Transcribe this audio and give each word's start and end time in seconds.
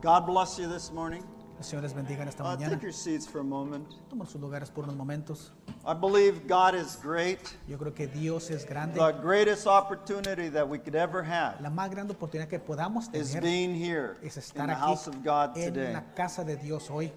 God 0.00 0.26
bless 0.26 0.58
you 0.58 0.68
this 0.68 0.92
morning. 0.92 1.24
El 1.58 1.64
Señor 1.64 1.82
les 1.82 1.92
bendiga 1.92 2.22
en 2.22 2.28
esta 2.28 2.44
Uh, 2.44 2.56
mañana. 2.56 2.70
take 2.74 2.82
your 2.84 2.92
seats 2.92 3.26
for 3.26 3.40
a 3.40 3.44
moment. 3.44 3.84
Tomen 4.08 4.28
sus 4.28 4.40
lugares 4.40 4.70
por 4.70 4.84
unos 4.84 4.94
momentos. 4.94 5.50
I 5.84 5.92
believe 5.92 6.46
God 6.46 6.76
is 6.76 6.94
great. 7.02 7.40
Yo 7.66 7.76
creo 7.78 7.92
que 7.92 8.06
Dios 8.06 8.48
es 8.50 8.64
grande. 8.64 8.94
The 8.94 9.10
greatest 9.20 9.66
opportunity 9.66 10.48
that 10.50 10.68
we 10.68 10.78
could 10.78 10.94
ever 10.94 11.20
have 11.24 11.60
La 11.60 11.68
más 11.70 11.90
grande 11.90 12.12
oportunidad 12.14 12.48
que 12.48 12.60
podamos 12.60 13.08
is 13.12 13.32
tener 13.32 13.42
being 13.42 13.74
here 13.74 14.18
es 14.22 14.36
in 14.36 14.42
estar 14.42 14.68
the 14.68 14.74
house 14.76 15.08
of 15.08 15.16
God 15.24 15.56
en 15.56 15.74
today. 15.74 15.92
la 15.94 16.02
casa 16.14 16.44
de 16.44 16.54
Dios 16.56 16.88
hoy. 16.90 17.10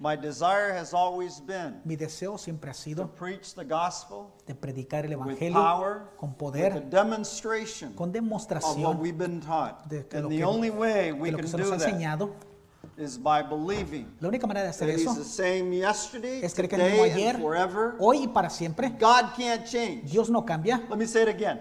My 0.00 0.16
desire 0.16 0.72
has 0.72 0.92
always 0.92 1.40
been 1.40 1.80
Mi 1.84 1.94
deseo 1.96 2.36
siempre 2.36 2.68
ha 2.70 2.74
to 2.74 2.80
sido 2.80 3.08
preach 3.14 3.54
the 3.54 3.64
gospel 3.64 4.32
de 4.46 4.54
predicar 4.54 5.04
el 5.04 5.16
with 5.16 5.36
Evangelio 5.38 5.54
power, 5.54 6.02
con 6.18 6.30
with 6.30 6.34
a 6.34 6.38
poder, 6.38 6.90
demonstration 6.90 7.92
con 7.94 8.08
of 8.08 8.14
what 8.14 8.22
demostración 8.22 8.98
we've 8.98 9.16
been 9.16 9.40
taught. 9.40 9.86
de 9.88 10.04
que 10.06 10.16
And 10.18 10.24
lo 10.24 10.28
the 10.30 10.36
que, 10.38 10.44
only 10.44 10.70
way 10.70 11.12
we 11.12 11.30
lo 11.30 11.38
can 11.38 11.44
que 11.44 11.50
se 11.50 11.56
nos 11.58 11.68
do 11.68 11.74
ha 11.74 11.78
that 11.78 11.88
enseñado. 11.88 12.30
is 12.98 13.16
by 13.16 13.42
believing 13.42 14.06
La 14.20 14.28
única 14.28 14.46
manera 14.46 14.64
de 14.64 14.70
hacer 14.70 14.88
that 14.88 14.96
eso 15.00 15.10
He's 15.12 15.18
the 15.18 15.24
same 15.24 15.72
yesterday, 15.76 16.40
es 16.44 16.54
creer 16.54 16.68
que 16.68 16.76
el 16.76 16.82
mismo 16.90 17.04
today, 17.04 17.12
ayer, 17.12 17.34
and 17.36 17.42
forever. 17.44 17.94
hoy 17.98 18.24
y 18.24 18.28
para 18.28 18.50
siempre. 18.50 18.88
God 18.90 19.32
can't 19.36 19.64
change. 19.64 20.10
Dios 20.10 20.28
no 20.28 20.44
cambia. 20.44 20.82
Let 20.90 20.96
me 20.98 21.06
say 21.06 21.22
it 21.22 21.28
again. 21.28 21.60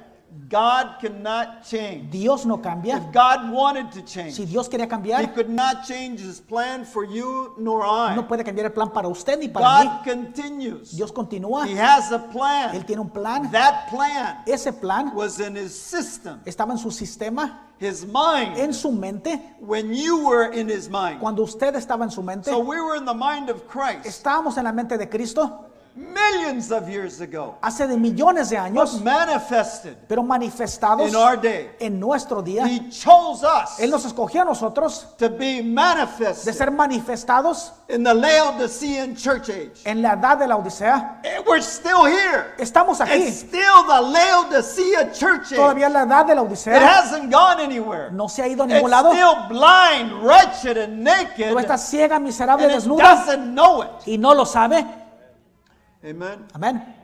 God 0.50 1.00
cannot 1.00 1.64
change. 1.64 2.12
Dios 2.12 2.46
no 2.46 2.58
cambia. 2.62 2.98
If 2.98 3.12
God 3.12 3.52
wanted 3.52 3.91
to 3.91 4.02
change, 4.04 4.34
Si 4.34 4.46
Dios 4.46 4.68
quería 4.70 4.86
He 4.86 4.90
cambiar, 4.90 5.34
could 5.34 5.50
not 5.50 5.84
change 5.86 6.20
His 6.22 6.40
plan 6.40 6.86
for 6.86 7.04
you 7.05 7.54
nor 7.58 7.84
I. 7.86 8.16
no 8.16 8.28
puede 8.28 8.44
cambiar 8.44 8.66
el 8.68 8.72
plan 8.74 8.91
para 8.91 9.08
usted 9.08 9.40
ni 9.40 9.48
para 9.48 9.66
mí. 9.66 9.86
God 9.86 10.04
continues. 10.04 10.96
Dios 10.96 11.12
continúa. 11.12 11.66
He 11.68 11.76
has 11.80 12.12
a 12.12 12.18
Él 12.18 12.32
plan. 12.32 12.84
tiene 12.86 13.02
un 13.02 13.10
plan. 13.10 13.52
That 13.52 13.90
plan 13.90 14.44
Ese 14.46 14.72
plan 14.72 15.14
was 15.16 15.40
in 15.40 15.55
His 15.55 15.74
system, 15.74 16.40
estaba 16.46 16.72
en 16.74 16.77
su 16.77 16.91
sistema, 16.91 17.60
His 17.80 18.05
mind, 18.05 18.58
en 18.58 18.74
su 18.74 18.91
mente, 18.91 19.40
when 19.60 19.94
you 19.94 20.26
were 20.27 20.52
in 20.54 20.70
His 20.70 20.90
mind. 20.90 21.20
cuando 21.20 21.44
usted 21.44 21.76
estaba 21.76 22.04
en 22.04 22.12
su 22.12 22.22
mente. 22.22 22.50
So 22.52 22.60
we 22.60 22.79
were 22.79 22.96
in 22.98 23.05
the 23.05 23.13
mind 23.13 23.50
of 23.50 23.68
Christ 23.68 24.05
Estábamos 24.05 24.57
en 24.57 24.63
la 24.66 24.72
mente 24.72 24.98
de 24.98 25.10
Cristo 25.10 25.66
millions 25.96 26.72
of 26.72 26.88
years 26.90 27.22
ago, 27.22 27.55
hace 27.62 27.88
de 27.88 27.98
millones 27.98 28.49
de 28.49 28.58
but 28.58 28.66
años, 28.66 29.02
manifested 29.02 29.96
pero 30.08 30.24
manifestados 30.24 31.08
in 31.10 31.16
our 31.16 31.40
day. 31.40 31.70
en 31.80 32.00
nuestro 32.00 32.41
día. 32.41 32.66
He 32.68 32.90
chose 32.90 33.44
us 33.44 33.80
Él 33.80 33.90
nos 33.91 34.04
escogió 34.05 34.41
a 34.41 34.46
nosotros 34.46 35.05
to 35.18 35.30
be 35.30 35.58
de 35.58 35.63
manifested 35.63 36.54
ser 36.54 36.72
manifestados 36.72 37.72
in 37.90 38.04
the 38.04 38.13
Laodicean 38.13 39.16
church 39.16 39.50
age. 39.50 39.82
en 39.85 40.02
la 40.02 40.13
edad 40.13 40.38
de 40.38 40.48
la 40.48 40.55
Odisea. 40.58 41.22
And 41.24 41.46
We're 41.48 41.62
still 41.62 42.05
here. 42.05 42.54
Estamos 42.57 43.00
aquí, 43.02 43.13
It's 43.28 43.40
still 43.41 43.84
the 43.85 44.02
Laodicea 44.02 45.12
church 45.12 45.52
age. 45.52 45.55
todavía 45.57 45.90
la 45.90 46.04
edad 46.04 46.26
de 46.26 46.35
la 46.35 46.41
It 46.41 46.48
Odisea. 46.48 46.80
hasn't 46.80 47.32
gone 47.32 47.60
anywhere. 47.62 48.10
No 48.12 48.28
se 48.28 48.41
ha 48.41 48.48
ido 48.48 48.63
a 48.63 48.66
It's 48.66 48.74
ningún 48.76 48.90
lado. 48.90 49.12
still 49.12 49.48
blind, 49.50 50.24
wretched, 50.24 50.78
and 50.78 51.04
naked, 51.04 51.52
Tú 51.52 51.60
estás 51.60 51.82
ciega, 51.88 52.20
miserable, 52.20 52.63
and 52.66 52.72
it 52.74 52.78
desnuda 52.78 53.04
doesn't 53.26 53.54
know 53.54 53.84
it. 53.84 54.07
y 54.07 54.18
no 54.18 54.34
lo 54.34 54.46
sabe. 54.46 55.02
Amen. 56.04 56.46
Amén. 56.54 56.96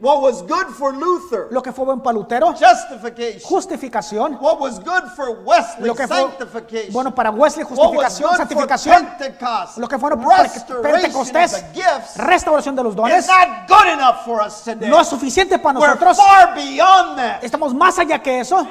What 0.00 0.22
was 0.22 0.42
good 0.42 0.66
for 0.76 0.92
Luther, 0.92 1.46
Lo 1.52 1.62
que 1.62 1.70
fue 1.72 1.84
buen 1.84 2.00
para 2.00 2.14
Lutero, 2.18 2.52
justification. 2.52 3.40
justificación. 3.48 4.38
What 4.40 4.58
was 4.60 4.80
good 4.80 5.04
for 5.14 5.30
Wesley, 5.44 5.86
Lo 5.86 5.94
que 5.94 6.08
fue 6.08 6.16
sanctification. 6.16 6.92
bueno 6.92 7.14
para 7.14 7.30
Wesley, 7.30 7.64
what 7.64 7.78
was 7.78 7.78
justificación, 8.18 8.28
good 8.30 8.36
santificación. 8.38 9.06
for 9.06 9.16
Pentecost, 9.18 9.78
Lo 9.78 9.86
que 9.88 9.96
fue 9.98 10.10
bueno 10.10 10.28
para 10.28 10.42
of 10.46 10.82
Pentecostés, 10.82 11.52
the 11.52 11.80
gifts, 11.80 12.16
restauración 12.16 12.74
de 12.74 12.82
los 12.82 12.96
dones. 12.96 13.24
not 13.28 13.68
good 13.68 13.86
enough 13.92 14.24
for 14.24 14.40
us 14.44 14.62
today. 14.64 14.88
No 14.90 15.00
es 15.00 15.06
suficiente 15.06 15.60
para 15.60 15.78
We're 15.78 15.94
nosotros. 15.94 16.16
far 16.16 16.54
beyond 16.56 17.16
that. 17.16 17.44
Estamos 17.44 17.72
más 17.72 17.96
allá 17.96 18.20
que 18.20 18.40
eso. 18.40 18.66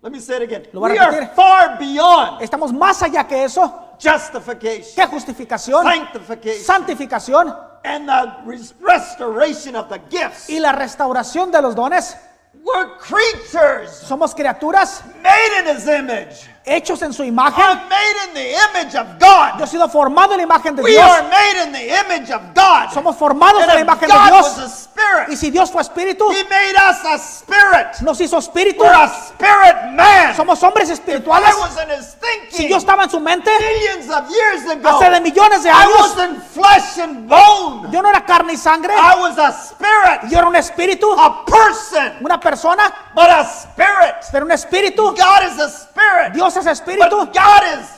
Let 0.00 0.10
me 0.10 0.20
say 0.20 0.36
it 0.36 0.42
again. 0.42 0.62
Lo 0.72 0.80
voy 0.80 0.92
a 0.92 0.94
We 0.94 0.98
are 1.00 1.10
repetir. 1.10 1.34
far 1.34 1.78
beyond 1.78 2.40
Estamos 2.40 2.72
más 2.72 3.02
allá 3.02 3.26
que 3.26 3.44
eso. 3.44 3.70
justification, 4.00 4.94
¿Qué 4.96 5.06
justificación? 5.06 5.84
sanctification, 5.84 6.64
Santificación 6.64 7.67
and 7.84 8.08
the 8.08 8.34
res- 8.44 8.74
restoration 8.80 9.76
of 9.76 9.88
the 9.88 9.98
gifts. 10.10 10.48
y 10.48 10.58
la 10.60 10.72
restauración 10.72 11.50
de 11.50 11.62
los 11.62 11.74
dones. 11.74 12.16
We're 12.54 12.96
creatures 12.98 13.90
Somos 13.90 14.34
criaturas 14.34 15.02
made 15.22 15.60
in 15.60 15.76
His 15.76 15.86
image. 15.86 16.48
Hechos 16.64 17.00
en 17.02 17.12
su 17.12 17.24
imagen. 17.24 17.64
I'm 17.64 17.88
made 17.88 18.16
in 18.28 18.34
the 18.34 18.52
image 18.52 18.94
of 18.96 19.06
God. 19.18 19.58
Yo 19.58 19.64
he 19.64 19.68
sido 19.68 19.88
formado 19.88 20.32
en 20.32 20.38
la 20.38 20.42
imagen 20.44 20.76
de 20.76 20.82
We 20.82 20.90
Dios. 20.92 21.02
are 21.10 21.22
made 21.28 21.64
in 21.66 21.72
the 21.72 21.88
image 22.00 22.30
of 22.30 22.42
God. 22.54 22.90
Somos 22.92 23.16
formados 23.16 23.62
en 23.62 23.68
la 23.68 23.80
imagen 23.80 24.08
de 24.08 24.14
Dios. 24.14 24.30
was 24.30 24.58
a 24.58 24.68
spirit, 24.68 25.28
Y 25.30 25.36
si 25.36 25.50
Dios 25.50 25.70
fue 25.70 25.80
espíritu, 25.82 26.30
He 26.30 26.44
made 26.44 26.74
us 26.76 27.04
a 27.04 27.18
spirit. 27.18 28.00
nos 28.02 28.20
hizo 28.20 28.38
espíritu. 28.38 28.80
We're 28.82 28.92
a 28.92 29.08
spirit 29.08 29.92
man. 29.94 30.34
Somos 30.36 30.62
hombres 30.62 30.88
I 30.90 30.92
espirituales. 30.94 31.54
was 31.58 31.76
in 31.82 31.90
His 31.90 32.16
Si 32.50 32.68
yo 32.68 32.76
estaba 32.76 33.04
en 33.04 33.10
su 33.10 33.20
mente 33.20 33.50
millions 33.58 34.10
of 34.10 34.28
years 34.30 34.68
ago. 34.70 34.88
hace 34.88 35.10
de 35.10 35.20
millones 35.20 35.62
de 35.62 35.70
I 35.70 35.72
años, 35.72 36.00
wasn't 36.00 36.42
flesh 36.52 36.98
and 36.98 37.28
bone. 37.28 37.90
yo 37.90 38.02
no 38.02 38.08
era 38.10 38.24
carne 38.24 38.52
y 38.52 38.56
sangre. 38.56 38.92
I 38.94 39.14
was 39.20 39.38
a 39.38 39.52
spirit, 39.52 40.30
Yo 40.30 40.38
era 40.38 40.46
un 40.46 40.56
espíritu, 40.56 41.10
a 41.18 41.44
person, 41.44 42.18
una 42.20 42.38
persona, 42.38 42.92
but 43.14 43.28
a 43.30 43.44
spirit. 43.44 44.16
pero 44.32 44.44
un 44.44 44.52
espíritu. 44.52 45.14
God 45.16 45.42
is 45.44 45.58
a 45.60 45.68
spirit, 45.68 46.32
Dios 46.32 46.47
es 46.56 46.64
but 46.64 46.72
espíritu, 46.72 47.16
God 47.16 47.80
is 47.80 47.90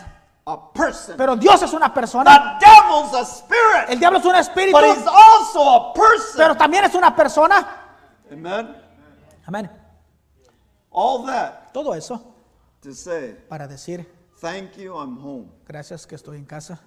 a 0.46 0.72
person. 0.72 1.16
pero 1.16 1.36
Dios 1.36 1.62
es 1.62 1.72
una 1.72 1.92
persona. 1.92 2.58
The 2.58 2.66
devil's 2.66 3.14
a 3.14 3.24
spirit, 3.24 3.88
El 3.90 3.98
diablo 3.98 4.18
es 4.18 4.24
un 4.24 4.34
espíritu, 4.34 4.72
but 4.72 4.84
he's 4.96 5.06
also 5.06 5.70
a 5.70 5.92
person. 5.94 6.36
pero 6.36 6.54
también 6.56 6.84
es 6.84 6.94
una 6.94 7.14
persona. 7.14 7.66
Amen. 8.30 8.76
Amén. 9.46 9.70
All 10.92 11.24
that 11.26 11.72
Todo 11.72 11.94
eso 11.94 12.20
to 12.82 12.92
say, 12.94 13.36
para 13.48 13.68
decir 13.68 14.06
thank 14.40 14.72
you, 14.76 14.94
I'm 14.96 15.18
home. 15.18 15.48
gracias 15.66 16.06
que 16.06 16.14
estoy 16.16 16.38
en 16.38 16.44
casa. 16.46 16.80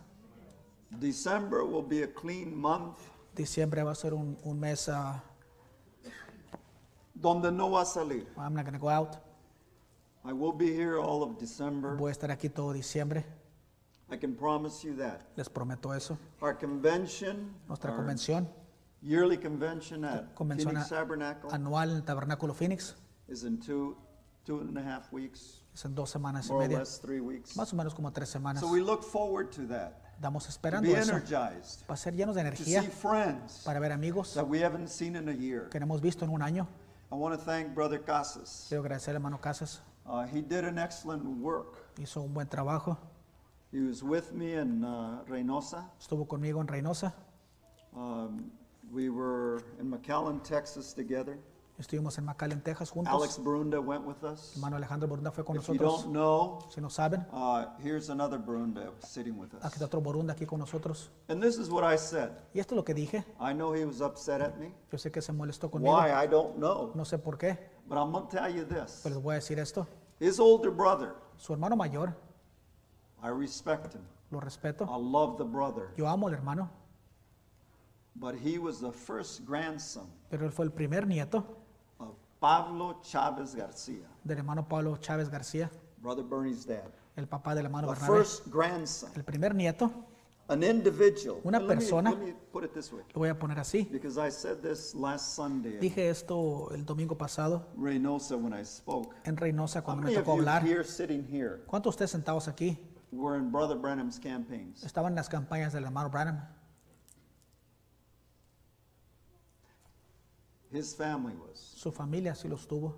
December 0.89 1.63
will 1.63 1.81
be 1.87 2.03
a 2.03 2.07
clean 2.13 2.55
month 2.55 2.97
Diciembre 3.33 3.81
va 3.81 3.91
a 3.91 3.95
ser 3.95 4.13
un, 4.13 4.37
un 4.43 4.59
mes. 4.59 4.87
ah, 4.89 5.21
donde 7.15 7.51
no 7.51 7.71
va 7.71 7.81
a 7.81 7.85
salir. 7.85 8.27
I'm 8.37 8.53
not 8.53 8.65
gonna 8.65 8.77
go 8.77 8.89
out. 8.89 9.15
I 10.25 10.31
will 10.31 10.53
be 10.53 10.73
here 10.73 10.97
all 10.99 11.21
of 11.23 11.37
December. 11.37 11.95
Voy 11.97 12.09
a 12.09 12.11
estar 12.11 12.31
aquí 12.31 12.49
todo 12.49 12.73
diciembre. 12.73 13.25
I 14.09 14.17
can 14.17 14.35
promise 14.35 14.83
you 14.85 14.95
that. 14.97 15.21
Les 15.35 15.49
prometo 15.49 15.93
eso. 15.93 16.17
Our 16.41 16.57
convention, 16.57 17.53
Nuestra 17.67 17.91
our 17.91 17.97
convención, 17.97 18.47
yearly 19.01 19.37
convention 19.37 20.05
at 20.05 20.33
convención 20.35 20.71
Phoenix 20.71 20.89
Tabernacle 20.89 21.49
anual 21.51 21.89
en 21.89 21.95
el 21.97 22.03
Tabernáculo 22.03 22.53
Phoenix, 22.53 22.95
is 23.27 23.43
in 23.43 23.59
two, 23.59 23.97
two 24.45 24.59
and 24.59 24.77
a 24.77 24.81
half 24.81 25.11
weeks, 25.11 25.63
es 25.73 25.83
en 25.83 25.95
dos 25.95 26.09
semanas 26.09 26.45
y 26.47 26.53
more 26.53 26.63
or 26.63 26.67
media, 26.67 26.79
less 26.79 26.99
three 27.01 27.19
weeks. 27.19 27.55
más 27.57 27.73
o 27.73 27.75
menos 27.75 27.93
como 27.93 28.11
tres 28.11 28.29
semanas. 28.29 28.61
So 28.61 28.71
we 28.71 28.81
look 28.81 29.03
forward 29.03 29.51
to 29.51 29.67
that. 29.67 29.99
To 30.21 30.29
esperando 30.47 30.89
be 30.89 30.97
eso 30.97 31.11
energized, 31.11 31.85
para 31.85 31.97
ser 31.97 32.13
llenos 32.13 32.35
de 32.35 32.43
to 32.43 32.47
energía, 32.47 32.81
see 32.81 32.87
friends 32.87 33.63
para 33.65 33.79
ver 33.79 33.91
amigos 33.91 34.33
that 34.35 34.47
we 34.47 34.63
haven't 34.63 34.87
seen 34.87 35.15
in 35.17 35.27
a 35.27 35.33
year. 35.33 35.69
que 35.69 35.79
no 35.79 35.85
hemos 35.85 36.01
visto 36.01 36.23
en 36.23 36.31
un 36.31 36.41
año. 36.41 36.67
I 37.11 37.15
want 37.15 37.37
to 37.37 37.43
thank 37.43 37.73
Brother 37.73 38.01
Casas. 38.01 38.67
Quiero 38.69 38.83
agradecer 38.83 39.11
al 39.11 39.15
hermano 39.17 39.41
Casas, 39.41 39.81
Uh, 40.05 40.23
he 40.33 40.41
did 40.41 40.65
an 40.65 40.77
excellent 40.77 41.23
work. 41.41 41.77
hizo 41.97 42.21
un 42.21 42.33
buen 42.33 42.47
trabajo, 42.47 42.97
He 43.71 43.79
was 43.79 44.03
with 44.03 44.31
me 44.33 44.53
in 44.53 44.83
uh, 44.83 45.23
Reynosa. 45.27 45.89
estuvo 45.99 46.27
conmigo 46.27 46.61
en 46.61 46.67
Reynosa, 46.67 47.13
Um, 47.95 48.51
we 48.91 49.09
were 49.09 49.61
in 49.79 49.89
McAllen, 49.89 50.41
Texas 50.43 50.93
together. 50.95 51.37
estuvimos 51.79 52.17
en 52.17 52.25
McAllen, 52.25 52.61
Texas 52.61 52.91
Alex 52.95 53.35
juntos. 53.37 53.39
Brunda 53.43 53.79
went 53.79 54.05
with 54.05 54.23
us. 54.23 54.53
Hermano 54.55 54.75
Alejandro 54.77 55.07
Borunda 55.07 55.31
fue 55.31 55.43
con 55.45 55.55
If 55.57 55.67
you 55.67 55.73
nosotros. 55.75 56.03
don't 56.03 56.11
know, 56.13 56.59
Si 56.69 56.81
no 56.81 56.89
saben, 56.89 57.25
uh, 57.31 57.65
here's 57.83 58.09
another 58.09 58.37
Brunda 58.39 58.91
sitting 58.99 59.37
with 59.39 59.49
aquí 59.55 59.65
us. 59.67 59.73
está 59.73 59.85
otro 59.85 60.01
Borunda 60.01 60.33
aquí 60.33 60.45
con 60.45 60.59
nosotros. 60.59 61.09
And 61.29 61.41
this 61.41 61.57
is 61.57 61.69
what 61.69 61.83
I 61.83 61.97
said. 61.97 62.31
Y 62.53 62.59
esto 62.59 62.73
es 62.75 62.77
lo 62.77 62.83
que 62.83 62.93
dije. 62.93 63.23
I 63.39 63.53
know 63.53 63.73
he 63.73 63.85
was 63.85 64.01
upset 64.01 64.41
at 64.41 64.55
me. 64.57 64.73
Yo 64.91 64.97
sé 64.97 65.11
que 65.11 65.21
se 65.21 65.31
molestó 65.33 65.69
conmigo. 65.71 65.95
Why? 65.95 66.09
I 66.11 66.27
don't 66.27 66.55
know. 66.57 66.91
No 66.95 67.05
sé 67.05 67.17
por 67.19 67.37
qué, 67.37 67.57
But 67.87 67.97
I'm 67.97 68.11
going 68.11 68.27
to 68.27 68.37
tell 68.37 68.49
you 68.53 68.63
this. 68.65 69.01
pero 69.03 69.15
les 69.15 69.23
voy 69.23 69.33
a 69.35 69.39
decir 69.39 69.59
esto. 69.59 69.87
His 70.19 70.39
older 70.39 70.71
brother, 70.71 71.15
Su 71.37 71.53
hermano 71.53 71.75
mayor, 71.75 72.15
I 73.21 73.29
respect 73.29 73.93
him. 73.93 74.01
lo 74.31 74.39
respeto. 74.39 74.85
I 74.85 74.97
love 74.97 75.37
the 75.37 75.43
brother. 75.43 75.89
Yo 75.97 76.07
amo 76.07 76.27
al 76.27 76.33
hermano, 76.33 76.69
But 78.15 78.35
he 78.35 78.59
was 78.59 78.79
the 78.79 78.91
first 78.91 79.43
grandson 79.45 80.07
pero 80.29 80.45
él 80.45 80.51
fue 80.51 80.65
el 80.65 80.71
primer 80.71 81.07
nieto 81.07 81.43
of 81.99 82.15
Pablo 82.39 82.99
Chavez 83.01 83.55
Garcia, 83.55 84.05
del 84.23 84.37
hermano 84.37 84.67
Pablo 84.67 84.97
Chávez 84.97 85.29
García, 85.29 85.69
Brother 86.01 86.23
Bernie's 86.23 86.65
dad. 86.65 86.91
el 87.15 87.27
papá 87.27 87.55
del 87.55 87.65
hermano 87.65 87.87
The 87.87 87.93
Bernabé. 87.99 88.17
first 88.19 88.47
grandson. 88.47 89.11
El 89.15 89.23
primer 89.23 89.53
nieto. 89.55 89.91
Una 90.49 91.59
persona. 91.65 92.11
Let 92.11 92.19
me 92.19 92.33
put 92.51 92.65
it 92.65 92.73
this 92.73 92.91
way. 92.91 93.03
lo 93.13 93.19
voy 93.19 93.29
a 93.29 93.39
poner 93.39 93.59
así. 93.59 93.87
Because 93.89 94.17
I 94.17 94.29
said 94.29 94.61
this 94.61 94.93
last 94.93 95.35
Sunday 95.35 95.75
in 95.75 95.79
Dije 95.79 96.09
esto 96.09 96.69
el 96.73 96.85
domingo 96.85 97.17
pasado 97.17 97.67
Reynosa 97.77 98.35
when 98.35 98.53
I 98.53 98.65
spoke. 98.65 99.15
en 99.23 99.37
Reynosa 99.37 99.81
cuando 99.83 100.03
me 100.03 100.13
tocó 100.13 100.35
you 100.35 100.41
hablar. 100.41 100.63
¿Cuántos 101.65 101.83
de 101.83 101.89
ustedes 101.89 102.11
sentados 102.11 102.47
aquí 102.47 102.77
were 103.11 103.37
in 103.37 103.51
Brother 103.51 103.77
Branham's 103.77 104.19
campaigns? 104.19 104.83
estaban 104.83 105.13
en 105.13 105.15
las 105.15 105.29
campañas 105.29 105.71
del 105.71 105.85
hermano 105.85 106.09
Branham? 106.09 106.39
His 110.71 110.95
family 110.95 111.35
was. 111.35 111.59
Su 111.59 111.91
familia 111.91 112.33
sí 112.35 112.47
los 112.47 112.67
tuvo. 112.67 112.95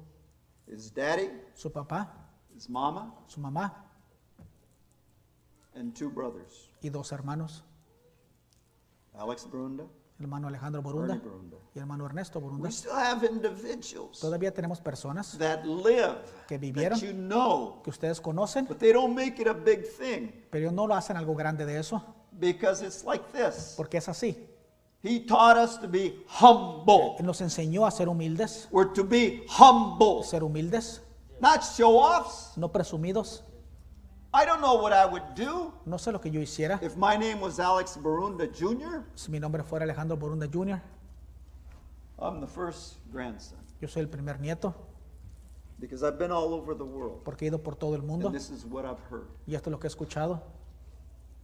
His 0.68 0.92
daddy, 0.94 1.30
Su 1.53 1.71
papá, 1.71 2.12
his 2.56 2.69
mama, 2.69 3.13
su 3.27 3.39
mamá, 3.39 3.85
and 5.75 5.94
two 5.94 6.10
brothers, 6.10 6.69
y 6.81 6.89
dos 6.89 7.12
hermanos, 7.12 7.63
Alex 9.13 9.45
Barunda, 9.45 9.83
el 10.18 10.24
hermano 10.25 10.48
Alejandro 10.48 10.80
Ernie 10.81 10.94
Borunda 10.94 11.16
y 11.74 11.77
el 11.77 11.81
hermano 11.81 12.06
Ernesto 12.06 12.39
We 12.39 12.45
Borunda. 12.45 12.69
still 12.72 12.92
have 12.94 13.25
individuals 13.27 14.19
Todavía 14.19 14.54
tenemos 14.54 14.80
personas 14.81 15.38
that 15.38 15.63
live, 15.66 16.18
que 16.48 16.57
vivieron, 16.57 17.00
that 17.00 17.06
you 17.07 17.13
know, 17.13 17.81
que 17.83 17.89
ustedes 17.92 18.19
conocen, 18.22 18.66
but 18.68 18.77
they 18.77 18.92
don't 18.94 19.13
make 19.16 19.42
it 19.42 19.48
a 19.48 19.54
big 19.54 19.83
thing 19.98 20.31
pero 20.51 20.72
no 20.72 20.88
lo 20.88 20.95
hacen 20.95 21.18
algo 21.18 21.36
grande 21.36 21.66
de 21.66 21.78
eso, 21.80 22.01
because 22.39 22.86
it's 22.86 23.04
like 23.04 23.24
this. 23.31 23.74
porque 23.78 23.98
es 23.98 24.07
así. 24.10 24.50
He 25.04 25.19
taught 25.19 25.56
us 25.56 25.80
to 25.80 25.88
be 25.88 26.25
humble. 26.42 27.16
Él 27.19 27.25
nos 27.28 27.39
enseñó 27.42 27.86
a 27.86 27.92
ser 27.92 28.10
humildes, 28.10 28.68
We're 28.71 28.92
to 28.94 29.04
be 29.04 29.45
humble, 29.48 30.24
ser 30.24 30.42
humildes, 30.44 31.01
not 31.39 31.62
show 31.62 31.98
offs. 32.00 32.54
no 32.57 32.71
presumidos. 32.71 33.44
I 34.38 34.46
don't 34.46 34.60
know 34.60 34.82
what 34.82 34.92
I 34.92 35.06
would 35.06 35.34
do 35.36 35.72
No 35.86 35.98
sé 35.98 36.12
lo 36.12 36.20
que 36.20 36.30
yo 36.30 36.42
hiciera 36.42 36.78
if 36.82 36.96
my 36.98 37.16
name 37.18 37.40
was 37.42 37.60
Alex 37.60 37.98
Barunda 37.98 38.46
Jr. 38.48 39.04
si 39.16 39.32
mi 39.32 39.40
nombre 39.40 39.64
fuera 39.64 39.84
Alejandro 39.86 40.18
Borunda 40.18 40.48
Jr. 40.48 40.82
I'm 42.20 42.42
the 42.42 42.48
first 42.48 42.98
grandson 43.12 43.58
Yo 43.82 43.88
soy 43.88 44.02
el 44.02 44.10
primer 44.10 44.40
nieto, 44.40 44.74
because 45.80 46.02
I've 46.06 46.18
been 46.18 46.32
all 46.32 46.54
over 46.54 46.76
the 46.76 46.84
world. 46.86 47.24
porque 47.24 47.46
he 47.46 47.48
ido 47.48 47.62
por 47.62 47.76
todo 47.76 47.96
el 47.96 48.02
mundo 48.04 48.28
And 48.28 48.36
this 48.36 48.50
is 48.50 48.66
what 48.66 48.84
I've 48.86 49.02
heard. 49.10 49.28
y 49.48 49.56
esto 49.56 49.70
es 49.70 49.72
lo 49.72 49.80
que 49.80 49.88
he 49.88 49.90
escuchado. 49.92 50.42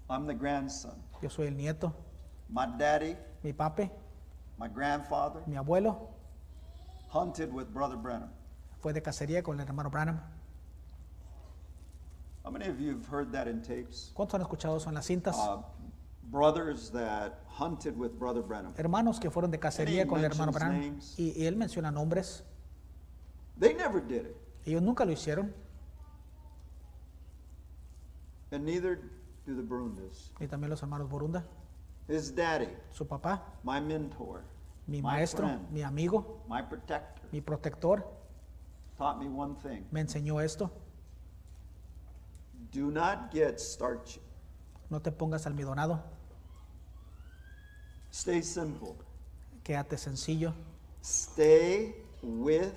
I'm 0.09 0.25
the 0.27 0.33
grandson. 0.33 0.93
Yo 1.21 1.29
soy 1.29 1.47
el 1.47 1.55
nieto, 1.55 1.93
My 2.49 2.65
daddy, 2.77 3.15
mi 3.43 3.53
papi, 3.53 3.89
my 4.57 4.67
grandfather, 4.67 5.41
mi 5.47 5.55
abuelo 5.55 6.09
hunted 7.13 7.51
with 7.53 7.67
Brother 7.73 7.95
Brenham. 7.97 8.29
fue 8.81 8.91
de 8.93 9.01
cacería 9.01 9.41
con 9.43 9.59
el 9.59 9.65
hermano 9.67 9.89
Branham. 9.89 10.19
How 12.43 12.51
many 12.51 12.67
of 12.67 12.79
you 12.79 12.91
have 12.91 13.05
heard 13.07 13.31
that 13.33 13.47
in 13.47 13.61
tapes? 13.61 14.11
¿Cuántos 14.15 14.35
han 14.35 14.41
escuchado 14.41 14.77
eso 14.77 14.89
en 14.89 14.95
las 14.95 15.05
cintas? 15.05 15.37
Uh, 15.37 15.61
brothers 16.31 16.89
that 16.91 17.39
hunted 17.47 17.95
with 17.97 18.11
Brother 18.17 18.41
Brenham. 18.41 18.73
Hermanos 18.77 19.19
que 19.19 19.29
fueron 19.29 19.51
de 19.51 19.59
cacería 19.59 20.07
con 20.07 20.19
el 20.19 20.25
hermano 20.25 20.51
Branham 20.51 20.99
y, 21.17 21.33
y 21.39 21.45
él 21.45 21.55
menciona 21.55 21.91
nombres. 21.91 22.43
They 23.59 23.73
never 23.75 24.01
did 24.01 24.25
it, 24.25 24.35
Ellos 24.65 24.81
nunca 24.81 25.05
lo 25.05 25.11
hicieron, 25.11 25.53
and 28.51 28.65
neither 28.65 28.95
do 29.45 29.55
the 29.55 29.61
Barundas. 29.61 30.31
ni 30.39 30.47
también 30.47 30.69
los 30.69 30.81
hermanos 30.81 31.07
Borunda. 31.09 31.43
His 32.07 32.33
daddy, 32.35 32.67
Su 32.91 33.05
papá, 33.07 33.43
my 33.63 33.79
mentor, 33.79 34.41
mi 34.87 34.97
My 35.01 35.11
maestro, 35.13 35.45
friend. 35.47 35.69
mi 35.71 35.83
amigo, 35.83 36.41
my 36.49 36.61
protector, 36.63 37.23
mi 37.31 37.39
protector, 37.41 38.03
taught 38.97 39.19
me 39.19 39.27
one 39.29 39.55
thing 39.61 39.85
me 39.91 40.01
enseñó 40.01 40.41
esto. 40.41 40.71
Do 42.71 42.89
not 42.91 43.31
get 43.31 43.59
starchy. 43.59 44.19
No 44.89 44.99
te 45.01 45.11
pongas 45.11 45.45
almidonado, 45.45 46.01
Stay 48.11 48.41
simple. 48.41 48.95
quédate 49.63 49.97
sencillo, 49.97 50.53
Stay 51.01 51.95
with 52.21 52.73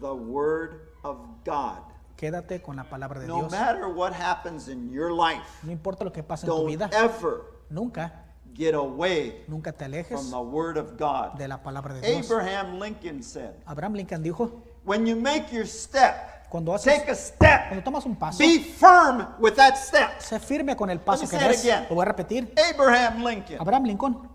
the 0.00 0.12
Word 0.12 0.80
of 1.04 1.18
God. 1.44 1.78
quédate 2.16 2.62
con 2.62 2.76
la 2.76 2.84
palabra 2.84 3.20
de 3.20 3.26
No 3.26 3.40
Dios. 3.40 3.52
matter 3.52 3.86
what 3.88 4.12
happens 4.12 4.68
in 4.68 4.90
your 4.90 5.10
life, 5.12 5.44
No 5.62 5.70
importa 5.72 6.04
lo 6.04 6.12
que 6.12 6.22
pase 6.22 6.46
en 6.46 6.52
tu 6.52 6.66
vida, 6.66 6.88
ever 6.92 7.42
nunca, 7.68 8.24
get 8.54 8.74
away 8.74 9.44
nunca 9.48 9.72
te 9.72 9.84
alejes 9.84 10.18
from 10.18 10.30
the 10.30 10.40
Word 10.40 10.76
of 10.78 10.96
God. 10.98 11.36
de 11.38 11.46
la 11.46 11.62
palabra 11.62 11.94
de 11.94 12.00
Dios. 12.00 12.30
Abraham 12.30 12.78
Lincoln 12.80 13.22
said, 13.22 13.54
Abraham 13.68 13.94
Lincoln 13.94 14.22
dijo, 14.22 14.62
When 14.84 15.06
you 15.06 15.14
make 15.14 15.52
your 15.52 15.66
step, 15.66 16.29
cuando 16.50 16.74
haces, 16.74 16.92
take 16.98 17.10
a 17.10 17.14
step, 17.14 17.68
cuando 17.68 17.82
tomas 17.82 18.04
un 18.04 18.16
paso, 18.16 18.38
be 18.38 18.58
firm 18.58 19.26
with 19.38 19.54
that 19.54 19.76
step. 19.76 20.18
sé 20.18 20.38
firme 20.40 20.76
con 20.76 20.90
el 20.90 20.98
paso 21.00 21.22
me 21.22 21.28
que 21.30 21.38
say 21.38 21.46
it 21.46 21.50
des. 21.52 21.64
again. 21.64 21.86
Lo 21.88 21.94
voy 21.94 22.02
a 22.02 22.06
repetir. 22.06 22.52
Abraham 22.74 23.24
Lincoln, 23.24 23.56
Abraham 23.60 23.84
Lincoln 23.84 24.28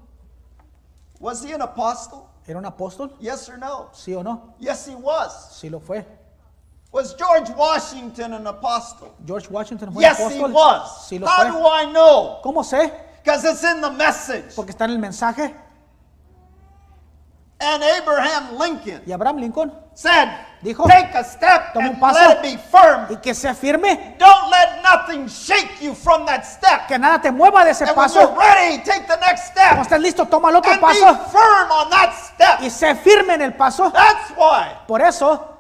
was 1.19 1.44
he 1.44 1.53
an 1.53 1.62
apostle? 1.62 2.29
era 2.47 2.57
un 2.59 2.65
apóstol, 2.65 3.12
Yes 3.19 3.50
or 3.50 3.57
no? 3.57 3.89
sí 3.94 4.15
o 4.15 4.23
no, 4.23 4.53
Yes, 4.59 4.88
he 4.88 4.95
was. 4.95 5.59
sí 5.62 5.69
lo 5.69 5.79
fue. 5.79 6.06
Was 6.91 7.13
George 7.17 7.51
Washington 7.57 8.33
an 8.33 8.47
apostle? 8.47 9.13
George 9.25 9.50
Washington 9.50 9.91
fue 9.91 10.01
Yes, 10.01 10.18
he 10.18 10.23
apóstol, 10.23 10.53
was. 10.53 11.07
sí 11.09 11.19
lo 11.19 11.27
How 11.27 11.41
fue. 11.41 11.51
do 11.51 11.68
I 11.68 11.85
know? 11.91 12.39
¿Cómo 12.41 12.63
sé? 12.63 12.91
Because 13.21 13.44
it's 13.44 13.63
in 13.63 13.81
the 13.81 13.89
message. 13.89 14.56
Porque 14.56 14.71
está 14.71 14.85
en 14.85 14.91
el 14.91 15.00
mensaje. 15.00 15.53
And 17.59 17.81
Abraham 17.83 18.57
Lincoln 18.59 19.01
Y 19.07 19.11
Abraham 19.11 19.38
Lincoln 19.38 19.71
said, 19.94 20.27
Dijo, 20.65 20.83
Take 20.88 21.15
a 21.15 21.23
step 21.23 21.73
toma 21.73 21.85
un 21.89 21.91
and 21.94 22.00
paso. 22.01 22.19
let 22.19 22.38
it 22.38 22.41
be 22.41 22.57
firm. 22.57 23.06
y 23.12 23.17
que 23.17 23.35
sea 23.35 23.53
firme, 23.53 24.15
Don't 24.17 24.50
let 24.50 24.81
nothing 24.81 25.27
shake 25.27 25.79
you 25.79 25.94
from 25.94 26.25
that 26.25 26.44
step. 26.44 26.88
que 26.88 26.97
nada 26.97 27.21
te 27.21 27.29
mueva 27.31 27.63
de 27.63 27.69
ese 27.71 27.83
And 27.83 27.89
when 27.95 28.07
paso. 28.07 28.19
you're 28.21 28.35
ready, 28.38 28.77
take 28.83 29.06
the 29.07 29.17
next 29.17 29.53
Cuando 29.53 29.83
estés 29.83 30.01
listo, 30.01 30.25
toma 30.27 30.50
el 30.50 30.56
otro 30.56 30.71
And 30.71 30.81
be 30.81 30.85
paso 30.88 31.15
firm 31.29 31.71
on 31.71 31.89
that 31.91 32.59
y 32.62 32.69
step. 32.69 32.95
sé 32.95 32.95
firme 32.95 33.35
en 33.35 33.41
el 33.44 33.53
paso. 33.53 33.91
That's 33.91 34.31
why 34.35 34.75
Por 34.88 35.01
eso, 35.03 35.51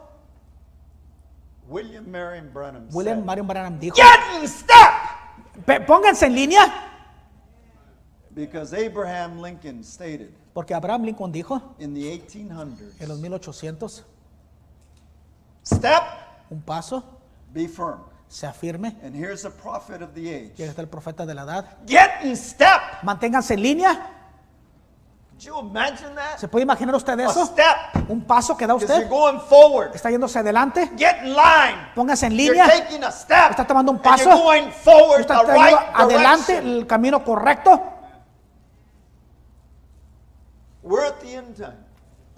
William 1.67 2.09
Marion 2.09 2.51
Branham 2.51 2.87
William 2.91 3.17
said, 3.19 3.25
Marion 3.25 3.47
Branham 3.47 3.79
dijo, 3.79 3.95
Get 3.95 4.41
in 4.41 4.47
step. 4.47 4.91
"Pe- 5.65 5.81
pónganse 5.81 6.25
en 6.25 6.33
línea, 6.35 6.61
Because 8.31 8.73
Abraham 8.73 9.41
Lincoln 9.41 9.83
stated 9.83 10.31
porque 10.53 10.73
Abraham 10.73 11.03
Lincoln 11.03 11.31
dijo 11.31 11.61
in 11.79 11.93
the 11.93 12.01
1800s, 12.01 12.99
en 13.01 13.07
los 13.07 13.19
1800, 13.19 14.03
step, 15.65 16.03
un 16.49 16.61
paso, 16.61 17.03
be 17.53 17.67
firm. 17.67 17.99
sea 18.27 18.51
firme. 18.51 18.97
And 19.03 19.15
here's 19.15 19.45
a 19.45 19.49
prophet 19.51 20.01
of 20.01 20.13
the 20.13 20.21
Y 20.21 20.29
age. 20.29 20.51
aquí 20.53 20.63
está 20.63 20.81
el 20.81 20.87
profeta 20.89 21.25
de 21.25 21.33
la 21.33 21.43
edad. 21.43 21.65
Get 21.87 22.23
in 22.23 22.35
step. 22.35 23.03
Manténganse 23.03 23.53
en 23.53 23.61
línea. 23.61 24.11
Could 25.31 25.41
you 25.43 25.59
imagine 25.59 26.15
that? 26.15 26.37
¿Se 26.37 26.47
puede 26.47 26.63
imaginar 26.63 26.95
usted 26.95 27.19
A 27.19 27.25
eso? 27.29 27.45
step. 27.45 28.09
Un 28.09 28.21
paso 28.25 28.55
que 28.55 28.65
da 28.65 28.73
you're 28.77 28.85
usted. 28.85 29.09
going 29.09 29.39
forward. 29.39 29.91
Está 29.93 30.09
yéndose 30.09 30.39
adelante. 30.39 30.91
Get 30.97 31.17
in 31.23 31.33
line. 31.33 31.89
Póngase 31.93 32.25
en 32.27 32.33
You're 32.37 32.53
línea. 32.55 32.67
taking 32.69 33.03
a 33.03 33.11
step. 33.11 33.51
Está 33.51 33.65
tomando 33.67 33.91
un 33.91 33.97
And 33.97 34.03
paso. 34.03 34.23
you're 34.29 34.41
going 34.43 34.71
forward 34.71 35.21
Está 35.21 35.41
the 35.45 35.51
right 35.53 35.75
adelante 35.93 36.53
direction. 36.53 36.77
el 36.77 36.87
camino 36.87 37.23
correcto. 37.23 37.81
We're 40.83 41.05
at 41.05 41.19
the 41.19 41.35
end 41.35 41.55
time. 41.57 41.77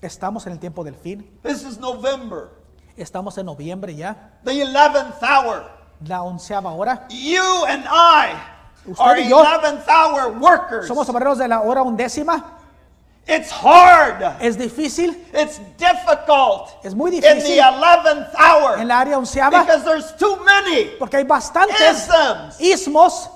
Estamos 0.02 0.46
en 0.48 0.54
el 0.54 0.60
tiempo 0.60 0.84
del 0.84 0.96
fin. 0.96 1.28
This 1.44 1.64
is 1.64 1.78
November, 1.80 2.50
Estamos 2.98 3.38
en 3.38 3.46
noviembre 3.46 3.96
ya. 3.96 4.16
the 4.44 4.52
11th 4.52 5.22
hour. 5.22 5.64
La 6.06 6.24
onceava 6.24 6.72
hora. 6.72 7.06
You 7.10 7.66
and 7.68 7.86
I 7.90 8.34
Usted 8.86 9.04
are 9.04 9.22
y 9.22 9.30
yo 9.30 9.44
11th 9.44 9.88
hour 9.88 10.32
workers. 10.40 10.88
somos 10.88 11.08
obreros 11.10 11.38
de 11.38 11.48
la 11.48 11.62
hora 11.62 11.82
undécima. 11.84 12.54
It's 13.28 13.52
hard. 13.52 14.22
Es 14.40 14.58
difícil. 14.58 15.14
It's 15.34 15.60
difficult 15.78 16.70
Es 16.84 16.96
muy 16.96 17.14
in 17.14 17.22
the 17.22 17.28
difícil 17.36 17.60
11th 17.62 18.34
hour 18.40 18.80
en 18.80 18.88
la 18.88 19.00
área 19.02 19.18
onceava 19.18 19.60
because 19.64 19.84
there's 19.84 20.16
too 20.16 20.38
many 20.46 20.92
porque 20.98 21.18
hay 21.18 21.24
bastantes 21.24 22.08
isms 22.60 23.30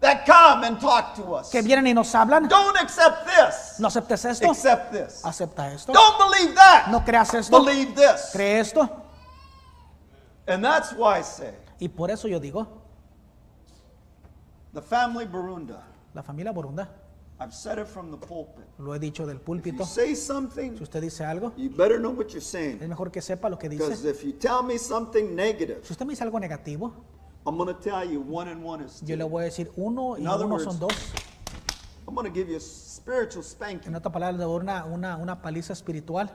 that 0.00 0.24
come 0.26 0.64
and 0.64 0.80
talk 0.80 1.14
to 1.14 1.34
us. 1.34 1.50
que 1.50 1.60
vienen 1.62 1.86
y 1.86 1.92
nos 1.94 2.12
hablan. 2.14 2.48
Don't 2.48 2.76
accept 2.80 3.26
this. 3.26 3.78
No 3.78 3.88
aceptes 3.88 4.24
esto. 4.24 4.50
Accept 4.50 4.92
this. 4.92 5.22
Acepta 5.24 5.72
esto. 5.72 5.92
Don't 5.92 6.18
believe 6.18 6.54
that. 6.54 6.88
No 6.90 7.04
creas 7.04 7.32
esto. 7.34 7.62
Believe 7.64 7.94
this. 7.94 8.30
Cree 8.32 8.60
esto. 8.60 8.88
And 10.46 10.64
that's 10.64 10.92
why 10.94 11.18
I 11.18 11.22
say 11.22 11.54
Y 11.78 11.88
por 11.88 12.10
eso 12.10 12.26
yo 12.28 12.40
digo, 12.40 12.66
the 14.72 14.82
family 14.82 15.26
Barunda, 15.26 15.82
la 16.14 16.22
familia 16.22 16.52
Borunda, 16.52 16.88
I've 17.38 17.54
said 17.54 17.78
it 17.78 17.86
from 17.86 18.10
the 18.10 18.16
pulpit. 18.18 18.64
lo 18.78 18.92
he 18.94 18.98
dicho 18.98 19.26
del 19.26 19.36
If 19.36 19.44
púlpito. 19.44 19.78
you 19.78 19.84
say 19.86 20.14
Si 20.14 20.16
something, 20.16 20.78
usted 20.80 21.00
dice 21.00 21.24
algo, 21.24 21.52
you 21.56 21.70
better 21.70 21.98
know 21.98 22.10
what 22.10 22.28
you're 22.28 22.38
es 22.38 22.46
saying. 22.46 22.78
mejor 22.88 23.10
que 23.10 23.20
sepa 23.22 23.48
lo 23.48 23.58
que 23.58 23.68
Because 23.68 24.02
dice. 24.02 24.10
if 24.10 24.22
you 24.24 24.32
tell 24.32 24.62
me 24.62 24.76
something 24.78 25.34
negative, 25.34 25.80
Si 25.84 25.92
usted 25.92 26.04
me 26.06 26.12
dice 26.12 26.22
algo 26.24 26.38
negativo, 26.38 26.92
I'm 27.46 27.56
going 27.56 27.74
to 27.74 27.80
tell 27.80 28.04
you 28.04 28.20
one 28.20 28.48
and 28.48 28.62
one 28.62 28.82
is 28.84 29.02
yo 29.04 29.16
le 29.16 29.24
two. 29.24 29.28
voy 29.30 29.42
a 29.42 29.44
decir 29.46 29.70
uno 29.76 30.16
y 30.16 30.20
In 30.20 30.26
other 30.28 30.44
uno 30.46 30.54
words, 30.56 30.64
son 30.64 30.78
dos. 30.78 30.92
I'm 32.06 32.14
going 32.14 32.26
to 32.26 32.32
give 32.32 32.48
you 32.50 32.56
a 32.56 32.60
spiritual 32.60 33.42
En 33.42 33.48
spanking. 33.48 33.94
otra 33.94 34.10
palabra, 34.12 34.36
le 34.36 34.44
doy 34.44 34.60
una, 34.60 34.84
una, 34.84 35.16
una 35.16 35.40
paliza 35.40 35.72
espiritual. 35.72 36.28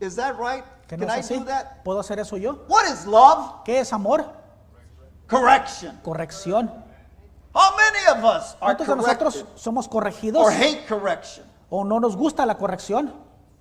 Is 0.00 0.16
that 0.16 0.36
right? 0.38 0.64
¿Que 0.88 0.96
no 0.96 1.06
Can 1.06 1.16
I 1.16 1.20
es 1.20 1.26
así? 1.30 1.38
do 1.38 1.44
that? 1.44 1.82
¿Puedo 1.84 2.00
hacer 2.00 2.18
eso 2.18 2.36
yo? 2.38 2.64
What 2.68 2.84
is 2.90 3.04
love? 3.06 3.62
¿Qué 3.64 3.80
es 3.80 3.92
amor? 3.92 4.24
Correction. 5.26 5.98
Corrección. 6.02 6.68
How 7.52 7.76
many 7.76 8.18
of 8.18 8.24
us 8.24 8.56
are 8.60 8.74
¿Cuántos 8.76 8.86
de 8.86 8.96
nosotros 8.96 9.34
corrected 9.34 9.56
somos 9.60 9.88
corregidos 9.88 10.42
or 10.42 10.52
hate 10.52 10.86
correction? 10.86 11.44
o 11.68 11.84
no 11.84 12.00
nos 12.00 12.16
gusta 12.16 12.46
la 12.46 12.56
corrección? 12.56 13.12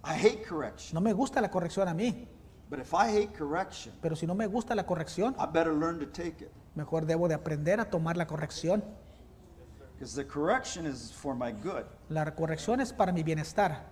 I 0.05 0.13
hate 0.13 0.43
correction. 0.47 0.93
No 0.93 1.01
me 1.01 1.11
gusta 1.11 1.41
la 1.41 1.49
corrección 1.51 1.87
a 1.89 1.93
mí, 1.93 2.27
But 2.69 2.79
if 2.79 2.93
I 2.93 3.09
hate 3.09 3.33
correction, 3.33 3.93
pero 4.01 4.15
si 4.15 4.27
no 4.27 4.35
me 4.35 4.45
gusta 4.47 4.75
la 4.75 4.85
corrección, 4.85 5.35
I 5.39 5.45
better 5.51 5.73
learn 5.73 5.99
to 5.99 6.05
take 6.05 6.43
it. 6.43 6.51
mejor 6.75 7.05
debo 7.05 7.27
de 7.27 7.33
aprender 7.33 7.79
a 7.79 7.89
tomar 7.89 8.15
la 8.15 8.27
corrección. 8.27 8.83
Because 9.95 10.15
the 10.15 10.25
correction 10.25 10.85
is 10.85 11.11
for 11.11 11.35
my 11.35 11.51
good. 11.51 11.83
La 12.09 12.33
corrección 12.35 12.79
es 12.79 12.93
para 12.93 13.11
mi 13.11 13.23
bienestar. 13.23 13.85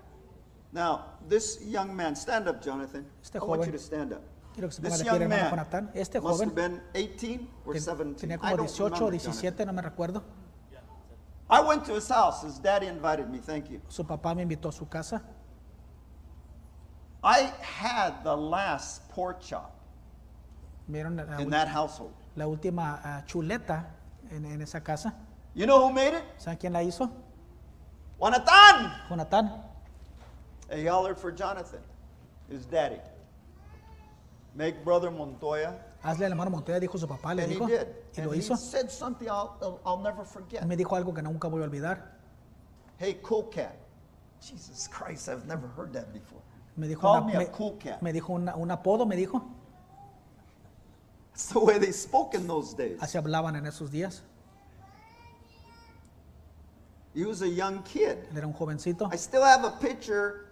Now, 0.71 1.17
this 1.27 1.59
young 1.65 1.93
man, 1.95 2.15
stand 2.15 2.47
up, 2.47 2.61
Jonathan. 2.61 3.05
Este 3.21 3.37
I 3.37 3.41
want 3.41 3.61
joven. 3.61 3.65
you 3.65 3.71
to 3.77 3.83
stand 3.83 4.13
up. 4.13 4.21
Quiero 4.53 4.69
que 4.69 4.75
se 4.75 4.81
ponga 4.81 4.95
This 4.95 4.99
de 4.99 5.03
pie, 5.05 5.11
young 5.13 5.21
hermano 5.23 5.41
man 5.41 5.49
Jonathan. 5.51 5.91
Este 5.95 6.19
must 6.19 6.41
have 6.41 6.49
joven 6.51 6.55
been 6.55 6.81
18 6.93 7.49
or 7.65 7.73
ten- 7.73 7.81
17. 7.83 8.15
tenía 8.15 8.35
I 8.35 8.39
como 8.39 8.57
don't 8.57 8.67
18 8.69 8.85
o 8.85 9.09
remember, 9.09 9.19
17, 9.19 9.65
no 9.65 9.73
me 9.73 9.81
recuerdo. 9.81 10.23
I 11.49 11.61
went 11.61 11.85
to 11.85 11.95
his 11.95 12.09
house. 12.09 12.43
His 12.43 12.61
daddy 12.61 12.87
invited 12.87 13.27
me. 13.29 13.39
Thank 13.39 13.69
you. 13.69 13.79
Su 13.87 14.05
papá 14.05 14.35
me 14.35 14.41
invitó 14.43 14.69
a 14.69 14.71
su 14.73 14.87
casa. 14.87 15.21
I 17.23 17.51
had 17.61 18.23
the 18.23 18.35
last 18.35 19.09
pork 19.09 19.41
chop 19.41 19.73
Vieron 20.89 21.17
la, 21.17 21.37
in 21.39 21.49
that 21.49 21.67
household. 21.67 22.13
la 22.35 22.45
última 22.45 22.99
ah, 23.03 23.21
chuleta 23.25 23.85
en, 24.31 24.45
en 24.45 24.61
esa 24.61 24.79
casa. 24.81 25.13
You 25.53 25.65
know 25.65 25.79
who 25.87 25.91
made 25.93 26.13
it? 26.13 26.23
¿Saben 26.37 26.57
quién 26.59 26.73
la 26.73 26.79
hizo? 26.83 27.09
Jonathan. 28.19 28.91
Jonathan. 29.09 29.51
He 30.73 30.85
hollered 30.85 31.17
for 31.17 31.31
Jonathan, 31.31 31.79
his 32.49 32.65
daddy. 32.65 32.99
Make 34.55 34.83
brother 34.83 35.11
Montoya. 35.11 35.73
Hazle 36.03 36.25
al 36.25 36.31
hermano 36.31 36.51
Montoya, 36.51 36.79
dijo 36.79 36.97
su 36.99 37.07
papá, 37.07 37.35
le 37.35 37.43
And 37.43 37.51
he 37.51 37.57
dijo. 37.57 37.67
did. 37.67 37.87
Y 38.15 38.21
And 38.21 38.25
lo 38.27 38.31
he 38.33 38.39
hizo. 38.39 38.55
said 38.55 38.91
something 38.91 39.27
I'll, 39.29 39.57
I'll, 39.61 39.79
I'll 39.85 40.01
never 40.03 40.23
forget. 40.23 40.65
Me 40.67 40.75
dijo 40.75 40.95
algo 40.95 41.13
que 41.13 41.21
nunca 41.23 41.47
voy 41.49 41.61
a 41.61 41.65
olvidar. 41.67 41.99
Hey, 42.97 43.17
cool 43.23 43.43
cat. 43.43 43.75
Jesus 44.41 44.87
Christ, 44.87 45.29
I've 45.29 45.45
never 45.47 45.67
heard 45.67 45.93
that 45.93 46.13
before. 46.13 46.41
Me 46.77 46.87
dijo, 46.87 47.01
Call 47.01 47.23
una- 47.23 47.97
me 48.01 48.13
dijo 48.13 48.33
una- 48.33 48.55
un 48.55 48.69
apodo, 48.71 49.05
me 49.07 49.15
dijo. 49.15 49.43
That's 51.33 51.49
the 51.49 51.59
way 51.59 51.79
they 51.79 51.91
spoke 51.91 52.35
in 52.37 52.47
those 52.47 52.73
days. 52.75 52.99
Así 53.01 53.17
hablaban 53.17 53.55
en 53.55 53.65
esos 53.65 53.89
días. 53.91 54.21
He 57.13 57.25
was 57.25 57.41
a 57.41 57.47
young 57.49 57.81
kid. 57.83 58.17
Él 58.31 58.37
era 58.37 58.47
un 58.47 58.53
jovencito. 58.53 59.09
I 59.11 59.17
still 59.17 59.41
have 59.43 59.65
a 59.65 59.71
picture 59.79 60.45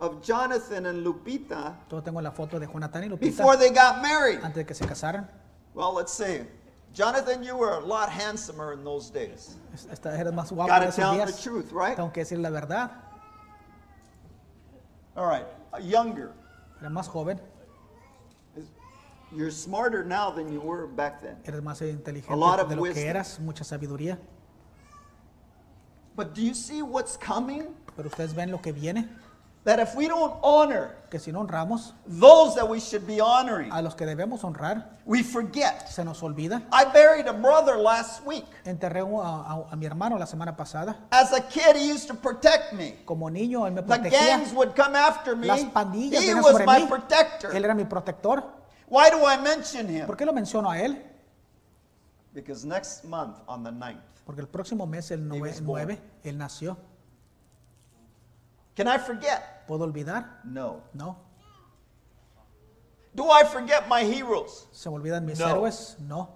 of 0.00 0.20
Jonathan 0.22 0.86
and 0.86 1.04
Lupita 1.04 1.74
Yo 1.90 2.00
tengo 2.02 2.20
la 2.20 2.30
foto 2.32 2.58
de 2.58 2.66
Jonathan 2.66 3.04
y 3.04 3.08
Lupita 3.08 3.36
before 3.36 3.56
they 3.56 3.70
got 3.70 4.02
married. 4.02 4.40
antes 4.42 4.56
de 4.56 4.64
que 4.66 4.74
se 4.74 4.84
casaran. 4.86 5.28
Well, 5.74 5.92
let's 5.94 6.12
see. 6.12 6.40
Jonathan, 6.92 7.44
you 7.44 7.56
were 7.56 7.74
a 7.74 7.80
lot 7.80 8.08
handsomer 8.08 8.72
in 8.72 8.82
those 8.82 9.10
days. 9.10 9.56
Es- 9.72 9.86
Esta 9.92 10.18
era 10.18 10.32
más 10.32 10.50
guapo 10.50 10.68
Gotta 10.72 10.84
en 10.86 10.88
esos 10.88 10.96
tell 11.16 11.26
the 11.26 11.32
truth, 11.32 11.72
right? 11.72 11.94
Tengo 11.96 12.10
que 12.12 12.22
decir 12.24 12.38
la 12.38 12.50
verdad. 12.50 12.90
All 15.14 15.26
right, 15.26 15.44
younger. 15.80 16.32
Era 16.80 16.90
más 16.90 17.08
joven. 17.08 17.40
You're 19.30 19.50
smarter 19.50 20.04
now 20.04 20.30
than 20.30 20.50
you 20.50 20.60
were 20.60 20.86
back 20.86 21.20
then. 21.20 21.36
Eres 21.44 21.60
más 21.62 21.82
A 21.82 21.86
inteligente 21.88 22.34
lot 22.34 22.60
of 22.60 22.68
de 22.70 22.76
lo 22.76 22.82
que 22.84 22.90
wisdom. 22.92 23.08
eras. 23.08 23.38
Mucha 23.40 23.62
sabiduría. 23.64 24.18
But 26.16 26.34
do 26.34 26.40
you 26.42 26.54
see 26.54 26.82
what's 26.82 27.16
coming? 27.16 27.74
Pero 27.94 28.08
ustedes 28.08 28.32
ven 28.34 28.50
lo 28.50 28.58
que 28.58 28.72
viene. 28.72 29.08
That 29.68 29.80
if 29.80 29.94
we 29.94 30.08
don't 30.08 30.32
honor 30.42 30.96
Que 31.10 31.18
si 31.18 31.30
no 31.30 31.40
honramos 31.40 31.92
those 32.06 32.54
that 32.54 32.66
we 32.66 32.80
should 32.80 33.06
be 33.06 33.20
honoring, 33.20 33.70
a 33.70 33.82
los 33.82 33.94
que 33.94 34.06
debemos 34.06 34.42
honrar, 34.42 34.96
we 35.04 35.22
forget. 35.22 35.86
se 35.88 36.02
nos 36.04 36.22
olvida. 36.22 36.62
I 36.72 36.86
buried 36.86 37.26
a 37.26 37.34
brother 37.34 37.76
last 37.76 38.24
week. 38.24 38.46
Enterré 38.64 39.00
a, 39.00 39.04
a- 39.04 39.68
a 39.70 39.76
mi 39.76 39.84
hermano 39.84 40.16
la 40.18 40.24
semana 40.24 40.56
pasada. 40.56 40.96
As 41.10 41.32
a 41.34 41.42
kid, 41.42 41.76
he 41.76 41.86
used 41.92 42.08
to 42.08 42.14
protect 42.14 42.72
me. 42.72 42.96
Como 43.04 43.28
niño, 43.28 43.66
él 43.66 43.74
me 43.74 43.82
The 43.82 43.88
protegía. 43.88 44.38
gangs 44.38 44.54
would 44.54 44.74
come 44.74 44.96
after 44.96 45.36
me. 45.36 45.46
Las 45.48 45.64
pandillas 45.64 46.22
He 46.24 46.32
was 46.34 46.46
sobre 46.46 46.64
my 46.64 46.80
mí. 46.80 46.88
protector. 46.88 47.54
Él 47.54 47.62
era 47.64 47.74
mi 47.74 47.84
protector. 47.84 48.42
Why 48.88 49.10
do 49.10 49.18
I 49.26 49.36
mention 49.36 49.86
him? 49.88 50.06
¿Por 50.06 50.16
qué 50.16 50.24
lo 50.24 50.32
menciono 50.32 50.70
a 50.70 50.78
él? 50.80 50.96
Because 52.32 52.64
next 52.66 53.04
month 53.04 53.36
on 53.46 53.62
the 53.62 53.70
9th, 53.70 54.00
Porque 54.24 54.40
el 54.40 54.48
próximo 54.48 54.86
mes, 54.86 55.10
el 55.10 55.30
He 55.30 55.40
was 55.42 55.60
born. 55.60 55.82
9, 55.88 56.00
él 56.24 56.38
nació. 56.38 56.78
can 58.74 58.86
I 58.88 58.96
forget? 58.98 59.56
¿Puedo 59.68 59.84
olvidar? 59.84 60.40
No. 60.44 60.80
No. 60.94 61.18
Do 63.14 63.24
I 63.30 63.44
forget 63.44 63.86
my 63.88 64.00
heroes? 64.02 64.66
¿Se 64.72 64.88
me 64.88 64.96
olvidan 64.96 65.24
mis 65.26 65.38
No. 65.38 65.46
héroes? 65.48 65.96
No. 66.00 66.30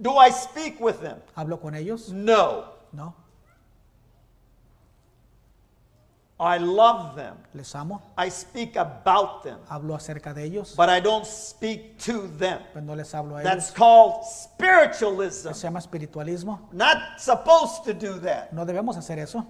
Do 0.00 0.18
I 0.18 0.30
speak 0.32 0.80
with 0.80 1.00
them? 1.00 1.18
¿Hablo 1.36 1.60
con 1.60 1.74
ellos? 1.74 2.08
No. 2.10 2.72
No. 2.92 3.14
I 6.40 6.58
love 6.58 7.14
them. 7.14 7.36
¿Les 7.52 7.74
amo? 7.76 8.02
I 8.18 8.28
speak 8.28 8.76
about 8.76 9.42
them, 9.44 9.58
¿Hablo 9.68 9.94
acerca 9.94 10.34
de 10.34 10.42
ellos? 10.44 10.74
but 10.76 10.88
I 10.88 11.00
don't 11.00 11.24
speak 11.24 11.96
to 12.06 12.26
them. 12.38 12.60
Pues 12.72 12.82
no 12.84 12.94
les 12.96 13.12
hablo 13.14 13.36
a 13.36 13.42
That's 13.42 13.66
ellos. 13.70 13.76
called 13.76 14.24
spiritualism. 14.24 15.52
Se 15.52 15.62
llama 15.68 15.78
espiritualismo. 15.78 16.68
Not 16.72 17.20
supposed 17.20 17.84
to 17.84 17.92
do 17.94 18.18
that. 18.20 18.52
No 18.52 18.64
debemos 18.66 18.96
hacer 18.96 19.18
eso. 19.20 19.46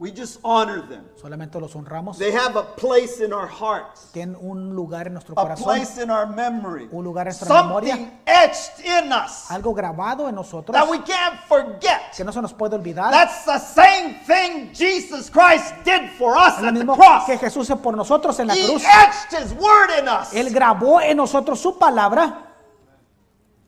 We 0.00 0.12
just 0.12 0.38
honor 0.44 0.80
them. 0.88 1.04
Solamente 1.20 1.58
los 1.60 1.74
honramos. 1.74 2.18
They 2.18 2.30
have 2.30 2.54
a 2.56 2.62
place 2.76 3.18
in 3.20 3.32
our 3.32 3.48
hearts, 3.48 4.12
Tienen 4.12 4.36
un 4.40 4.76
lugar 4.76 5.08
en 5.08 5.14
nuestro 5.14 5.34
a 5.36 5.42
corazón. 5.42 5.64
place 5.64 5.98
in 6.00 6.08
our 6.08 6.24
memory, 6.24 6.88
Un 6.92 7.02
lugar 7.04 7.26
en 7.26 7.30
nuestra 7.32 7.48
something 7.48 7.84
memoria. 7.88 8.20
etched 8.24 8.78
in 8.84 9.12
us 9.12 9.50
Algo 9.50 9.74
grabado 9.74 10.28
en 10.28 10.36
nosotros 10.36 10.72
that 10.72 10.88
we 10.88 11.00
can't 11.00 11.40
forget. 11.48 12.14
que 12.16 12.24
no 12.24 12.30
se 12.30 12.40
nos 12.40 12.52
puede 12.54 12.76
olvidar. 12.76 13.10
That's 13.10 13.44
the 13.44 13.58
same 13.58 14.20
thing 14.24 14.72
Jesus 14.72 15.28
Christ 15.28 15.74
did 15.84 16.10
for 16.16 16.36
us 16.36 16.62
at 16.62 16.74
the 16.74 16.84
cross. 16.84 17.26
que 17.26 17.36
Jesús 17.36 17.64
hizo 17.68 17.82
por 17.82 17.96
nosotros 17.96 18.38
en 18.38 18.46
la 18.46 18.54
He 18.54 18.66
cruz. 18.66 18.84
etched 18.84 19.32
His 19.42 19.52
word 19.54 19.90
in 19.98 20.06
us. 20.06 20.32
Él 20.32 20.50
grabó 20.54 21.00
en 21.00 21.16
nosotros 21.16 21.58
su 21.58 21.76
palabra. 21.76 22.44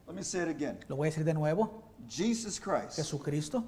Let 0.06 0.14
me 0.14 0.22
say 0.22 0.42
it 0.42 0.48
again. 0.48 0.78
Lo 0.86 0.94
voy 0.94 1.08
a 1.08 1.10
decir 1.10 1.24
de 1.24 1.34
nuevo. 1.34 1.82
Jesus 2.08 2.60
Christ 2.60 2.94
Jesucristo 2.96 3.64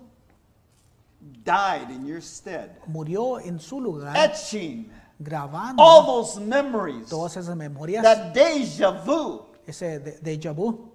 died 1.45 1.91
in 1.91 2.05
your 2.07 2.21
stead, 2.21 2.79
murió 2.87 3.39
en 3.41 3.59
su 3.61 3.81
lugar 3.81 4.17
etching 4.17 4.91
grabando 5.19 5.83
all 5.83 6.05
those 6.05 6.41
memories, 6.41 7.09
todas 7.09 7.37
esas 7.37 7.57
memorias, 7.57 8.03
that 8.03 8.33
deja 8.33 8.91
vu 9.05 9.47
ese 9.67 9.99
de- 10.01 10.19
déjà 10.21 10.53
vu 10.53 10.91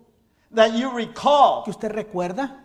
that 0.54 0.72
you 0.74 0.90
recall 0.92 1.64
que 1.64 1.72
usted 1.72 1.92
recuerda, 1.92 2.64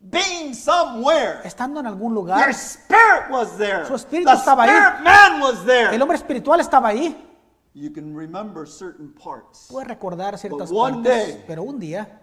being 0.00 0.54
somewhere. 0.54 1.40
estando 1.44 1.80
en 1.80 1.86
algún 1.86 2.12
Your 2.14 2.22
lugar. 2.22 2.52
spirit 2.54 3.30
was 3.30 3.56
there. 3.56 3.86
Su 3.86 3.94
espíritu 3.94 4.30
the 4.30 4.36
estaba 4.36 4.64
ahí. 4.64 4.70
spirit 4.70 5.00
man 5.04 5.40
was 5.40 5.64
there. 5.64 5.94
El 5.94 6.02
hombre 6.02 6.16
espiritual 6.16 6.60
estaba 6.60 6.88
ahí. 6.88 7.16
You 7.74 7.90
can 7.92 8.14
remember 8.14 8.66
certain 8.66 9.14
parts. 9.14 9.68
Puede 9.70 9.86
recordar 9.86 10.36
ciertas 10.38 10.70
But 10.70 10.92
partes, 10.92 11.02
day- 11.04 11.44
pero 11.46 11.62
un 11.62 11.78
día 11.78 12.20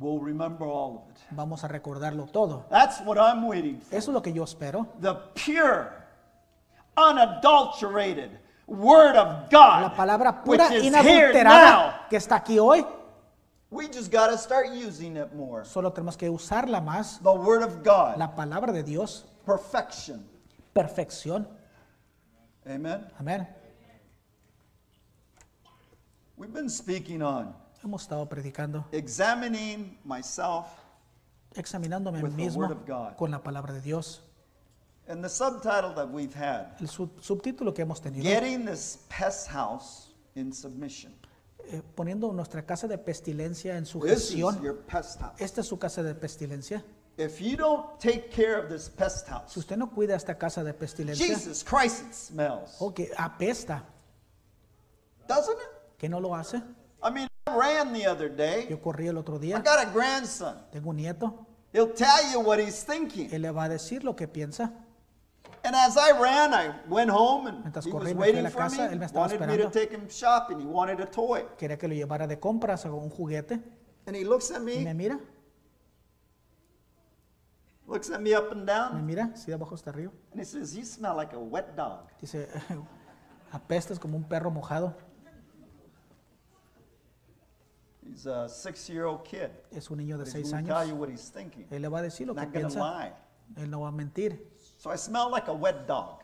We'll 0.00 0.20
remember 0.20 0.64
all 0.64 1.04
of 1.04 1.10
it. 1.10 1.18
vamos 1.32 1.64
a 1.64 1.68
recordarlo 1.68 2.26
todo. 2.30 2.64
That's 2.70 3.00
what 3.00 3.18
I'm 3.18 3.46
waiting 3.46 3.80
for. 3.80 3.96
Eso 3.96 4.10
es 4.10 4.14
lo 4.14 4.22
que 4.22 4.32
yo 4.32 4.44
espero. 4.44 4.86
The 5.00 5.14
pure, 5.34 5.92
unadulterated 6.96 8.30
Word 8.66 9.16
of 9.16 9.48
God, 9.50 9.80
La 9.82 9.94
palabra 9.96 10.44
pura, 10.44 10.68
inadulterada, 10.76 12.06
que 12.10 12.16
está 12.18 12.36
aquí 12.36 12.58
hoy, 12.58 12.84
We 13.70 13.86
just 13.88 14.10
got 14.10 14.28
to 14.30 14.38
start 14.38 14.68
using 14.72 15.16
it 15.16 15.34
more. 15.34 15.64
solo 15.64 15.90
tenemos 15.92 16.16
que 16.16 16.28
usarla 16.30 16.80
más. 16.80 17.18
The 17.22 17.32
Word 17.32 17.62
of 17.62 17.82
God, 17.82 18.16
La 18.18 18.34
palabra 18.34 18.72
de 18.72 18.82
Dios, 18.82 19.24
perfection. 19.44 20.24
perfección. 20.74 21.46
Amen. 22.66 23.06
Amén. 23.18 23.46
We've 26.36 26.52
been 26.52 26.68
speaking 26.70 27.20
on 27.22 27.52
Hemos 27.88 28.02
estado 28.02 28.28
predicando, 28.28 28.84
examining 28.92 29.98
myself, 30.04 30.66
examinándome 31.54 32.18
a 32.18 32.22
mí 32.22 32.28
With 32.28 32.36
the 32.36 32.42
mismo 32.44 32.60
word 32.68 32.72
of 32.72 32.86
God. 32.86 33.16
con 33.16 33.30
la 33.30 33.42
palabra 33.42 33.72
de 33.72 33.80
Dios. 33.80 34.20
and 35.08 35.22
the 35.24 35.28
subtitle 35.30 35.94
that 35.94 36.06
we've 36.10 36.34
had 36.38 36.76
El 36.82 36.86
sub- 36.88 37.18
subtítulo 37.18 37.72
que 37.72 37.80
hemos 37.82 38.02
tenido, 38.02 38.22
Getting 38.24 38.66
this 38.66 38.98
pest 39.08 39.48
house 39.48 40.12
in 40.34 40.52
submission. 40.52 41.14
eh, 41.64 41.80
poniendo 41.94 42.30
nuestra 42.30 42.66
casa 42.66 42.86
de 42.86 42.98
pestilencia 42.98 43.74
en 43.78 43.84
This 43.84 43.94
is 43.94 44.28
sujeción. 44.28 44.62
your 44.62 44.76
pest 44.84 45.18
house. 45.18 45.40
Esta 45.40 45.62
es 45.62 45.66
su 45.66 45.78
casa 45.78 46.02
de 46.02 46.14
pestilencia. 46.14 46.84
If 47.16 47.40
you 47.40 47.56
don't 47.56 47.98
take 47.98 48.28
care 48.28 48.56
of 48.62 48.68
this 48.68 48.90
pest 48.90 49.24
Si 49.24 49.32
house, 49.32 49.56
usted 49.56 49.78
no 49.78 49.88
cuida 49.90 50.14
esta 50.14 50.36
casa 50.36 50.62
de 50.62 50.74
pestilencia, 50.74 51.26
Jesus 51.26 51.64
Christ, 51.64 52.02
it 52.06 52.12
smells. 52.12 52.76
o 52.80 52.92
que 52.92 53.10
apesta, 53.16 53.82
Doesn't 55.26 55.56
it? 55.56 55.96
que 55.96 56.06
no 56.10 56.20
lo 56.20 56.34
hace. 56.34 56.58
I 57.02 57.10
mean, 57.12 57.26
I 57.26 57.28
ran 57.56 57.92
the 57.92 58.06
other 58.06 58.28
day. 58.34 58.66
Yo 58.68 58.80
corrí 58.80 59.08
el 59.08 59.16
otro 59.18 59.36
I 59.36 59.38
día, 59.38 59.58
got 59.64 59.78
a 59.80 59.90
grandson. 59.90 60.56
tengo 60.72 60.90
un 60.90 60.96
nieto, 60.96 61.46
He'll 61.72 61.92
tell 61.92 62.32
you 62.32 62.40
what 62.40 62.58
he's 62.58 62.82
thinking. 62.84 63.28
él 63.32 63.42
le 63.42 63.50
va 63.50 63.64
a 63.64 63.68
decir 63.68 64.02
lo 64.04 64.14
que 64.16 64.26
piensa. 64.26 64.72
And 65.64 65.74
as 65.74 65.96
I 65.96 66.12
ran, 66.12 66.54
I 66.54 66.70
went 66.88 67.10
home 67.10 67.48
and 67.48 67.60
Mientras 67.64 67.84
he 67.84 67.90
corrí, 67.90 68.04
was 68.06 68.14
me 68.14 68.20
waiting 68.20 68.42
la 68.44 68.50
for 68.50 68.62
casa, 68.62 68.84
él 68.86 68.92
me. 68.92 68.98
me 69.00 69.06
estaba 69.06 69.26
Wanted 69.26 69.40
me 69.40 69.46
to 69.46 69.52
esperando. 69.68 69.72
take 69.72 69.90
him 69.92 70.08
shopping. 70.08 70.60
He 70.60 70.66
wanted 70.66 71.00
a 71.00 71.06
toy. 71.06 71.44
Quería 71.58 71.76
que 71.76 71.88
lo 71.88 71.94
llevara 71.94 72.26
de 72.26 72.38
compras 72.38 72.86
o 72.86 72.94
un 72.96 73.10
juguete. 73.10 73.60
And 74.06 74.16
he 74.16 74.24
looks 74.24 74.50
at 74.50 74.60
Y 74.62 74.64
me, 74.64 74.84
me 74.84 74.94
mira, 74.94 75.18
looks 77.86 78.10
at 78.10 78.20
me 78.20 78.34
up 78.34 78.50
and 78.52 78.60
me 78.60 78.66
down, 78.66 79.04
mira, 79.06 79.30
si 79.34 79.46
de 79.50 79.54
abajo 79.54 79.74
hasta 79.74 79.90
arriba. 79.90 80.12
and 80.32 80.40
he 80.40 80.44
says, 80.46 80.74
You 80.76 80.84
smell 80.84 81.16
like 81.16 81.34
a 81.34 81.38
wet 81.40 81.76
dog. 81.76 82.08
Dice, 82.20 82.48
apestas 83.52 83.98
como 83.98 84.16
un 84.16 84.24
perro 84.24 84.50
mojado. 84.50 84.94
He's 88.10 88.26
a 88.26 88.48
six 88.48 88.88
year 88.88 89.04
old 89.04 89.22
kid. 89.24 89.50
Es 89.70 89.90
un 89.90 89.98
niño 89.98 90.16
de 90.18 90.24
He's 90.24 90.32
seis 90.32 90.50
going 90.50 90.64
to 90.64 90.72
tell 90.72 90.86
you 90.86 90.94
años. 90.94 90.98
what 90.98 91.08
he's 91.10 91.30
thinking. 91.30 91.66
Él 91.70 91.82
le 91.82 91.88
va 91.88 91.98
a 91.98 92.02
decir 92.02 92.26
lo 92.26 92.34
que 92.34 92.42
Not 92.42 92.52
piensa. 92.52 92.80
lie. 92.80 93.12
Él 93.56 93.70
no 93.70 93.80
va 93.80 93.88
a 93.88 93.92
mentir. 93.92 94.40
So 94.78 94.90
I 94.92 94.96
smell 94.96 95.30
like 95.30 95.48
a 95.48 95.52
wet 95.54 95.86
dog. 95.86 96.20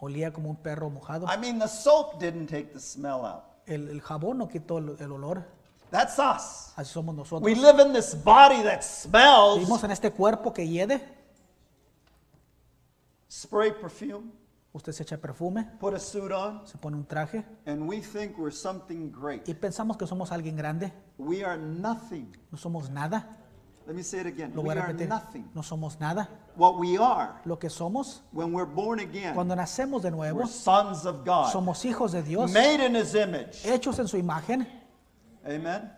olía 0.00 0.32
como 0.32 0.50
un 0.50 0.56
perro 0.56 0.90
mojado. 0.90 1.26
I 1.28 1.36
mean, 1.36 1.58
the 1.58 1.68
soap 1.68 2.18
didn't 2.18 2.48
take 2.48 2.72
the 2.72 2.80
smell 2.80 3.24
out. 3.24 3.44
El, 3.66 3.88
el 3.88 4.00
jabón 4.00 4.38
no 4.38 4.48
quitó 4.48 4.78
el, 4.78 4.96
el 5.00 5.12
olor. 5.12 5.44
That's 5.90 6.18
us. 6.18 6.72
Así 6.76 6.92
somos 6.92 7.14
nosotros. 7.14 7.42
We 7.42 7.54
live 7.54 7.80
in 7.80 7.92
this 7.92 8.14
body 8.14 8.62
that 8.62 8.82
smells. 8.82 9.58
Vivimos 9.60 9.82
en 9.84 9.90
este 9.92 10.10
cuerpo 10.12 10.52
que 10.52 10.66
hiede. 10.66 11.00
Spray 13.30 13.72
perfume, 13.72 14.30
Usted 14.76 14.92
se 14.92 15.04
echa 15.04 15.16
perfume, 15.16 15.64
put 15.80 15.94
a 15.94 15.98
suit 15.98 16.30
on, 16.32 16.66
se 16.66 16.76
pone 16.76 16.96
un 16.96 17.06
traje 17.06 17.42
and 17.64 17.88
we 17.88 17.98
think 18.02 18.36
we're 18.36 18.50
something 18.54 19.10
great. 19.10 19.48
y 19.48 19.54
pensamos 19.54 19.96
que 19.96 20.06
somos 20.06 20.30
alguien 20.32 20.54
grande. 20.54 20.92
We 21.16 21.42
are 21.42 21.56
nothing. 21.56 22.30
No 22.52 22.58
somos 22.58 22.90
nada. 22.90 23.26
Let 23.86 23.94
me 23.94 24.02
say 24.02 24.20
it 24.20 24.26
again. 24.26 24.52
Lo 24.54 24.60
We 24.60 24.68
voy 24.68 24.76
a 24.76 24.82
are 24.82 24.88
repetir. 24.92 25.08
nothing. 25.08 25.50
No 25.54 25.62
somos 25.62 25.98
nada. 25.98 26.28
What 26.56 26.76
we 26.78 26.98
are 26.98 27.40
Lo 27.46 27.58
que 27.58 27.70
somos 27.70 28.20
when 28.32 28.52
we're 28.52 28.66
born 28.70 29.00
again, 29.00 29.34
cuando 29.34 29.54
nacemos 29.56 30.02
de 30.02 30.10
nuevo, 30.10 30.40
we're 30.40 30.46
sons 30.46 31.06
of 31.06 31.24
God, 31.24 31.50
somos 31.50 31.82
hijos 31.86 32.12
de 32.12 32.22
Dios, 32.22 32.52
made 32.52 32.84
in 32.84 32.94
His 32.96 33.14
image. 33.14 33.62
hechos 33.64 33.98
en 33.98 34.08
su 34.08 34.18
imagen. 34.18 34.66
Amen. 35.46 35.90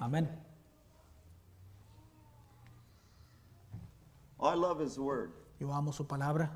Amén. 0.00 0.26
I 4.40 4.54
love 4.54 4.80
His 4.80 4.98
Word. 4.98 5.32
Yo 5.60 5.70
amo 5.70 5.92
su 5.92 6.06
palabra. 6.06 6.50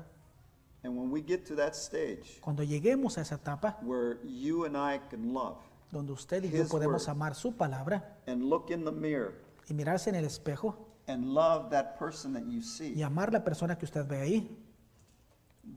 And 0.87 0.97
when 0.97 1.11
we 1.11 1.21
get 1.21 1.45
to 1.47 1.55
that 1.55 1.75
stage 1.75 2.39
Cuando 2.39 2.63
lleguemos 2.63 3.17
a 3.17 3.21
esa 3.21 3.35
etapa 3.35 3.77
where 3.81 4.19
you 4.23 4.63
and 4.63 4.77
I 4.77 4.99
can 5.09 5.33
love 5.33 5.57
donde 5.91 6.13
usted 6.13 6.43
y 6.45 6.49
yo 6.49 6.63
His 6.63 6.69
podemos 6.69 7.05
word. 7.07 7.11
amar 7.11 7.35
su 7.35 7.51
palabra 7.51 8.15
and 8.25 8.43
look 8.49 8.71
in 8.71 8.85
the 8.85 8.91
mirror 8.91 9.33
y 9.69 9.73
mirarse 9.73 10.07
en 10.09 10.15
el 10.15 10.23
espejo 10.23 10.77
and 11.07 11.25
love 11.33 11.69
that 11.71 11.97
person 11.99 12.31
that 12.33 12.43
you 12.47 12.61
see, 12.61 12.93
y 12.95 13.01
amar 13.03 13.33
la 13.33 13.43
persona 13.43 13.77
que 13.77 13.83
usted 13.85 14.07
ve 14.07 14.21
ahí, 14.21 14.57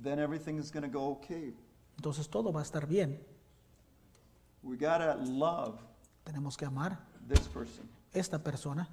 then 0.02 0.20
everything 0.20 0.58
is 0.58 0.70
going 0.70 0.82
to 0.84 0.88
go 0.88 1.08
okay. 1.10 1.52
entonces 1.96 2.28
todo 2.28 2.52
va 2.52 2.60
a 2.60 2.62
estar 2.62 2.86
bien. 2.86 3.18
We 4.62 4.76
got 4.76 4.98
to 4.98 5.16
love 5.24 5.80
Tenemos 6.24 6.56
que 6.56 6.66
amar 6.66 6.98
this 7.26 7.48
person. 7.48 7.88
esta 8.12 8.38
persona, 8.38 8.88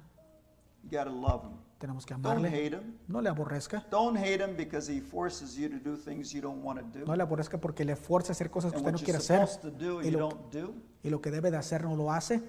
You 0.82 0.90
got 0.90 1.04
to 1.04 1.10
love 1.12 1.44
him. 1.44 1.58
Tenemos 1.78 2.04
que 2.04 2.14
Don't 2.14 2.26
amarle. 2.26 2.48
hate 2.48 2.74
him. 2.76 2.98
No 3.06 3.20
le 3.22 3.28
aborrezca, 3.30 3.86
Don't 3.90 4.16
hate 4.18 4.42
him 4.44 4.56
because 4.56 4.92
he 4.92 5.00
forces 5.00 5.56
you 5.56 5.68
to 5.68 5.78
do 5.78 5.96
things 5.96 6.32
you 6.34 6.40
don't 6.42 6.62
want 6.62 6.78
to 6.80 6.98
do. 6.98 7.04
no 7.06 7.14
le 7.16 7.22
aborrezca 7.22 7.58
porque 7.58 7.84
le 7.84 7.94
fuerza 7.96 8.32
a 8.32 8.34
hacer 8.34 8.50
cosas 8.50 8.72
que 8.72 8.78
and 8.78 8.86
usted 8.86 9.00
no 9.00 9.04
quiere 9.04 9.18
hacer 9.18 9.46
supposed 9.46 9.60
to 9.62 9.70
do, 9.70 10.00
y 10.02 10.06
you 10.10 10.18
lo, 10.18 10.28
don't 10.28 10.52
do. 10.52 10.74
y 11.02 11.10
lo 11.10 11.20
que 11.20 11.30
debe 11.30 11.50
de 11.50 11.56
hacer 11.56 11.84
no 11.84 11.94
lo 11.96 12.12
hace. 12.12 12.42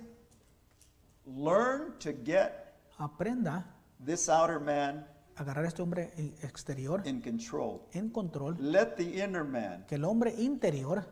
Learn 1.25 1.97
to 1.99 2.11
get 2.25 2.75
Aprenda 2.97 3.65
this 4.03 4.27
outer 4.29 4.59
man 4.59 5.05
agarrar 5.35 5.63
a 5.63 5.67
este 5.69 5.81
hombre 5.81 6.11
exterior 6.41 7.01
in 7.05 7.21
control. 7.21 7.81
en 7.93 8.09
control, 8.09 8.55
Let 8.59 8.95
the 8.97 9.23
inner 9.23 9.43
man, 9.45 9.85
que 9.87 9.95
el 9.95 10.03
hombre 10.05 10.33
interior, 10.37 11.05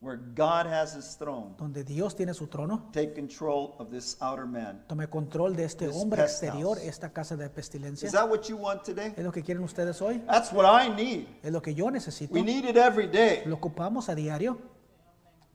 where 0.00 0.16
God 0.34 0.66
has 0.66 0.94
his 0.94 1.14
throne, 1.18 1.54
donde 1.58 1.84
Dios 1.84 2.16
tiene 2.16 2.32
su 2.32 2.46
trono, 2.46 2.88
take 2.92 3.12
control 3.14 3.74
of 3.78 3.90
this 3.90 4.16
outer 4.22 4.46
man. 4.46 4.82
tome 4.88 5.06
control 5.08 5.54
de 5.54 5.64
este 5.64 5.86
This 5.86 5.94
hombre 5.96 6.22
pest 6.22 6.42
exterior, 6.42 6.76
house. 6.78 6.86
esta 6.86 7.12
casa 7.12 7.36
de 7.36 7.48
pestilencia. 7.50 8.06
Is 8.06 8.12
that 8.12 8.28
what 8.28 8.48
you 8.48 8.56
want 8.56 8.82
today? 8.82 9.12
¿Es 9.16 9.22
lo 9.24 9.30
que 9.30 9.42
quieren 9.42 9.62
ustedes 9.62 10.00
hoy? 10.00 10.18
That's 10.26 10.52
what 10.52 10.64
I 10.64 10.88
need. 10.88 11.26
Es 11.42 11.52
lo 11.52 11.60
que 11.60 11.74
yo 11.74 11.90
necesito. 11.90 12.32
We 12.32 12.42
need 12.42 12.64
it 12.64 12.76
every 12.76 13.08
day. 13.08 13.42
Lo 13.44 13.56
ocupamos 13.56 14.08
a 14.08 14.14
diario. 14.14 14.58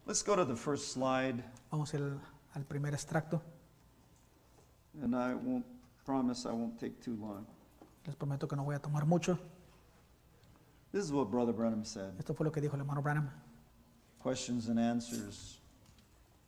Let's 0.06 0.24
go 0.24 0.36
to 0.36 0.46
the 0.46 0.56
first 0.56 0.94
slide, 0.94 1.44
Vamos 1.72 1.94
al, 1.96 2.20
al 2.54 2.64
primer 2.66 2.94
extracto. 2.94 3.42
and 5.02 5.16
I 5.16 5.34
won't 5.34 5.66
promise 6.06 6.46
I 6.48 6.52
won't 6.54 6.80
take 6.80 7.02
too 7.04 7.16
long. 7.20 7.48
Les 8.06 8.16
prometo 8.16 8.48
que 8.48 8.56
no 8.56 8.64
voy 8.64 8.76
a 8.76 8.80
tomar 8.80 9.08
mucho. 9.08 9.40
This 10.92 11.04
is 11.04 11.12
what 11.12 11.32
Brother 11.32 11.52
Branham 11.52 11.84
said. 11.84 12.14
Esto 12.20 12.36
fue 12.36 12.46
lo 12.46 12.52
que 12.52 12.62
dijo 12.62 12.76
el 12.76 12.82
hermano 12.82 13.02
Branham. 13.02 13.32
Questions 14.26 14.70
and 14.70 14.80
answers, 14.80 15.60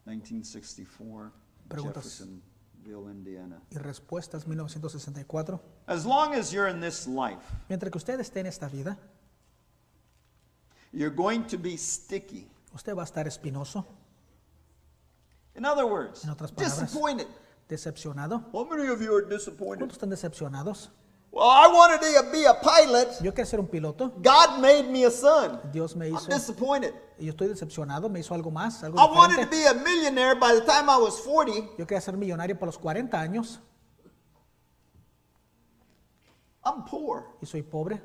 1964, 0.05 1.31
Preguntas. 1.69 2.03
Jeffersonville, 2.05 3.07
Indiana. 3.11 3.61
Y 3.69 3.77
respuestas 3.77 4.47
1964. 4.47 5.59
As 5.85 6.03
long 6.03 6.33
as 6.33 6.51
you're 6.51 6.67
in 6.67 6.79
this 6.81 7.05
life, 7.05 7.37
Mientras 7.69 7.91
que 7.91 7.97
usted 7.99 8.19
esté 8.19 8.39
en 8.39 8.47
esta 8.47 8.67
vida, 8.67 8.97
you're 10.91 11.13
going 11.15 11.43
to 11.45 11.59
be 11.59 11.77
sticky. 11.77 12.49
usted 12.73 12.95
va 12.95 13.03
a 13.03 13.05
estar 13.05 13.27
espinoso, 13.27 13.85
In 15.55 15.63
other 15.63 15.85
words, 15.85 16.23
En 16.23 16.31
otras 16.31 16.51
palabras. 16.51 16.81
disappointed. 16.81 17.27
decepcionado. 17.69 18.43
How 18.53 18.65
many 18.67 18.87
of 18.89 19.03
you 19.03 19.15
are 19.15 19.21
disappointed? 19.23 19.81
¿Cuántos 19.85 19.97
están 19.99 20.09
decepcionados? 20.09 20.89
Well, 21.37 21.51
I 21.51 21.67
wanted 21.67 22.01
to 22.01 22.31
be 22.31 22.45
a 22.45 22.53
pilot. 22.55 23.21
Yo 23.21 23.31
quiero 23.31 23.45
ser 23.45 23.59
un 23.59 23.67
piloto. 23.67 24.11
God 24.23 24.59
made 24.59 24.89
me 24.89 25.03
a 25.05 25.11
son. 25.11 25.59
Dios 25.71 25.95
me 25.95 26.07
I'm 26.07 26.15
hizo, 26.15 26.29
disappointed. 26.29 26.95
y 27.19 27.25
yo 27.25 27.31
estoy 27.33 27.47
decepcionado, 27.47 28.09
me 28.09 28.21
hizo 28.21 28.33
algo 28.33 28.49
más, 28.49 28.83
algo 28.83 28.97
I 28.97 29.05
wanted 29.05 29.43
to 29.43 29.47
be 29.47 29.63
a 29.67 29.73
millionaire 29.75 30.33
by 30.33 30.55
the 30.55 30.61
time 30.61 30.89
I 30.89 30.97
was 30.97 31.21
40. 31.21 31.75
Yo 31.77 31.85
quería 31.85 32.01
ser 32.01 32.17
millonario 32.17 32.57
por 32.57 32.65
los 32.65 32.79
40 32.79 33.21
años 33.21 33.59
I'm 36.65 36.83
poor. 36.85 37.27
y 37.39 37.45
soy 37.45 37.61
pobre. 37.61 38.01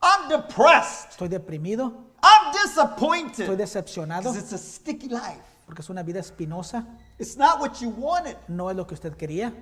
I'm 0.00 0.28
depressed. 0.28 1.10
Estoy 1.10 1.26
deprimido, 1.26 1.92
I'm 2.22 2.52
estoy 2.54 2.62
disappointed. 2.62 3.56
decepcionado 3.58 4.22
Because 4.32 4.38
it's 4.38 4.52
a 4.52 4.58
sticky 4.58 5.08
life. 5.08 5.42
porque 5.66 5.82
es 5.82 5.90
una 5.90 6.04
vida 6.04 6.20
espinosa. 6.20 6.86
It's 7.18 7.36
not 7.36 7.58
what 7.60 7.80
you 7.80 7.88
wanted. 7.90 8.36
No 8.46 8.70
es 8.70 8.76
lo 8.76 8.86
que 8.86 8.94
usted 8.94 9.16
quería. 9.16 9.52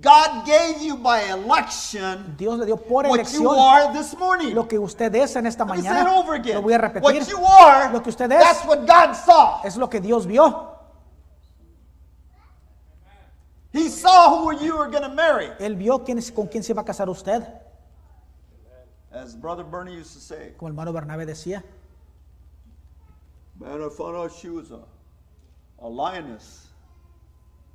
God 0.00 0.44
gave 0.44 0.82
you 0.82 0.96
by 0.96 1.22
election 1.22 2.34
Dios 2.36 2.58
le 2.58 2.66
dio 2.66 2.76
por 2.76 3.04
what 3.04 3.32
you 3.32 3.42
elección 3.42 3.58
are 3.58 3.92
this 3.94 4.14
morning. 4.18 4.54
lo 4.54 4.64
que 4.68 4.78
usted 4.78 5.14
es 5.14 5.34
en 5.36 5.46
esta 5.46 5.64
Let 5.64 5.76
me 5.76 5.82
say 5.82 5.88
it 5.88 5.92
mañana. 6.04 6.18
over 6.18 6.34
again. 6.34 6.56
Lo 6.56 6.62
voy 6.62 6.74
a 6.74 6.78
repetir. 6.78 7.02
What 7.02 7.28
you 7.28 7.44
are, 7.44 7.92
Lo 7.92 8.00
que 8.02 8.10
usted 8.10 8.30
es. 8.30 8.38
that's 8.42 8.64
what 8.66 8.86
God 8.86 9.14
saw. 9.14 9.62
Es 9.64 9.76
lo 9.76 9.88
que 9.88 10.00
Dios 10.00 10.26
vio. 10.26 10.72
He 13.72 13.88
saw 13.88 14.42
who 14.42 14.52
you 14.64 14.76
were 14.76 14.88
going 14.88 15.02
to 15.02 15.14
marry. 15.14 15.48
Él 15.60 15.76
vio 15.76 15.98
quién 16.04 16.18
es- 16.18 16.30
con 16.30 16.46
quién 16.48 16.62
se 16.62 16.72
iba 16.72 16.82
a 16.82 16.84
casar 16.84 17.08
usted. 17.08 17.42
As 19.12 19.34
Brother 19.34 19.64
Bernie 19.64 19.94
used 19.94 20.12
to 20.14 20.20
say, 20.20 20.52
Como 20.58 20.68
el 20.68 20.72
hermano 20.74 20.92
Bernabé 20.92 21.26
decía, 21.26 21.62
man, 23.58 23.82
I 23.82 23.88
found 23.88 24.16
out 24.16 24.30
she 24.32 24.48
was 24.50 24.70
a, 24.70 24.80
a 25.78 25.88
lioness, 25.88 26.65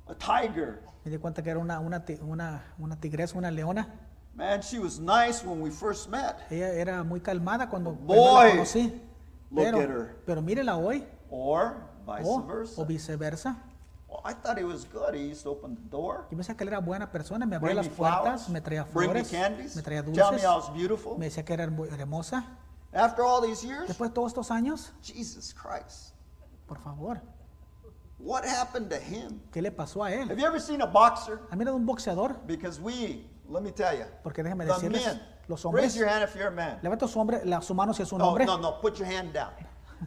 a 0.06 0.14
tiger. 0.14 0.82
me 1.04 1.10
di 1.10 1.18
cuenta 1.18 1.42
que 1.42 1.50
era 1.50 1.58
una, 1.58 1.80
una, 1.80 2.04
una, 2.22 2.62
una 2.78 2.96
tigresa, 3.00 3.36
una 3.38 3.50
leona. 3.50 3.88
Man, 4.34 4.60
she 4.62 4.78
was 4.78 4.98
nice 4.98 5.44
when 5.44 5.60
we 5.60 5.70
first 5.70 6.08
met. 6.08 6.36
Ella 6.50 6.68
era 6.72 7.04
muy 7.04 7.20
calmada 7.20 7.68
cuando 7.68 7.92
Boy, 7.92 8.44
la 8.48 8.50
conocí. 8.52 9.00
look 9.50 9.64
Pero, 9.64 9.78
at 9.78 9.88
her. 9.88 10.16
pero 10.26 10.40
mírela 10.42 10.76
hoy, 10.76 11.04
Or 11.30 11.74
vice 12.06 12.22
o, 12.24 12.42
versa. 12.42 12.80
o 12.80 12.86
viceversa. 12.86 13.56
Well, 14.08 14.20
I 14.24 14.34
thought 14.34 14.58
he 14.58 14.64
was 14.64 14.84
good. 14.86 15.14
He 15.14 15.30
used 15.30 15.42
to 15.44 15.50
open 15.50 15.74
the 15.74 15.88
door, 15.90 16.26
Yo 16.30 16.36
pensaba 16.36 16.56
que 16.56 16.64
él 16.64 16.68
era 16.68 16.80
buena 16.80 17.10
persona, 17.10 17.44
me 17.46 17.56
abría 17.56 17.74
bring 17.74 17.76
me 17.76 17.88
las 17.88 17.96
puertas, 17.96 18.22
flowers, 18.22 18.48
me 18.48 18.60
traía 18.60 18.84
flores, 18.84 19.28
candies, 19.30 19.76
me 19.76 19.82
traía 19.82 20.02
tell 20.02 20.12
me 20.12 20.18
dulces, 20.18 20.44
I 20.44 20.46
was 20.56 20.72
beautiful. 20.74 21.18
me 21.18 21.26
decía 21.26 21.44
que 21.44 21.52
era 21.54 21.64
hermosa. 21.64 22.44
After 22.94 23.22
all 23.24 23.40
these 23.42 23.62
years, 23.66 23.88
Después 23.88 24.10
de 24.10 24.14
todos 24.14 24.28
estos 24.32 24.50
años, 24.50 24.92
Jesus 25.02 25.54
Christ, 25.54 26.14
por 26.66 26.78
favor, 26.78 27.20
what 28.22 28.44
happened 28.44 28.88
to 28.90 28.96
him? 28.96 29.40
¿qué 29.52 29.60
le 29.62 29.70
pasó 29.70 30.02
a 30.04 30.12
él? 30.12 30.30
Have 30.30 30.38
you 30.40 30.46
ever 30.46 30.60
seen 30.60 30.80
a 30.82 30.86
boxer? 30.86 31.40
¿Han 31.50 31.58
mirado 31.58 31.76
un 31.76 31.84
boxeador? 31.86 32.36
Because 32.46 32.80
we, 32.80 33.26
let 33.48 33.60
me 33.62 33.70
tell 33.72 33.96
you, 33.96 34.04
Porque 34.22 34.42
déjeme 34.42 34.64
the 34.64 34.72
decirles, 34.72 35.04
men, 35.06 35.22
los 35.48 35.60
raise 35.62 35.66
hombres, 35.66 35.94
your 35.96 36.08
hand 36.08 36.22
if 36.24 36.34
you're 36.34 36.48
a 36.48 36.50
man. 36.50 36.78
levanta 36.82 37.06
su, 37.08 37.18
hombre, 37.18 37.44
la, 37.44 37.60
su 37.60 37.74
mano 37.74 37.92
si 37.92 38.02
es 38.02 38.12
un 38.12 38.18
No, 38.18 38.28
hombre. 38.28 38.44
no, 38.46 38.56
no, 38.58 38.80
put 38.80 38.96
your 38.98 39.06
hand 39.06 39.32
down. 39.32 39.50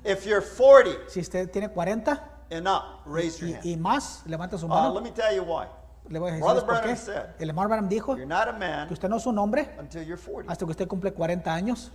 If 0.04 0.25
you're 0.25 0.41
40 0.41 1.10
Si 1.10 1.19
usted 1.21 1.49
tiene 1.51 1.69
40 1.69 2.21
and 2.51 2.67
up, 2.67 3.01
raise 3.06 3.39
your 3.39 3.49
y, 3.49 3.54
hand. 3.54 3.65
y 3.65 3.78
más, 3.78 4.23
levanta 4.25 4.58
su 4.58 4.65
Uh, 4.65 4.69
mano. 4.69 4.93
let 4.93 5.01
me 5.04 5.12
tell 5.12 5.34
you 5.36 5.43
why. 5.43 5.67
Le 6.08 6.19
voy 6.19 6.30
a 6.30 6.34
decir 6.36 6.65
por 6.65 6.82
qué. 6.82 6.95
Said, 6.95 7.30
El 7.39 7.49
hermano 7.49 7.67
Branham 7.69 7.89
dijo 7.89 8.15
You're 8.15 8.28
not 8.28 8.47
a 8.47 8.54
man 8.54 8.88
que 8.88 8.93
usted 8.93 9.10
no 9.10 9.17
es 9.17 9.25
un 9.25 9.38
hombre 9.39 9.75
until 9.80 10.04
you're 10.06 10.21
40. 10.21 10.51
hasta 10.51 10.63
que 10.65 10.71
usted 10.71 10.88
cumple 10.88 11.12
40 11.13 11.51
años. 11.51 11.91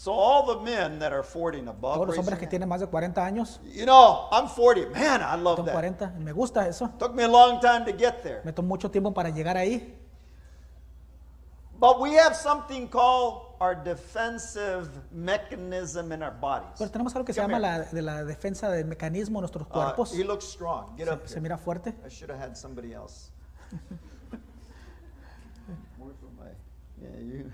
So 0.00 0.12
all 0.14 0.46
the 0.46 0.58
men 0.64 0.98
that 1.00 1.12
are 1.12 1.22
40 1.22 1.58
and 1.58 1.68
above, 1.68 1.96
Todos 1.96 2.08
los 2.08 2.16
hombres 2.18 2.38
que 2.38 2.46
tienen 2.46 2.66
más 2.66 2.80
de 2.80 2.86
40 2.86 3.22
años, 3.22 3.60
You 3.70 3.84
know, 3.84 4.28
I'm 4.32 4.48
40. 4.48 4.98
Man, 4.98 5.20
I 5.20 5.36
love 5.36 5.62
that. 5.66 5.74
40, 5.74 6.14
y 6.16 6.24
me 6.24 6.32
gusta 6.32 6.66
eso. 6.66 6.88
Took 6.98 7.14
me 7.14 7.24
a 7.24 7.28
long 7.28 7.60
time 7.60 7.84
to 7.84 7.92
get 7.92 8.22
there. 8.22 8.40
Me 8.42 8.52
tomó 8.54 8.68
mucho 8.68 8.90
tiempo 8.90 9.12
para 9.12 9.28
llegar 9.28 9.58
ahí. 9.58 9.94
But 11.78 12.00
we 12.00 12.14
have 12.14 12.34
something 12.34 12.88
called 12.88 13.42
our 13.60 13.74
defensive 13.74 14.88
mechanism 15.12 16.12
in 16.12 16.22
our 16.22 16.32
bodies. 16.32 16.78
Pero 16.78 16.90
tenemos 16.90 17.14
algo 17.14 17.26
que 17.26 17.34
se 17.34 17.42
Come 17.42 17.52
llama 17.52 17.68
here. 17.68 17.78
la, 17.84 17.90
de 17.92 18.00
la 18.02 18.24
defensa 18.24 18.70
del 18.70 18.86
mecanismo 18.86 19.40
de 19.40 19.42
nuestros 19.42 19.66
Uh, 19.66 19.70
cuerpos. 19.70 20.14
he 20.14 20.24
looks 20.24 20.46
strong. 20.46 20.96
Get 20.96 21.08
up 21.08 21.24
Se, 21.24 21.28
se 21.28 21.34
here. 21.34 21.42
mira 21.42 21.58
fuerte. 21.58 21.90
I 22.06 22.08
should 22.08 22.30
have 22.30 22.40
had 22.40 22.56
somebody 22.56 22.94
else. 22.94 23.32
Where's 25.98 26.16
my? 26.38 26.46
Yeah, 27.02 27.20
you. 27.20 27.52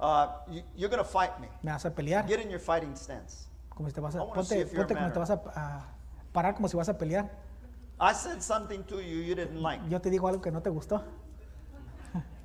Uh, 0.00 0.28
you, 0.48 0.62
you're 0.76 0.90
gonna 0.90 1.04
fight 1.04 1.40
me. 1.40 1.48
Me 1.62 1.72
vas 1.72 1.84
a 1.84 1.90
pelear. 1.90 2.26
Get 2.26 2.40
in 2.40 2.50
your 2.50 2.60
fighting 2.60 2.94
stance. 2.94 3.48
Como 3.68 3.88
si 3.88 3.94
te 3.94 4.00
vas 4.00 4.14
a, 4.14 4.18
ponte, 4.18 4.66
ponte 4.66 4.94
como 4.94 5.12
te 5.12 5.18
vas 5.18 5.30
a, 5.30 5.40
a 5.54 5.86
parar 6.32 6.54
como 6.54 6.68
si 6.68 6.76
vas 6.76 6.88
a 6.88 6.94
pelear. 6.94 7.28
I 8.00 8.12
said 8.12 8.40
something 8.40 8.84
to 8.84 8.96
you 9.02 9.22
you 9.22 9.34
didn't 9.34 9.60
like. 9.60 9.80
Yo 9.88 9.98
te 10.00 10.10
digo 10.10 10.28
algo 10.28 10.40
que 10.40 10.52
no 10.52 10.60
te 10.60 10.70
gustó. 10.70 11.02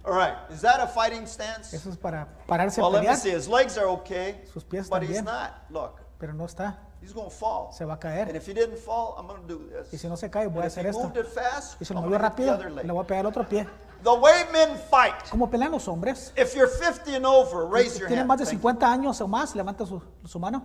All 0.06 0.14
right. 0.14 0.36
Is 0.52 0.62
that 0.62 0.82
a 0.82 0.88
fighting 0.88 1.26
stance? 1.28 1.74
Eso 1.74 1.90
es 1.90 1.98
para 1.98 2.28
pararse 2.48 2.80
a 2.80 2.84
Well, 2.84 2.92
let 2.92 3.02
me 3.02 3.08
pelear, 3.08 3.18
see. 3.18 3.30
His 3.30 3.48
legs 3.48 3.78
are 3.78 3.88
okay, 3.88 4.42
Sus 4.52 4.64
pies 4.64 4.90
but 4.90 5.04
he's 5.04 5.24
not. 5.24 5.64
Look, 5.70 6.02
pero 6.20 6.34
no 6.34 6.46
está. 6.46 6.78
He's 7.04 7.14
going 7.14 7.30
to 7.30 7.36
fall. 7.36 7.72
Se 7.74 7.84
va 7.86 7.94
a 7.94 7.96
And 7.96 8.02
caer. 8.02 8.36
if 8.36 8.46
he 8.48 8.54
didn't 8.54 8.78
fall, 8.78 9.16
I'm 9.20 9.28
going 9.28 9.42
to 9.42 9.48
do 9.48 9.70
Y 9.70 9.84
this. 9.92 10.00
si 10.02 10.08
no 10.08 10.16
se 10.16 10.30
cae, 10.30 10.48
voy 10.48 10.64
And 10.64 10.64
a 10.64 10.68
if 10.68 10.74
he 10.76 10.80
hacer 10.80 10.88
esto. 10.90 11.04
moved 11.04 11.18
it 11.18 11.28
fast, 11.28 11.82
Y 11.82 11.86
si 11.86 11.94
lo 11.94 12.02
hit 12.02 12.12
the 12.12 12.18
rápido, 12.18 12.54
other 12.54 12.72
leg. 12.72 12.86
le 12.86 12.94
voy 12.94 13.04
a 13.04 13.08
pegar 13.08 13.26
el 13.26 13.28
otro 13.28 13.44
pie. 13.48 13.68
The 14.04 14.14
way 14.14 14.44
men 14.52 14.78
fight. 14.90 15.16
¿Cómo 15.30 15.50
pelean 15.50 15.72
los 15.72 15.88
hombres? 15.88 16.34
If 16.36 16.56
you're 16.56 16.68
50 16.68 17.16
and 17.16 17.26
over, 17.26 17.66
raise 17.66 17.98
your 18.00 18.08
Tienen 18.08 18.20
hand. 18.20 18.30
más 18.30 18.40
de 18.40 18.46
Thank 18.46 18.56
you. 18.62 18.70
50 18.70 18.92
años 18.92 19.22
o 19.22 19.28
más, 19.28 19.56
levanta 19.56 19.86
su, 19.86 20.02
su 20.26 20.40
mano. 20.40 20.64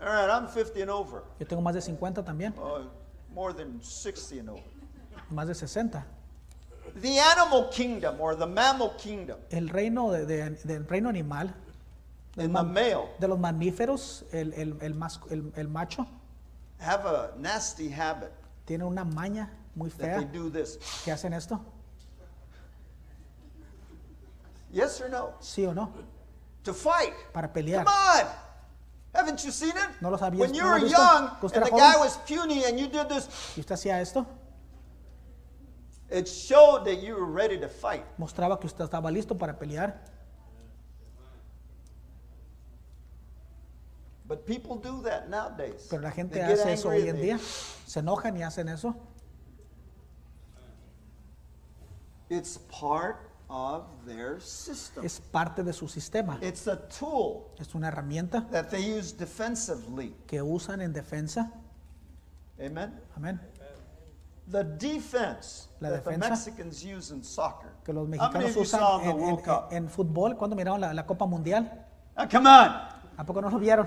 All 0.00 0.06
right, 0.06 0.30
I'm 0.30 0.48
50 0.48 0.80
and 0.80 0.90
over. 0.90 1.22
Yo 1.38 1.46
tengo 1.46 1.60
más 1.62 1.74
de 1.74 1.82
50 1.82 2.22
también, 2.24 2.54
Uh, 2.56 2.86
more 3.34 3.52
than 3.52 3.80
60 3.82 4.40
and 4.40 4.48
over. 4.50 4.62
más 5.30 5.46
de 5.48 5.54
60. 5.54 6.06
The 7.02 7.20
animal 7.20 7.68
kingdom 7.70 8.18
or 8.20 8.34
the 8.34 8.46
mammal 8.46 8.96
kingdom 8.96 9.36
El 9.50 9.68
reino 9.68 10.10
de- 10.10 10.24
de- 10.26 10.50
del 10.64 10.86
reino 10.88 11.08
animal, 11.10 11.54
mam- 12.48 12.72
male 12.72 12.96
de 13.18 13.28
los 13.28 13.38
mamíferos, 13.38 14.24
el, 14.32 14.52
el- 14.54 14.78
el 14.80 14.94
mas- 14.94 15.20
el- 15.30 15.52
el 15.56 15.68
macho, 15.68 16.06
have 16.80 17.04
a 17.06 17.32
nasty 17.36 17.90
habit 17.92 18.30
tiene 18.64 18.84
una 18.84 19.04
maña 19.04 19.50
muy 19.74 19.90
that 19.90 19.98
they 19.98 20.24
fea 20.26 20.30
do 20.32 20.50
this. 20.50 20.78
que 21.04 21.12
hacen 21.12 21.32
esto. 21.34 21.60
Yes 24.72 25.00
or 25.00 25.10
no? 25.10 25.34
¿Sí 25.40 25.66
o 25.66 25.74
no? 25.74 25.90
To 26.62 26.72
fight. 26.72 27.12
Para 27.32 27.52
pelear. 27.52 27.84
Come 27.84 27.96
on. 27.96 28.26
Haven't 29.12 29.40
you 29.44 29.50
seen 29.50 29.70
it? 29.76 30.00
¿No 30.00 30.10
lo 30.10 30.16
sabías- 30.18 30.38
when 30.40 30.54
you 30.54 30.64
were 30.64 30.78
young 30.78 31.36
¿Que 31.40 31.46
usted 31.46 31.62
and 31.62 31.70
the 31.72 31.76
guy 31.76 31.96
was 31.98 32.16
puny 32.18 32.64
and 32.64 32.78
you 32.78 32.86
did 32.86 33.08
this, 33.08 33.28
Y 33.56 33.60
usted 33.60 33.74
hacía 33.74 34.00
esto, 34.00 34.24
it 36.10 36.28
showed 36.28 36.84
that 36.84 37.00
you 37.02 37.14
were 37.16 37.26
ready 37.26 37.58
to 37.58 37.68
fight. 37.68 38.04
mostraba 38.18 38.60
que 38.60 38.66
usted 38.68 38.84
estaba 38.84 39.10
listo 39.10 39.36
para 39.36 39.58
pelear. 39.58 40.00
But 44.30 44.46
people 44.46 44.76
do 44.76 45.02
that 45.02 45.28
nowadays. 45.28 45.88
Pero 45.90 46.02
la 46.02 46.12
gente 46.12 46.34
They 46.38 46.52
hace 46.52 46.72
eso 46.72 46.90
hoy 46.90 47.08
en 47.08 47.16
día. 47.20 47.36
Se 47.84 47.98
enojan 47.98 48.36
y 48.36 48.44
hacen 48.44 48.68
eso. 48.68 48.94
It's 52.28 52.58
part 52.58 53.16
of 53.48 53.86
their 54.06 54.40
system. 54.40 55.04
Es 55.04 55.20
parte 55.20 55.64
de 55.64 55.72
su 55.72 55.88
sistema. 55.88 56.38
It's 56.42 56.68
a 56.68 56.76
tool 56.76 57.48
Es 57.58 57.74
una 57.74 57.88
herramienta 57.88 58.46
that 58.52 58.68
they 58.70 58.96
use 58.96 59.12
defensively. 59.12 60.14
que 60.28 60.40
usan 60.40 60.80
en 60.80 60.92
defensa. 60.92 61.50
Amen. 62.64 63.00
Amén. 63.16 63.40
The 64.48 64.62
defense 64.62 65.68
La 65.80 65.90
that 65.90 66.04
the 66.04 66.10
defensa 66.10 66.30
Mexicans 66.30 66.84
use 66.84 67.10
in 67.12 67.24
soccer. 67.24 67.70
Que 67.84 67.92
los 67.92 68.04
How 68.04 68.08
many 68.08 68.18
mexicanos 68.20 68.50
of 68.50 68.54
you 68.54 68.62
usan 68.62 68.80
the 69.00 69.04
en, 69.06 69.10
en- 69.10 69.20
World 69.24 69.42
Cup? 69.44 69.72
en 69.72 69.88
fútbol. 69.88 70.36
cuando 70.36 70.54
miraron 70.54 70.80
la, 70.80 70.94
la 70.94 71.04
Copa 71.04 71.26
Mundial? 71.26 71.84
Come 72.30 72.48
on. 72.48 73.00
¿A 73.16 73.24
poco 73.26 73.42
no 73.42 73.50
lo 73.50 73.58
vieron? 73.58 73.86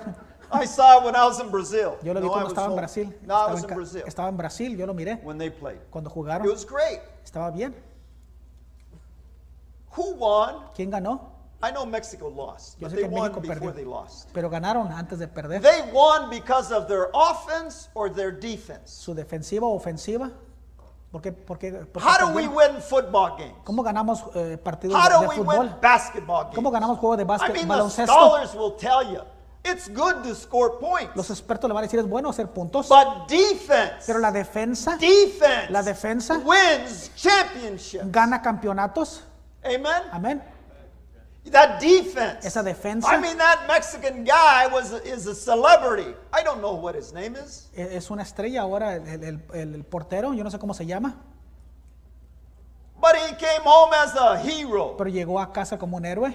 I 0.52 0.64
saw 0.66 0.98
it 0.98 1.04
when 1.04 1.14
I 1.16 1.24
was 1.26 1.40
in 1.40 1.50
Brazil. 1.50 1.96
Yo 2.02 2.12
lo 2.12 2.20
vi 2.20 2.26
no, 2.26 2.32
I 2.32 2.42
cuando 2.42 2.44
was 2.44 2.52
estaba 2.52 2.68
en. 2.70 2.76
Brasil. 2.76 3.18
No, 3.22 3.34
I 3.34 3.36
Estaba 3.36 3.52
was 3.54 3.64
en, 3.64 3.70
in 3.70 3.76
Brazil 3.76 4.02
estaba 4.06 4.28
en 4.28 4.36
Brasil, 4.36 4.76
yo 4.76 4.86
lo 4.86 4.94
miré. 4.94 5.20
when 5.22 5.38
they 5.38 5.50
played. 5.50 5.80
Cuando 5.90 6.10
It 6.10 6.14
jugaron, 6.14 6.46
was 6.50 6.64
great. 6.64 7.00
estaba 7.24 7.50
bien. 7.50 7.74
Who 9.96 10.14
won? 10.16 10.56
¿Quién 10.74 10.90
ganó? 10.90 11.32
I 11.62 11.70
know 11.70 11.86
Mexico 11.86 12.28
lost, 12.28 12.78
Yo 12.78 12.88
but 12.88 12.96
they 12.96 13.04
won 13.04 13.32
before 13.40 13.54
perdió. 13.56 13.74
they 13.74 13.84
lost. 13.84 14.28
Pero 14.34 14.50
ganaron 14.50 14.90
antes 14.92 15.18
de 15.18 15.26
perder. 15.28 15.62
They 15.62 15.82
won 15.92 16.28
because 16.28 16.70
of 16.72 16.88
their 16.88 17.08
offense 17.14 17.88
or 17.94 18.10
their 18.12 18.32
defense. 18.32 18.90
Su 18.92 19.14
defensiva 19.14 19.66
o 19.66 19.74
ofensiva. 19.74 20.30
¿Por 21.10 21.22
qué, 21.22 21.32
por 21.32 21.58
qué- 21.58 21.70
por 21.86 22.02
qué 22.02 22.08
How 22.08 22.26
do 22.26 22.34
we 22.34 22.48
win 22.48 22.80
football 22.82 23.36
games? 23.38 23.54
¿Cómo 23.64 23.82
ganamos 23.84 24.24
eh, 24.34 24.58
partidos 24.58 24.96
How 24.96 25.08
de, 25.08 25.14
do 25.14 25.20
de 25.20 25.26
we 25.28 25.34
fútbol? 25.36 25.58
win 25.60 25.74
basketball 25.80 26.42
games? 26.42 26.56
¿Cómo 26.56 26.70
ganamos 26.72 26.98
juegos 26.98 27.18
de 27.18 27.22
I 27.22 27.26
mean, 27.52 27.62
the 27.62 27.66
baloncesto? 27.66 28.12
scholars 28.12 28.54
will 28.56 28.72
tell 28.76 29.02
you 29.04 29.20
it's 29.64 29.88
good 29.88 30.22
to 30.22 30.34
score 30.34 30.78
points, 30.78 31.16
Los 31.16 31.30
expertos 31.30 31.68
le 31.68 31.74
van 31.74 31.84
a 31.84 31.86
decir 31.86 31.98
es 32.00 32.06
bueno 32.06 32.28
hacer 32.30 32.48
puntos, 32.48 32.88
but 32.88 33.26
defense, 33.28 34.04
pero 34.06 34.18
la 34.18 34.30
defensa 34.30 34.96
defense, 34.98 35.70
la 35.70 35.82
defensa 35.82 36.38
wins 36.38 37.10
championships. 37.16 38.10
gana 38.12 38.40
campeonatos. 38.42 39.22
Amen. 39.64 40.02
Amén. 40.12 40.42
That 41.50 41.78
defense. 41.78 42.46
Esa 42.46 42.62
defensa 42.62 43.06
I 43.14 43.20
mean, 43.20 43.36
that 43.36 43.66
Mexican 43.68 44.24
guy 44.24 44.66
was 44.72 44.92
is 45.04 45.26
a 45.26 45.34
celebrity. 45.34 46.14
I 46.32 46.42
don't 46.42 46.60
know 46.60 46.74
what 46.74 46.94
his 46.94 47.12
name 47.12 47.36
is. 47.36 47.68
e- 47.76 47.96
es 47.96 48.10
una 48.10 48.22
estrella 48.22 48.62
ahora 48.62 48.94
el, 48.96 49.22
el- 49.24 49.42
el- 49.52 49.84
portero, 49.84 50.32
yo 50.34 50.42
no 50.42 50.50
sé 50.50 50.58
cómo 50.58 50.72
se 50.74 50.86
llama, 50.86 51.16
But 53.00 53.16
he 53.16 53.34
came 53.36 53.62
home 53.64 53.92
as 53.94 54.14
a 54.16 54.40
hero. 54.42 54.94
pero 54.96 55.10
llegó 55.10 55.38
a 55.38 55.52
casa 55.52 55.76
como 55.78 55.96
un 55.98 56.04
héroe. 56.06 56.34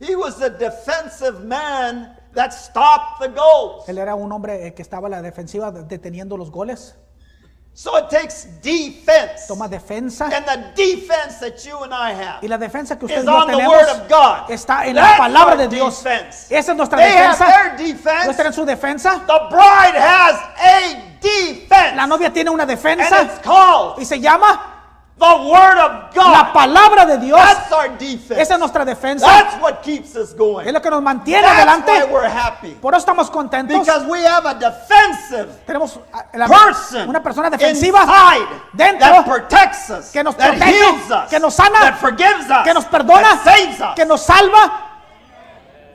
He 0.00 0.14
was 0.14 0.36
the 0.38 0.50
defensive 0.50 1.40
man 1.44 2.16
that 2.34 2.50
stopped 2.52 3.20
the 3.20 3.28
goals. 3.28 3.88
Él 3.88 3.98
era 3.98 4.14
un 4.14 4.30
hombre 4.32 4.66
eh, 4.66 4.74
que 4.74 4.82
estaba 4.82 5.06
a 5.08 5.10
la 5.10 5.22
defensiva 5.22 5.70
de- 5.70 5.82
deteniendo 5.84 6.36
los 6.36 6.50
goles. 6.50 6.96
So 7.74 7.96
it 7.98 8.10
takes 8.10 8.60
defense. 8.60 9.46
Toma 9.48 9.66
defensa 9.66 10.26
And 10.26 10.44
the 10.44 10.72
defense 10.76 11.38
that 11.40 11.64
you 11.64 11.82
and 11.82 11.94
I 11.94 12.12
have 12.12 12.40
y 12.42 12.46
la 12.48 12.58
defensa 12.58 12.98
que 12.98 13.06
usted 13.06 13.20
is 13.20 13.24
y 13.24 13.26
yo 13.26 13.34
on 13.34 13.46
the 13.46 13.52
tenemos 13.54 13.72
Word 13.74 13.88
of 13.88 14.08
God. 14.10 14.50
está 14.50 14.84
en 14.86 14.94
That's 14.94 15.12
la 15.12 15.16
palabra 15.16 15.56
de 15.56 15.68
Dios. 15.68 16.04
defense. 16.04 16.54
Esa 16.54 16.72
es 16.72 16.76
nuestra 16.76 16.98
They 16.98 17.12
have 17.16 17.32
defensa. 17.32 17.46
their 17.46 17.72
¿No 17.72 17.78
defense. 17.78 18.30
está 18.30 18.46
en 18.46 18.52
su 18.52 18.64
defensa? 18.66 19.22
The 19.26 19.38
bride 19.48 19.96
has 19.98 20.36
a 20.58 21.16
defense. 21.22 21.96
La 21.96 22.06
novia 22.06 22.30
tiene 22.30 22.50
una 22.50 22.64
and 22.64 22.70
defensa 22.72 23.22
it's 23.22 23.38
called 23.38 23.98
y 23.98 24.04
se 24.04 24.20
llama 24.20 24.71
the 25.22 25.48
Word 25.48 25.78
of 25.78 25.92
la 26.16 26.42
God. 26.42 26.52
palabra 26.52 27.06
de 27.06 27.18
Dios. 27.18 27.38
That's 27.40 27.72
our 27.72 27.88
defense. 27.96 28.40
Esa 28.40 28.54
es 28.54 28.58
nuestra 28.58 28.84
defensa. 28.84 29.24
That's 29.26 29.60
what 29.62 29.80
keeps 29.82 30.16
us 30.16 30.34
going. 30.34 30.66
Es 30.66 30.72
lo 30.72 30.80
que 30.82 30.90
nos 30.90 31.00
mantiene 31.02 31.42
That's 31.42 31.54
why 31.54 31.62
adelante. 31.62 32.12
we're 32.12 32.28
happy. 32.28 32.70
Por 32.80 32.92
eso 32.94 32.98
estamos 33.06 33.30
contentos. 33.30 33.78
Because 33.78 34.04
we 34.06 34.24
have 34.26 34.44
a 34.46 34.54
defensive 34.54 35.48
Tenemos 35.66 35.98
la- 36.34 36.48
person 36.48 37.08
una 37.08 37.22
persona 37.22 37.48
defensiva 37.50 38.04
dentro 38.72 38.98
that 39.08 39.24
protects 39.24 39.90
us, 39.90 40.10
que 40.10 40.22
nos 40.24 40.36
that 40.36 40.56
protege, 40.58 41.28
que 41.30 41.38
nos 41.38 41.54
sana, 41.54 41.78
that 41.80 41.98
forgives 42.00 42.50
us, 42.50 42.64
que 42.64 42.74
nos 42.74 42.84
perdona, 42.86 43.22
that 43.22 43.44
saves 43.44 43.80
us. 43.80 43.94
que 43.94 44.04
nos 44.04 44.20
salva. 44.22 44.81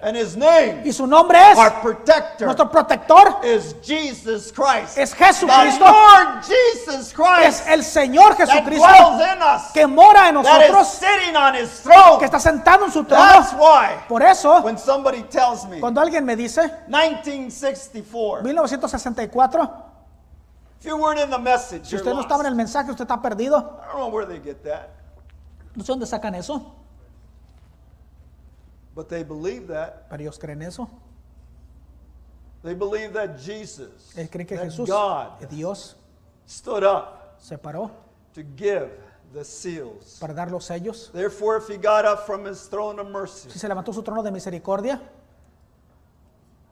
And 0.01 0.15
his 0.15 0.35
name, 0.37 0.83
Y 0.85 0.91
su 0.91 1.05
nombre 1.07 1.37
es, 1.51 1.57
our 1.57 1.81
protector, 1.81 2.45
nuestro 2.45 2.69
protector, 2.69 3.39
is 3.43 3.75
Jesus 3.81 4.51
Christ. 4.51 4.97
es 4.97 5.11
the 5.11 5.15
Jesucristo. 5.25 5.85
Lord 5.85 6.43
Jesus 6.43 7.13
Christ 7.13 7.47
Es 7.47 7.67
el 7.67 7.83
Señor 7.83 8.35
that 8.37 8.47
Jesucristo 8.47 9.19
in 9.33 9.41
us, 9.41 9.71
que 9.73 9.87
mora 9.87 10.27
en 10.29 10.35
that 10.35 10.61
is 10.63 10.71
nosotros, 10.71 10.87
sitting 10.93 11.35
on 11.35 11.55
his 11.55 11.69
throne. 11.81 12.19
que 12.19 12.25
está 12.25 12.39
sentado 12.39 12.85
en 12.85 12.91
su 12.91 13.03
That's 13.03 13.49
trono. 13.51 13.61
why 13.63 14.03
Por 14.07 14.21
eso, 14.21 14.61
when 14.61 14.77
somebody 14.77 15.23
tells 15.23 15.65
me 15.67 15.79
cuando 15.79 15.99
alguien 16.01 16.23
me 16.25 16.35
dice, 16.35 16.61
1964, 16.87 18.43
1964, 18.43 19.83
if 20.79 20.85
you 20.85 20.95
weren't 20.97 21.19
in 21.19 21.29
the 21.29 21.39
message, 21.39 21.85
si 21.85 21.91
you're 21.95 22.01
usted 22.01 22.13
no 22.13 22.21
estaba 22.21 22.41
en 22.41 22.47
el 22.47 22.55
mensaje, 22.55 22.91
usted 22.91 23.05
está 23.07 23.21
perdido. 23.21 23.57
I 23.81 23.87
don't 23.87 23.97
know 23.97 24.07
where 24.09 24.25
they 24.25 24.39
get 24.39 24.63
that, 24.63 24.89
No 25.75 25.83
sé 25.83 25.91
dónde 25.91 26.05
sacan 26.05 26.35
eso, 26.35 26.75
but 28.97 29.07
they 29.07 29.21
believe 29.23 29.67
that. 29.67 30.09
pero 30.09 30.23
ellos 30.23 30.39
creen 30.39 30.63
eso. 30.63 30.89
They 32.63 32.73
believe 32.73 33.13
that 33.13 33.37
Jesus, 33.39 34.11
Ellos 34.17 34.31
creen 34.31 34.47
que 34.47 34.57
that 34.57 34.65
Jesús, 34.65 34.87
God 34.87 35.47
Dios, 35.49 35.95
stood 36.47 36.83
up 36.83 37.35
se 37.37 37.55
paró 37.57 37.91
to 38.33 38.41
give 38.55 38.89
the 39.31 39.45
seals. 39.45 40.17
para 40.19 40.33
dar 40.33 40.49
los 40.49 40.65
sellos. 40.65 41.11
Therefore, 41.13 41.57
if 41.57 41.67
he 41.67 41.77
got 41.77 42.03
up 42.05 42.25
from 42.25 42.43
his 42.45 42.67
throne 42.67 42.99
of 42.99 43.07
mercy, 43.09 43.51
Si 43.51 43.59
se 43.59 43.67
levantó 43.69 43.93
su 43.93 44.01
trono 44.01 44.23
de 44.23 44.31
misericordia, 44.31 44.99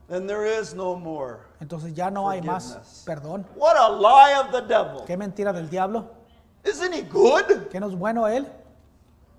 then 0.08 0.26
there 0.26 0.44
is 0.44 0.74
no 0.74 0.96
more. 0.96 1.38
entonces 1.60 1.94
ya 1.94 2.10
no 2.10 2.28
hay 2.28 2.40
más 2.42 2.64
Forgiveness. 2.74 3.04
perdón. 3.06 3.44
What 3.54 3.76
a 3.76 3.88
lie 3.88 4.34
of 4.40 4.50
the 4.50 4.62
devil. 4.62 5.04
Qué 5.06 5.16
mentira 5.16 5.52
del 5.52 5.68
diablo. 5.70 6.10
Isn't 6.64 6.92
he 6.92 7.02
good? 7.02 7.68
Que 7.70 7.78
no 7.78 7.86
es 7.88 7.94
bueno 7.94 8.26
él. 8.26 8.44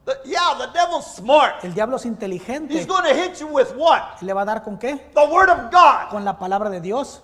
The- 0.08 0.22
yeah, 0.24 0.56
the 0.58 0.68
devil's 0.74 1.06
smart. 1.16 1.64
El 1.66 1.74
diablo 1.74 1.98
es 1.98 2.04
He's 2.04 2.12
inteligente. 2.14 2.86
going 2.88 3.04
to 3.04 3.14
hit 3.14 3.40
you 3.42 3.48
with 3.48 3.76
what? 3.76 4.22
¿Le 4.22 4.32
va 4.34 4.42
a 4.44 4.46
dar 4.46 4.64
con 4.64 4.78
qué? 4.78 4.98
The 5.14 5.26
word 5.28 5.50
of 5.50 5.70
God. 5.70 6.10
Con 6.10 6.24
la 6.24 6.34
palabra 6.40 6.70
de 6.70 6.80
Dios. 6.80 7.22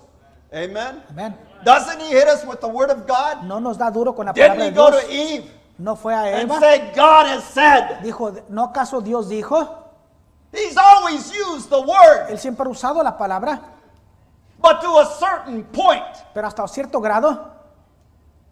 Amen. 0.52 1.02
Amén. 1.08 1.34
Doesn't 1.64 1.98
he 2.00 2.08
hit 2.10 2.28
us 2.28 2.44
with 2.44 2.60
the 2.60 2.68
word 2.68 2.90
of 2.90 3.06
God? 3.06 3.42
No 3.44 3.58
nos 3.58 3.78
da 3.78 3.88
duro 3.90 4.12
con 4.14 4.26
la 4.26 4.32
Didn't 4.32 4.58
palabra 4.58 4.64
he 4.66 4.70
de 4.70 4.76
go 4.76 4.90
Dios. 4.90 5.04
to 5.04 5.10
Eve 5.12 5.50
No 5.78 5.96
fue 5.96 6.12
a 6.14 6.36
and 6.40 6.42
Eva. 6.50 6.60
say, 6.60 6.92
God 6.94 7.26
has 7.26 7.42
said? 7.44 8.00
Dijo, 8.02 8.32
¿no 8.50 8.64
acaso 8.70 9.00
Dios 9.02 9.28
dijo? 9.30 9.66
He's 10.52 10.76
always 10.76 11.32
used 11.34 11.70
the 11.70 11.80
word, 11.80 12.28
Él 12.30 12.38
siempre 12.38 12.64
ha 12.66 12.70
usado 12.70 13.02
la 13.02 13.16
palabra, 13.16 13.60
but 14.60 14.80
to 14.82 14.98
a 15.00 15.06
certain 15.18 15.64
point, 15.64 16.04
pero 16.32 16.46
hasta 16.46 16.68
cierto 16.68 17.00
grado 17.00 17.50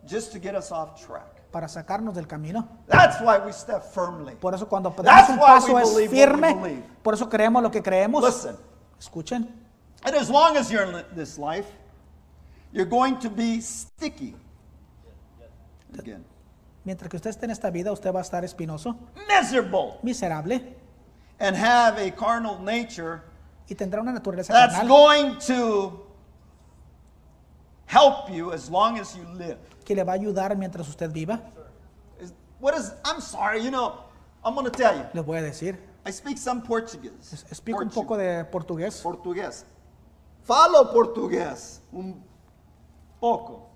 just 0.04 0.32
to 0.32 0.40
get 0.40 0.56
us 0.56 0.72
off 0.72 1.00
track. 1.06 1.31
Para 1.52 1.68
sacarnos 1.68 2.14
del 2.14 2.26
camino. 2.26 2.66
That's 2.88 3.20
why 3.20 3.38
we 3.38 3.52
step 3.52 3.84
firmly. 3.84 4.34
Por 4.34 4.54
eso 4.54 4.66
cuando 4.66 4.90
That's 4.90 5.28
damos 5.28 5.30
un 5.30 5.38
paso 5.38 5.78
es 5.78 6.10
firme. 6.10 6.82
Por 7.02 7.14
eso 7.14 7.28
creemos 7.28 7.62
lo 7.62 7.70
que 7.70 7.82
creemos. 7.82 8.24
Listen, 8.24 8.56
Escuchen. 8.98 9.48
and 10.04 10.16
as 10.16 10.28
long 10.28 10.56
as 10.56 10.70
you're 10.70 10.84
in 10.84 11.04
this 11.14 11.38
life, 11.38 11.66
you're 12.72 12.88
going 12.88 13.18
to 13.18 13.30
be 13.30 13.60
sticky. 13.60 14.34
Again. 15.98 16.24
Mientras 16.84 17.08
que 17.08 17.16
usted 17.16 17.30
esté 17.30 17.44
en 17.44 17.52
esta 17.52 17.70
vida, 17.70 17.92
usted 17.92 18.12
va 18.12 18.20
a 18.20 18.22
estar 18.22 18.42
espinoso, 18.44 18.96
miserable, 19.28 19.98
miserable 20.02 20.60
and 21.38 21.54
have 21.54 21.98
a 21.98 22.10
carnal 22.10 22.58
nature 22.58 23.22
y 23.68 23.74
tendrá 23.74 24.00
una 24.00 24.12
naturaleza 24.12 24.52
that's 24.52 24.74
carnal 24.74 24.88
going 24.88 25.38
to 25.38 26.00
help 27.86 28.30
you 28.30 28.52
as 28.52 28.70
long 28.70 28.98
as 28.98 29.14
you 29.14 29.24
live. 29.34 29.58
Que 29.82 29.94
le 29.94 30.04
va 30.04 30.12
a 30.12 30.14
ayudar 30.16 30.56
mientras 30.56 30.88
usted 30.88 31.10
viva. 31.10 31.40
What 32.60 32.74
is, 32.76 32.92
I'm 33.04 33.20
sorry, 33.20 33.62
you 33.62 33.70
know, 33.70 33.94
I'm 34.44 34.54
going 34.54 34.64
to 34.66 34.70
tell 34.70 34.96
you. 34.96 35.04
Les 35.14 35.24
voy 35.24 35.38
a 35.38 35.42
decir, 35.42 35.76
I 36.06 36.10
speak 36.12 36.38
some 36.38 36.62
Portuguese. 36.62 37.32
es- 37.32 37.44
explico 37.50 37.80
un 37.82 37.90
poco 37.90 38.16
de 38.16 38.44
portugués. 38.44 39.00
Portugués. 39.02 39.64
Falo 40.44 40.92
portugués. 40.92 41.80
Un 41.92 42.22
poco. 43.20 43.68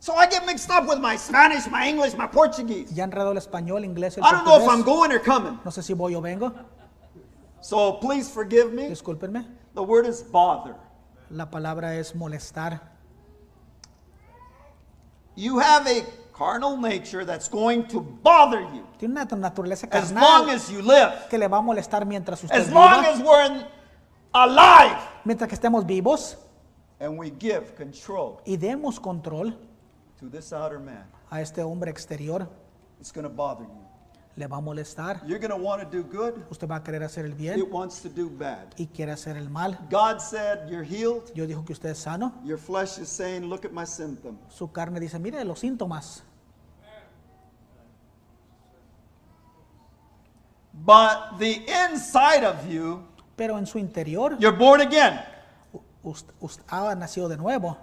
So 0.00 0.14
I 0.14 0.26
get 0.28 0.46
mixed 0.46 0.70
up 0.70 0.88
with 0.88 1.00
my 1.00 1.16
Spanish, 1.16 1.66
my 1.68 1.88
English, 1.88 2.16
my 2.16 2.26
Portuguese. 2.28 2.92
Ya 2.94 3.04
enredó 3.04 3.32
el 3.32 3.36
español, 3.38 3.84
inglés 3.84 4.16
y 4.16 4.20
el 4.20 4.26
I 4.26 4.30
don't 4.32 4.44
know 4.44 4.56
if 4.62 4.68
I'm 4.68 4.82
going 4.84 5.10
or 5.12 5.18
coming. 5.20 5.58
No 5.64 5.70
sé 5.72 5.82
si 5.82 5.92
voy 5.94 6.14
o 6.14 6.20
vengo, 6.20 6.52
So 7.60 7.98
please 8.00 8.30
forgive 8.30 8.72
me. 8.72 8.88
discúlpenme. 8.88 9.44
The 9.74 9.82
word 9.82 10.06
is 10.06 10.22
bother. 10.22 10.74
La 11.30 11.50
palabra 11.50 11.96
es 11.96 12.14
molestar. 12.14 12.80
You 15.38 15.60
have 15.60 15.86
a 15.86 16.04
carnal 16.32 16.76
nature 16.76 17.24
that's 17.24 17.48
going 17.48 17.86
to 17.88 18.00
bother 18.00 18.60
you. 18.60 18.84
Tiene 18.98 19.12
una 19.12 19.24
naturaleza 19.36 19.86
as 19.92 20.10
long 20.10 20.20
carnal 20.20 20.50
as 20.50 20.68
you 20.68 20.82
live. 20.82 21.12
que 21.30 21.38
le 21.38 21.46
va 21.46 21.58
a 21.58 21.62
molestar 21.62 22.04
mientras 22.04 22.42
usted 22.42 22.58
As 22.58 22.68
long 22.72 23.04
viva, 23.04 23.12
as 23.12 23.20
we're 23.20 23.46
in, 23.46 23.64
alive. 24.34 24.98
Mientras 25.24 25.48
que 25.48 25.54
estemos 25.56 25.86
vivos. 25.86 26.36
And 26.98 27.16
we 27.16 27.30
give 27.30 27.76
control 27.76 28.40
y 28.44 28.56
demos 28.56 28.98
control 28.98 29.52
to 30.18 30.28
this 30.28 30.52
outer 30.52 30.80
man, 30.80 31.04
a 31.30 31.40
este 31.40 31.62
hombre 31.62 31.88
exterior, 31.88 32.48
it's 32.98 33.12
going 33.12 33.22
to 33.22 33.32
bother 33.32 33.62
you. 33.62 33.87
Le 34.38 34.46
va 34.46 34.58
a 34.58 34.60
molestar. 34.60 35.20
You're 35.26 35.38
going 35.40 35.50
to 35.50 35.56
want 35.56 35.82
to 35.82 35.88
do 35.88 36.02
good, 36.04 36.34
Usted 36.50 36.68
va 36.68 36.76
a 36.76 36.82
querer 36.82 37.02
hacer 37.02 37.24
el 37.24 37.32
it 37.32 37.38
bien 37.38 37.66
wants 37.70 38.00
to 38.02 38.08
do 38.08 38.30
bad. 38.30 38.68
y 38.76 38.86
quiere 38.86 39.12
hacer 39.12 39.36
el 39.36 39.50
mal. 39.50 39.76
God 39.90 40.20
said, 40.20 40.68
You're 40.70 40.84
healed. 40.84 41.32
Dios 41.34 41.48
dijo 41.48 41.64
que 41.64 41.72
usted 41.72 41.90
es 41.90 41.98
sano. 41.98 42.32
Your 42.44 42.58
flesh 42.58 42.98
is 42.98 43.08
saying, 43.08 43.44
Look 43.48 43.64
at 43.64 43.72
my 43.72 43.84
symptom. 43.84 44.38
Su 44.48 44.70
carne 44.70 45.00
dice, 45.00 45.18
mire 45.18 45.44
los 45.44 45.60
síntomas. 45.60 46.22
But 50.72 51.38
the 51.38 51.64
inside 51.90 52.44
of 52.44 52.66
you, 52.68 53.04
Pero 53.36 53.58
en 53.58 53.66
su 53.66 53.78
interior, 53.78 54.36
you're 54.38 54.56
born 54.56 54.80
again. 54.80 55.20
usted, 56.02 56.64
ha 56.68 56.94
nacido 56.94 57.28
de 57.28 57.36
nuevo. 57.36 57.76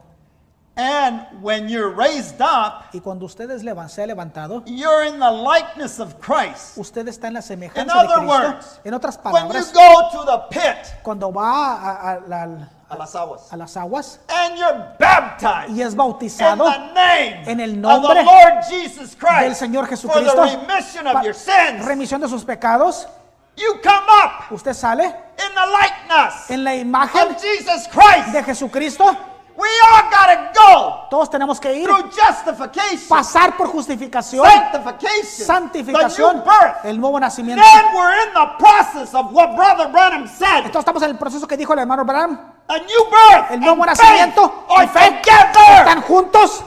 And 0.77 1.21
when 1.41 1.69
you're 1.69 1.89
raised 1.89 2.41
up, 2.41 2.89
Y 2.93 2.99
cuando 2.99 3.25
usted 3.25 3.49
es 3.49 3.63
levan- 3.63 3.89
sea 3.89 4.05
levantado, 4.05 4.61
you're 4.65 5.05
in 5.05 5.19
the 5.19 5.31
likeness 5.31 5.99
of 6.01 6.19
Christ. 6.19 6.77
usted 6.77 7.07
está 7.07 7.27
en 7.27 7.35
la 7.35 7.39
In 7.39 7.43
semejanza 7.45 7.85
de 7.85 7.99
other 7.99 8.17
Cristo. 8.17 8.27
words, 8.27 8.79
En 8.83 8.93
otras 8.93 9.17
when 9.23 9.33
you 9.33 9.39
palabras, 9.53 9.71
go 9.73 10.09
to 10.11 10.25
the 10.25 10.37
pit, 10.49 11.01
cuando 11.01 11.31
va 11.31 11.75
a, 11.77 12.11
a 12.15 12.19
la- 12.27 12.67
a 12.89 12.97
las 12.97 13.15
aguas, 13.15 13.53
a 13.53 13.57
las 13.57 13.77
aguas 13.77 14.19
and 14.29 14.57
you're 14.57 14.95
baptized 14.99 15.69
y 15.75 15.81
es 15.81 15.93
in 15.93 15.97
bautizado 15.97 16.65
the 16.65 16.93
name 16.93 17.43
en 17.47 17.59
el 17.61 17.69
of 17.69 17.75
the 17.75 17.81
nombre 18.13 18.23
Lord 18.23 18.63
Jesus 18.69 19.15
del 19.15 19.17
Christ 19.17 19.59
Señor 19.61 19.85
for 19.87 19.95
Jesucristo, 19.95 20.35
the 20.45 20.57
remission 20.57 21.07
of 21.07 21.23
your 21.23 21.33
sins, 21.33 21.85
remisión 21.85 22.19
de 22.21 22.27
sus 22.27 22.43
pecados, 22.43 23.07
you 23.55 23.79
come 23.81 24.05
up 24.23 24.51
usted 24.51 24.73
sale 24.73 25.03
in 25.05 25.55
the 25.55 25.65
likeness 25.71 26.49
en 26.51 26.63
la 26.65 26.71
imagen 26.75 27.29
of 27.31 27.41
Jesus 27.41 27.87
Christ. 27.87 28.33
de 28.33 28.43
Jesucristo. 28.43 29.17
We 29.57 29.67
all 29.87 30.09
gotta 30.11 30.51
go 30.53 31.07
Todos 31.09 31.29
tenemos 31.29 31.59
que 31.61 31.73
ir, 31.73 31.87
through 31.87 32.11
justification, 32.11 33.07
pasar 33.07 33.55
por 33.55 33.67
justificación, 33.67 34.45
sanctification, 34.45 35.45
santificación, 35.47 36.31
the 36.31 36.35
new 36.35 36.43
birth. 36.43 36.85
el 36.85 36.99
nuevo 36.99 37.19
nacimiento. 37.19 37.63
Then 37.63 37.95
we're 37.95 38.27
in 38.27 38.33
the 38.33 38.47
process 38.59 39.13
of 39.15 39.31
what 39.31 39.55
Brother 39.55 39.89
Branham 39.91 40.27
said. 40.27 40.65
Entonces 40.65 40.79
estamos 40.79 41.01
en 41.03 41.11
el 41.11 41.17
proceso 41.17 41.47
que 41.47 41.55
dijo 41.55 41.71
el 41.73 41.79
hermano 41.79 42.01
Abraham. 42.01 42.51
A 42.67 42.77
new 42.79 43.05
birth 43.09 43.51
El 43.51 43.59
nuevo 43.61 43.83
and 43.83 43.91
nacimiento 43.91 44.49
faith 44.67 44.77
are 44.77 44.85
y 44.85 44.87
fe 44.87 45.21
together. 45.21 45.87
están 45.87 46.01
juntos. 46.01 46.63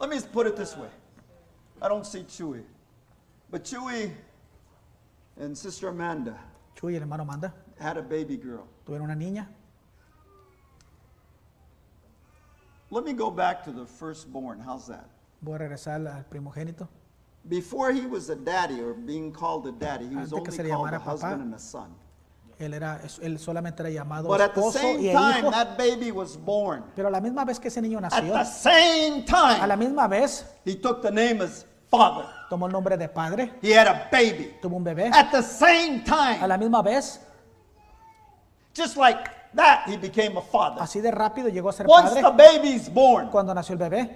Let 0.00 0.08
me 0.08 0.20
put 0.32 0.46
it 0.46 0.56
this 0.56 0.76
way. 0.76 0.88
I 1.82 1.88
don't 1.88 2.06
see 2.06 2.24
Chewy. 2.24 2.62
But 3.50 3.64
Chewy 3.64 4.12
and 5.38 5.54
Sister 5.56 5.88
Amanda 5.88 6.34
Chuy 6.74 6.92
y 6.92 6.96
el 6.96 7.02
hermano 7.02 7.24
Manda 7.26 7.52
had 7.78 7.98
a 7.98 8.02
baby 8.02 8.36
girl. 8.38 8.64
tuvieron 8.86 9.02
una 9.10 9.14
niña. 9.14 9.48
Let 12.90 13.04
me 13.04 13.12
go 13.12 13.30
back 13.30 13.64
to 13.64 13.72
the 13.72 13.84
firstborn. 13.86 14.60
How's 14.60 14.86
that? 14.88 15.06
Voy 15.42 15.54
a 15.56 15.58
regresar 15.58 15.94
al- 16.06 16.24
primogénito. 16.30 16.88
Before 17.48 17.92
he 17.92 18.06
was 18.06 18.28
a 18.30 18.34
daddy 18.36 18.80
or 18.80 18.92
being 18.94 19.32
called 19.32 19.66
a 19.66 19.72
daddy, 19.72 20.08
he 20.08 20.16
was 20.16 20.32
Antes 20.32 20.54
que 20.56 20.62
only 20.64 20.70
le 20.70 20.76
called 20.76 20.88
a 20.88 20.92
llamara 20.92 21.00
papá. 21.00 21.10
husband 21.12 21.42
and 21.42 21.54
a 21.54 21.58
son. 21.58 21.94
Él, 22.58 22.72
era, 22.74 22.98
él 23.20 23.38
solamente 23.38 23.80
era 23.82 23.90
llamado 23.90 24.28
But 24.28 24.40
at 24.40 24.54
the 24.54 24.60
esposo 24.60 24.78
same 24.80 25.00
y 25.00 25.12
time, 25.12 25.38
hijo. 25.42 25.50
that 25.50 25.76
baby 25.76 26.10
was 26.10 26.36
born. 26.38 26.84
Pero 26.94 27.08
a 27.08 27.10
la 27.10 27.20
misma 27.20 27.44
vez 27.44 27.58
que 27.60 27.68
ese 27.68 27.82
niño 27.82 27.98
At 27.98 28.12
nació, 28.12 28.32
the 28.32 28.44
same 28.44 29.24
a 29.28 29.66
la 29.66 29.74
time, 29.76 29.76
misma 29.76 30.08
vez 30.08 30.44
he 30.64 30.74
took 30.74 31.02
the 31.02 31.10
name 31.10 31.42
as 31.42 31.66
father. 31.90 32.24
tomó 32.50 32.66
el 32.66 32.72
nombre 32.72 32.96
de 32.96 33.08
padre, 33.08 33.52
He 33.60 33.72
had 33.76 33.86
a 33.86 34.08
baby. 34.10 34.54
tuvo 34.62 34.76
un 34.76 34.84
bebé. 34.84 35.10
At 35.12 35.30
the 35.32 35.42
same 35.42 36.00
A 36.00 36.04
time, 36.04 36.48
la 36.48 36.56
misma 36.56 36.82
vez, 36.82 37.20
just 38.74 38.96
like 38.96 39.45
that, 39.56 39.88
he 39.88 39.96
became 39.96 40.36
a 40.36 40.42
father. 40.42 40.80
así 40.80 41.00
de 41.00 41.10
rápido 41.10 41.48
llegó 41.48 41.68
a 41.68 41.72
ser 41.72 41.86
Once 41.88 42.14
padre 42.14 42.22
the 42.22 42.30
baby's 42.30 42.88
born, 42.88 43.28
cuando 43.30 43.52
nació 43.54 43.72
el 43.74 43.78
bebé. 43.78 44.08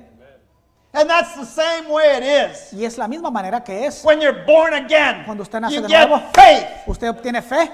and 0.92 1.08
that's 1.08 1.34
the 1.36 1.44
same 1.44 1.88
way 1.88 2.16
it 2.18 2.22
is. 2.50 2.72
Y 2.72 2.84
es 2.84 2.96
la 2.98 3.06
misma 3.08 3.30
manera 3.30 3.60
que 3.62 3.86
es. 3.86 4.04
When 4.04 4.20
you're 4.20 4.44
born 4.44 4.74
again, 4.74 5.24
Cuando 5.24 5.42
usted 5.42 5.60
nace 5.60 5.74
you 5.74 5.82
de 5.82 5.88
get 5.88 6.08
nuevo. 6.08 6.22
faith. 6.32 6.66
Usted 6.86 7.08
obtiene 7.08 7.42
fe, 7.42 7.70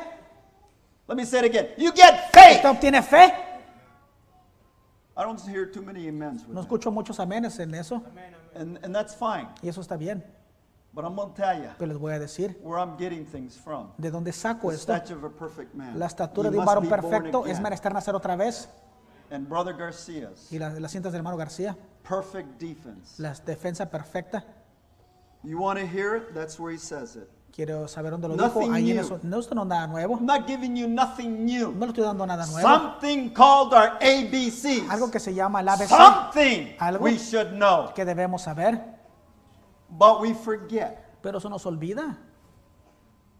Let 1.08 1.16
me 1.16 1.24
say 1.24 1.38
it 1.38 1.44
again. 1.44 1.68
You 1.76 1.92
get 1.92 2.32
faith. 2.32 2.56
usted 2.64 2.68
obtiene 2.68 3.02
fe. 3.02 3.32
I 5.16 5.22
don't 5.22 5.40
hear 5.48 5.64
too 5.66 5.80
many 5.82 6.08
amens 6.08 6.42
with 6.44 6.54
No 6.54 6.60
that. 6.62 6.68
escucho 6.68 6.92
muchos 6.92 7.18
amenes 7.18 7.58
en 7.58 7.74
eso 7.74 8.02
And, 8.54 8.78
and 8.82 8.94
that's 8.94 9.14
fine. 9.14 9.48
y 9.62 9.68
eso 9.68 9.80
está 9.80 9.96
bien. 9.98 10.22
But 10.96 11.04
I'm 11.04 11.14
going 11.14 11.28
to 11.30 11.36
tell 11.36 11.54
you 11.62 11.68
Pero 11.78 11.88
les 11.92 11.98
voy 11.98 12.14
a 12.14 12.18
decir 12.18 12.58
where 12.62 12.80
I'm 12.82 12.96
getting 12.96 13.26
things 13.26 13.54
from. 13.56 13.90
de 13.98 14.10
dónde 14.10 14.32
saco 14.32 14.70
The 14.70 14.76
esto. 14.76 14.94
stature 14.94 15.14
of 15.18 15.24
a 15.24 15.28
perfect 15.30 15.74
man. 15.74 15.98
La 15.98 16.06
estatura 16.06 16.48
You 16.48 16.52
de 16.52 16.58
un 16.58 16.64
must 16.64 16.74
varón 16.74 16.84
be 16.84 16.88
born 16.88 17.02
perfecto 17.02 17.44
es 17.44 17.50
again. 17.52 17.62
menester 17.64 17.92
nacer 17.92 18.14
otra 18.14 18.34
vez. 18.34 18.66
And 19.30 19.46
Brother 19.46 19.74
Garcia's 19.76 20.50
Y 20.50 20.58
las, 20.58 20.80
las 20.80 20.90
cintas 20.92 21.12
del 21.12 21.18
hermano 21.20 21.36
García, 21.36 21.76
perfect 22.08 22.58
defense. 22.58 23.20
la 23.22 23.34
defensa 23.34 23.90
perfecta. 23.90 24.42
You 25.42 25.58
want 25.60 25.78
to 25.78 25.86
hear 25.86 26.16
it? 26.16 26.32
That's 26.34 26.58
where 26.58 26.72
he 26.72 26.78
says 26.78 27.14
it. 27.14 27.28
Quiero 27.52 27.88
saber 27.88 28.12
dónde 28.12 28.28
lo 28.28 28.36
Nothing 28.36 28.62
dijo. 28.62 28.72
Ahí 28.74 28.90
en 28.90 28.96
new. 28.96 29.04
eso. 29.04 29.20
No, 29.22 29.38
esto 29.40 29.54
no 29.54 29.62
es 29.62 29.68
nada 29.68 29.86
nuevo. 29.86 30.14
I'm 30.16 30.24
not 30.26 30.46
giving 30.46 30.76
you 30.76 30.88
nothing 30.88 31.44
new. 31.44 31.72
No 31.72 31.86
le 31.86 31.92
estoy 31.92 32.04
dando 32.04 32.26
nada 32.26 32.46
nuevo. 32.46 32.66
Something 32.66 33.30
called 33.34 33.72
our 33.74 33.98
ABCs. 34.00 34.88
Algo 34.90 35.10
que 35.10 35.20
se 35.20 35.34
llama 35.34 35.60
el 35.60 35.68
ABC 35.68 35.88
Something 35.88 36.76
Algo. 36.78 37.04
we 37.04 37.18
should 37.18 37.50
know. 37.52 37.92
que 37.94 38.04
debemos 38.04 38.42
saber, 38.42 38.95
But 39.90 40.20
we 40.20 40.34
forget. 40.34 41.06
pero 41.26 41.38
eso 41.38 41.48
nos 41.48 41.66
olvida. 41.66 42.16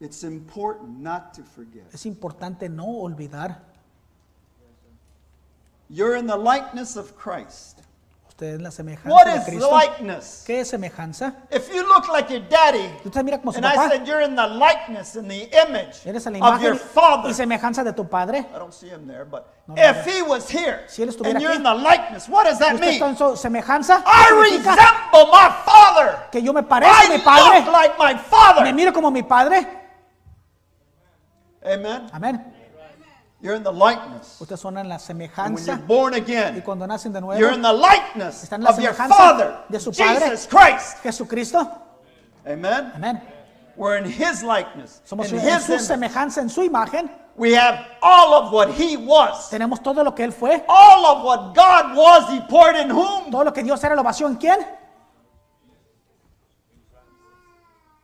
It's 0.00 0.24
important 0.24 0.98
not 0.98 1.32
to 1.34 1.44
forget. 1.44 1.86
Es 1.92 2.04
importante 2.04 2.68
no 2.68 2.84
olvidar. 2.84 3.62
You're 5.88 6.16
in 6.16 6.26
the 6.26 6.36
likeness 6.36 6.96
of 6.96 7.16
Christ. 7.16 7.82
Usted 8.36 8.56
es 8.56 8.60
la 8.60 8.70
semejanza 8.70 9.08
What 9.08 9.24
de 9.24 9.36
is 9.38 9.44
Cristo. 9.46 9.70
likeness? 9.74 10.42
¿Qué 10.46 10.60
es 10.60 10.68
semejanza? 10.68 11.32
If 11.50 11.74
you 11.74 11.82
look 11.86 12.06
like 12.12 12.30
your 12.30 12.46
daddy, 12.50 12.86
Usted 13.02 13.22
mira 13.24 13.38
como 13.38 13.50
su 13.50 13.56
and 13.56 13.64
I 13.66 13.74
papá. 13.74 13.88
said 13.88 14.06
you're 14.06 14.20
in 14.22 14.36
the 14.36 14.46
likeness 14.46 15.16
and 15.16 15.30
the 15.30 15.48
image 15.66 16.04
Eres 16.04 16.26
a 16.26 16.30
la 16.30 16.54
of 16.54 16.60
your 16.60 16.74
imagen 16.74 16.78
father. 16.92 17.30
y 17.30 17.32
semejanza 17.32 17.82
de 17.82 17.94
tu 17.94 18.04
padre. 18.06 18.40
I 18.54 18.58
don't 18.58 18.74
see 18.74 18.90
him 18.90 19.06
there, 19.06 19.24
but 19.24 19.46
no, 19.66 19.74
if 19.78 20.04
he 20.04 20.20
was 20.20 20.50
here 20.50 20.84
Si 20.86 21.02
él 21.02 21.08
estuviera 21.08 21.36
and 21.38 21.40
you're 21.42 21.52
aquí, 21.54 21.56
in 21.56 21.62
the 21.62 21.74
likeness, 21.82 22.28
what 22.28 22.44
does 22.44 22.58
that 22.58 22.74
Usted 22.74 22.84
mean? 22.86 22.92
está 23.00 23.08
en 23.08 23.16
su 23.16 23.36
semejanza. 23.38 24.02
I 24.04 24.26
significa 24.28 24.76
resemble 24.76 25.32
my 25.32 25.48
father. 25.64 26.18
que 26.30 26.42
yo 26.42 26.52
me 26.52 26.62
parezco 26.62 26.94
a 26.94 27.08
mi 27.08 27.14
I 27.14 27.16
look 27.16 27.24
padre. 27.24 27.72
like 27.72 27.94
my 27.98 28.12
Me 28.12 28.18
father. 28.20 28.74
miro 28.74 28.92
como 28.92 29.10
mi 29.10 29.22
padre. 29.22 29.66
Amen. 31.64 32.06
Amén. 32.12 32.52
You're 33.40 33.54
in 33.54 33.62
the 33.62 33.72
likeness. 33.72 34.40
Ustedes 34.40 34.60
son 34.60 34.78
en 34.78 34.88
la 34.88 34.96
And 34.96 35.08
when 35.08 35.28
you're 35.28 35.76
semejanza. 35.76 35.86
born 35.86 36.14
Y 36.14 36.16
again, 36.18 36.62
cuando 36.62 36.86
nacen 36.86 37.12
de 37.12 37.20
nuevo, 37.20 37.38
you're 37.38 37.52
in 37.54 37.60
the 37.62 37.72
likeness 37.72 38.42
Están 38.42 38.60
en 38.60 38.64
la 38.64 38.70
of 38.70 38.80
your 38.80 38.94
semejanza 38.94 39.16
father, 39.16 39.56
de 39.68 39.78
su 39.78 39.92
padre. 39.92 40.30
Jesus 40.30 40.46
Christ. 40.46 41.02
Jesucristo. 41.02 41.70
Amen. 42.46 42.92
Amén. 42.94 43.20
We're 43.76 43.98
in 43.98 44.06
his 44.06 44.42
likeness. 44.42 45.02
Somos 45.04 45.30
in 45.30 45.38
en 45.38 45.46
his 45.46 45.64
su 45.64 45.78
semejanza, 45.78 46.40
en 46.40 46.48
su 46.48 46.62
imagen. 46.62 47.10
We 47.36 47.52
have 47.52 47.84
all 48.00 48.32
of 48.32 48.52
what 48.52 48.70
he 48.70 48.96
was. 48.96 49.50
Tenemos 49.50 49.82
todo 49.82 50.02
lo 50.02 50.14
que 50.14 50.24
Él 50.24 50.32
fue. 50.32 50.64
All 50.66 51.04
of 51.04 51.22
what 51.22 51.54
God 51.54 51.94
was, 51.94 52.30
he 52.30 52.40
poured 52.48 52.76
in 52.76 52.88
whom? 52.88 53.30
Todo 53.30 53.44
lo 53.44 53.52
que 53.52 53.62
Dios 53.62 53.84
era, 53.84 53.94
lo 53.94 54.02
vació 54.02 54.26
en 54.28 54.36
quién? 54.36 54.66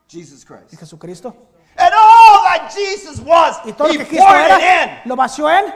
Jesus 0.06 0.42
En 0.42 0.46
Christ. 0.46 0.78
Jesucristo. 0.78 1.34
That 2.58 2.72
Jesus 2.74 3.20
was, 3.20 3.56
Y 3.64 3.72
todo 3.72 3.88
he 3.88 3.94
lo 3.94 3.98
que 4.00 4.06
Cristo 4.08 4.26
poured 4.26 4.44
it 4.44 4.50
era, 4.62 4.82
in. 4.84 5.08
lo 5.08 5.16
vació 5.16 5.48
en 5.50 5.72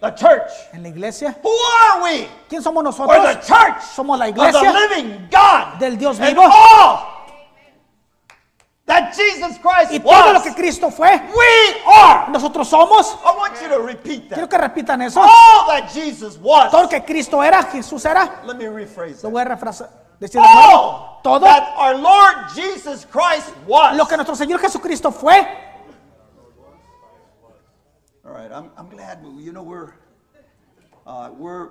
The 0.00 0.10
church. 0.14 0.50
en 0.72 0.82
la 0.82 0.88
iglesia. 0.88 1.34
Who 1.42 1.50
are 1.50 2.02
we? 2.02 2.28
¿Quién 2.48 2.62
somos 2.62 2.82
We're 2.84 2.90
nosotros? 2.90 3.24
the 3.24 3.40
church 3.46 3.82
Somos 3.94 4.18
la 4.18 4.26
of 4.26 4.34
the 4.34 4.40
iglesia 4.42 4.72
living 4.72 5.28
God. 5.30 5.78
del 5.80 5.96
Dios 5.96 6.18
and 6.20 6.28
vivo. 6.28 6.42
all 6.44 7.12
that 8.86 9.12
Jesus 9.16 9.58
Christ 9.58 9.90
Y 9.90 9.98
todo 9.98 10.32
lo 10.32 10.34
was, 10.34 10.42
que 10.44 10.54
Cristo 10.54 10.90
fue, 10.90 11.10
we 11.10 11.82
are. 11.92 12.30
nosotros 12.30 12.68
somos. 12.68 13.16
I 13.24 13.36
want 13.36 13.60
you 13.60 13.68
to 13.68 13.80
repeat 13.80 14.28
Quiero 14.28 14.46
that. 14.46 14.50
que 14.50 14.58
repitan 14.58 15.02
eso. 15.02 15.20
All 15.20 15.66
that 15.66 15.90
Jesus 15.92 16.38
was. 16.38 16.70
Todo 16.70 16.82
lo 16.84 16.88
que 16.88 17.00
Cristo 17.04 17.42
era, 17.42 17.64
Jesús 17.64 18.04
era. 18.04 18.42
Let 18.44 18.56
me 18.56 18.66
rephrase 18.66 19.22
Lo 19.24 19.30
that. 19.30 19.30
voy 19.32 19.42
a 19.42 19.44
refrasar. 19.46 19.88
Decir 20.20 20.40
de 20.40 20.46
nuevo. 20.48 20.72
All 20.72 21.20
Todo 21.22 21.40
that 21.46 21.74
our 21.76 21.96
Lord 21.96 22.36
Jesus 22.54 23.04
Christ 23.10 23.50
was. 23.66 23.96
lo 23.96 24.06
que 24.06 24.16
nuestro 24.16 24.36
Señor 24.36 24.60
Jesucristo 24.60 25.10
fue. 25.10 25.44
All 28.36 28.42
right, 28.42 28.52
I'm, 28.52 28.70
I'm 28.76 28.90
glad. 28.90 29.20
You 29.38 29.50
know, 29.50 29.62
we're, 29.62 29.94
uh, 31.06 31.30
we're, 31.34 31.70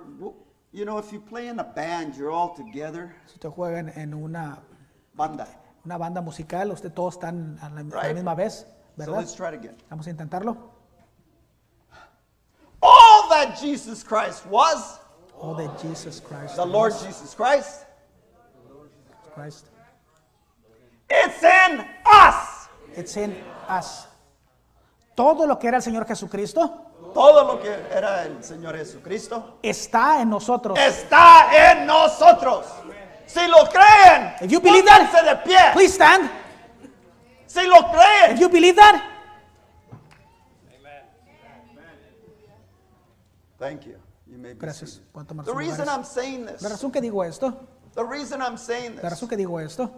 you 0.72 0.84
know, 0.84 0.98
if 0.98 1.12
you 1.12 1.20
play 1.20 1.46
in 1.46 1.60
a 1.60 1.64
band, 1.64 2.16
you're 2.16 2.32
all 2.32 2.56
together. 2.56 3.14
Si 3.26 3.34
usted 3.34 3.50
juega 3.50 3.78
en, 3.78 3.88
en 3.94 4.12
una, 4.14 4.58
Banda. 5.14 5.46
una 5.84 5.96
banda 5.96 6.20
musical, 6.20 6.72
usted 6.72 6.92
todos 6.92 7.14
están 7.18 7.56
a 7.62 7.70
la, 7.70 7.80
a 7.82 7.84
la 7.84 8.02
Right. 8.02 8.16
misma 8.16 8.34
vez, 8.34 8.66
So 8.98 9.12
let's 9.12 9.32
try 9.32 9.50
it 9.50 9.54
again. 9.54 9.76
Vamos 9.90 10.08
a 10.08 10.10
intentarlo. 10.10 10.56
All 12.82 13.28
that 13.28 13.56
Jesus 13.60 14.02
Christ 14.02 14.44
was, 14.46 14.98
Oh, 15.40 15.54
that 15.54 15.80
Jesus 15.80 16.18
Christ. 16.18 16.56
the 16.56 16.66
Lord 16.66 16.92
Jesus 16.94 17.32
Christ, 17.32 17.86
Christ. 19.34 19.66
it's 21.08 21.42
in 21.44 21.84
us. 22.06 22.68
It's 22.96 23.16
in 23.16 23.36
us. 23.68 24.08
Todo 25.16 25.46
lo 25.46 25.58
que 25.58 25.66
era 25.66 25.78
el 25.78 25.82
Señor 25.82 26.06
Jesucristo 26.06 26.92
Todo 27.12 27.44
lo 27.44 27.60
que 27.60 27.70
era 27.90 28.22
el 28.24 28.44
Señor 28.44 28.76
Jesucristo 28.76 29.58
está 29.62 30.20
en 30.20 30.30
nosotros. 30.30 30.78
está 30.78 31.72
en 31.72 31.86
nosotros. 31.86 32.66
Si 33.26 33.40
lo 33.48 33.68
creen, 33.68 34.34
If 34.40 34.50
you 34.52 34.60
believe 34.60 34.84
that, 34.86 35.10
de 35.24 35.36
pie. 35.42 35.56
Please 35.72 35.94
stand. 35.94 36.30
Si 37.46 37.66
lo 37.66 37.76
If 37.78 37.86
creen, 37.92 38.36
you 38.38 38.48
believe 38.48 38.76
that, 38.76 39.02
thank 43.58 43.84
you. 43.86 43.96
You 44.26 44.38
may 44.38 44.52
be 44.52 44.58
gracias. 44.58 45.00
The 45.44 45.54
reason. 45.54 45.88
I'm 45.88 46.04
saying 46.04 46.44
La 46.46 46.52
this, 46.52 46.70
razón 46.70 46.92
que 46.92 47.00
digo 47.00 47.24
esto, 47.24 47.52
the 47.94 48.04
reason 48.04 48.42
I'm 48.42 48.58
saying 48.58 48.96
la 48.96 49.02
this, 49.02 49.10
razón 49.10 49.28
que 49.28 49.36
digo 49.36 49.58
esto, 49.60 49.90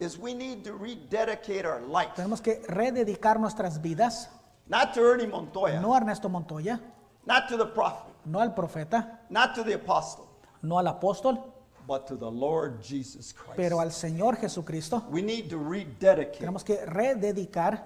is 0.00 0.16
we 0.18 0.32
need 0.34 0.62
to 0.64 0.72
rededicate 0.74 1.64
our 1.66 1.80
life, 1.80 2.10
tenemos 2.14 2.40
que 2.40 2.62
rededicar 2.68 3.38
nuestras 3.40 3.80
vidas, 3.80 4.28
not 4.68 4.92
to 4.94 5.00
Ernie 5.00 5.26
Montoya, 5.26 5.80
no 5.80 5.92
a 5.94 5.98
Ernesto 5.98 6.28
Montoya, 6.28 6.80
not 7.26 7.48
to 7.48 7.56
the 7.56 7.66
prophet, 7.66 8.12
no 8.24 8.40
al 8.40 8.54
profeta, 8.54 9.18
not 9.30 9.54
to 9.54 9.62
the 9.64 9.74
apostle, 9.74 10.28
no 10.62 10.78
al 10.78 10.86
apóstol, 10.86 11.42
but 11.86 12.06
to 12.06 12.16
the 12.16 12.30
Lord 12.30 12.80
Jesus 12.82 13.32
Christ. 13.32 13.56
pero 13.56 13.80
al 13.80 13.90
Señor 13.90 14.36
Jesucristo. 14.36 15.04
we 15.10 15.22
need 15.22 15.48
to 15.48 15.58
rededicate 15.58 16.38
Tenemos 16.38 16.62
que 16.64 16.76
rededicar 16.86 17.82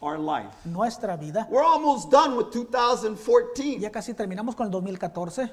our 0.00 0.18
life. 0.18 0.52
nuestra 0.66 1.16
vida. 1.16 1.46
We're 1.48 1.62
almost 1.64 2.10
done 2.10 2.36
with 2.36 2.50
2014. 2.52 3.78
Ya 3.78 3.90
casi 3.90 4.12
terminamos 4.12 4.54
con 4.54 4.66
el 4.66 4.70
2014. 4.72 5.50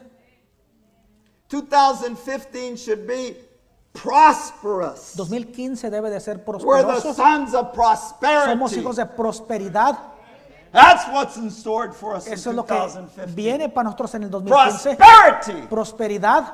2015 1.49 2.77
should 2.77 3.05
be 3.07 3.35
prosperous. 3.93 5.13
2015 5.15 5.89
debe 5.89 6.09
de 6.09 6.19
ser 6.19 6.37
We're 6.37 6.81
the 6.83 6.87
prosperoso. 6.87 7.13
sons 7.13 7.53
of 7.53 7.73
Somos 7.73 7.73
prosperity. 7.73 8.75
hijos 8.79 8.95
de 8.95 9.05
prosperidad. 9.05 9.97
That's 10.71 11.05
what's 11.11 11.35
in 11.37 11.49
store 11.51 11.91
for 11.91 12.15
us 12.15 12.27
in 12.27 12.33
Eso 12.33 12.51
es 12.51 12.55
lo 12.55 12.63
que 12.65 12.73
2015. 12.73 13.35
viene 13.35 13.67
para 13.69 13.85
nosotros 13.85 14.15
en 14.15 14.23
el 14.23 14.29
2015. 14.29 14.95
Prosperity. 14.95 15.67
Prosperidad. 15.67 16.53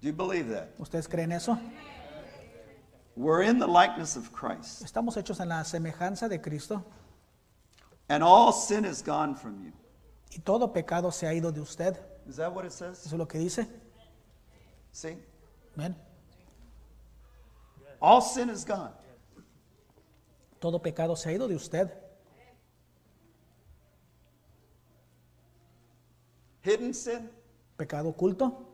Do 0.00 0.08
you 0.08 0.12
believe 0.12 0.48
that? 0.54 0.68
¿Ustedes 0.78 1.08
creen 1.08 1.32
eso? 1.32 1.58
We're 3.16 3.42
in 3.42 3.58
the 3.58 3.66
likeness 3.66 4.16
of 4.16 4.32
Christ, 4.32 4.82
Estamos 4.82 5.16
hechos 5.16 5.38
en 5.40 5.48
la 5.50 5.62
semejanza 5.64 6.28
de 6.28 6.40
Cristo 6.40 6.82
and 8.08 8.22
all 8.24 8.52
sin 8.52 8.84
is 8.84 9.02
gone 9.02 9.34
from 9.34 9.62
you. 9.64 9.72
y 10.30 10.38
todo 10.40 10.72
pecado 10.72 11.10
se 11.10 11.26
ha 11.26 11.34
ido 11.34 11.52
de 11.52 11.60
usted. 11.60 11.98
Is 12.28 12.36
that 12.36 12.52
what 12.54 12.64
it 12.64 12.72
says? 12.72 13.00
Eso 13.04 13.16
es 13.16 13.18
lo 13.18 13.26
que 13.26 13.38
dice. 13.38 13.66
See? 14.92 15.18
Amén. 15.74 15.96
All 18.00 18.20
sin 18.20 18.50
is 18.50 18.64
gone. 18.64 18.92
Todo 20.60 20.80
pecado 20.80 21.16
se 21.16 21.28
ha 21.28 21.32
ido 21.32 21.48
de 21.48 21.54
usted. 21.54 21.90
Hidden 26.62 26.94
sin, 26.94 27.30
Pecado 27.76 28.08
oculto. 28.10 28.68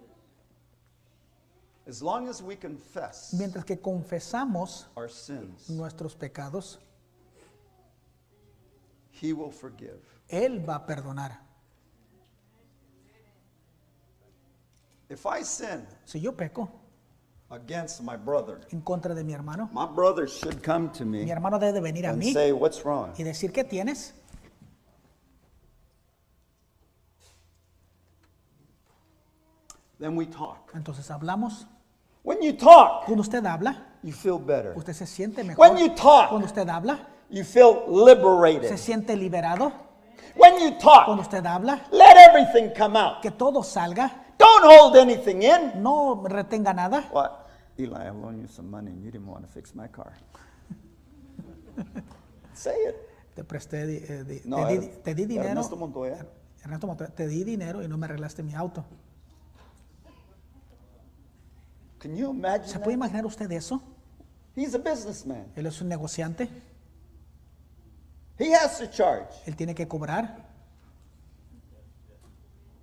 as 1.87 2.03
long 2.03 2.29
as 2.29 2.43
we 2.43 2.55
confess 2.55 3.33
Mientras 3.33 3.65
que 3.65 3.77
confesamos 3.77 4.87
our 4.95 5.09
sins, 5.09 5.71
nuestros 5.71 6.15
pecados, 6.15 6.79
He 9.11 9.33
will 9.33 9.51
forgive. 9.51 9.99
Él 10.29 10.61
va 10.61 10.77
a 10.77 10.87
perdonar. 10.87 11.41
If 15.09 15.25
I 15.25 15.43
sin 15.43 15.87
Si 16.05 16.21
yo 16.21 16.33
peco 16.33 16.71
against 17.51 18.03
my 18.03 18.17
brother, 18.17 18.61
en 18.73 18.81
contra 18.83 19.15
de 19.15 19.25
mi 19.25 19.33
hermano, 19.33 19.69
my 19.73 19.87
brother 19.87 20.29
should 20.29 20.63
come 20.63 20.91
to 20.91 21.05
mi 21.05 21.25
me 21.25 21.31
hermano 21.31 21.59
debe 21.59 21.81
venir 21.81 22.07
a 22.07 22.11
and 22.11 22.23
mí 22.23 22.33
say, 22.33 22.53
What's 22.53 22.85
wrong? 22.85 23.13
y 23.19 23.23
decir, 23.25 23.53
¿qué 23.53 23.65
tienes? 23.65 24.13
Then 29.99 30.15
we 30.17 30.27
talk. 30.27 30.71
Entonces 30.75 31.11
hablamos. 31.11 31.67
When 32.23 32.43
you 32.43 32.53
talk, 32.53 33.07
Cuando 33.07 33.23
usted 33.23 33.45
habla, 33.45 33.87
you 34.03 34.13
feel 34.13 34.39
better. 34.39 34.75
usted 34.77 34.93
se 34.93 35.07
siente 35.07 35.43
mejor. 35.45 35.59
When 35.59 35.79
you 35.79 35.89
talk, 35.95 36.29
Cuando 36.31 36.47
usted 36.47 36.69
habla, 36.69 36.99
you 37.31 37.43
feel 37.45 37.85
se 37.87 37.91
liberated. 37.91 38.77
siente 38.79 39.17
liberado. 39.17 39.73
When 40.37 40.55
you 40.61 40.77
Cuando 40.79 41.17
talk, 41.17 41.21
usted 41.21 41.45
habla, 41.47 41.81
let 41.91 42.17
everything 42.17 42.71
come 42.77 42.97
out. 42.97 43.23
que 43.23 43.31
todo 43.31 43.63
salga, 43.63 44.11
Don't 44.49 44.65
hold 44.73 44.97
anything 44.97 45.43
in. 45.43 45.83
no 45.83 46.17
retenga 46.25 46.73
nada. 46.75 47.03
What? 47.13 47.47
Eli, 47.79 48.07
I 48.07 48.11
loaned 48.11 48.41
you 48.41 48.49
some 48.49 48.71
money 48.71 48.91
and 48.91 49.03
you 49.05 49.11
didn't 49.11 49.27
want 49.29 49.43
to 49.47 49.49
fix 49.53 49.75
my 49.75 49.87
car. 49.89 50.13
Say 52.55 52.75
it. 52.89 52.97
Te 53.37 53.45
presté, 53.45 53.83
eh, 53.83 54.25
di- 54.25 54.41
No, 54.45 54.67
te, 54.67 54.79
di, 54.79 54.87
era- 54.87 55.03
te 55.05 55.15
di 55.15 55.27
dinero. 55.27 55.49
Ernesto 55.49 55.77
Montoya. 55.77 56.27
Ernesto 56.65 56.87
Montoya, 56.89 57.11
te 57.11 57.27
di 57.29 57.45
dinero 57.45 57.83
y 57.83 57.89
no 57.89 57.97
me 57.97 58.07
arreglaste 58.07 58.43
mi 58.43 58.55
auto. 58.55 58.85
Can 61.99 62.17
you 62.17 62.27
¿Se 62.33 62.37
imagine 62.39 62.73
puede 62.81 62.85
that? 62.85 62.93
imaginar 62.95 63.27
usted 63.27 63.51
eso? 63.53 63.81
He's 64.57 64.75
a 64.75 64.79
businessman. 64.79 65.47
Él 65.57 65.67
es 65.67 65.81
un 65.81 65.89
negociante, 65.89 66.49
He 68.39 68.53
has 68.55 68.79
to 68.79 68.87
charge. 68.89 69.29
él 69.47 69.55
tiene 69.57 69.75
que 69.75 69.87
cobrar, 69.87 70.48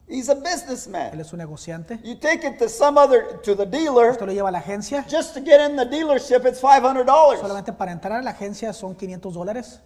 He's 0.07 0.29
a 0.29 0.33
él 0.33 0.41
businessman. 0.43 1.19
es 1.19 1.33
un 1.33 1.39
negociante. 1.39 1.99
You 2.03 2.15
take 2.15 2.45
it 2.47 2.59
to 2.59 2.69
some 2.69 2.97
other, 2.99 3.39
to 3.43 3.55
the 3.55 3.65
dealer, 3.65 4.11
Usted 4.11 4.27
lo 4.27 4.33
lleva 4.33 4.49
a 4.49 4.51
la 4.51 4.59
agencia, 4.59 5.03
just 5.09 5.33
to 5.33 5.39
get 5.41 5.59
in 5.61 5.75
the 5.75 5.85
dealership, 5.85 6.45
it's 6.45 6.61
$500. 6.61 7.39
solamente 7.39 7.73
para 7.73 7.91
entrar 7.91 8.19
a 8.19 8.21
la 8.21 8.31
agencia 8.31 8.71
son 8.73 8.95
500 8.95 9.33
dólares. 9.33 9.79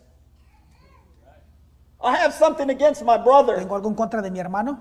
I 2.01 2.15
have 2.15 2.33
something 2.33 2.69
against 2.69 3.03
my 3.03 3.17
brother. 3.17 3.57
¿Tengo 3.57 3.75
algo 3.75 3.89
en 3.89 3.95
contra 3.95 4.21
de 4.21 4.29
mi 4.31 4.39
hermano? 4.39 4.79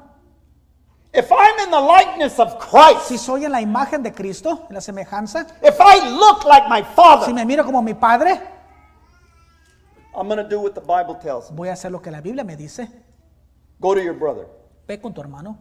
If 1.14 1.31
I'm 1.33 1.59
in 1.64 1.70
the 1.70 1.81
likeness 1.81 2.38
of 2.38 2.59
Christ, 2.59 3.07
Si 3.09 3.16
soy 3.16 3.44
en 3.44 3.53
la 3.53 3.61
imagen 3.61 4.03
de 4.03 4.12
Cristo, 4.12 4.66
en 4.68 4.74
la 4.74 4.81
semejanza, 4.81 5.46
if 5.62 5.77
I 5.81 6.11
look 6.11 6.44
like 6.44 6.68
my 6.68 6.81
si 6.83 6.94
father, 6.94 7.33
me 7.35 7.44
miro 7.44 7.64
como 7.64 7.81
mi 7.81 7.94
padre, 7.94 8.40
I'm 10.14 10.27
going 10.29 10.37
to 10.38 10.48
do 10.48 10.61
what 10.61 10.74
the 10.74 10.81
Bible 10.81 11.14
tells 11.14 11.51
me. 11.51 11.57
voy 11.57 11.68
a 11.68 11.72
hacer 11.74 11.90
lo 11.92 12.01
que 12.01 12.11
la 12.11 12.20
Biblia 12.20 12.44
me 12.44 12.57
dice. 12.57 12.88
Go 13.81 13.94
to 13.94 14.03
your 14.03 14.14
brother. 14.14 14.46
Ve 14.88 14.98
con 14.98 15.12
tu 15.12 15.20
hermano. 15.20 15.57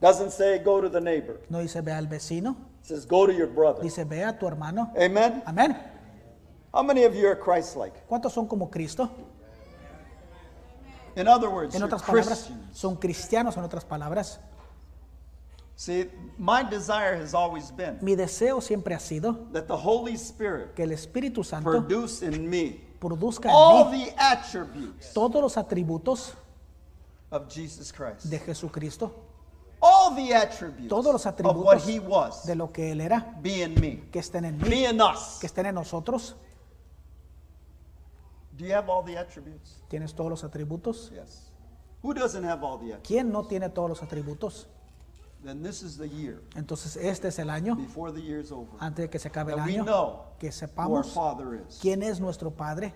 Doesn't 0.00 0.30
say 0.30 0.58
go 0.58 0.80
to 0.80 0.88
the 0.90 1.00
neighbor. 1.00 1.40
No 1.48 1.60
dice 1.60 1.80
ve 1.80 1.92
al 1.92 2.06
vecino, 2.06 2.56
It 2.82 2.86
says 2.86 3.06
go 3.06 3.26
to 3.26 3.32
your 3.32 3.46
brother. 3.48 3.82
dice 3.82 4.04
ve 4.04 4.22
a 4.24 4.36
tu 4.36 4.46
hermano. 4.46 4.92
Amen. 4.96 5.42
Amén. 5.46 5.76
How 6.74 6.82
many 6.82 7.04
of 7.04 7.14
you 7.14 7.26
are 7.28 7.36
Christ-like? 7.36 8.06
¿Cuántos 8.08 8.32
son 8.32 8.46
como 8.46 8.68
Cristo? 8.68 9.08
In 11.16 11.26
other 11.26 11.48
words, 11.48 11.74
En 11.74 11.82
otras 11.82 12.02
palabras, 12.02 12.44
Christians. 12.44 12.78
son 12.78 12.96
cristianos, 12.96 13.56
en 13.56 13.64
otras 13.64 13.84
palabras. 13.84 14.38
See, 15.74 16.10
my 16.36 16.62
desire 16.64 17.16
has 17.16 17.34
always 17.34 17.70
been 17.70 17.98
Mi 18.02 18.16
deseo 18.16 18.60
siempre 18.60 18.94
ha 18.94 18.98
sido 19.00 19.46
that 19.52 19.68
the 19.68 19.76
Holy 19.76 20.14
Spirit 20.14 20.74
que 20.74 20.82
el 20.82 20.90
Espíritu 20.90 21.44
Santo 21.44 21.70
produce 21.70 22.22
in 22.26 22.48
me 22.50 22.80
produzca 23.00 23.48
all 23.52 23.86
en 23.86 24.00
mí 24.00 24.04
the 24.06 24.14
attributes 24.18 25.12
todos 25.12 25.40
los 25.40 25.56
atributos 25.56 26.34
of 27.30 27.48
Jesus 27.48 27.92
Christ. 27.92 28.24
de 28.30 28.38
Jesucristo, 28.38 29.12
All 29.80 30.14
the 30.16 30.34
attributes 30.34 30.88
todos 30.88 31.12
los 31.12 31.24
of 31.26 31.34
what 31.38 31.76
atributos 31.78 31.86
he 31.88 32.00
was 32.00 32.44
de 32.44 32.54
lo 32.56 32.72
que 32.72 32.90
Él 32.92 33.00
era, 33.00 33.36
be 33.40 33.62
in 33.62 33.74
me, 33.80 34.08
que 34.10 34.18
estén 34.20 34.44
en 34.44 34.58
be 34.58 34.68
mí, 34.68 34.84
in 34.86 35.00
us. 35.00 35.38
que 35.40 35.46
estén 35.46 35.66
en 35.66 35.74
nosotros. 35.76 36.34
Do 38.56 38.64
you 38.66 38.72
have 38.74 38.88
all 38.88 39.02
the 39.04 39.16
attributes? 39.16 39.82
¿Tienes 39.88 40.14
todos 40.14 40.30
los 40.30 40.42
atributos? 40.44 41.10
Yes. 41.12 41.52
Who 42.02 42.12
doesn't 42.12 42.44
have 42.44 42.64
all 42.64 42.76
the 42.78 42.94
attributes? 42.94 43.06
¿Quién 43.08 43.30
no 43.30 43.44
tiene 43.44 43.68
todos 43.68 43.88
los 43.90 44.02
atributos? 44.02 44.66
Then 45.44 45.62
this 45.62 45.82
is 45.84 45.96
the 45.96 46.08
year 46.08 46.42
Entonces 46.56 46.96
este 46.96 47.28
es 47.28 47.38
el 47.38 47.48
año, 47.48 47.76
before 47.76 48.10
the 48.10 48.20
year's 48.20 48.50
over. 48.50 48.76
antes 48.80 49.04
de 49.04 49.10
que 49.10 49.20
se 49.20 49.28
acabe 49.28 49.52
el 49.52 49.58
That 49.58 49.66
we 49.66 49.74
año, 49.74 49.84
know 49.84 50.24
que 50.40 50.48
who 50.48 50.50
our 50.50 50.52
sepamos 50.52 51.12
Father 51.14 51.64
is. 51.68 51.78
quién 51.80 52.02
es 52.02 52.18
nuestro 52.18 52.50
Padre, 52.50 52.92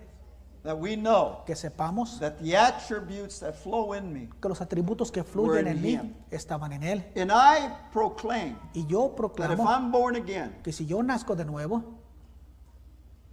That 0.65 0.77
we 0.79 0.95
know 0.95 1.43
que 1.45 1.57
sepamos 1.57 2.21
that 2.21 2.39
the 2.41 2.55
attributes 2.57 3.41
that 3.41 3.55
flow 3.55 3.95
in 3.95 4.13
me. 4.13 4.29
que 4.41 4.49
los 4.49 4.61
atributos 4.61 5.11
que 5.11 5.25
fluyen 5.25 5.67
en 5.67 5.83
mí 5.83 5.95
him. 5.95 6.15
estaban 6.31 6.73
en 6.73 6.83
Él. 6.85 7.05
And 7.17 7.33
I 7.33 7.69
proclaim 7.93 8.57
Y 8.73 8.87
yo 8.87 9.09
that 9.09 9.13
if 9.13 9.17
proclamo 9.17 9.65
I'm 9.69 9.91
born 9.91 10.15
again, 10.15 10.55
que 10.63 10.73
si 10.73 10.87
yo 10.87 11.03
nazco 11.03 11.35
de 11.35 11.45
nuevo, 11.45 11.83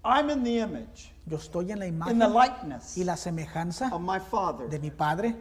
I'm 0.03 0.30
in 0.32 0.43
the 0.43 0.59
image, 0.59 1.11
yo 1.27 1.38
estoy 1.38 1.71
en 1.71 1.77
la 1.80 1.86
in 1.86 1.99
the 1.99 2.05
imagen 2.15 2.34
likeness 2.34 2.97
y 2.97 3.03
la 3.03 3.15
semejanza 3.15 3.91
of 3.93 4.01
my 4.01 4.17
Father, 4.19 4.67
de 4.67 4.80
mi 4.80 4.89
Padre, 4.89 5.36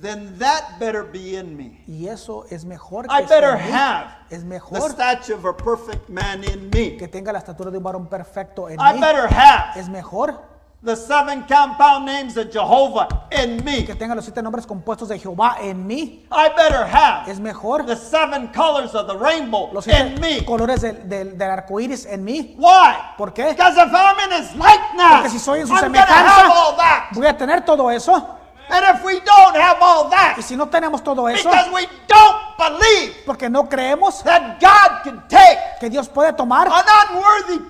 then 0.00 0.36
that 0.40 0.80
better 0.80 1.04
be 1.04 1.36
in 1.36 1.56
me. 1.56 1.80
y 1.86 2.08
eso 2.08 2.44
es 2.50 2.64
mejor 2.64 3.04
I 3.04 3.18
que 3.18 3.24
esté 3.26 3.28
better 3.40 3.56
have 3.56 4.10
es 4.30 4.40
the 4.40 4.46
mejor 4.46 4.90
stature 4.90 5.34
of 5.36 5.44
a 5.44 5.52
perfect 5.56 6.08
man 6.08 6.42
in 6.42 6.70
me. 6.70 6.96
que 6.96 7.06
tenga 7.06 7.30
la 7.30 7.38
estatura 7.38 7.70
de 7.70 7.78
un 7.78 7.84
varón 7.84 8.08
perfecto 8.08 8.68
en 8.68 8.80
I 8.80 8.94
mí. 8.94 9.00
better 9.00 9.28
have 9.32 9.78
Es 9.78 9.88
mejor 9.88 10.53
the 10.84 10.94
seven 10.94 11.42
compound 11.48 12.04
names 12.04 12.36
of 12.36 12.50
Jehovah 12.52 13.08
in 13.32 13.64
me. 13.64 13.84
que 13.84 13.94
tenga 13.94 14.14
los 14.14 14.24
siete 14.24 14.42
nombres 14.42 14.66
compuestos 14.66 15.08
de 15.08 15.18
Jehová 15.18 15.56
en 15.60 15.86
mí. 15.86 16.26
I 16.30 16.48
better 16.56 16.84
have 16.86 17.28
Es 17.30 17.40
mejor 17.40 17.86
the 17.86 17.96
seven 17.96 18.48
colors 18.48 18.94
of 18.94 19.06
the 19.06 19.16
rainbow 19.16 19.70
los 19.72 19.86
in 19.86 19.92
siete 19.94 20.20
me. 20.20 20.44
colores 20.44 20.82
del, 20.82 21.08
del, 21.08 21.38
del 21.38 21.50
arco 21.50 21.80
iris 21.80 22.04
en 22.06 22.24
mí. 22.24 22.54
Why? 22.58 22.94
¿Por 23.16 23.32
qué? 23.32 23.50
Because 23.50 23.76
if 23.78 23.92
I'm 23.92 24.18
in 24.30 24.42
his 24.42 24.54
likeness, 24.56 25.12
Porque 25.22 25.30
si 25.30 25.38
soy 25.38 25.60
en 25.60 25.66
su 25.66 25.72
I'm 25.74 25.80
gonna 25.92 26.00
have 26.00 26.08
semejanza, 26.08 26.50
all 26.54 26.76
that. 26.76 27.08
voy 27.12 27.26
a 27.26 27.36
tener 27.36 27.64
todo 27.64 27.90
eso. 27.90 28.40
And 28.70 28.82
if 28.96 29.04
we 29.04 29.20
don't 29.20 29.54
have 29.56 29.76
all 29.82 30.08
that, 30.08 30.36
Y 30.38 30.42
si 30.42 30.56
no 30.56 30.66
tenemos 30.68 31.02
todo 31.04 31.28
eso, 31.28 31.50
because 31.50 31.70
we 31.70 31.86
don't 32.08 32.38
believe 32.56 33.14
porque 33.26 33.50
no 33.50 33.68
creemos 33.68 34.22
that 34.22 34.58
God 34.58 35.02
can 35.04 35.28
take 35.28 35.58
que 35.80 35.90
Dios 35.90 36.08
puede 36.08 36.32
tomar 36.32 36.66
an 36.68 36.82
unworthy 37.10 37.63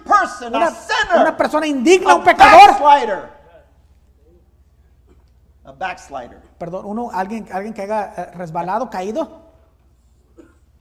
person, 0.53 0.55
una, 0.55 0.67
a 0.67 0.71
sinner, 0.71 1.21
una 1.23 1.37
persona 1.37 1.67
indigna, 1.67 2.13
a 2.13 2.15
un 2.17 2.25
pecador, 2.25 2.69
backslider, 2.71 3.31
a 5.65 5.73
backslider, 5.73 6.43
perdón, 6.59 6.85
uno, 6.87 7.11
alguien, 7.13 7.49
alguien 7.53 7.73
que 7.73 7.83
haya 7.83 8.13
eh, 8.17 8.31
resbalado, 8.35 8.91
caído, 8.91 9.43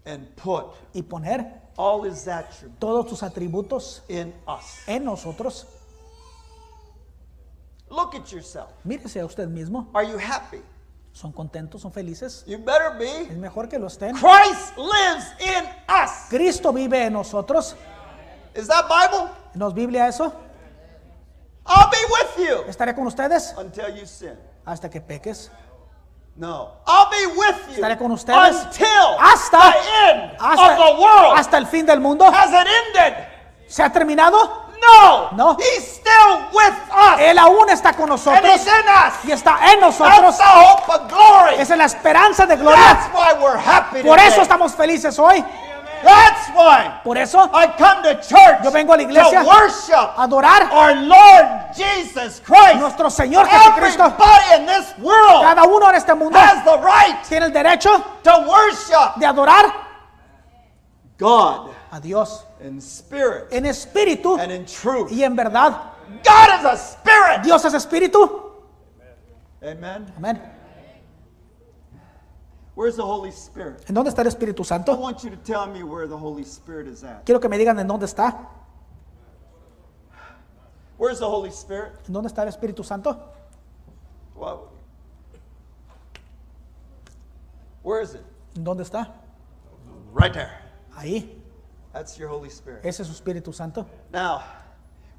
and 0.05 0.28
put 0.36 0.74
y 0.93 1.01
poner 1.01 1.61
all 1.78 2.05
his 2.05 2.28
attributes 2.28 2.80
todos 2.80 3.09
sus 3.09 3.24
atributos 3.24 4.03
in 4.09 4.34
us. 4.47 4.80
en 4.88 5.03
nosotros. 5.05 5.66
Look 7.89 8.16
at 8.16 8.26
yourself. 8.32 8.70
Mírese 8.84 9.20
a 9.20 9.26
usted 9.26 9.47
mismo. 9.47 9.88
Are 9.93 10.07
you 10.07 10.18
happy? 10.18 10.61
¿Son 11.14 11.32
contentos? 11.32 11.82
¿Son 11.82 11.91
felices? 11.91 12.43
You 12.47 12.57
better 12.57 12.99
Es 12.99 13.30
be. 13.30 13.36
mejor 13.36 13.70
que 13.70 13.78
lo 13.78 13.86
estén. 13.86 14.16
Christ 14.16 14.76
lives 14.78 15.28
in 15.39 15.64
us. 15.88 16.28
Cristo 16.30 16.74
vive 16.74 17.05
en 17.05 17.14
nosotros. 17.14 17.76
Is 18.56 18.68
that 18.68 18.86
Bible? 18.88 19.30
¿No 19.56 19.68
es 19.70 19.74
Biblia 19.74 20.08
eso? 20.08 20.32
I'll 21.66 21.89
be 21.89 21.97
with 22.12 22.47
you 22.49 22.64
Estaré 22.70 22.93
con 22.93 23.08
ustedes 23.08 23.54
until 23.58 23.95
you 23.95 24.06
sin. 24.06 24.38
hasta 24.66 24.89
que 24.89 24.99
peques. 25.01 25.49
No. 26.36 26.72
I'll 26.88 27.10
be 27.10 27.28
with 27.38 27.56
you 27.70 27.76
Estaré 27.76 27.97
con 27.97 28.12
ustedes 28.12 28.56
until 28.66 29.18
hasta, 29.20 29.60
the 29.72 30.10
end 30.10 30.32
hasta, 30.39 30.72
of 30.74 30.78
the 30.78 31.01
world. 31.01 31.38
hasta 31.38 31.58
el 31.58 31.66
fin 31.68 31.86
del 31.86 31.99
mundo. 31.99 32.26
Has 32.26 32.49
it 32.51 32.68
ended? 32.68 33.28
¿Se 33.68 33.82
ha 33.84 33.89
terminado? 33.91 34.62
No. 34.82 35.30
No. 35.32 35.56
He's 35.58 35.88
still 35.88 36.38
with 36.51 36.74
us. 36.91 37.20
Él 37.22 37.38
aún 37.39 37.70
está 37.70 37.93
con 37.93 38.04
and 38.04 38.10
nosotros 38.12 38.43
he's 38.43 38.68
in 38.68 38.89
us. 38.89 39.14
y 39.24 39.32
está 39.32 39.72
en 39.72 39.80
That's 39.80 39.99
nosotros. 39.99 40.38
the 40.38 40.43
hope 40.43 40.89
of 40.93 41.08
glory. 41.10 41.56
Esa 41.60 41.74
es 41.74 41.78
la 41.78 41.86
esperanza 41.86 42.45
de 42.45 42.58
That's 42.58 42.62
gloria. 42.62 43.10
why 43.14 43.34
we're 43.41 43.58
happy 43.58 44.01
Por 44.04 44.18
today. 44.18 44.28
eso 44.28 44.41
estamos 44.41 44.74
felices 44.76 45.18
hoy. 45.18 45.43
That's 46.04 46.49
why 46.49 46.99
Por 47.04 47.18
eso 47.18 47.39
I 47.54 47.68
come 47.78 48.04
to 48.04 48.16
church 48.22 48.64
Yo 48.64 48.72
vengo 48.72 48.93
a 48.93 48.97
la 48.97 49.04
iglesia 49.04 49.41
to 49.41 49.47
worship 49.47 49.93
a 49.93 50.24
adorar 50.24 50.70
our 50.72 50.95
Lord 50.95 51.74
Jesus 51.76 52.39
Christ. 52.41 52.80
nuestro 52.80 53.10
Señor 53.10 53.47
Jesucristo. 53.47 54.04
Everybody 54.06 54.62
in 54.62 54.66
this 54.66 54.93
world 54.99 55.43
Cada 55.43 55.64
uno 55.64 55.89
en 55.89 55.95
este 55.95 56.14
mundo 56.16 56.38
has 56.38 56.64
the 56.64 56.78
right 56.84 57.24
tiene 57.28 57.45
el 57.45 57.51
derecho 57.51 58.04
to 58.24 58.45
worship 58.47 59.20
de 59.20 59.26
adorar 59.26 59.74
God 61.18 61.72
a 61.91 61.99
Dios 61.99 62.43
in 62.62 62.82
spirit 62.82 63.47
en 63.51 63.66
espíritu 63.66 64.39
and 64.39 64.51
in 64.51 64.66
truth. 64.66 65.12
y 65.12 65.24
en 65.24 65.36
verdad. 65.36 65.74
God 66.24 66.60
is 66.60 66.66
a 66.66 66.78
spirit. 66.78 67.43
Dios 67.43 67.64
es 67.66 67.74
espíritu. 67.74 68.51
Amen. 69.62 70.12
Amén. 70.18 70.53
Where's 72.76 72.96
the 72.96 73.04
Holy 73.04 73.30
Spirit? 73.32 73.88
¿En 73.88 73.94
dónde 73.94 74.10
está 74.10 74.22
el 74.24 74.28
Espíritu 74.30 74.64
I 74.64 74.66
Santo? 74.66 74.96
want 74.96 75.24
you 75.24 75.30
to 75.30 75.38
tell 75.38 75.68
me 75.68 75.84
where 75.84 76.08
the 76.08 76.18
Holy 76.18 76.44
Spirit 76.44 76.88
is 76.88 77.04
at. 77.04 77.24
Quiero 77.26 77.40
que 77.40 77.48
me 77.50 77.58
digan 77.58 77.80
en 77.80 77.88
dónde 77.88 78.06
está. 78.06 78.48
Where's 80.98 81.20
the 81.20 81.28
Holy 81.30 81.50
Spirit? 81.52 81.94
¿En 82.08 82.14
dónde 82.14 82.28
está 82.30 82.44
el 82.44 82.50
Espíritu 82.50 82.84
Santo? 82.84 83.16
Well, 84.36 84.70
where 87.84 88.02
is 88.02 88.16
it? 88.16 88.24
¿En 88.56 88.64
dónde 88.64 88.84
está? 88.84 89.12
Right 90.14 90.34
there. 90.34 90.52
Ahí. 90.96 91.42
That's 91.92 92.18
your 92.18 92.30
Holy 92.30 92.50
Spirit. 92.50 92.84
Ese 92.86 93.02
es 93.04 93.08
su 93.08 93.14
Espíritu 93.14 93.54
Santo. 93.54 93.86
Now, 94.12 94.42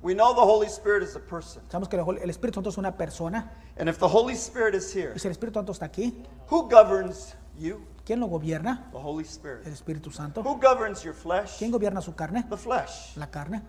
we 0.02 0.14
know 0.14 0.34
the 0.34 0.40
Holy 0.40 0.66
Spirit 0.68 1.02
is 1.04 1.14
a 1.14 1.20
person. 1.20 1.62
Sabemos 1.70 1.88
que 1.88 1.96
el 1.96 2.18
el 2.18 2.30
Espíritu 2.30 2.54
Santo 2.54 2.70
es 2.70 2.78
una 2.78 2.92
persona. 2.96 3.50
And 3.76 3.88
if 3.88 3.98
the 3.98 4.08
Holy 4.08 4.34
Spirit 4.34 4.74
is 4.74 4.92
here, 4.92 5.12
Y 5.14 5.18
si 5.20 5.28
el 5.28 5.32
Espíritu 5.34 5.54
Santo 5.54 5.72
está 5.72 5.86
aquí, 5.86 6.24
who 6.50 6.68
governs 6.68 7.34
you? 7.58 7.80
¿quién 8.04 8.20
lo 8.20 8.26
gobierna? 8.26 8.88
The 8.92 8.98
Holy 8.98 9.24
Spirit. 9.24 9.66
El 9.66 9.72
Espíritu 9.72 10.10
Santo. 10.10 10.42
Who 10.42 10.58
governs 10.60 11.02
your 11.02 11.14
flesh? 11.14 11.56
¿Quién 11.58 11.70
gobierna 11.70 12.00
su 12.00 12.14
carne? 12.14 12.44
The 12.48 12.56
flesh. 12.56 13.16
La 13.16 13.26
carne. 13.30 13.62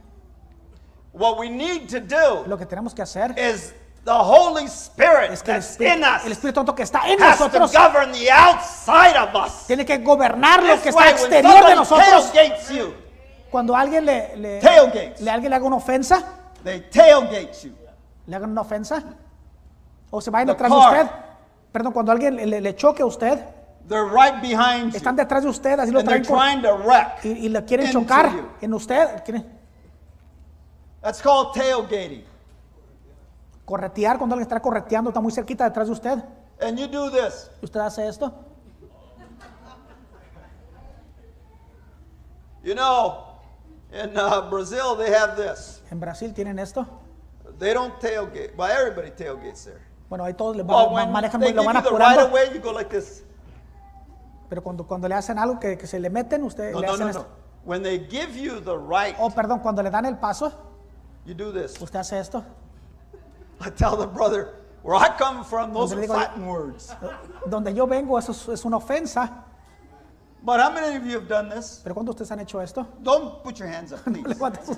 What 1.14 1.38
we 1.40 1.50
need 1.50 1.90
to 1.90 2.00
do 2.02 2.44
Lo 2.46 2.58
que 2.58 2.66
tenemos 2.66 2.94
que 2.94 3.02
hacer 3.02 3.32
is 3.40 3.74
the 4.04 4.12
Holy 4.12 4.66
Spirit 4.66 5.32
es 5.32 5.42
que 5.42 5.52
el 5.52 5.58
Espíritu, 5.58 6.06
el 6.26 6.32
Espíritu 6.34 6.60
Santo 6.60 6.76
que 6.76 6.84
está 6.84 7.08
en 7.10 7.18
nosotros 7.18 7.72
the 7.72 8.30
outside 8.32 9.18
of 9.18 9.34
us. 9.34 9.66
tiene 9.66 9.86
que 9.86 9.98
gobernar 10.00 10.62
lo 10.62 10.82
que 10.82 10.90
está 10.90 11.10
exterior 11.10 11.66
de 11.66 11.76
nosotros. 11.76 12.32
tailgates 12.34 12.70
you, 12.70 12.94
Cuando 13.50 13.74
alguien 13.76 14.06
le, 14.06 14.36
le, 14.36 14.62
le- 14.62 15.30
alguien 15.32 15.50
le 15.50 15.56
haga 15.56 15.66
una 15.66 15.78
ofensa, 15.78 16.22
they 16.64 16.82
tailgate 16.82 17.54
you. 17.64 17.74
le 18.28 18.36
hagan 18.36 18.52
una 18.52 18.62
ofensa, 18.62 19.02
o 20.12 20.20
se 20.20 20.30
vayan 20.30 20.48
detrás 20.50 20.70
de 20.70 20.78
usted, 20.78 21.08
perdón, 21.72 21.94
cuando 21.94 22.12
alguien 22.12 22.36
le, 22.36 22.60
le 22.60 22.76
choque 22.76 23.02
a 23.04 23.06
usted, 23.06 23.40
They're 23.88 24.06
right 24.06 24.42
behind 24.42 24.92
you. 24.94 24.98
están 24.98 25.16
detrás 25.16 25.44
de 25.44 25.50
usted, 25.50 25.80
así 25.80 25.92
lo 25.92 26.00
And 26.00 26.08
they're 26.10 26.22
traen 26.22 26.26
por- 26.26 26.38
trying 26.38 26.62
to 26.64 26.76
wreck. 26.88 27.24
y, 27.24 27.46
y 27.46 27.50
le 27.50 27.64
quieren 27.66 27.86
into 27.88 28.00
chocar 28.02 28.32
you. 28.32 28.50
en 28.62 28.74
usted, 28.74 29.24
That's 31.02 31.22
called 31.22 31.54
tailgating. 31.54 32.24
corretear, 33.64 34.18
cuando 34.18 34.34
alguien 34.36 34.48
está 34.48 34.60
correteando, 34.60 35.10
está 35.12 35.22
muy 35.22 35.32
cerquita 35.32 35.64
detrás 35.66 35.88
de 35.88 35.94
usted, 35.94 36.24
And 36.62 36.78
you 36.80 36.88
do 36.88 37.12
this. 37.12 37.52
y 37.62 37.66
usted 37.66 37.80
hace 37.82 38.08
esto. 38.08 38.34
You 42.64 42.74
know, 42.74 43.26
in 43.92 44.18
uh, 44.18 44.50
Brazil, 44.50 44.96
they 44.96 45.12
have 45.12 45.36
this. 45.38 45.82
En 45.92 46.00
Brasil 46.00 46.34
tienen 46.34 46.58
esto. 46.60 46.86
They 47.60 47.74
don't 47.74 48.00
tailgate. 48.00 48.56
Well, 48.58 48.70
everybody 48.72 49.12
tailgates 49.12 49.64
there. 49.66 49.82
Bueno, 50.10 50.24
ahí 50.26 50.34
todos 50.34 50.56
le 50.56 50.64
Well, 50.64 50.90
van, 50.90 50.94
when 50.94 51.12
manejan, 51.14 51.42
lo 51.42 51.64
van 51.64 51.76
right 51.76 51.86
apurando, 51.86 52.26
of 52.26 52.32
way, 52.32 52.50
you 52.54 52.60
go 52.60 52.72
like 52.72 52.90
this. 52.90 53.24
Pero 54.50 54.62
cuando, 54.64 54.86
cuando 54.86 55.08
le 55.08 55.16
hacen 55.16 55.38
algo 55.40 55.60
que, 55.60 55.78
que 55.78 55.88
se 55.88 56.00
le 56.00 56.10
meten, 56.10 56.44
usted 56.44 56.72
No, 56.72 56.80
le 56.82 56.88
no, 56.88 56.94
hacen 56.94 57.06
no, 57.06 57.10
esto. 57.12 57.22
no. 57.24 57.46
When 57.70 57.82
they 57.82 58.00
give 58.10 58.36
you 58.40 58.60
the 58.62 58.78
right, 58.78 59.16
Oh, 59.20 59.30
perdón, 59.30 59.60
cuando 59.60 59.82
le 59.82 59.90
dan 59.90 60.06
el 60.06 60.18
paso, 60.18 60.52
you 61.26 61.34
do 61.34 61.52
this. 61.52 61.82
usted 61.82 62.00
hace 62.00 62.20
esto. 62.20 62.44
I 63.60 63.70
tell 63.72 63.96
the 63.98 64.06
brother, 64.08 64.50
where 64.84 64.96
I 64.96 65.10
come 65.18 65.44
from, 65.44 65.74
those 65.74 65.90
Donde 65.92 65.94
are 65.94 66.02
le 66.02 66.08
digo 66.08 66.14
fighting 66.16 66.46
words. 66.48 66.96
Donde 67.50 67.74
yo 67.74 67.88
vengo, 67.88 68.18
eso 68.20 68.32
es, 68.34 68.48
es 68.50 68.66
una 68.66 68.78
ofensa. 68.78 69.44
But 70.44 70.60
how 70.60 70.70
many 70.72 70.96
of 70.96 71.04
you 71.06 71.18
have 71.18 71.28
done 71.28 71.50
this? 71.50 71.82
Pero 71.84 71.96
cuando 71.96 72.12
ustedes 72.12 72.30
han 72.32 72.40
hecho 72.40 72.60
esto, 72.62 72.86
Don't 73.02 73.42
put 73.44 73.58
your 73.58 73.68
hands 73.68 73.92
up, 73.94 74.04
please. 74.04 74.24
sus 74.64 74.78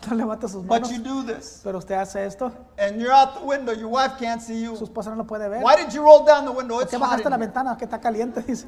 No 0.10 0.14
levanta 0.16 0.48
sus 0.48 0.64
But 0.64 0.90
you 0.90 0.98
do 0.98 1.22
this. 1.22 1.60
Pero 1.64 1.78
usted 1.78 1.94
hace 1.96 2.24
esto, 2.24 2.52
And 2.78 3.00
you're 3.00 3.12
out 3.12 3.40
the 3.40 3.44
window, 3.44 3.72
your 3.72 3.88
wife 3.88 4.16
can't 4.18 4.40
see 4.40 4.64
su 4.64 4.74
you. 4.76 4.84
esposa 4.84 5.10
no 5.10 5.16
lo 5.16 5.24
puede 5.24 5.48
ver. 5.48 5.62
Why 5.62 5.76
did 5.76 5.92
you 5.92 6.02
roll 6.02 6.24
down 6.24 6.44
the 6.44 6.52
window? 6.52 6.76
¿Por 6.76 6.82
It's 6.82 6.92
qué 6.92 6.98
hot 6.98 7.08
bajaste 7.08 7.30
la 7.30 7.36
ventana 7.38 7.76
que 7.76 7.86
está 7.86 8.00
caliente? 8.00 8.40
Dice. 8.46 8.66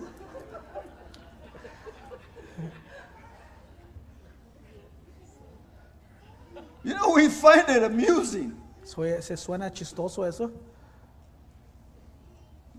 You 6.85 6.95
know, 6.95 7.13
we 7.15 7.29
find 7.29 7.69
it 7.69 7.83
amusing. 7.83 8.57
Se 8.85 9.37
suena 9.37 9.71
chistoso 9.73 10.27
eso. 10.27 10.51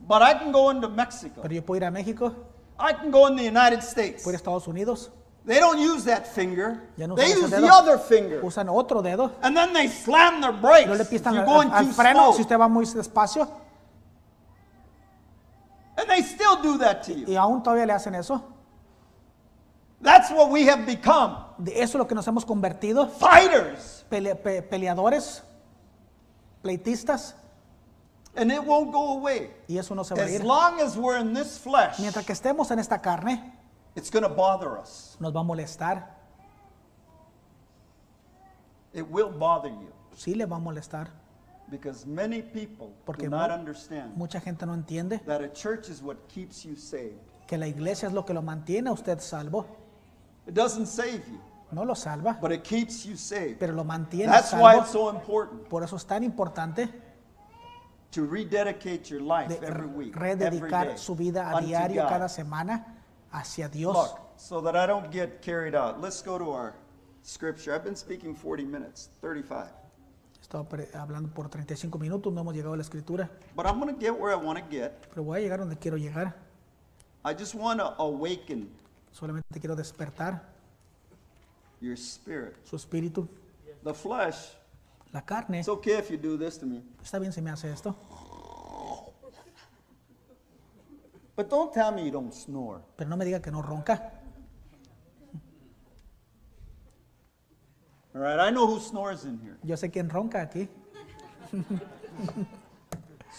But 0.07 0.21
I 0.23 0.33
can 0.33 0.51
go 0.51 0.71
into 0.71 0.89
Mexico. 0.89 1.41
Pero 1.41 1.53
yo 1.53 1.61
puedo 1.61 1.77
ir 1.77 1.83
a 1.85 1.91
México, 1.91 2.33
I 2.79 2.93
can 2.93 3.11
go 3.11 3.27
in 3.27 3.35
the 3.35 3.43
United 3.43 3.83
States. 3.83 4.23
puedo 4.23 4.33
ir 4.33 4.35
a 4.35 4.37
Estados 4.37 4.67
Unidos, 4.67 5.11
They 5.49 5.59
don't 5.59 5.79
use 5.79 6.03
that 6.05 6.27
finger. 6.27 6.79
Ya 6.95 7.07
no 7.07 7.15
They 7.15 7.31
usan 7.33 7.37
use 7.41 7.45
ese 7.53 7.61
the 7.61 7.67
dedo. 7.67 7.71
other 7.73 7.97
finger. 7.97 8.39
usan 8.43 8.69
otro 8.69 9.01
dedo. 9.01 9.31
And 9.41 9.57
then 9.57 9.73
they 9.73 9.87
slam 9.87 10.41
their 10.41 10.51
brakes. 10.53 10.85
No 10.87 10.93
le 10.93 11.01
If 11.01 11.09
pistan 11.09 11.33
you're 11.33 11.41
al, 11.43 11.47
going 11.55 11.71
al 11.71 11.85
too 11.85 11.91
freno 11.93 12.13
slow. 12.25 12.33
si 12.33 12.41
usted 12.43 12.59
va 12.59 12.67
muy 12.69 12.85
despacio. 12.85 13.49
they 16.07 16.21
still 16.21 16.61
do 16.61 16.77
that 16.77 17.01
to 17.03 17.13
you. 17.13 17.25
Y 17.27 17.35
aún 17.35 17.63
todavía 17.63 17.85
le 17.87 17.93
hacen 17.93 18.13
eso. 18.15 18.43
That's 20.01 20.29
what 20.31 20.49
we 20.51 20.65
have 20.69 20.85
become. 20.85 21.37
De 21.57 21.71
eso 21.81 21.97
es 21.97 21.99
lo 21.99 22.05
que 22.07 22.13
nos 22.15 22.27
hemos 22.27 22.45
convertido. 22.45 23.09
Fighters. 23.09 24.05
Pele- 24.09 24.35
pe- 24.35 24.61
peleadores, 24.61 25.41
pleitistas. 26.63 27.33
And 28.35 28.51
it 28.51 28.63
won't 28.63 28.91
go 28.93 29.17
away. 29.17 29.51
Y 29.67 29.77
eso 29.79 29.95
no 29.95 30.03
se 30.03 30.13
va 30.15 30.21
a 30.21 30.25
As 30.25 30.31
ir. 30.31 30.43
long 30.45 30.79
as 30.79 30.95
we're 30.95 31.17
in 31.19 31.33
this 31.33 31.57
flesh, 31.57 31.97
Mientras 31.99 32.23
que 32.25 32.33
estemos 32.33 32.69
en 32.71 32.79
esta 32.79 33.01
carne, 33.01 33.51
it's 33.99 34.09
going 34.09 34.23
to 34.23 34.29
bother 34.33 34.77
us. 34.77 35.17
nos 35.19 35.33
va 35.33 35.41
a 35.41 35.43
molestar. 35.43 36.03
It 38.93 39.07
will 39.09 39.29
bother 39.29 39.69
you 39.69 39.91
Sí 40.15 40.35
le 40.35 40.45
va 40.45 40.55
a 40.55 40.59
molestar. 40.59 41.07
because 41.69 42.05
many 42.07 42.41
people 42.41 42.91
Porque 43.05 43.23
do 43.25 43.29
not 43.29 43.51
understand 43.51 44.15
Mucha 44.17 44.39
gente 44.39 44.65
no 44.65 44.73
entiende 44.73 45.19
that 45.25 45.41
a 45.41 45.49
church 45.49 45.89
is 45.89 46.01
what 46.01 46.17
keeps 46.27 46.65
you 46.65 46.75
saved. 46.75 47.19
que 47.47 47.57
la 47.57 47.67
iglesia 47.67 48.07
es 48.07 48.13
lo 48.13 48.23
que 48.25 48.33
lo 48.33 48.41
mantiene 48.41 48.89
a 48.89 48.93
usted 48.93 49.19
salvo. 49.19 49.65
It 50.47 50.53
doesn't 50.55 50.87
save 50.87 51.21
you, 51.29 51.39
No 51.71 51.83
lo 51.83 51.93
salva, 51.93 52.37
but 52.41 52.51
it 52.51 52.63
keeps 52.63 53.05
you 53.05 53.15
saved. 53.15 53.59
pero 53.59 53.73
lo 53.73 53.83
mantiene 53.83 54.31
That's 54.31 54.51
why 54.53 54.73
salvo. 54.73 54.81
it's 54.81 54.91
so 54.91 55.09
important 55.09 55.69
Por 55.69 55.83
eso 55.83 55.95
es 55.95 56.05
tan 56.05 56.23
importante 56.23 56.89
to 58.11 58.25
rededicate 58.25 59.07
your 59.11 59.21
life 59.21 59.51
every 59.61 59.85
week, 59.85 60.15
every 60.17 60.59
day, 60.71 60.97
su 60.97 61.15
vida 61.15 61.55
a 61.55 61.61
diario, 61.61 62.01
God. 62.01 62.09
cada 62.09 62.27
semana, 62.27 62.98
hacia 63.31 63.67
Dios. 63.69 63.95
Look, 63.95 64.19
so 64.37 64.61
that 64.61 64.75
I 64.75 64.87
don't 64.87 65.11
get 65.11 65.41
carried 65.41 65.75
out. 65.75 65.99
Let's 66.01 66.21
go 66.23 66.37
to 66.37 66.51
our 66.51 66.73
scripture. 67.23 67.73
I've 67.73 67.83
been 67.83 67.95
speaking 67.95 68.35
40 68.35 68.65
minutes, 68.65 69.09
35. 69.21 69.67
Estaba 70.41 70.65
hablando 70.95 71.29
por 71.33 71.47
35 71.49 71.99
minutos, 71.99 72.33
no 72.33 72.41
hemos 72.41 72.55
llegado 72.55 72.73
a 72.73 72.77
la 72.77 72.81
escritura, 72.83 73.29
But 73.55 73.65
I'm 73.67 73.79
going 73.79 73.93
to 73.93 73.99
get 73.99 74.17
where 74.17 74.31
I 74.33 74.35
want 74.35 74.57
to 74.57 74.65
get. 74.65 75.07
pero 75.09 75.23
voy 75.23 75.39
a 75.39 75.41
llegar 75.41 75.59
donde 75.59 75.77
quiero 75.77 75.97
llegar. 75.97 76.33
I 77.23 77.33
just 77.37 77.53
want 77.53 77.79
to 77.79 77.93
awaken 77.99 78.69
Solamente 79.11 79.59
quiero 79.59 79.75
despertar 79.75 80.41
your 81.81 81.95
spirit. 81.97 82.55
su 82.63 82.75
espíritu. 82.75 83.27
The 83.83 83.93
flesh, 83.93 84.53
La 85.13 85.21
carne, 85.21 85.59
it's 85.59 85.69
okay 85.69 85.97
if 85.97 86.09
you 86.09 86.17
do 86.17 86.37
this 86.37 86.57
to 86.59 86.65
me. 86.65 86.81
está 87.03 87.19
bien 87.19 87.31
si 87.33 87.41
me 87.41 87.49
hace 87.51 87.69
esto, 87.71 87.95
But 91.39 91.49
don't 91.49 91.71
tell 91.71 91.93
me 91.93 92.03
you 92.03 92.11
don't 92.11 92.33
snore. 92.33 92.81
pero 92.97 93.09
no 93.09 93.15
me 93.15 93.23
diga 93.23 93.41
que 93.41 93.49
no 93.49 93.61
ronca. 93.61 94.11
All 98.13 98.19
right, 98.21 98.37
I 98.39 98.51
know 98.51 98.67
who 98.67 98.77
snores 98.81 99.23
in 99.23 99.39
here. 99.39 99.55
Yo 99.63 99.77
sé 99.77 99.89
quién 99.89 100.09
ronca 100.09 100.41
aquí. 100.41 100.67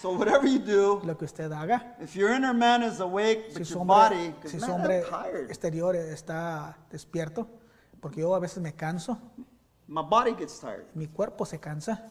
So 0.01 0.13
whatever 0.17 0.47
you 0.49 0.61
do, 0.61 1.03
Lo 1.05 1.19
que 1.19 1.27
usted 1.27 1.53
haga, 1.53 1.95
if 2.01 2.17
your 2.17 2.33
inner 2.33 2.55
man 2.55 2.83
is 2.85 3.01
awake, 3.01 3.51
si 3.51 3.59
but 3.59 3.67
su 3.67 3.75
your 3.75 3.81
hombre, 3.81 3.95
body, 4.17 4.33
'cause 4.41 4.51
si 4.53 4.59
su 4.61 4.67
man, 4.67 4.71
hombre 4.81 5.03
I'm 5.03 5.11
tired. 5.11 5.51
exterior 5.51 5.95
está 5.95 6.79
despierto, 6.91 7.47
porque 8.01 8.21
yo 8.23 8.35
a 8.35 8.39
veces 8.41 8.63
me 8.63 8.73
canso, 8.75 9.19
My 9.89 10.01
body 10.01 10.35
gets 10.37 10.59
tired. 10.59 10.87
mi 10.95 11.07
cuerpo 11.09 11.45
se 11.45 11.59
cansa. 11.61 12.11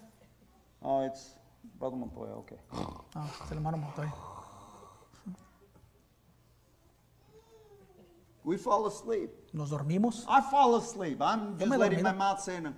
Oh, 0.84 1.04
it's 1.04 1.36
Brother 1.80 1.98
Montoya, 1.98 2.36
okay. 2.36 2.60
Ah, 3.16 3.26
es 3.44 3.50
el 3.52 3.58
hermano 3.58 3.78
Montoya. 3.78 4.14
We 8.44 8.58
fall 8.58 8.88
asleep. 8.88 9.30
Nos 9.54 9.70
dormimos. 9.70 10.26
I 10.28 10.42
fall 10.50 10.76
asleep. 10.78 11.22
I'm 11.22 11.52
Yo 11.54 11.58
just 11.60 11.72
me 11.72 11.78
letting 11.78 12.04
my 12.04 12.14
mouth 12.14 12.40
say 12.42 12.60
no. 12.62 12.70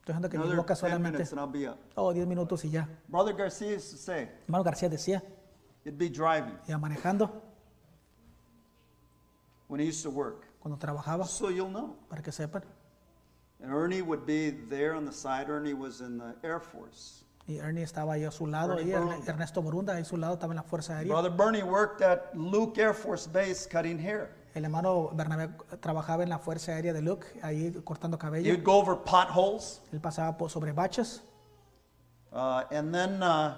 Estoy 0.00 0.14
dejando 0.14 0.28
que 0.30 0.38
mi 0.38 0.44
another 0.44 0.56
boca 0.56 0.74
10 0.74 0.80
solamente. 0.80 1.12
minutes 1.12 1.32
and 1.32 1.40
I'll 1.40 1.46
be 1.46 1.66
up. 1.66 1.78
Oh, 1.96 2.12
10 2.12 2.26
minutos 2.26 2.64
y 2.64 2.70
ya. 2.70 2.88
Brother 3.08 3.34
Garcia 3.34 3.68
used 3.76 3.90
to 3.92 3.96
say, 3.96 4.28
Hermano 4.48 4.64
García 4.64 4.88
decía, 4.88 5.22
it'd 5.84 5.96
be 5.98 6.08
driving 6.08 6.56
manejando 6.80 7.30
when 9.68 9.80
he 9.80 9.86
used 9.86 10.02
to 10.02 10.10
work. 10.10 10.46
cuando 10.60 10.78
trabajaba, 10.78 11.24
So 11.26 11.50
you'll 11.50 11.68
know. 11.70 11.96
para 12.08 12.22
que 12.22 12.32
sepan. 12.32 12.62
And 13.62 13.72
Ernie 13.72 14.02
would 14.02 14.26
be 14.26 14.50
there 14.50 14.94
on 14.94 15.04
the 15.04 15.12
side. 15.12 15.48
Ernie 15.48 15.74
was 15.74 16.00
in 16.00 16.18
the 16.18 16.34
Air 16.42 16.58
Force. 16.60 17.24
Y 17.46 17.58
Ernie 17.58 17.82
estaba 17.82 18.14
ahí 18.14 18.24
a 18.24 18.30
su 18.32 18.46
lado, 18.46 18.72
Ernie 18.78 18.90
y 18.90 18.94
Erne- 18.94 19.04
Borunda. 19.06 19.30
Ernesto 19.32 19.62
Borunda 19.62 19.94
ahí 19.94 20.02
a 20.02 20.04
su 20.04 20.16
lado 20.16 20.34
estaba 20.34 20.52
en 20.52 20.56
la 20.56 20.62
Fuerza 20.64 20.96
Aérea. 20.98 21.12
Brother 21.12 21.30
Bernie 21.30 21.62
worked 21.62 22.02
at 22.02 22.34
Luke 22.34 22.76
Air 22.80 22.92
Force 22.94 23.28
Base 23.28 23.68
cutting 23.68 23.98
hair. 24.00 24.30
El 24.54 24.64
hermano 24.64 25.10
Bernabé 25.14 25.48
trabajaba 25.80 26.22
en 26.22 26.28
la 26.28 26.38
Fuerza 26.38 26.72
Aérea 26.72 26.92
de 26.92 27.00
Luke, 27.00 27.26
ahí 27.42 27.72
cortando 27.84 28.18
cabello. 28.18 28.52
You'd 28.52 28.64
go 28.64 28.78
over 28.78 28.96
potholes, 28.96 29.80
Él 29.92 30.00
pasaba 30.00 30.36
por 30.36 30.50
sobre 30.50 30.72
baches 30.72 31.22
uh, 32.32 32.62
and 32.70 32.92
then 32.92 33.22
uh, 33.22 33.54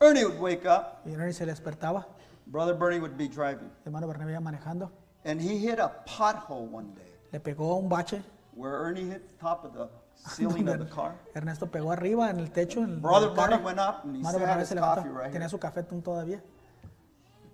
Ernie 0.00 0.24
would 0.24 0.38
wake 0.40 0.66
up. 0.66 1.02
y 1.06 1.14
Ernie 1.14 1.32
se 1.32 1.44
despertaba. 1.44 2.06
Brother 2.46 2.74
Bernie 2.74 3.00
would 3.00 3.16
be 3.16 3.28
driving. 3.28 3.70
El 3.84 3.92
hermano 3.92 4.06
Bernabé 4.06 4.32
iba 4.32 4.40
manejando. 4.40 4.90
And 5.24 5.40
he 5.40 5.58
hit 5.58 5.78
a 5.78 5.90
pothole 6.06 6.68
one 6.70 6.94
day 6.94 7.10
Le 7.32 7.40
pegó 7.40 7.78
un 7.78 7.88
bache. 7.88 8.22
where 8.54 8.74
Ernie 8.84 9.04
hit 9.04 9.22
the 9.28 9.44
top 9.44 9.64
of 9.64 9.72
the 9.74 9.88
ceiling 10.14 10.68
of 10.68 10.78
the 10.78 10.86
car. 10.86 11.14
Ernesto 11.34 11.66
pegó 11.66 11.92
arriba 11.92 12.30
en 12.30 12.38
el 12.40 12.50
techo. 12.50 12.82
En 12.82 12.90
el 12.94 13.00
Brother 13.00 13.34
carro. 13.34 13.50
Bernie 13.50 13.64
went 13.64 13.78
up 13.78 14.04
and 14.04 14.16
he 14.16 14.22
Hermano 14.22 14.38
Bernabé 14.38 14.60
his 14.60 14.68
se 14.68 14.74
levantó. 14.74 15.02
coffee 15.02 15.10
right 15.10 15.32
Tenía 15.32 15.48
su 15.48 15.58
café 15.58 15.82
todavía. 15.82 16.40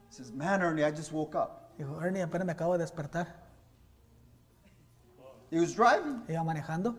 He 0.09 0.15
says, 0.15 0.33
Man, 0.33 0.61
Ernie, 0.61 0.83
I 0.85 0.91
just 0.91 1.13
woke 1.13 1.37
up. 1.37 1.60
Dijo, 1.81 1.99
Ernie, 2.03 2.21
apenas 2.21 2.45
me 2.47 2.53
acabo 2.53 2.75
de 2.75 2.81
despertar. 2.85 3.27
He 5.51 5.59
was 5.59 5.75
driving, 5.75 6.23
Iba 6.29 6.45
manejando, 6.45 6.95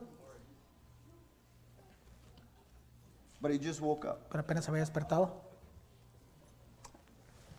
but 3.40 3.52
he 3.52 3.60
just 3.60 3.80
woke 3.80 4.06
up. 4.06 4.28
pero 4.30 4.42
apenas 4.42 4.66
se 4.66 4.72
había 4.72 4.82
despertado. 4.82 5.30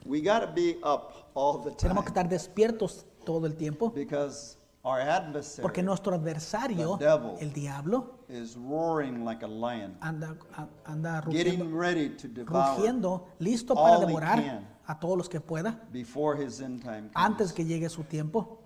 We 0.05 0.21
got 0.21 0.41
to 0.41 0.49
be 0.53 0.79
up 0.83 1.31
all 1.35 1.59
the 1.63 1.71
Tenemos 1.71 2.05
que 2.05 2.11
time 2.13 2.25
estar 2.25 2.29
despiertos 2.29 3.07
todo 3.25 3.47
el 3.47 3.55
tiempo 3.55 3.91
because 3.91 4.57
our 4.85 5.01
adversary 5.01 5.63
porque 5.63 5.81
nuestro 5.81 6.13
adversario, 6.17 6.99
The 6.99 7.05
devil. 7.05 7.37
el 7.41 7.53
diablo, 7.53 8.19
is 8.29 8.57
roaring 8.57 9.25
like 9.25 9.45
a 9.45 9.49
lion, 9.49 9.97
anda, 10.01 10.37
a- 10.57 10.67
anda 10.91 11.21
rugiendo, 11.21 11.33
getting 11.53 11.73
ready 11.75 12.09
to 12.17 12.27
devour 12.27 12.77
rugiendo, 12.77 13.29
listo 13.39 13.75
para 13.77 13.95
all 13.99 14.03
he 14.03 14.07
devorar 14.09 14.43
can. 14.43 14.69
A 14.87 14.99
todos 14.99 15.17
los 15.17 15.29
que 15.29 15.41
pueda 15.41 15.81
before 15.93 16.37
his 16.37 16.61
end 16.61 16.83
time 16.83 17.11
comes. 17.11 17.13
antes 17.15 17.53
que 17.53 17.65
llegue 17.65 17.89
su 17.89 18.05
tiempo. 18.05 18.59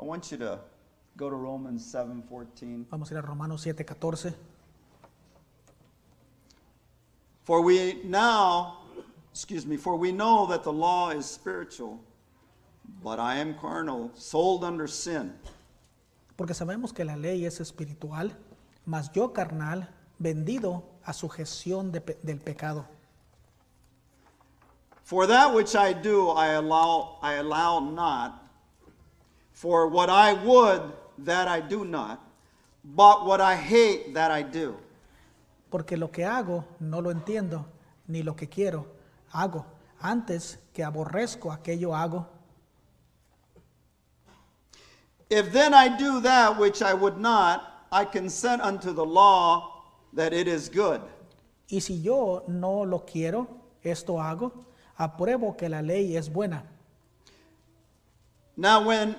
I 0.00 0.04
want 0.04 0.30
you 0.30 0.38
to 0.38 0.58
go 1.16 1.28
to 1.28 1.36
Romans 1.36 1.82
7:14. 1.92 2.86
Vamos 2.90 3.10
a 3.10 3.14
ir 3.14 3.18
a 3.18 3.22
Romanos 3.22 3.62
7:14. 3.66 4.34
For 7.44 7.62
we 7.62 8.00
now, 8.04 8.78
excuse 9.32 9.66
me, 9.66 9.76
for 9.76 9.96
we 9.96 10.12
know 10.12 10.46
that 10.46 10.62
the 10.62 10.72
law 10.72 11.10
is 11.10 11.26
spiritual, 11.26 11.98
but 13.02 13.18
I 13.18 13.40
am 13.40 13.54
carnal, 13.58 14.10
sold 14.14 14.62
under 14.62 14.88
sin. 14.88 15.32
Porque 16.36 16.54
sabemos 16.54 16.92
que 16.92 17.04
la 17.04 17.16
ley 17.16 17.44
es 17.44 17.60
espiritual, 17.60 18.32
mas 18.86 19.10
yo 19.12 19.32
carnal, 19.32 19.88
vendido 20.18 20.84
a 21.04 21.12
sujeción 21.12 21.92
de 21.92 22.00
del 22.22 22.38
pecado. 22.38 22.86
For 25.10 25.26
that 25.26 25.52
which 25.52 25.74
I 25.74 25.92
do, 25.92 26.28
I 26.28 26.50
allow, 26.52 27.18
I 27.20 27.42
allow 27.42 27.80
not. 27.80 28.48
For 29.50 29.88
what 29.88 30.08
I 30.08 30.34
would, 30.34 30.82
that 31.18 31.48
I 31.48 31.58
do 31.58 31.84
not. 31.84 32.20
But 32.84 33.26
what 33.26 33.40
I 33.40 33.56
hate, 33.56 34.14
that 34.14 34.30
I 34.30 34.42
do. 34.42 34.76
Porque 35.68 35.96
lo 35.96 36.12
que 36.12 36.22
hago 36.22 36.64
no 36.78 37.00
lo 37.00 37.10
entiendo, 37.10 37.64
ni 38.06 38.22
lo 38.22 38.34
que 38.34 38.46
quiero 38.46 38.86
hago. 39.34 39.66
Antes 40.00 40.58
que 40.72 40.84
aborrezco 40.84 41.50
aquello 41.50 41.92
hago. 41.92 42.24
If 45.28 45.50
then 45.50 45.74
I 45.74 45.88
do 45.88 46.20
that 46.20 46.56
which 46.56 46.82
I 46.82 46.94
would 46.94 47.18
not, 47.18 47.88
I 47.90 48.04
consent 48.04 48.62
unto 48.62 48.92
the 48.92 49.04
law 49.04 49.72
that 50.12 50.32
it 50.32 50.46
is 50.46 50.68
good. 50.68 51.00
Y 51.68 51.80
si 51.80 52.00
yo 52.00 52.44
no 52.46 52.84
lo 52.84 53.00
quiero, 53.00 53.48
esto 53.82 54.20
hago. 54.20 54.69
Apruebo 55.00 55.56
que 55.56 55.66
la 55.70 55.80
ley 55.80 56.14
es 56.14 56.28
buena. 56.30 56.62
Now 58.56 58.82
when 58.86 59.16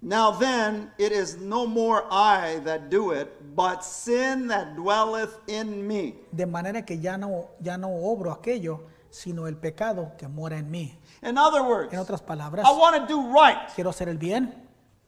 now 0.00 0.30
then 0.30 0.90
it 0.96 1.12
is 1.12 1.36
no 1.36 1.66
more 1.66 2.04
I 2.10 2.60
that 2.64 2.88
do 2.88 3.10
it, 3.12 3.28
but 3.54 3.84
sin 3.84 4.48
that 4.48 4.74
dwelleth 4.76 5.36
in 5.46 5.86
me. 5.86 6.14
De 6.32 6.46
manera 6.46 6.82
que 6.86 6.98
ya 6.98 7.18
no, 7.18 7.50
ya 7.60 7.76
no 7.76 7.88
obro 7.90 8.32
aquello, 8.32 8.80
sino 9.10 9.46
el 9.46 9.56
pecado 9.56 10.12
que 10.16 10.26
mora 10.28 10.56
en 10.56 10.70
mí. 10.70 10.96
In 11.22 11.36
other 11.36 11.62
words, 11.62 11.92
En 11.92 11.98
otras 11.98 12.22
palabras, 12.22 12.64
I 12.66 12.72
want 12.72 12.96
to 12.96 13.06
do 13.06 13.20
right, 13.34 13.58
quiero 13.74 13.90
hacer 13.90 14.08
el 14.08 14.16
bien, 14.16 14.54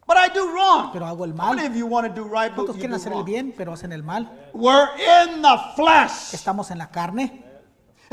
but 0.06 0.18
I 0.18 0.28
do 0.34 0.52
wrong. 0.52 0.90
pero 0.92 1.06
hago 1.06 1.24
el 1.24 1.32
mal. 1.32 1.56
many 1.56 1.66
of 1.66 1.74
you 1.74 1.86
want 1.86 2.06
to 2.06 2.12
do 2.12 2.28
right, 2.28 2.54
but 2.54 2.66
¿Cuántos 2.66 2.74
you 2.76 2.80
quieren 2.82 2.90
do 2.90 2.96
hacer 2.96 3.12
el 3.12 3.18
wrong? 3.20 3.24
bien, 3.24 3.54
pero 3.56 3.72
hacen 3.72 3.92
el 3.92 4.02
mal? 4.02 4.28
We're 4.52 4.90
in 4.98 5.40
the 5.40 5.56
flesh. 5.76 6.34
Estamos 6.34 6.70
en 6.70 6.76
la 6.76 6.90
carne. 6.90 7.42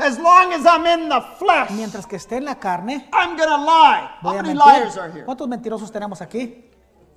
As 0.00 0.18
long 0.18 0.52
as 0.52 0.64
I'm 0.66 0.86
in 0.86 1.08
the 1.08 1.20
flesh, 1.38 1.70
Mientras 1.70 2.06
que 2.06 2.16
esté 2.16 2.36
en 2.36 2.44
la 2.44 2.54
carne, 2.56 3.08
I'm 3.12 3.36
gonna 3.36 3.56
lie. 3.58 4.08
voy 4.22 4.34
How 4.34 4.38
a 4.40 4.42
many 4.42 4.54
mentir. 4.58 4.66
liars 4.66 4.96
are 4.96 5.10
here? 5.12 5.24
¿Cuántos 5.24 5.46
mentirosos 5.48 5.90
tenemos 5.92 6.20
aquí? 6.20 6.64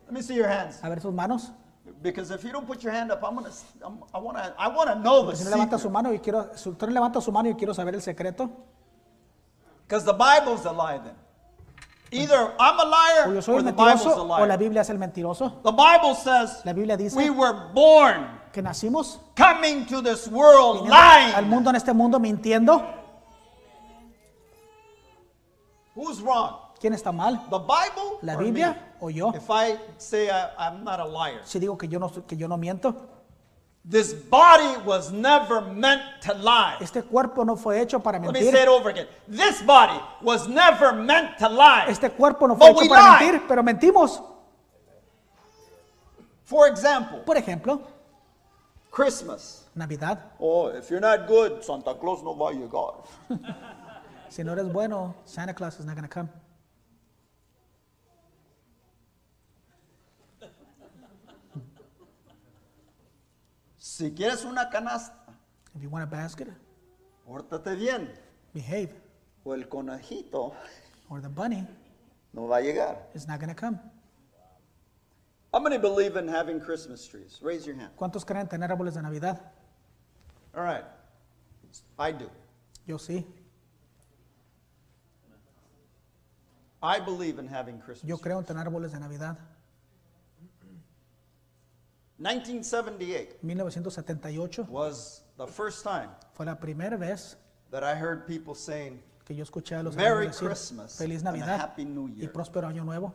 Let 0.05 0.11
me 0.13 0.21
see 0.21 0.35
your 0.35 0.47
hands. 0.49 0.79
A 0.83 0.89
ver 0.89 0.99
sus 1.01 1.13
manos. 1.13 1.51
Because 2.01 2.31
if 2.31 2.43
you 2.43 2.51
don't 2.51 2.65
put 2.67 2.81
your 2.83 2.91
hand 2.93 3.11
up, 3.11 3.23
I'm 3.23 3.35
gonna, 3.35 3.49
I'm, 3.83 3.99
I 4.13 4.17
wanna, 4.19 4.53
I 4.57 4.67
wanna 4.67 4.95
know 4.95 5.25
the 5.29 5.35
Si 5.37 5.43
no 5.45 5.49
levanta 5.51 5.77
su 5.77 5.83
secret. 5.87 5.91
mano 5.93 6.13
y 6.13 6.19
quiero, 6.19 6.51
si 6.55 6.69
usted 6.69 6.87
no 6.87 6.93
levanta 6.93 7.21
su 7.21 7.31
mano 7.31 7.49
y 7.49 7.55
quiero 7.55 7.73
saber 7.73 7.95
el 7.95 8.01
secreto, 8.01 8.49
Because 9.87 10.05
the 10.05 10.13
Bible's 10.13 10.65
a 10.65 10.71
lie 10.71 10.97
then. 10.99 11.15
Either 12.11 12.53
I'm 12.59 12.79
a 12.79 12.83
O 12.83 12.89
liar 12.89 13.33
yo 13.33 13.41
soy 13.41 13.55
or 13.55 13.59
el 13.59 13.65
the 13.65 13.71
Bible's 13.71 14.01
a 14.05 14.09
mentiroso 14.09 14.21
o 14.23 14.25
la 14.27 14.45
liar. 14.45 14.57
Biblia 14.59 14.81
es 14.81 14.89
el 14.89 14.97
mentiroso. 14.97 15.61
The 15.63 15.71
Bible 15.71 16.15
says 16.15 16.61
La 16.65 16.73
Biblia 16.73 16.95
dice 16.97 17.15
we 17.15 17.29
were 17.29 17.53
born 17.73 18.27
que 18.53 18.61
nacimos 18.61 19.19
coming 19.35 19.85
to 19.85 20.01
this 20.01 20.27
world 20.27 20.83
viniendo 20.87 20.95
al 20.95 21.41
lying. 21.43 21.49
mundo 21.49 21.69
en 21.71 21.75
este 21.75 21.91
mundo 21.93 22.19
mintiendo. 22.19 22.81
Who's 25.95 26.21
wrong? 26.21 26.55
¿Quién 26.79 26.93
está 26.93 27.11
mal? 27.11 27.39
The 27.49 27.59
Bible 27.59 28.19
¿La? 28.21 28.35
Biblia 28.35 28.75
o 28.99 29.09
yo? 29.09 29.31
If 29.35 29.49
I 29.49 29.77
say 29.97 30.29
I, 30.29 30.49
I'm 30.57 30.83
not 30.83 30.99
a 30.99 31.05
liar, 31.05 31.41
Si 31.45 31.59
digo 31.59 31.77
que 31.77 31.87
yo 31.87 31.99
no, 31.99 32.09
que 32.09 32.35
yo 32.35 32.47
no 32.47 32.57
miento, 32.57 32.93
this 33.85 34.13
body 34.13 34.77
was 34.85 35.11
never 35.11 35.61
meant 35.61 36.01
to 36.21 36.33
lie. 36.33 36.77
este 36.81 37.03
cuerpo 37.03 37.43
no 37.45 37.55
fue 37.55 37.79
hecho 37.81 37.99
para 37.99 38.19
Let 38.19 38.31
me 38.33 38.39
say 38.41 38.47
it 38.49 38.53
mentir. 38.55 38.67
over 38.67 38.89
again. 38.89 39.07
This 39.27 39.61
body 39.61 39.99
was 40.21 40.47
never 40.47 40.93
meant 40.93 41.37
to 41.39 41.47
lie. 41.49 41.85
Este 41.87 42.09
cuerpo 42.11 42.47
no 42.47 42.55
fue 42.55 42.69
hecho 42.71 42.87
para 42.89 43.01
lie. 43.19 43.19
mentir, 43.31 43.47
pero 43.47 43.63
mentimos. 43.63 44.21
For 46.45 46.67
example, 46.67 47.19
Por 47.25 47.37
ejemplo, 47.37 47.81
Christmas. 48.93 49.65
Navidad. 49.75 50.19
Oh, 50.39 50.67
if 50.67 50.91
you're 50.91 50.99
not 51.01 51.25
good, 51.27 51.63
Santa 51.63 51.95
Claus 51.95 52.21
no 52.23 52.35
va 52.35 52.49
a 52.49 52.53
llegar. 52.53 52.93
Si 54.29 54.43
no 54.43 54.51
eres 54.53 54.71
bueno, 54.71 55.15
Santa 55.25 55.53
Claus 55.53 55.79
is 55.79 55.85
not 55.85 55.95
going 55.95 56.07
to 56.07 56.13
come. 56.13 56.29
Si 63.77 64.11
quieres 64.13 64.43
una 64.45 64.69
canasta, 64.69 65.13
If 65.75 65.81
you 65.81 65.89
want 65.89 66.03
a 66.03 66.07
basket, 66.07 66.47
pórtate 67.27 67.75
bien. 67.75 68.09
behave. 68.53 68.93
O 69.43 69.53
el 69.53 69.67
conejito 69.67 70.53
Or 71.09 71.19
the 71.19 71.27
bunny 71.27 71.67
no 72.31 72.47
va 72.47 72.57
a 72.57 72.61
llegar. 72.61 72.97
is 73.13 73.27
not 73.27 73.39
going 73.39 73.49
to 73.49 73.55
come. 73.55 73.79
How 75.53 75.59
many 75.59 75.77
believe 75.77 76.17
in 76.17 76.27
having 76.27 76.59
Christmas 76.59 77.07
trees? 77.07 77.39
Raise 77.41 77.65
your 77.67 77.75
hand. 77.75 77.91
¿Cuántos 77.95 78.25
creen 78.25 78.47
tener 78.47 78.71
árboles 78.71 78.95
de 78.95 79.01
Navidad? 79.03 79.39
All 80.55 80.63
right. 80.63 80.83
I 81.99 82.11
do. 82.11 82.29
Yo 82.87 82.97
sí. 82.97 83.23
I 86.81 86.99
believe 86.99 87.39
in 87.39 87.47
having 87.47 87.77
Christmas 87.79 88.03
Yo 88.09 88.17
trees. 88.17 88.23
creo 88.23 88.39
en 88.39 88.45
tener 88.45 88.65
árboles 88.65 88.91
de 88.91 88.99
Navidad. 88.99 89.37
1978 92.17 93.39
1978 93.41 94.65
was 94.69 95.23
the 95.37 95.47
first 95.47 95.83
time 95.83 96.09
fue 96.33 96.45
la 96.45 96.55
primera 96.55 96.95
vez 96.97 97.35
that 97.71 97.83
I 97.83 97.95
heard 97.95 98.25
people 98.27 98.53
saying, 98.55 99.01
que 99.25 99.35
yo 99.35 99.43
escuché 99.43 99.75
a 99.75 99.83
los 99.83 99.95
Merry 99.95 100.27
decir 100.27 100.47
Christmas 100.47 100.95
Feliz 100.97 101.19
and 101.19 101.29
a 101.29 101.31
Navidad 101.31 101.59
Happy 101.59 101.85
New 101.85 102.07
y 102.09 102.21
Year. 102.21 102.31
próspero 102.31 102.67
año 102.67 102.83
nuevo. 102.85 103.13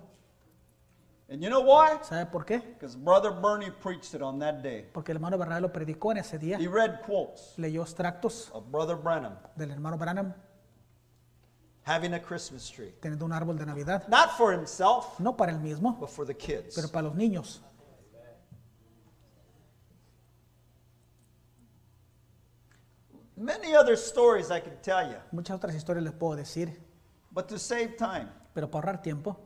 And 1.29 1.43
you 1.43 1.49
know 1.51 1.61
why? 1.61 1.99
¿Sabe 2.03 2.27
por 2.31 2.45
qué? 2.45 2.61
Because 2.75 2.97
Brother 2.97 3.31
Bernie 3.31 3.71
preached 3.71 4.15
it 4.15 4.23
on 4.23 4.39
that 4.39 4.63
day. 4.63 4.87
Porque 4.93 5.11
el 5.13 5.17
hermano 5.17 5.37
Bernal 5.39 5.63
lo 5.63 5.69
predicó 5.73 6.11
en 6.13 6.19
ese 6.19 6.39
día. 6.39 6.59
He 6.59 6.69
read 6.69 7.03
quotes 7.05 7.55
Leyó 7.59 7.83
extractos 7.83 8.51
of 8.53 8.71
Brother 8.71 8.97
Branham 8.97 9.37
del 9.57 9.71
hermano 9.71 9.97
Branham 9.99 10.35
having 11.85 12.15
a 12.15 12.21
Christmas 12.23 12.71
tree. 12.71 12.95
teniendo 13.01 13.25
un 13.25 13.33
árbol 13.33 13.57
de 13.59 13.67
Navidad. 13.67 14.07
Not 14.09 14.37
for 14.37 14.53
himself, 14.53 15.19
No 15.21 15.37
para 15.37 15.53
él 15.53 15.59
mismo, 15.61 15.99
but 15.99 16.09
for 16.11 16.27
the 16.27 16.35
kids. 16.35 16.75
pero 16.75 16.89
para 16.89 17.09
los 17.09 17.15
niños. 17.15 17.61
Many 23.37 23.75
other 23.75 23.95
stories 23.97 24.51
I 24.51 24.61
could 24.61 24.83
tell 24.83 25.09
you, 25.09 25.17
Muchas 25.31 25.57
otras 25.57 25.75
historias 25.75 26.03
les 26.03 26.13
puedo 26.13 26.35
decir, 26.37 26.77
but 27.31 27.47
to 27.49 27.59
save 27.59 27.97
time, 27.97 28.29
pero 28.53 28.69
para 28.69 28.89
ahorrar 28.89 29.03
tiempo, 29.03 29.39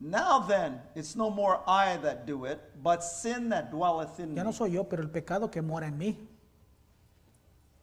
now 0.00 0.40
then, 0.40 0.80
it's 0.94 1.16
no 1.16 1.30
more 1.30 1.60
I 1.66 1.96
that 1.98 2.26
do 2.26 2.44
it, 2.44 2.60
but 2.82 3.02
sin 3.02 3.48
that 3.50 3.70
dwelleth 3.70 4.18
in 4.20 4.34
ya 4.36 4.42
no 4.42 4.50
me. 4.50 4.56
soy 4.56 4.70
yo, 4.72 4.84
pero 4.84 5.02
el 5.02 5.08
pecado 5.10 5.50
que 5.50 5.62
mora 5.62 5.86
en 5.86 5.96
mí. 5.98 6.16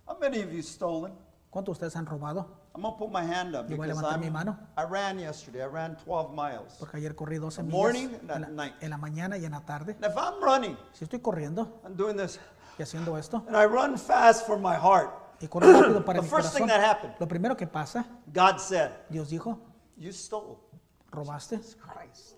How 0.07 0.17
many 0.19 0.41
of 0.41 0.51
you 0.51 0.61
stolen? 0.61 1.13
¿Cuántos 1.49 1.79
de 1.79 1.85
ustedes 1.87 1.95
han 1.95 2.05
robado? 2.05 2.47
I'm 2.75 2.81
gonna 2.81 2.97
put 2.97 3.11
my 3.11 3.23
hand 3.23 3.55
up 3.55 3.69
Yo 3.69 3.77
voy 3.77 3.85
a 3.85 3.93
because 3.93 4.01
levantar 4.01 4.13
I'm, 4.15 4.21
mi 4.21 4.29
mano. 4.31 4.57
I 4.75 4.83
ran 4.83 5.19
yesterday. 5.19 5.61
I 5.61 5.67
ran 5.67 5.95
12 6.05 6.33
miles. 6.33 6.73
Porque 6.79 6.97
ayer 6.97 7.15
corrí 7.15 7.37
12 7.37 7.61
millas 7.63 7.71
Morning 7.71 8.09
and 8.21 8.31
en 8.31 8.31
at 8.31 8.41
la, 8.41 8.47
night. 8.47 8.73
en 8.81 8.89
la 8.89 8.97
mañana 8.97 9.37
y 9.37 9.45
en 9.45 9.51
la 9.51 9.61
tarde. 9.61 9.95
And 10.01 10.05
if 10.05 10.17
I'm 10.17 10.41
running, 10.43 10.75
Si 10.91 11.05
estoy 11.05 11.19
corriendo 11.19 11.79
I'm 11.85 11.95
doing 11.95 12.17
this, 12.17 12.39
y 12.79 12.81
haciendo 12.83 13.15
esto 13.17 13.43
and 13.47 13.55
I 13.55 13.65
run 13.65 13.97
fast 13.97 14.47
for 14.47 14.57
my 14.57 14.73
heart. 14.75 15.11
y 15.39 15.47
corro 15.47 15.67
rápido 15.71 16.03
para 16.03 16.19
The 16.19 16.23
mi 16.23 16.29
first 16.29 16.53
thing 16.55 16.63
corazón, 16.63 16.67
that 16.69 16.83
happened, 16.83 17.13
lo 17.19 17.27
primero 17.27 17.55
que 17.55 17.67
pasa, 17.67 18.05
God 18.33 18.57
said, 18.57 18.91
Dios 19.09 19.29
dijo, 19.29 19.59
"You 19.95 20.11
stole." 20.11 20.57
Robaste, 21.13 21.59
Christ. 21.77 22.35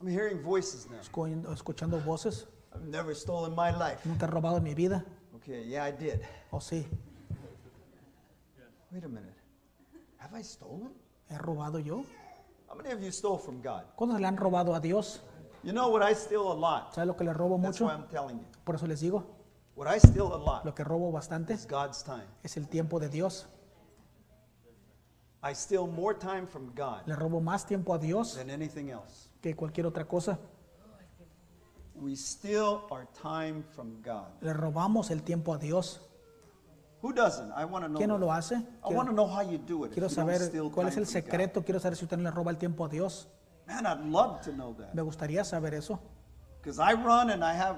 I'm 0.00 0.08
hearing 0.08 0.42
voices 0.42 0.86
now. 0.90 0.98
Escu- 1.00 1.52
escuchando 1.52 1.98
voces, 2.04 2.46
I've 2.74 2.84
never 2.86 3.14
stolen 3.14 3.54
my 3.54 3.70
life. 3.72 4.00
nunca 4.04 4.26
he 4.26 4.30
robado 4.30 4.56
en 4.58 4.62
mi 4.64 4.74
vida, 4.74 5.04
Okay, 5.36 5.64
yeah, 5.68 5.84
I 5.88 5.92
did. 5.92 6.20
o 6.50 6.60
sí, 6.60 6.86
Wait 8.90 9.04
a 9.04 9.08
minute. 9.08 9.34
Have 10.18 10.38
I 10.38 10.42
stolen? 10.42 10.92
he 11.28 11.36
robado 11.38 11.78
yo. 11.78 12.04
How 12.68 12.74
many 12.74 12.90
of 12.92 13.00
you 13.02 13.10
stole 13.12 13.38
from 13.38 13.60
God? 13.62 13.82
¿Cuántos 13.96 14.20
le 14.20 14.26
han 14.26 14.36
robado 14.36 14.74
a 14.74 14.80
Dios? 14.80 15.20
You 15.62 15.72
know 15.72 15.88
what 15.90 16.02
I 16.08 16.14
steal 16.14 16.50
a 16.50 16.54
lot. 16.54 16.94
¿Sabe 16.94 17.06
lo 17.06 17.16
que 17.16 17.24
le 17.24 17.32
robo 17.32 17.58
That's 17.60 17.80
mucho? 17.80 17.86
why 17.86 17.92
I'm 18.00 18.08
telling 18.08 18.38
you. 18.38 18.46
Por 18.64 18.76
eso 18.76 18.86
les 18.86 19.00
digo, 19.00 19.24
What 19.74 19.94
I 19.94 19.98
steal 20.00 20.32
a 20.32 20.38
lot 20.38 20.64
lo 20.64 20.74
que 20.74 20.82
robo 20.84 21.10
bastante 21.12 21.54
is 21.54 21.66
God's 21.66 22.02
time. 22.02 22.24
es 22.42 22.56
el 22.56 22.68
tiempo 22.68 22.98
de 22.98 23.08
Dios. 23.08 23.46
I 25.42 25.52
steal 25.54 25.86
more 25.86 26.14
time 26.18 26.46
from 26.46 26.72
God 26.74 27.02
Le 27.06 27.14
robo 27.14 27.40
más 27.40 27.64
tiempo 27.66 27.94
a 27.94 27.98
Dios 27.98 28.34
than 28.36 28.50
anything 28.50 28.90
else. 28.90 29.28
que 29.40 29.54
cualquier 29.54 29.86
otra 29.86 30.06
cosa. 30.06 30.38
We 31.94 32.14
steal 32.14 32.82
our 32.90 33.06
time 33.22 33.64
from 33.74 34.00
God. 34.02 34.26
Le 34.40 34.52
robamos 34.52 35.10
el 35.10 35.22
tiempo 35.22 35.52
a 35.52 35.58
Dios. 35.58 36.00
Who 37.02 37.12
doesn't? 37.12 37.52
I 37.52 37.64
want 37.64 37.84
to 37.84 37.88
know. 37.88 37.98
¿Quién 37.98 38.08
no 38.08 38.18
that. 38.18 38.24
lo 38.26 38.32
hace? 38.32 38.54
I 38.56 38.92
want 38.92 39.08
to 39.08 39.14
Quiero, 39.14 39.14
know 39.14 39.26
how 39.26 39.40
you 39.42 39.58
do 39.58 39.84
it. 39.84 39.88
if 39.88 39.94
quiero 39.94 40.08
you 40.08 40.14
don't 40.16 40.26
saber 40.28 40.40
steal 40.40 40.70
cuál 40.70 40.88
es 40.88 40.94
time 40.94 41.02
el 41.04 41.06
from 41.06 41.20
God. 41.20 41.24
secreto. 41.30 41.64
Quiero 41.64 41.80
saber 41.80 41.96
si 41.96 42.04
usted 42.04 42.16
no 42.16 42.24
le 42.24 42.30
roba 42.30 42.50
el 42.50 42.58
tiempo 42.58 42.84
a 42.84 42.88
Dios. 42.88 43.28
Man, 43.66 43.84
I'd 43.86 44.04
love 44.04 44.40
to 44.42 44.52
know 44.52 44.74
that. 44.74 44.94
Me 44.94 45.02
gustaría 45.02 45.44
saber 45.44 45.74
eso. 45.74 46.00
Because 46.60 46.78
I 46.80 46.94
run 46.94 47.30
and 47.30 47.44
I 47.44 47.54
have 47.54 47.76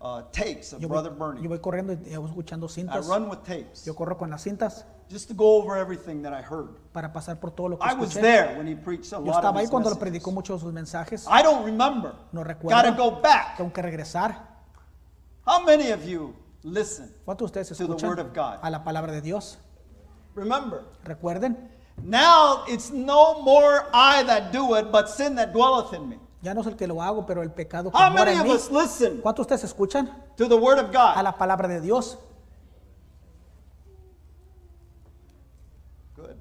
uh, 0.00 0.22
tapes 0.32 0.72
of 0.72 0.80
Yo 0.80 0.88
voy, 0.88 0.94
Brother 1.02 1.10
Bernie. 1.12 1.42
yo 1.42 1.48
voy 1.48 1.58
corriendo 1.58 1.92
y 1.94 2.16
voy 2.16 2.28
escuchando 2.28 2.66
I 2.66 2.70
cintas. 2.70 3.06
run 3.06 3.28
with 3.28 3.40
tapes 3.44 3.84
Yo 3.84 3.94
corro 3.94 4.16
con 4.16 4.30
las 4.30 4.42
cintas 4.42 4.86
just 5.12 5.28
to 5.28 5.34
go 5.34 5.56
over 5.60 5.76
everything 5.76 6.22
that 6.22 6.32
I 6.32 6.42
heard. 6.42 6.70
para 6.92 7.12
pasar 7.12 7.38
por 7.38 7.50
todo 7.50 7.68
lo 7.68 7.78
que 7.78 7.86
I 7.88 7.94
was 7.94 8.10
escuché. 8.16 8.20
there 8.22 8.56
when 8.56 8.66
he 8.66 8.74
preached 8.74 9.12
a 9.12 9.16
Yo 9.16 9.20
lot 9.22 9.28
of 9.36 9.44
estaba 9.44 9.58
ahí 9.60 9.64
his 9.64 9.70
cuando 9.70 9.90
messages. 9.90 10.00
predicó 10.02 10.32
muchos 10.32 10.60
de 10.60 10.64
sus 10.66 10.72
mensajes. 10.72 11.26
I 11.30 11.42
don't 11.42 11.64
remember. 11.64 12.14
No 12.32 12.40
Got 12.42 12.48
to 12.48 12.54
recuerdo. 12.54 12.96
go 12.96 13.20
back. 13.20 13.56
Tengo 13.58 13.72
que 13.72 13.82
regresar. 13.82 14.48
How 15.46 15.64
many 15.64 15.90
of 15.92 16.04
you 16.04 16.34
listen? 16.62 17.14
¿Cuántos 17.24 17.52
de 17.52 17.60
ustedes 17.60 17.68
To 17.68 17.74
the 17.86 17.92
escuchan 17.94 18.08
word 18.08 18.18
of 18.20 18.32
God. 18.34 18.58
a 18.62 18.70
la 18.70 18.82
palabra 18.84 19.12
de 19.12 19.20
Dios? 19.20 19.58
Remember, 20.34 20.84
Recuerden, 21.04 21.56
now 22.02 22.64
it's 22.68 22.90
no 22.90 23.42
more 23.42 23.86
I 23.92 24.22
that 24.24 24.50
do 24.52 24.76
it, 24.76 24.90
but 24.90 25.08
sin 25.08 25.34
that 25.36 25.52
dwelleth 25.52 25.92
in 25.92 26.08
me. 26.08 26.18
ya 26.42 26.54
no 26.54 26.60
es 26.62 26.66
el 26.66 26.74
que 26.76 26.86
lo 26.86 27.02
hago, 27.02 27.26
pero 27.26 27.42
el 27.42 27.50
pecado 27.50 27.90
que 27.90 27.96
How 27.98 28.10
mora 28.10 28.24
many 28.24 28.36
en 28.36 28.40
of 28.40 28.46
mí. 28.46 28.52
us 28.54 28.70
listen 28.70 29.20
¿Cuántos 29.20 29.46
de 29.46 29.54
ustedes 29.54 29.64
escuchan 29.64 30.10
to 30.36 30.48
the 30.48 30.56
word 30.56 30.78
of 30.78 30.88
a 30.88 31.14
God? 31.16 31.22
la 31.22 31.32
palabra 31.36 31.68
de 31.68 31.80
Dios? 31.80 32.16
Good. 36.16 36.36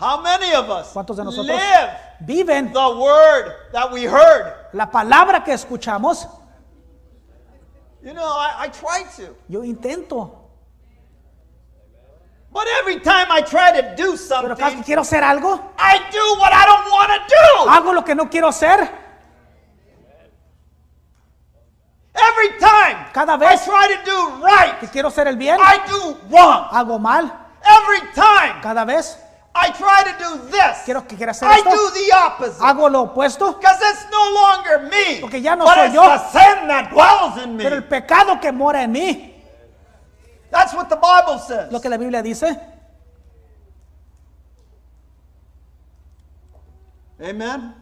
How 0.00 0.22
many 0.22 0.54
of 0.54 0.70
us 0.70 0.92
¿Cuántos 0.94 1.16
de 1.16 1.24
nosotros 1.24 1.46
live 1.56 1.90
viven 2.20 2.72
the 2.72 2.88
word 2.96 3.52
that 3.72 3.92
we 3.92 4.04
heard? 4.04 4.54
la 4.72 4.86
palabra 4.90 5.44
que 5.44 5.52
escuchamos? 5.52 6.26
You 8.02 8.14
know, 8.14 8.24
I, 8.24 8.64
I 8.64 8.68
try 8.70 9.04
to. 9.18 9.36
Yo 9.48 9.62
intento, 9.62 10.36
But 12.52 12.66
every 12.80 12.98
time 13.00 13.26
I 13.30 13.42
try 13.42 13.70
to 13.72 13.94
do 13.94 14.16
pero 14.16 14.56
cada 14.56 14.56
que 14.56 14.62
something, 14.64 14.82
quiero 14.84 15.02
hacer 15.02 15.22
algo, 15.22 15.60
I 15.78 15.98
do 16.10 16.40
what 16.40 16.52
I 16.52 16.64
don't 16.66 16.90
want 16.90 17.10
to 17.12 17.20
do. 17.28 17.70
hago 17.70 17.92
lo 17.92 18.02
que 18.02 18.14
no 18.14 18.28
quiero 18.30 18.48
hacer. 18.48 18.80
Every 22.12 22.58
time 22.58 23.06
Cada 23.12 23.34
I 23.34 23.36
vez 23.36 23.64
try 23.64 23.86
to 23.88 24.04
do 24.04 24.40
que 24.40 24.46
right, 24.46 24.90
quiero 24.90 25.08
hacer 25.08 25.26
el 25.28 25.36
bien, 25.36 25.58
I 25.60 25.78
do 25.88 26.16
wrong. 26.30 26.68
hago 26.72 26.98
mal. 26.98 27.30
Every 27.62 28.00
time 28.14 28.60
Cada 28.62 28.84
vez 28.84 29.16
I 29.62 29.70
try 29.72 30.02
to 30.04 30.18
do 30.18 30.48
this, 30.50 30.82
quiero 30.84 31.06
que 31.06 31.16
quiera 31.16 31.32
hacer 31.32 31.46
I 31.48 31.58
esto, 31.58 31.70
do 31.70 31.90
the 31.90 32.12
opposite. 32.16 32.62
hago 32.62 32.88
lo 32.88 33.02
opuesto. 33.12 33.52
Because 33.58 33.78
it's 33.82 34.06
no 34.10 34.32
longer 34.32 34.88
me, 34.88 35.20
Porque 35.20 35.40
ya 35.42 35.54
no 35.54 35.64
but 35.64 35.74
soy 35.74 35.86
it's 35.86 35.94
yo. 35.94 36.02
the 36.02 36.18
sin 36.30 36.68
that 36.68 36.90
dwells 36.90 37.36
in 37.44 37.56
me. 37.56 37.64
Pero 37.64 37.76
el 37.76 37.84
pecado 37.84 38.40
que 38.40 38.50
mora 38.52 38.82
en 38.82 38.92
mí, 38.92 39.26
That's 40.50 40.72
what 40.74 40.88
the 40.88 40.96
Bible 40.96 41.38
says. 41.38 41.70
lo 41.70 41.80
que 41.80 41.88
la 41.90 41.96
Biblia 41.98 42.22
dice, 42.22 42.58
Amen. 47.22 47.74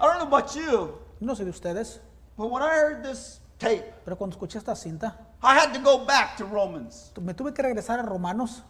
I 0.00 0.06
don't 0.06 0.18
know 0.18 0.26
about 0.26 0.54
you, 0.56 0.98
no 1.20 1.34
sé 1.34 1.44
de 1.44 1.50
ustedes, 1.50 2.00
but 2.36 2.50
when 2.50 2.62
I 2.62 2.70
heard 2.74 3.04
this 3.04 3.40
tape, 3.58 3.84
pero 4.04 4.16
cuando 4.16 4.36
escuché 4.36 4.56
esta 4.58 4.74
cinta, 4.74 5.14
I 5.42 5.54
had 5.58 5.72
to 5.74 5.78
go 5.80 6.04
back 6.04 6.36
to 6.38 6.44
Romans. 6.44 7.12
me 7.20 7.34
tuve 7.34 7.52
que 7.54 7.62
regresar 7.62 7.98
a 8.00 8.02
Romanos 8.02 8.62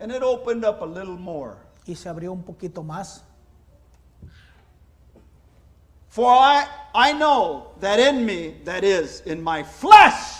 And 0.00 0.12
it 0.12 0.22
opened 0.22 0.64
up 0.64 0.80
a 0.82 0.86
little 0.86 1.16
more. 1.18 1.56
y 1.86 1.94
se 1.96 2.08
abrió 2.08 2.32
un 2.32 2.42
poquito 2.42 2.82
más. 2.82 3.24
For 6.08 6.32
I, 6.32 6.64
I 6.94 7.12
know 7.14 7.72
that 7.80 7.98
in 7.98 8.24
me, 8.24 8.60
that 8.64 8.82
is, 8.82 9.22
in 9.26 9.42
my 9.42 9.62
flesh, 9.64 10.36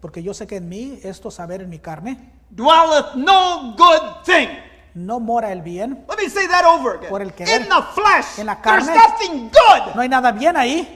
Porque 0.00 0.22
yo 0.22 0.34
sé 0.34 0.46
que 0.46 0.56
en 0.56 0.68
mí, 0.68 1.00
esto 1.02 1.30
saber 1.30 1.62
en 1.62 1.70
mi 1.70 1.78
carne, 1.78 2.32
dwelleth 2.50 3.14
no 3.16 3.74
good 3.76 4.22
thing. 4.24 4.48
no 4.94 5.18
mora 5.20 5.50
el 5.52 5.62
bien. 5.62 6.04
Let 6.08 6.18
me 6.18 6.28
say 6.28 6.46
that 6.48 6.64
over 6.64 6.96
again. 6.96 7.10
Por 7.10 7.22
el 7.22 7.32
querer. 7.32 7.62
In 7.62 7.68
the 7.68 7.82
flesh, 7.94 8.38
En 8.38 8.46
la 8.46 8.60
there's 8.62 8.86
carne. 8.86 8.94
nothing 8.94 9.48
good. 9.50 9.94
No 9.94 10.00
hay 10.02 10.08
nada 10.08 10.32
bien 10.32 10.56
ahí. 10.56 10.86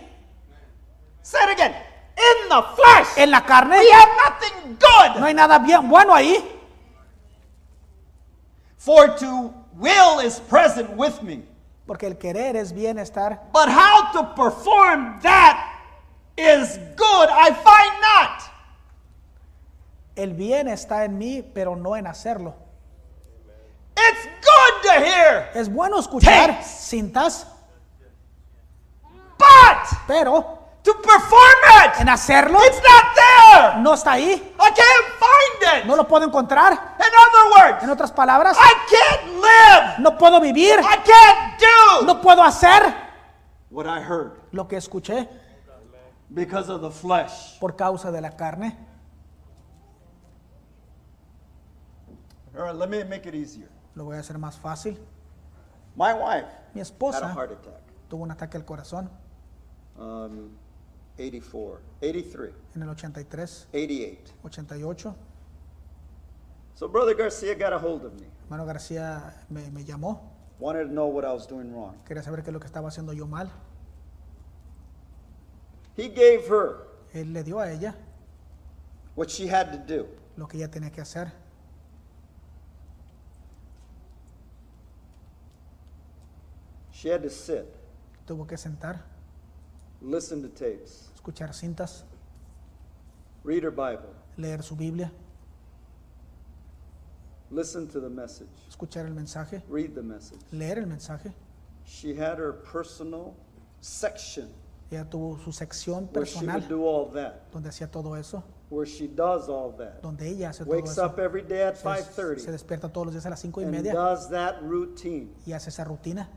Say 1.22 1.40
it 1.44 1.50
again. 1.58 1.72
In 1.72 2.48
the 2.48 2.62
flesh, 2.76 3.08
En 3.16 3.30
la 3.30 3.44
carne 3.44 3.78
we 3.78 3.90
have 3.90 4.08
nothing 4.28 4.76
good. 4.78 5.20
no 5.20 5.26
hay 5.26 5.34
nada 5.34 5.58
bien 5.58 5.88
bueno 5.88 6.14
ahí. 6.14 6.36
For 8.80 9.08
to 9.18 9.52
will 9.76 10.20
is 10.20 10.40
present 10.40 10.88
with 10.96 11.22
me. 11.22 11.42
Porque 11.86 12.06
el 12.06 12.14
querer 12.14 12.56
es 12.56 12.72
bienestar. 12.72 13.38
But 13.52 13.68
how 13.68 14.10
to 14.12 14.34
perform 14.34 15.20
that 15.20 15.82
is 16.34 16.78
good, 16.96 17.28
I 17.28 17.50
find 17.52 18.00
not. 18.00 18.42
El 20.16 20.32
bien 20.32 20.66
está 20.68 21.04
en 21.04 21.18
mí, 21.18 21.42
pero 21.42 21.76
no 21.76 21.94
en 21.94 22.06
hacerlo. 22.06 22.54
It's 23.94 24.24
good 24.24 24.82
to 24.84 25.04
hear, 25.04 25.50
Es 25.54 25.68
bueno 25.68 25.98
escuchar 25.98 26.64
cintas, 26.64 27.46
but 29.36 29.98
pero 30.06 30.59
to 30.82 30.92
perform 30.94 31.60
it, 31.84 32.00
en 32.00 32.08
hacerlo 32.08 32.58
it's 32.64 32.80
not 32.82 33.04
there. 33.14 33.82
no 33.82 33.92
está 33.94 34.12
ahí. 34.12 34.32
I 34.32 34.70
can't 34.72 35.06
find 35.18 35.78
it. 35.80 35.86
No 35.86 35.94
lo 35.96 36.06
puedo 36.08 36.24
encontrar. 36.24 36.72
In 36.72 36.78
other 36.78 37.52
words, 37.72 37.82
En 37.82 37.90
otras 37.90 38.10
palabras, 38.12 38.56
I 38.58 38.72
can't 38.88 39.34
live. 39.40 39.98
no 40.02 40.16
puedo 40.16 40.40
vivir, 40.40 40.78
I 40.80 40.96
can't 41.04 41.60
do 41.60 42.06
no 42.06 42.20
puedo 42.20 42.42
hacer 42.42 42.82
what 43.70 43.86
I 43.86 44.00
heard 44.02 44.32
lo 44.52 44.66
que 44.66 44.76
escuché 44.76 45.28
because 46.30 46.70
of 46.70 46.80
the 46.80 46.90
flesh. 46.90 47.58
por 47.60 47.76
causa 47.76 48.10
de 48.10 48.20
la 48.20 48.30
carne. 48.36 48.76
All 52.56 52.64
right, 52.64 52.74
let 52.74 52.88
me 52.88 53.04
make 53.04 53.26
it 53.26 53.34
easier. 53.34 53.68
Lo 53.94 54.04
voy 54.04 54.16
a 54.16 54.20
hacer 54.20 54.38
más 54.38 54.58
fácil. 54.58 54.98
My 55.96 56.12
wife 56.14 56.46
Mi 56.74 56.80
had 56.80 56.86
a 56.86 56.90
esposa 56.90 57.28
heart 57.34 57.52
attack. 57.52 57.80
tuvo 58.08 58.22
un 58.24 58.30
ataque 58.30 58.56
al 58.56 58.64
corazón 58.64 59.10
Um, 59.98 60.50
84, 61.20 61.80
83, 62.00 62.50
en 62.76 62.82
el 62.82 62.88
83, 62.88 63.66
88. 63.72 64.34
88. 64.42 65.14
So 66.74 66.88
Brother 66.88 67.14
Garcia 67.14 67.54
got 67.54 67.72
a 67.74 67.78
hold 67.78 68.04
of 68.06 68.14
me. 68.14 68.26
Hermano 68.44 68.64
García 68.64 69.34
me, 69.50 69.68
me 69.70 69.84
llamó, 69.84 70.20
Wanted 70.58 70.84
to 70.88 70.92
know 70.92 71.06
what 71.08 71.24
I 71.24 71.32
was 71.32 71.46
doing 71.46 71.72
wrong. 71.72 71.94
quería 72.06 72.22
saber 72.22 72.42
qué 72.42 72.48
es 72.50 72.54
lo 72.54 72.60
que 72.60 72.66
estaba 72.66 72.88
haciendo 72.88 73.12
yo 73.12 73.26
mal. 73.26 73.50
He 75.96 76.08
gave 76.08 76.46
her 76.48 76.86
Él 77.12 77.32
le 77.32 77.42
dio 77.42 77.58
a 77.60 77.70
ella 77.70 77.94
what 79.16 79.28
she 79.28 79.46
had 79.48 79.72
to 79.72 79.78
do. 79.78 80.06
lo 80.36 80.46
que 80.48 80.56
ella 80.56 80.70
tenía 80.70 80.90
que 80.90 81.00
hacer. 81.02 81.30
She 86.92 87.08
had 87.08 87.22
to 87.22 87.30
sit, 87.30 87.66
Tuvo 88.26 88.46
que 88.46 88.56
sentar, 88.56 89.00
listen 90.02 90.42
to 90.42 90.48
tapes, 90.48 91.10
escuchar 91.14 91.52
cintas, 91.54 92.04
read 93.44 93.62
her 93.64 93.70
Bible, 93.70 94.14
leer 94.36 94.62
su 94.62 94.74
Biblia, 94.76 95.10
listen 97.50 97.86
to 97.88 98.00
the 98.00 98.08
message, 98.08 98.48
escuchar 98.68 99.06
el 99.06 99.14
mensaje, 99.14 99.62
read 99.68 99.94
the 99.94 100.02
message. 100.02 100.40
leer 100.52 100.78
el 100.78 100.86
mensaje. 100.86 101.32
She 101.84 102.14
had 102.14 102.38
her 102.38 102.52
personal 102.52 103.34
section 103.80 104.48
Ella 104.92 105.04
tuvo 105.08 105.38
su 105.38 105.50
sección 105.52 106.08
where 106.12 106.24
she 106.26 106.34
personal 106.34 106.56
would 106.60 106.68
do 106.68 106.84
all 106.84 107.06
that, 107.12 107.50
donde 107.52 107.68
hacía 107.68 107.88
todo 107.90 108.14
eso, 108.16 108.42
where 108.70 108.86
she 108.86 109.06
does 109.08 109.48
all 109.48 109.72
that. 109.76 110.00
donde 110.02 110.26
ella 110.28 110.50
hace 110.50 110.64
todo 110.64 110.74
Wakes 110.74 110.90
eso. 110.92 111.04
up 111.06 111.18
every 111.18 111.42
day 111.42 111.62
at 111.62 111.76
Se, 111.76 111.84
5:30 111.84 112.38
se 112.40 112.52
despierta 112.52 112.88
todos 112.92 113.06
los 113.06 113.14
días 113.14 113.26
a 113.26 113.30
las 113.30 113.40
cinco 113.40 113.60
y 113.60 113.64
and 113.64 113.72
media 113.72 113.92
does 113.94 114.28
that 114.30 114.60
routine. 114.62 115.32
y 115.46 115.52
hace 115.52 115.70
esa 115.70 115.84
rutina. 115.84 116.28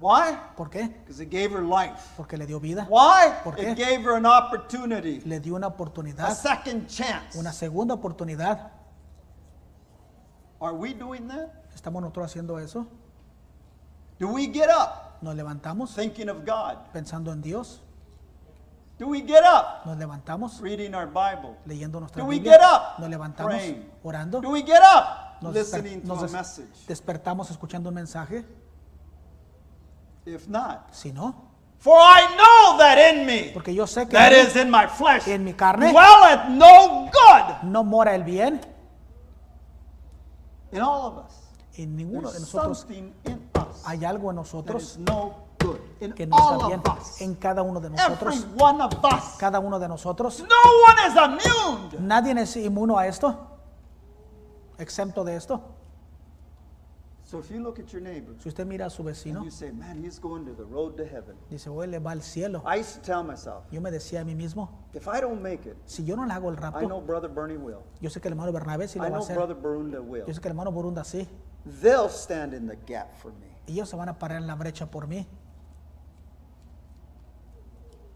Why? 0.00 0.38
¿Por 0.56 0.70
qué? 0.70 0.86
Because 1.04 1.20
it 1.20 1.28
gave 1.30 1.50
her 1.52 1.62
life. 1.62 1.98
Porque 2.16 2.36
le 2.36 2.46
dio 2.46 2.60
vida, 2.60 2.86
Why? 2.88 3.32
¿Por 3.42 3.56
qué? 3.56 3.72
It 3.72 3.78
gave 3.78 4.02
her 4.04 4.12
an 4.14 4.26
opportunity, 4.26 5.20
le 5.24 5.40
dio 5.40 5.56
una 5.56 5.66
a 5.66 5.70
oportunidad, 5.70 6.30
second 6.36 6.86
chance. 6.86 7.36
una 7.38 7.52
segunda 7.52 7.94
oportunidad. 7.94 8.70
Are 10.60 10.74
we 10.74 10.92
doing 10.94 11.26
that? 11.28 11.48
¿Estamos 11.74 12.00
nosotros 12.02 12.26
haciendo 12.26 12.58
eso? 12.58 12.86
Do 14.18 14.28
we 14.28 14.46
get 14.52 14.68
up 14.68 15.20
¿Nos 15.20 15.34
levantamos 15.34 15.94
thinking 15.94 16.28
of 16.28 16.44
God? 16.44 16.76
pensando 16.92 17.32
en 17.32 17.40
Dios? 17.42 17.80
Do 18.98 19.06
we 19.08 19.20
get 19.22 19.42
up 19.44 19.84
¿Nos 19.86 19.96
levantamos 19.96 20.60
reading 20.60 20.94
our 20.94 21.06
Bible? 21.06 21.56
leyendo 21.66 22.00
nuestra 22.00 22.22
Do 22.22 22.28
we 22.28 22.36
Biblia? 22.36 22.52
get 22.58 22.60
up 22.62 22.98
¿Nos 23.00 23.08
levantamos 23.10 23.54
praying? 23.54 23.90
orando? 24.02 24.40
Do 24.40 24.50
we 24.50 24.62
get 24.62 24.80
up 24.82 25.40
¿Nos, 25.42 25.54
listening 25.54 26.00
to 26.02 26.08
nos 26.08 26.18
a 26.18 26.22
des- 26.22 26.32
message? 26.32 26.86
despertamos 26.88 27.50
escuchando 27.50 27.88
un 27.90 27.94
mensaje? 27.94 28.44
If 30.28 30.46
not, 30.46 30.94
Si 30.94 31.10
no, 31.10 31.34
for 31.78 31.96
I 31.96 32.26
know 32.36 32.78
that 32.78 32.98
in 32.98 33.24
me, 33.24 33.50
porque 33.54 33.72
yo 33.74 33.86
sé 33.86 34.06
que 34.06 34.12
that 34.12 34.32
en 34.32 34.46
is 34.46 34.56
in 34.56 34.70
my 34.70 34.86
flesh, 34.86 35.26
en 35.26 35.42
mi 35.42 35.54
carne 35.54 35.90
dwelleth 35.90 36.48
no 36.50 37.08
good 37.10 37.62
no 37.62 37.82
mora 37.82 38.14
el 38.14 38.24
bien 38.24 38.60
in 40.72 40.80
all 40.82 41.06
of 41.06 41.24
us. 41.26 41.34
en 41.76 41.96
ninguno 41.96 42.30
de 42.30 42.40
nosotros. 42.40 42.86
Hay 43.86 44.04
algo 44.04 44.30
en 44.30 44.36
nosotros 44.36 44.98
no 44.98 45.34
good 45.58 46.12
que 46.14 46.26
no 46.26 46.36
all 46.36 46.56
está 46.56 46.66
bien 46.66 46.82
of 46.84 46.98
us. 46.98 47.20
en 47.22 47.34
cada 47.36 47.62
uno 47.62 47.80
de 47.80 47.90
nosotros. 47.90 48.46
Cada 49.38 49.58
uno 49.60 49.78
de 49.78 49.88
nosotros. 49.88 50.40
No 50.40 50.56
one 50.86 51.00
is 51.06 51.14
immune. 51.16 52.06
Nadie 52.06 52.32
es 52.42 52.56
inmuno 52.56 52.98
a 52.98 53.06
esto, 53.06 53.34
exento 54.78 55.24
de 55.24 55.36
esto. 55.36 55.77
So 57.28 57.38
if 57.38 57.50
you 57.50 57.62
look 57.62 57.78
at 57.78 57.92
your 57.92 58.00
neighbor 58.00 58.32
Si 58.38 58.48
usted 58.48 58.66
mira 58.66 58.86
a 58.86 58.90
su 58.90 59.02
and 59.02 59.10
vecino, 59.14 59.44
you 59.44 59.50
say, 59.50 59.70
man, 59.70 60.02
he's 60.02 60.18
going 60.18 60.46
to 60.46 60.54
the 60.54 60.64
road 60.64 60.96
to 60.96 61.04
heaven. 61.04 61.36
dice, 61.50 61.66
hoy 61.68 61.86
le 61.86 61.98
va 61.98 62.12
al 62.12 62.22
cielo. 62.22 62.62
I 62.64 62.76
used 62.80 62.94
to 62.94 63.00
tell 63.02 63.22
myself, 63.22 63.64
Yo 63.70 63.82
me 63.82 63.90
decía 63.90 64.22
a 64.22 64.24
mí 64.24 64.34
mismo, 64.34 64.70
if 64.94 65.06
I 65.06 65.20
don't 65.20 65.42
make 65.42 65.66
it, 65.68 65.76
si 65.84 66.06
yo 66.06 66.16
no 66.16 66.24
le 66.24 66.32
hago 66.32 66.48
el 66.48 66.54
I 66.56 66.86
know 66.86 67.00
rapto, 67.02 67.06
Brother 67.06 67.28
Bernie 67.28 67.58
will. 67.58 67.82
yo 68.00 68.08
sé 68.08 68.22
que 68.22 68.28
el 68.28 68.32
hermano 68.32 68.50
Bernabé 68.50 68.88
sí 68.88 68.98
I 68.98 69.02
lo 69.02 69.02
va 69.02 69.06
a 69.08 69.10
know 69.10 69.22
hacer. 69.22 69.36
Brother 69.36 69.56
Barunda 69.56 70.00
will. 70.00 70.24
Yo 70.26 70.32
sé 70.32 70.40
que 70.40 70.48
el 70.48 70.52
hermano 70.52 70.72
Burunda 70.72 71.04
sí. 71.04 71.28
They'll 71.82 72.08
stand 72.08 72.54
in 72.54 72.66
the 72.66 72.78
gap 72.86 73.14
for 73.18 73.30
me. 73.32 73.46
Ellos 73.66 73.90
se 73.90 73.96
van 73.96 74.08
a 74.08 74.18
parar 74.18 74.38
en 74.40 74.46
la 74.46 74.54
brecha 74.54 74.90
por 74.90 75.06
mí. 75.06 75.26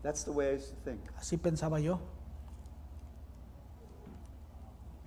That's 0.02 0.24
the 0.24 0.32
way 0.32 0.52
I 0.52 0.54
used 0.56 0.70
to 0.70 0.76
think. 0.90 1.00
Así 1.18 1.36
pensaba 1.36 1.78
yo. 1.80 2.00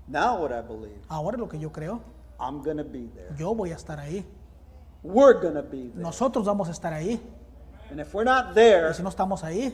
Now 0.07 0.39
what 0.39 0.51
I 0.51 0.61
believe, 0.61 0.99
Ahora 1.09 1.37
lo 1.39 1.49
que 1.49 1.57
yo 1.57 1.71
creo, 1.71 2.01
I'm 2.39 2.61
to 2.63 2.83
be 2.83 3.07
there. 3.13 3.33
yo 3.37 3.55
voy 3.55 3.71
a 3.71 3.75
estar 3.75 3.99
ahí. 3.99 4.25
We're 5.03 5.39
to 5.39 5.61
be 5.63 5.89
there. 5.89 6.01
Nosotros 6.01 6.45
vamos 6.45 6.67
a 6.67 6.71
estar 6.71 6.93
ahí. 6.93 7.19
And 7.91 7.99
if 7.99 8.13
we're 8.13 8.25
not 8.25 8.53
there, 8.53 8.89
Y 8.89 8.93
si 8.93 9.03
no 9.03 9.09
estamos 9.09 9.43
ahí, 9.43 9.73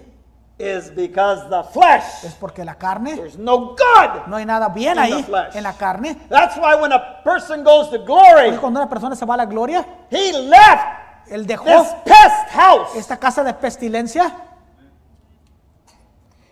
is 0.59 0.93
because 0.93 1.49
the 1.49 1.63
flesh, 1.71 2.23
es 2.23 2.35
porque 2.35 2.63
la 2.63 2.75
carne, 2.75 3.15
there's 3.15 3.37
no 3.37 3.75
good. 3.75 4.27
no 4.27 4.35
hay 4.35 4.45
nada 4.45 4.69
bien 4.69 4.99
ahí 4.99 5.25
en 5.53 5.63
la 5.63 5.73
carne. 5.73 6.15
That's 6.29 6.57
why 6.57 6.75
when 6.75 6.91
a 6.91 7.21
person 7.23 7.63
goes 7.63 7.89
to 7.89 7.99
glory, 7.99 8.55
cuando 8.57 8.79
una 8.79 8.89
persona 8.89 9.15
se 9.15 9.25
va 9.25 9.33
a 9.35 9.37
la 9.37 9.45
gloria, 9.45 9.85
he 10.09 10.33
left 10.33 11.01
él 11.29 11.47
dejó 11.47 11.63
this 11.63 11.93
pest 12.03 12.49
house. 12.51 12.95
esta 12.95 13.17
casa 13.17 13.43
de 13.43 13.53
pestilencia, 13.53 14.31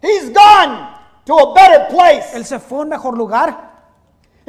He's 0.02 0.32
gone 0.34 0.96
to 1.26 1.38
a 1.38 1.54
better 1.54 1.88
place. 1.90 2.34
él 2.34 2.46
se 2.46 2.58
fue 2.60 2.80
a 2.80 2.82
un 2.84 2.90
mejor 2.90 3.18
lugar. 3.18 3.69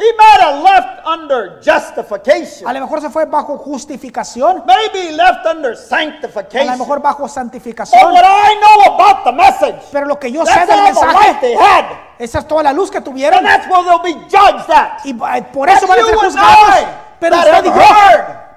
He 0.01 0.11
might 0.17 0.41
have 0.41 0.63
left 0.63 1.07
under 1.07 1.59
A 1.59 1.63
justification. 1.63 2.73
lo 2.73 2.81
mejor 2.81 3.03
se 3.03 3.11
fue 3.11 3.27
bajo 3.27 3.59
justificación, 3.59 4.65
Maybe 4.67 5.09
he 5.09 5.13
left 5.13 5.45
under 5.45 5.73
a 5.73 5.77
sanctification. 5.77 6.67
lo 6.73 6.79
mejor 6.79 7.01
bajo 7.03 7.25
But 7.25 7.31
santificación. 7.31 8.11
what 8.11 8.25
I 8.25 8.55
know 8.61 8.95
about 8.95 9.25
the 9.25 9.33
message, 9.33 9.77
Pero 9.93 10.07
lo 10.07 10.19
que 10.19 10.33
yo 10.33 10.47
sé 10.47 10.65
del 10.67 10.83
mensaje, 10.85 11.35
they 11.43 11.55
had. 11.55 11.85
esa 12.19 12.39
es 12.39 12.49
toda 12.49 12.63
la 12.63 12.73
luz 12.73 12.91
que 12.91 13.03
tuvieron. 13.03 13.41
And 13.41 13.47
that's 13.47 13.67
where 13.69 13.83
they'll 13.85 14.03
be 14.03 14.15
judged 14.31 14.71
at. 14.71 15.01
Y 15.05 15.11
eh, 15.11 15.43
por 15.53 15.69
eso 15.69 15.87
But 15.87 15.97
van 15.97 16.01
a 16.01 16.09
ser 16.09 16.17
juzgados. 16.17 16.87
Pero 17.21 17.37
usted 17.37 17.65
yo, 17.65 17.73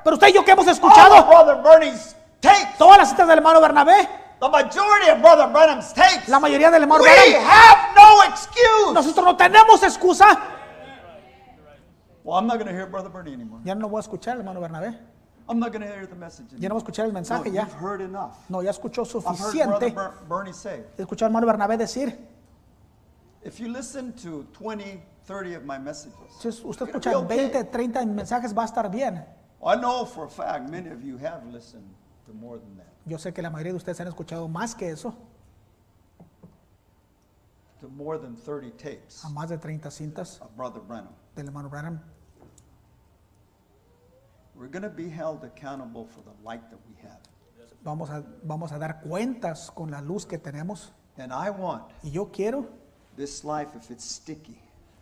pero 0.05 0.13
usted 0.15 0.27
y 0.29 0.33
yo 0.33 0.45
que 0.45 0.51
hemos 0.51 0.67
escuchado 0.67 1.25
todas 2.77 2.97
las 2.97 3.09
citas 3.09 3.27
del 3.27 3.37
hermano 3.39 3.59
Bernabé, 3.59 4.07
the 4.39 4.49
majority 4.49 5.09
of 5.09 5.21
Brother 5.21 5.47
Branham's 5.47 5.93
tapes, 5.93 6.27
la 6.27 6.39
mayoría 6.39 6.69
del 6.71 6.83
hermano 6.83 7.03
we 7.03 7.09
Branham, 7.09 7.45
have 7.45 7.95
no 7.95 8.23
excuse. 8.23 8.93
nosotros 8.93 9.25
no 9.25 9.35
tenemos 9.37 9.81
excusa. 9.83 10.37
Well, 12.23 12.37
I'm 12.37 12.47
not 12.47 12.55
going 12.57 12.67
to 12.67 12.73
hear 12.73 12.85
Brother 12.87 13.09
Bernie 13.09 13.33
anymore. 13.33 13.59
Ya 13.65 13.75
no 13.75 13.87
voy 13.89 13.99
a 13.99 14.01
escuchar 14.01 14.33
al 14.33 14.39
hermano 14.39 14.61
Bernabé. 14.61 14.97
I'm 15.49 15.59
not 15.59 15.73
going 15.73 15.81
to 15.81 15.87
hear 15.93 16.07
the 16.07 16.15
message 16.15 16.47
Ya 16.57 16.69
no 16.69 16.75
voy 16.75 16.81
a 16.81 16.83
escuchar 16.85 17.05
el 17.05 17.11
No, 17.11 17.19
mensaje 17.19 17.51
ya. 17.51 17.63
you've 17.63 17.73
heard 17.73 18.01
enough. 18.01 18.35
No, 18.49 18.61
ya 18.61 18.71
escuchó 18.71 19.01
I've 19.03 19.11
heard 19.11 19.23
Brother 19.23 19.89
suficiente. 19.89 19.93
Ber- 19.95 20.13
Bernie 20.29 20.53
say, 20.53 20.83
Escuchó 20.97 21.25
al 21.25 21.31
hermano 21.31 21.47
Bernabé 21.47 21.77
decir, 21.77 22.17
If 23.43 23.59
you 23.59 23.67
listen 23.67 24.13
to 24.23 24.45
20, 24.53 25.03
30 25.25 25.55
of 25.55 25.65
my 25.65 25.77
messages, 25.77 26.15
Si 26.39 26.47
us- 26.47 26.61
usted 26.63 26.87
escucha 26.87 27.09
be 27.11 27.15
okay. 27.17 27.49
20, 27.51 27.63
30 27.71 28.05
mensajes, 28.05 28.53
va 28.57 28.63
a 28.63 28.65
estar 28.67 28.89
bien. 28.89 29.25
I 29.65 29.75
know 29.75 30.05
for 30.05 30.25
a 30.25 30.29
fact 30.29 30.69
many 30.69 30.89
of 30.89 31.01
you 31.03 31.17
have 31.17 31.45
listened 31.51 31.83
to 32.25 32.33
more 32.33 32.57
than 32.57 32.77
that, 32.77 32.87
Yo 33.05 33.17
sé 33.17 33.33
que 33.33 33.41
la 33.43 33.49
mayoría 33.49 33.73
de 33.73 33.77
ustedes 33.79 33.99
han 33.99 34.07
escuchado 34.07 34.47
más 34.47 34.75
que 34.75 34.89
eso, 34.89 35.13
to 37.83 37.89
more 37.89 38.17
than 38.17 38.35
30 38.37 38.71
tapes 38.77 39.23
a 39.25 39.29
más 39.29 39.49
de 39.49 39.57
30 39.57 39.91
cintas 39.91 40.39
of 40.41 40.55
Brother 40.55 40.79
Branham. 40.81 41.13
del 41.35 41.45
hermano 41.47 41.67
Branham. 41.69 41.99
We're 44.55 44.67
going 44.69 44.83
to 44.83 44.89
be 44.89 45.09
held 45.09 45.43
accountable 45.43 46.05
for 46.05 46.21
the 46.21 46.31
light 46.43 46.69
that 46.69 46.79
we 46.87 46.95
have. 47.01 47.19
Vamos 47.83 48.09
a, 48.09 48.23
vamos 48.43 48.71
a 48.71 48.77
dar 48.79 49.01
cuentas 49.01 49.69
con 49.75 49.91
la 49.91 49.99
luz 49.99 50.25
que 50.25 50.37
tenemos. 50.37 50.91
And 51.17 51.33
I 51.33 51.49
want 51.49 51.83
Y 52.03 52.09
yo 52.11 52.25
quiero 52.31 52.67
this 53.17 53.43
life, 53.43 53.75
if 53.75 53.91
it's 53.91 54.05
sticky, 54.05 54.57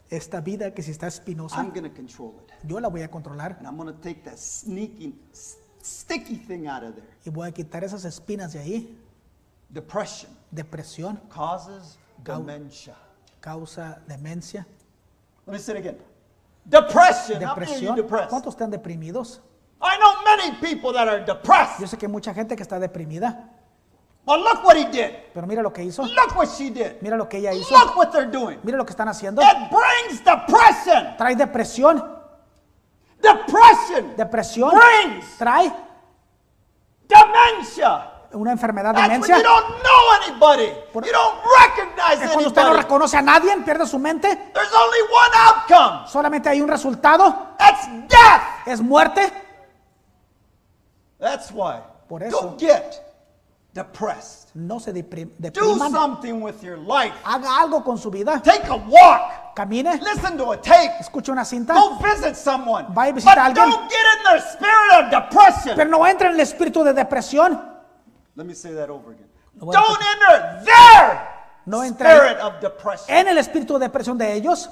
esta 0.09 0.41
vida 0.41 0.73
que 0.73 0.81
si 0.81 0.91
está 0.91 1.07
espinosa, 1.07 1.57
I'm 1.57 1.69
going 1.69 1.83
to 1.83 1.89
control 1.95 2.33
it. 2.43 2.51
yo 2.67 2.79
la 2.79 2.89
voy 2.89 3.03
a 3.03 3.07
controlar 3.07 3.57
And 3.59 3.67
I'm 3.67 3.77
going 3.77 3.93
to 3.93 4.01
take 4.01 4.23
that 4.23 4.39
sneaky, 4.39 5.13
s- 5.31 5.57
sticky 5.83 6.35
thing 6.35 6.67
out 6.67 6.83
of 6.83 6.95
there. 6.95 7.05
y 7.25 7.29
voy 7.31 7.47
a 7.47 7.51
quitar 7.51 7.83
esas 7.83 8.03
espinas 8.05 8.53
de 8.53 8.59
ahí. 8.59 8.97
Depression 9.69 10.31
Depresión 10.51 11.17
causes 11.29 11.97
Cau- 11.97 12.00
dementia. 12.23 12.95
causa 13.39 13.99
demencia, 14.07 14.65
Let 15.47 15.53
me 15.53 15.59
say 15.59 15.73
it 15.75 15.79
again. 15.79 15.97
Depression. 16.63 17.39
Depresión. 17.39 17.95
¿Cuántos 18.29 18.53
están 18.53 18.69
deprimidos? 18.69 19.41
I 19.81 19.97
know 19.97 20.21
many 20.23 20.51
people 20.61 20.93
that 20.93 21.07
are 21.07 21.25
depressed. 21.25 21.79
Yo 21.79 21.87
sé 21.87 21.97
que 21.97 22.07
mucha 22.07 22.33
gente 22.33 22.55
que 22.55 22.61
está 22.61 22.79
deprimida, 22.79 23.49
But 24.23 24.39
look 24.39 24.63
what 24.63 24.75
he 24.77 24.85
did. 24.85 25.15
pero 25.33 25.47
mira 25.47 25.63
lo 25.63 25.73
que 25.73 25.83
hizo, 25.83 26.03
Look 26.03 26.35
what 26.37 26.47
she 26.47 26.69
did. 26.69 27.01
mira 27.01 27.17
lo 27.17 27.27
que 27.27 27.37
ella 27.39 27.51
hizo, 27.53 27.73
Look 27.73 27.97
what 27.97 28.11
they're 28.11 28.29
doing. 28.29 28.59
mira 28.63 28.77
lo 28.77 28.85
que 28.85 28.91
están 28.91 29.07
haciendo. 29.07 29.41
It 29.41 29.69
brings 29.71 30.23
depression. 30.23 31.17
Trae 31.17 31.35
depresión, 31.35 32.19
Depression 33.19 34.15
depresión 34.15 34.71
brings 34.71 35.37
trae 35.37 35.71
dementia. 37.07 38.10
Una 38.33 38.51
enfermedad 38.51 38.93
de 38.95 39.01
demencia. 39.01 39.37
you 39.37 39.43
don't 39.43 39.67
know 39.81 40.23
anybody. 40.25 40.71
Por- 40.93 41.05
You 41.05 41.11
don't 41.11 41.39
recognize 41.59 42.23
Es 42.23 42.31
cuando 42.31 42.47
usted 42.49 42.63
no 42.63 42.73
reconoce 42.73 43.17
a 43.17 43.21
nadie, 43.21 43.55
pierde 43.65 43.85
su 43.85 43.99
mente, 43.99 44.27
There's 44.53 44.73
only 44.73 44.99
one 45.11 45.37
outcome. 45.47 46.07
solamente 46.07 46.49
hay 46.49 46.61
un 46.61 46.67
resultado, 46.67 47.55
That's 47.57 47.87
death. 48.07 48.41
es 48.67 48.81
muerte. 48.81 49.31
That's 51.19 51.51
why. 51.51 51.79
Por 52.07 52.23
eso. 52.23 52.41
Don't 52.41 52.59
get 52.59 52.99
depressed. 53.73 54.49
No 54.53 54.79
se 54.79 54.91
depri- 54.93 55.25
Do 55.37 55.49
depriman, 55.49 55.91
something 55.91 56.41
with 56.41 56.61
your 56.61 56.77
life. 56.77 57.13
haga 57.23 57.59
algo 57.61 57.83
con 57.83 57.97
su 57.97 58.09
vida, 58.11 58.41
Take 58.43 58.67
a 58.67 58.75
walk. 58.75 59.53
camine, 59.55 59.97
Listen 60.01 60.37
to 60.37 60.51
a 60.51 60.57
tape. 60.57 60.93
escuche 60.99 61.31
una 61.31 61.45
cinta, 61.45 61.73
Go 61.73 61.97
visit 61.99 62.35
someone. 62.35 62.85
Vaya 62.89 63.11
a 63.11 63.15
visitar 63.15 63.39
a 63.39 63.45
alguien. 63.45 63.69
don't 63.69 63.89
get 63.89 63.99
in 64.17 64.23
the 64.33 64.39
spirit 64.49 65.03
of 65.05 65.09
depression. 65.09 65.75
pero 65.75 65.89
no 65.89 66.05
entre 66.05 66.27
en 66.27 66.33
el 66.33 66.39
espíritu 66.41 66.83
de 66.83 66.93
depresión. 66.93 67.70
Let 68.35 68.45
me 68.45 68.53
say 68.53 68.73
that 68.73 68.89
over 68.89 69.11
again. 69.11 69.27
A 69.61 69.65
Don't 69.65 70.01
enter 70.01 70.63
their 70.63 71.27
No 71.65 71.83
spirit 71.83 72.37
of 72.37 72.59
depression. 72.61 73.05
En 73.15 73.27
el 73.27 73.37
espíritu 73.37 73.77
de 73.77 73.87
depresión 73.87 74.17
de 74.17 74.33
ellos, 74.33 74.69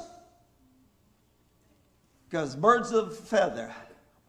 Because 2.30 2.56
birds 2.56 2.92
of 2.92 3.18
feather 3.28 3.74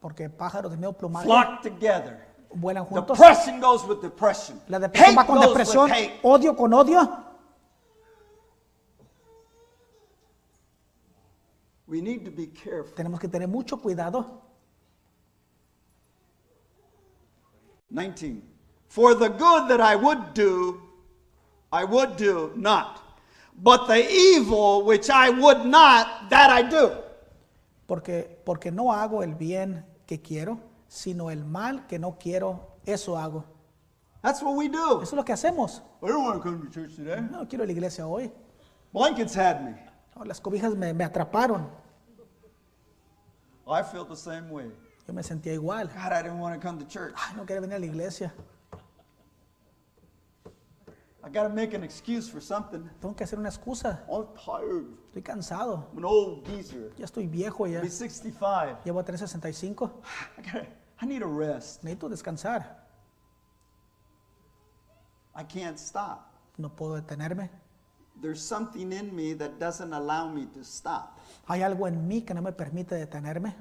porque 0.01 0.27
pájaros 0.29 0.71
de 0.71 0.77
medio 0.77 0.91
plumaje 0.93 1.25
flock 1.25 1.61
together. 1.61 2.25
vuelan 2.53 2.83
juntos. 2.85 3.17
Depression 3.17 3.59
goes 3.61 3.83
with 3.87 4.01
depression. 4.01 4.59
La 4.67 4.79
depresión 4.79 5.09
Hate 5.09 5.17
va 5.17 5.25
con 5.25 5.37
goes 5.37 5.47
depresión, 5.49 5.85
with 5.85 5.93
hate. 5.93 6.19
odio 6.23 6.55
con 6.55 6.73
odio. 6.73 7.25
We 11.87 12.01
need 12.01 12.23
to 12.25 12.31
be 12.31 12.47
careful. 12.47 12.93
Tenemos 12.95 13.19
que 13.19 13.27
tener 13.27 13.47
mucho 13.47 13.77
cuidado. 13.77 14.41
19. 17.89 18.50
For 18.91 19.15
the 19.15 19.29
good 19.29 19.69
that 19.69 19.79
I 19.79 19.95
would 19.95 20.33
do, 20.33 20.81
I 21.71 21.85
would 21.85 22.17
do 22.17 22.51
not. 22.57 22.99
But 23.55 23.87
the 23.87 24.03
evil 24.11 24.83
which 24.83 25.09
I 25.09 25.29
would 25.29 25.65
not, 25.65 26.29
that 26.29 26.49
I 26.49 26.61
do. 26.61 26.97
Porque, 27.87 28.27
porque 28.43 28.69
no 28.69 28.91
hago 28.91 29.23
el 29.23 29.33
bien 29.35 29.85
que 30.05 30.17
quiero, 30.17 30.59
sino 30.89 31.29
el 31.29 31.45
mal 31.45 31.87
que 31.87 31.99
no 31.99 32.17
quiero, 32.19 32.59
eso 32.85 33.13
hago. 33.13 33.45
That's 34.21 34.43
what 34.43 34.57
we 34.57 34.67
do. 34.67 34.99
Eso 35.01 35.03
es 35.03 35.13
lo 35.13 35.23
que 35.23 35.35
hacemos. 35.35 35.79
I 36.03 36.07
don't 36.07 36.25
want 36.25 36.43
to 36.43 36.43
come 36.43 36.59
to 36.59 36.69
church 36.69 36.97
today. 36.97 37.21
No 37.31 37.45
quiero 37.47 37.63
ir 37.63 37.69
a 37.69 37.71
la 37.71 37.71
iglesia 37.71 38.05
hoy. 38.05 38.29
Blankets 38.91 39.33
had 39.33 39.63
me. 39.63 39.73
No, 40.17 40.25
las 40.25 40.41
cobijas 40.41 40.75
me, 40.75 40.91
me 40.91 41.05
atraparon. 41.05 41.65
I 43.65 43.83
felt 43.83 44.09
the 44.09 44.17
same 44.17 44.49
way. 44.49 44.69
Yo 45.07 45.13
me 45.13 45.23
sentía 45.23 45.53
igual. 45.53 45.87
God, 45.87 46.11
I 46.11 46.23
didn't 46.23 46.39
want 46.39 46.59
to 46.59 46.59
come 46.59 46.77
to 46.77 46.85
church. 46.85 47.13
Ay, 47.15 47.37
no 47.37 47.45
quería 47.45 47.61
venir 47.61 47.77
a 47.77 47.79
la 47.79 47.85
iglesia. 47.85 48.33
I 51.23 51.29
got 51.29 51.43
to 51.43 51.49
make 51.49 51.73
an 51.73 51.83
excuse 51.83 52.27
for 52.27 52.41
something. 52.41 52.89
Tengo 52.99 53.15
que 53.15 53.23
hacer 53.23 53.37
una 53.37 53.49
excusa. 53.49 53.99
I'm 54.09 54.25
tired. 54.35 54.87
Estoy 55.13 55.23
cansado. 55.23 55.85
I'm 55.91 55.99
an 55.99 56.05
old 56.05 56.45
geezer. 56.45 56.91
Ya 56.97 57.05
estoy 57.05 57.27
viejo 57.27 57.67
ya. 57.67 57.77
I'll 57.77 57.83
be 57.83 57.89
65. 57.89 58.83
Llevo 58.83 58.99
a 58.99 59.03
365. 59.03 59.91
I, 60.37 60.41
gotta, 60.41 60.67
I 60.99 61.05
need 61.05 61.21
a 61.21 61.27
rest. 61.27 61.83
Necesito 61.83 62.09
descansar. 62.09 62.65
I 65.35 65.43
can't 65.43 65.77
stop. 65.77 66.33
No 66.57 66.69
puedo 66.69 66.99
detenerme. 66.99 67.49
There's 68.19 68.41
something 68.41 68.91
in 68.91 69.15
me 69.15 69.33
that 69.33 69.59
doesn't 69.59 69.93
allow 69.93 70.27
me 70.27 70.45
to 70.53 70.63
stop. 70.63 71.19
Hay 71.47 71.61
algo 71.61 71.87
en 71.87 72.07
mí 72.07 72.25
que 72.25 72.33
no 72.33 72.41
me 72.41 72.51
permite 72.51 72.95
detenerme. 72.95 73.53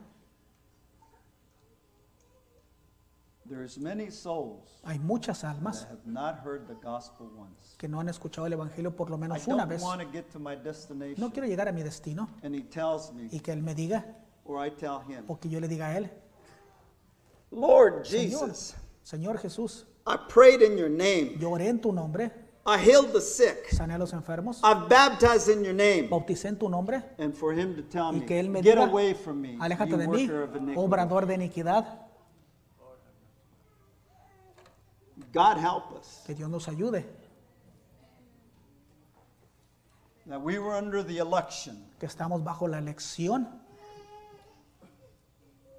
There's 3.39 3.39
many 3.39 3.39
souls 3.39 3.39
Hay 4.84 4.98
muchas 5.00 5.42
almas 5.44 5.80
that 5.82 5.90
have 5.90 6.06
not 6.06 6.40
heard 6.44 6.66
the 6.68 6.74
gospel 6.74 7.28
once. 7.36 7.74
que 7.78 7.88
no 7.88 7.98
han 8.00 8.08
escuchado 8.08 8.46
el 8.46 8.52
Evangelio 8.52 8.94
por 8.94 9.10
lo 9.10 9.16
I 9.16 9.20
menos 9.20 9.46
una 9.48 9.66
vez. 9.66 9.82
want 9.82 10.00
to 10.00 10.08
get 10.12 10.30
to 10.30 10.38
my 10.38 10.54
destination. 10.56 11.16
No 11.18 11.30
quiero 11.32 11.48
llegar 11.48 11.68
a 11.68 11.72
mi 11.72 11.82
destino 11.82 12.28
And 12.42 12.54
he 12.54 12.62
tells 12.62 13.12
me, 13.12 13.28
y 13.32 13.40
que 13.40 13.52
Él 13.52 13.62
me 13.62 13.74
diga 13.74 14.04
or 14.44 14.64
I 14.64 14.70
tell 14.70 15.00
him, 15.08 15.24
o 15.28 15.38
que 15.38 15.48
yo 15.50 15.58
le 15.60 15.68
diga 15.68 15.88
a 15.88 15.96
Él, 15.98 16.10
Lord 17.50 18.06
Señor, 18.06 18.40
Jesus, 18.48 18.74
Señor 19.02 19.38
Jesús, 19.38 19.86
I 20.06 20.16
prayed 20.32 20.62
in 20.62 20.76
your 20.78 20.88
name. 20.90 21.36
yo 21.38 21.50
oré 21.50 21.68
en 21.68 21.80
tu 21.80 21.92
nombre, 21.92 22.30
I 22.66 22.78
healed 22.78 23.12
the 23.12 23.20
sick. 23.20 23.66
sané 23.72 23.94
a 23.94 23.98
los 23.98 24.12
enfermos, 24.12 24.60
I've 24.62 24.88
baptized 24.88 25.48
in 25.48 25.64
your 25.64 25.74
name. 25.74 26.08
bauticé 26.08 26.48
en 26.48 26.56
tu 26.58 26.68
nombre 26.68 27.02
And 27.18 27.34
for 27.34 27.52
him 27.52 27.74
to 27.74 27.82
tell 27.82 28.14
y 28.14 28.20
me, 28.20 28.26
que 28.26 28.38
Él 28.38 28.48
me 28.48 28.62
get 28.62 28.76
diga, 28.76 28.88
away 28.88 29.14
from 29.14 29.40
me, 29.40 29.56
aléjate 29.60 29.96
de 29.96 30.06
mí, 30.06 30.28
obrador 30.76 31.26
de 31.26 31.34
iniquidad, 31.34 32.06
God 35.32 35.58
help 35.58 35.92
us. 35.98 36.22
que 36.26 36.34
Dios 36.34 36.48
nos 36.50 36.66
ayude, 36.68 37.04
That 40.26 40.40
we 40.42 40.58
were 40.58 40.74
under 40.76 41.02
the 41.02 41.18
election 41.18 41.76
que 41.98 42.06
estamos 42.06 42.42
bajo 42.44 42.68
la 42.68 42.78
elección 42.78 43.48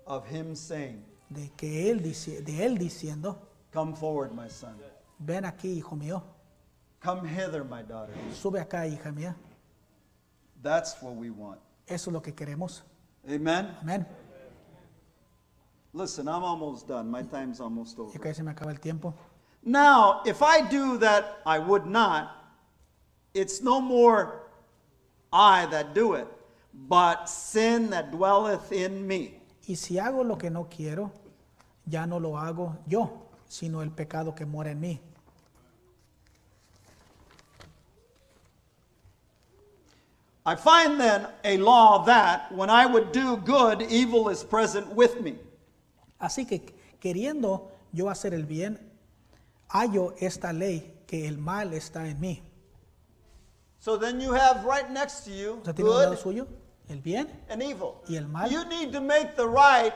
of 0.06 0.26
him 0.28 0.56
saying, 0.56 1.04
de 1.30 1.50
que 1.56 1.90
Él, 1.90 2.02
dice, 2.02 2.42
de 2.42 2.66
Él 2.66 2.78
diciendo, 2.78 3.38
Come 3.72 3.96
forward, 3.96 4.34
my 4.34 4.50
son. 4.50 4.76
ven 5.20 5.46
aquí, 5.46 5.78
hijo 5.78 5.96
mío, 5.96 6.22
Come 7.02 7.28
hither, 7.30 7.64
my 7.64 7.82
daughter. 7.84 8.14
sube 8.34 8.60
acá, 8.60 8.88
hija 8.88 9.12
mía. 9.12 9.36
That's 10.62 11.02
what 11.02 11.16
we 11.16 11.30
want. 11.30 11.60
Eso 11.88 12.10
es 12.10 12.14
lo 12.14 12.22
que 12.22 12.34
queremos. 12.34 12.84
Amen? 13.28 13.76
Amén. 13.82 14.06
Listen, 15.94 16.28
I'm 16.28 16.44
almost 16.44 16.88
done. 16.88 17.10
My 17.10 17.24
time's 17.24 17.60
almost 17.60 17.98
over. 18.00 18.18
que 18.20 18.34
se 18.34 18.44
me 18.44 18.52
acaba 18.52 18.72
el 18.72 18.80
tiempo. 18.80 19.14
Now, 19.64 20.22
if 20.26 20.42
I 20.42 20.62
do 20.62 20.98
that 20.98 21.40
I 21.46 21.60
would 21.60 21.86
not, 21.86 22.36
it's 23.34 23.62
no 23.62 23.80
more 23.80 24.42
I 25.32 25.66
that 25.68 25.94
do 25.94 26.14
it, 26.14 26.28
but 26.74 27.30
sin 27.30 27.90
that 27.92 28.12
dwelleth 28.12 28.72
in 28.72 29.08
me. 29.08 29.36
Y 29.68 29.76
si 29.76 29.96
hago 29.96 30.28
lo 30.28 30.36
que 30.36 30.50
no 30.50 30.66
quiero, 30.66 31.12
ya 31.88 32.06
no 32.06 32.18
lo 32.18 32.32
hago 32.32 32.78
yo, 32.88 33.28
sino 33.48 33.82
el 33.82 33.92
pecado 33.92 34.34
que 34.36 34.46
mora 34.46 34.72
en 34.72 34.82
mí. 34.82 35.00
I 40.44 40.56
find 40.56 41.00
then 41.00 41.28
a 41.44 41.58
law 41.58 42.04
that 42.06 42.52
when 42.52 42.70
I 42.72 42.88
would 42.88 43.12
do 43.12 43.38
good, 43.38 43.84
evil 43.84 44.28
is 44.30 44.44
present 44.44 44.88
with 44.96 45.22
me. 45.22 45.36
Así 46.20 46.48
que 46.48 46.62
queriendo 47.00 47.70
yo 47.94 48.10
hacer 48.10 48.34
el 48.34 48.44
bien, 48.44 48.80
hallo 49.74 50.14
esta 50.20 50.52
ley 50.54 51.04
que 51.08 51.28
el 51.28 51.38
mal 51.38 51.74
está 51.74 52.08
en 52.08 52.20
mí. 52.20 52.42
So 53.80 53.98
then 53.98 54.20
you 54.22 54.34
have 54.34 54.64
right 54.66 54.88
next 54.90 55.24
to 55.26 55.32
you 55.32 55.62
tiene 55.74 55.90
un 55.90 55.98
lado 56.00 56.12
good 56.12 56.18
suyo 56.20 56.48
el 56.88 57.02
bien. 57.02 57.28
and 57.50 57.62
evil. 57.64 57.96
Y 58.08 58.16
el 58.16 58.28
mal. 58.28 58.50
You 58.50 58.64
need 58.66 58.92
to 58.92 59.02
make 59.02 59.36
the 59.36 59.46
right 59.48 59.94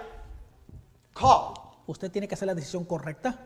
call. 1.13 1.53
Usted 1.87 2.11
tiene 2.11 2.27
que 2.27 2.33
hacer 2.33 2.47
la 2.47 2.55
decisión 2.55 2.83
correcta. 2.85 3.37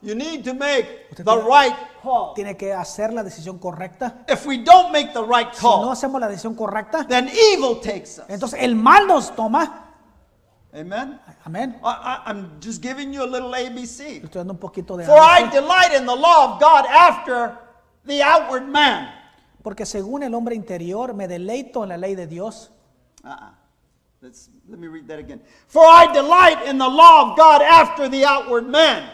You 0.00 0.14
need 0.14 0.44
to 0.44 0.54
make 0.54 1.06
Usted 1.10 1.24
the 1.24 1.32
tiene- 1.32 1.48
right 1.48 1.74
call. 2.02 2.34
Tiene 2.34 2.56
que 2.56 2.72
hacer 2.72 3.12
la 3.12 3.22
decisión 3.24 3.58
correcta. 3.58 4.24
If 4.28 4.46
we 4.46 4.58
don't 4.58 4.92
make 4.92 5.12
the 5.12 5.22
right 5.24 5.52
Si 5.52 5.64
no 5.64 5.80
call, 5.82 5.90
hacemos 5.90 6.20
la 6.20 6.28
decisión 6.28 6.54
correcta, 6.54 7.04
then 7.08 7.28
evil 7.28 7.80
takes 7.80 8.18
us. 8.18 8.24
entonces 8.28 8.60
el 8.62 8.76
mal 8.76 9.06
nos 9.08 9.34
toma. 9.34 9.87
Amen. 10.74 11.18
Amén. 11.44 11.80
I, 11.82 12.44
just 12.60 12.82
giving 12.82 13.12
you 13.12 13.22
a 13.22 13.26
little 13.26 13.54
ABC. 13.54 14.22
Estoy 14.22 14.40
dando 14.40 14.52
un 14.52 14.58
poquito 14.58 14.96
de 14.96 15.04
For 15.04 15.18
I 15.18 15.48
delight 15.50 15.94
in 15.94 16.04
the 16.06 16.14
law 16.14 16.54
of 16.54 16.60
God 16.60 16.84
after 16.86 17.58
the 18.04 18.22
outward 18.22 18.68
man. 18.68 19.18
porque 19.62 19.84
según 19.84 20.22
el 20.22 20.34
hombre 20.34 20.54
interior 20.54 21.12
me 21.14 21.28
deleito 21.28 21.82
en 21.82 21.90
la 21.90 21.96
ley 21.96 22.14
de 22.14 22.26
Dios. 22.26 22.70
Uh-uh. 23.22 23.52
Let's, 24.20 24.50
let 24.66 24.78
me 24.78 24.88
read 24.88 25.06
that 25.06 25.18
again. 25.18 25.42
For 25.66 25.84
I 25.84 26.10
delight 26.12 26.66
in 26.66 26.78
the 26.78 26.88
law 26.88 27.30
of 27.30 27.36
God 27.36 27.62
after 27.62 28.08
the 28.08 28.24
outward 28.24 28.66
man. 28.66 29.10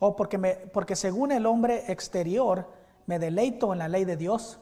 O 0.00 0.14
porque, 0.14 0.36
me, 0.36 0.54
porque 0.72 0.96
según 0.96 1.32
el 1.32 1.46
hombre 1.46 1.84
exterior 1.88 2.66
me 3.06 3.18
deleito 3.18 3.72
en 3.72 3.78
la 3.78 3.88
ley 3.88 4.04
de 4.04 4.16
Dios. 4.16 4.58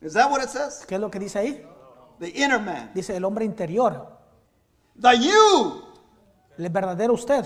Is 0.00 0.12
that 0.14 0.30
what 0.30 0.42
it 0.42 0.48
says? 0.48 0.84
¿Qué 0.86 0.96
es 0.96 1.00
lo 1.00 1.10
que 1.10 1.18
dice 1.18 1.38
ahí? 1.38 1.66
The 2.18 2.28
inner 2.28 2.60
man. 2.60 2.90
Dice 2.94 3.16
el 3.16 3.24
hombre 3.24 3.44
interior, 3.44 4.17
The 5.00 5.14
you. 5.16 5.82
el 6.58 6.68
verdadero 6.70 7.14
usted, 7.14 7.44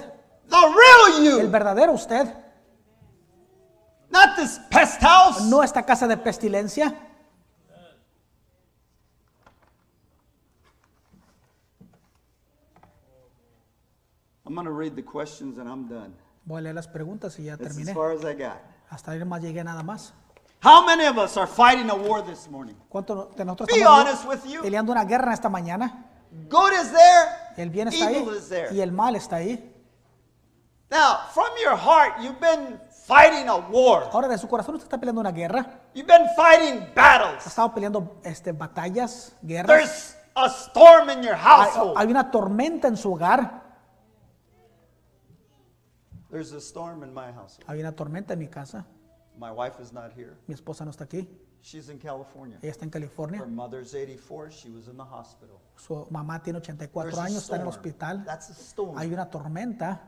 The 0.49 0.57
real 0.57 1.17
el 1.19 1.25
you. 1.45 1.51
verdadero 1.51 1.93
usted, 1.93 2.27
Not 4.11 4.37
this 4.37 4.59
pest 4.71 5.01
house. 5.03 5.43
no 5.49 5.63
esta 5.63 5.83
casa 5.85 6.07
de 6.07 6.17
pestilencia. 6.17 6.95
I'm 14.47 14.55
going 14.55 14.67
to 14.67 14.73
read 14.73 14.97
the 14.97 15.03
questions 15.03 15.59
and 15.59 15.69
I'm 15.69 15.87
done. 15.89 16.15
Voy 16.45 16.59
a 16.59 16.63
leer 16.63 16.75
las 16.75 16.89
preguntas 16.89 17.39
y 17.39 17.45
ya 17.45 17.57
That's 17.57 17.71
as 17.71 17.77
terminé. 17.77 17.95
far 17.95 18.13
as 18.13 18.25
I 18.25 18.35
got. 18.35 18.61
Hasta 18.91 19.13
ahí 19.13 19.25
más 19.25 19.41
llegué 19.41 19.63
nada 19.63 19.83
más. 19.83 20.13
How 20.65 20.85
many 20.85 21.05
of 21.07 21.17
us 21.19 21.37
are 21.37 21.47
fighting 21.47 21.89
a 21.91 21.95
war 21.95 22.23
this 22.25 22.49
morning? 22.49 22.75
¿Cuántos 22.89 23.35
de 23.37 23.45
nosotros 23.45 23.69
Be 23.77 23.85
honest 23.85 24.27
with 24.27 24.45
you. 24.45 24.63
peleando 24.63 24.93
una 24.93 25.05
guerra 25.05 25.33
esta 25.33 25.49
mañana? 25.49 26.07
Good 26.49 26.73
is 26.73 26.91
there, 26.93 27.29
El 27.57 27.71
bien 27.71 27.89
está 27.89 28.07
ahí 28.07 28.17
evil 28.17 28.35
is 28.37 28.49
there. 28.49 28.73
y 28.75 28.81
el 28.81 28.91
mal 28.93 29.15
está 29.17 29.37
ahí. 29.37 29.69
Now, 30.91 31.29
from 31.33 31.49
your 31.63 31.77
heart, 31.77 32.21
you've 32.21 32.39
been 32.41 32.81
fighting 33.07 33.49
a 33.49 33.57
war. 33.57 34.09
Ahora 34.13 34.29
de 34.29 34.39
su 34.39 34.47
corazón 34.49 34.75
usted 34.75 34.87
está 34.87 34.99
peleando 34.99 35.21
una 35.21 35.33
guerra. 35.33 35.81
You've 35.95 36.07
been 36.07 36.27
fighting 36.37 36.83
Ha 36.83 36.95
battles. 36.95 37.47
estado 37.47 37.73
peleando 37.75 38.17
este, 38.25 38.53
batallas, 38.53 39.35
guerras. 39.43 39.69
There's 39.69 40.17
a 40.35 40.49
storm 40.49 41.11
in 41.11 41.23
your 41.23 41.35
Hay, 41.35 41.41
household. 41.67 41.95
hay 41.99 42.09
una 42.11 42.31
tormenta 42.31 42.89
en 42.89 42.97
su 42.97 43.13
hogar. 43.13 43.63
There's 46.31 46.53
a 46.53 46.61
storm 46.61 47.03
in 47.03 47.13
my 47.13 47.31
household. 47.33 47.65
Hay 47.69 47.81
una 47.81 47.93
tormenta 47.93 48.33
en 48.33 48.39
mi 48.39 48.49
casa. 48.49 48.87
My 49.39 49.51
wife 49.51 49.81
is 49.83 49.93
not 49.93 50.13
here. 50.17 50.37
Mi 50.47 50.55
esposa 50.55 50.85
no 50.85 50.91
está 50.91 51.05
aquí. 51.05 51.29
She's 51.65 51.89
in 51.89 51.99
California. 51.99 52.59
Ella 52.61 52.73
está 52.73 52.85
en 52.85 52.89
Her 52.89 52.93
California. 52.95 53.45
mother's 53.47 53.95
84. 53.95 54.51
She 54.51 54.69
was 54.69 54.89
in 54.89 54.97
the 54.97 55.05
hospital. 55.05 55.61
Su 55.77 56.07
mamá 56.11 56.43
tiene 56.43 56.59
84 56.59 57.03
There's 57.05 57.19
a 57.19 57.23
años, 57.25 57.43
está 57.45 57.55
en 57.57 57.63
el 57.63 57.69
hospital. 57.69 58.25
That's 58.25 58.51
a 58.51 58.55
storm. 58.55 58.99
Hay 58.99 59.13
una 59.13 59.31
tormenta. 59.31 60.01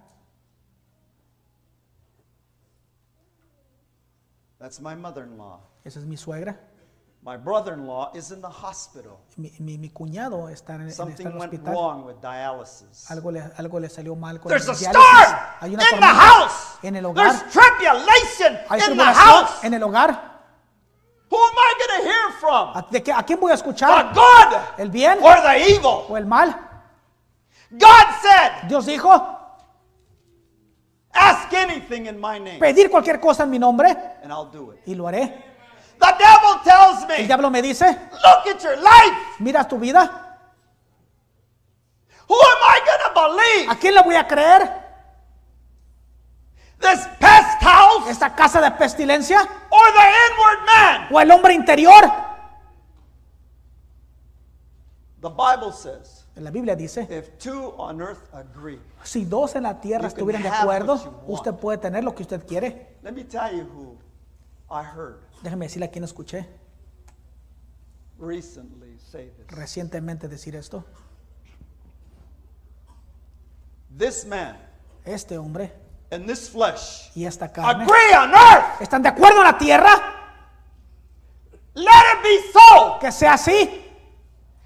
That's 4.58 4.80
my 4.80 4.94
mother-in-law. 4.96 5.60
Esa 5.84 5.98
es 6.00 6.06
mi 6.06 6.16
suegra. 6.16 6.58
My 7.22 7.36
brother-in-law 7.38 8.12
is 8.14 8.30
in 8.32 8.42
the 8.42 8.48
hospital. 8.48 9.18
Mi, 9.36 9.50
mi- 9.58 9.78
mi 9.78 9.88
cuñado 9.88 10.48
está 10.50 10.74
en, 10.74 10.88
está 10.88 11.04
en 11.04 11.08
Something 11.16 11.26
el 11.26 11.32
went 11.38 11.52
hospital. 11.54 11.72
wrong 11.74 12.04
with 12.04 12.16
dialysis. 12.20 13.10
Algo 13.10 13.30
le, 13.30 13.40
algo 13.56 13.80
le 13.80 13.88
salió 13.88 14.14
mal 14.14 14.38
con 14.40 14.50
There's 14.50 14.68
el 14.68 14.74
a 14.74 14.78
diálisis. 14.78 15.02
storm 15.02 15.38
Hay 15.60 15.68
in 15.70 15.74
una 15.74 15.84
the 15.84 15.90
tormenta 15.90 16.14
house. 16.14 16.78
en 16.82 16.96
el 16.96 17.06
hogar. 17.06 17.26
There's 17.30 17.52
tribulation 17.52 18.58
Hay 18.68 18.80
in 18.90 18.98
the 18.98 19.04
house. 19.04 19.64
en 19.64 19.74
el 19.74 19.82
hogar. 19.82 20.34
Who 21.30 21.36
am 21.38 21.54
I 21.56 21.74
going 21.78 22.02
to 22.02 22.08
hear 22.08 22.33
from? 22.44 22.76
¿A, 22.76 22.86
de 22.90 23.02
qué- 23.02 23.12
¿A 23.12 23.22
quién 23.22 23.40
voy 23.40 23.50
a 23.52 23.54
The 23.54 23.60
escuchar? 23.60 24.12
good 24.14 24.56
¿El 24.78 24.90
bien 24.90 25.18
or 25.22 25.40
the 25.42 25.56
evil? 25.74 26.04
o 26.08 26.16
el 26.16 26.26
mal? 26.26 26.54
God 27.70 28.06
said, 28.22 28.68
Dios 28.68 28.86
dijo, 28.86 29.10
ask 31.12 31.52
anything 31.54 32.06
in 32.06 32.20
my 32.20 32.38
name 32.38 32.58
pedir 32.58 32.90
cualquier 32.90 33.18
cosa 33.20 33.44
en 33.44 33.50
mi 33.50 33.58
nombre 33.58 33.90
and 34.22 34.30
I'll 34.32 34.50
do 34.50 34.72
it. 34.72 34.80
y 34.86 34.94
lo 34.94 35.06
haré. 35.08 35.52
The 35.98 36.06
devil 36.18 36.60
tells 36.64 37.02
El 37.02 37.08
me, 37.22 37.26
diablo 37.26 37.50
me 37.50 37.62
dice, 37.62 37.86
look 37.86 38.54
at 38.54 38.60
your 38.62 38.76
life. 38.76 39.16
mira 39.38 39.66
tu 39.66 39.78
vida, 39.78 40.20
Who 42.26 42.34
am 42.34 42.58
I 42.62 42.80
going 42.80 43.14
to 43.14 43.20
believe? 43.20 43.70
¿a 43.70 43.74
quién 43.76 43.94
le 43.94 44.02
voy 44.02 44.14
a 44.16 44.26
creer? 44.26 44.82
This 46.80 47.06
pest 47.18 47.62
house 47.62 48.08
¿Esta 48.08 48.34
casa 48.34 48.60
de 48.60 48.70
pestilencia 48.72 49.40
or 49.70 49.86
the 49.92 50.06
inward 50.32 50.66
man? 50.66 51.08
o 51.10 51.20
el 51.20 51.30
hombre 51.30 51.54
interior? 51.54 52.12
The 55.24 55.30
Bible 55.30 55.72
says, 55.72 56.26
En 56.36 56.44
la 56.44 56.50
Biblia 56.50 56.76
dice, 56.76 57.06
if 57.08 57.38
two 57.38 57.72
on 57.78 58.02
earth 58.02 58.28
agree, 58.34 58.78
si 59.04 59.24
dos 59.24 59.54
en 59.56 59.62
la 59.62 59.80
tierra 59.80 60.06
estuvieran 60.08 60.42
de 60.42 60.50
acuerdo, 60.50 61.22
usted 61.26 61.54
puede 61.54 61.78
tener 61.78 62.04
lo 62.04 62.14
que 62.14 62.22
usted 62.24 62.46
quiere. 62.46 62.98
let 63.02 63.12
me 63.12 63.24
tell 63.24 63.50
you 63.50 63.62
who 63.64 63.96
I 64.70 64.82
heard 64.84 65.20
Déjeme 65.42 65.64
decirle 65.64 65.86
a 65.86 65.90
quién 65.90 66.04
escuché 66.04 66.46
recently 68.18 68.98
say 68.98 69.30
this. 69.38 69.46
recientemente 69.48 70.28
decir 70.28 70.54
esto. 70.56 70.84
This 73.96 74.26
man 74.26 74.58
Este 75.06 75.38
hombre 75.38 75.72
and 76.10 76.26
this 76.26 76.50
flesh 76.50 77.10
y 77.14 77.24
esta 77.24 77.50
carne 77.50 77.84
agree 77.84 78.14
on 78.14 78.30
earth. 78.34 78.82
están 78.82 79.02
de 79.02 79.08
acuerdo 79.08 79.38
en 79.38 79.44
la 79.44 79.56
tierra, 79.56 79.90
Let 81.74 81.88
it 81.88 82.22
be 82.22 82.52
so. 82.52 82.98
que 83.00 83.10
sea 83.10 83.32
así. 83.34 83.80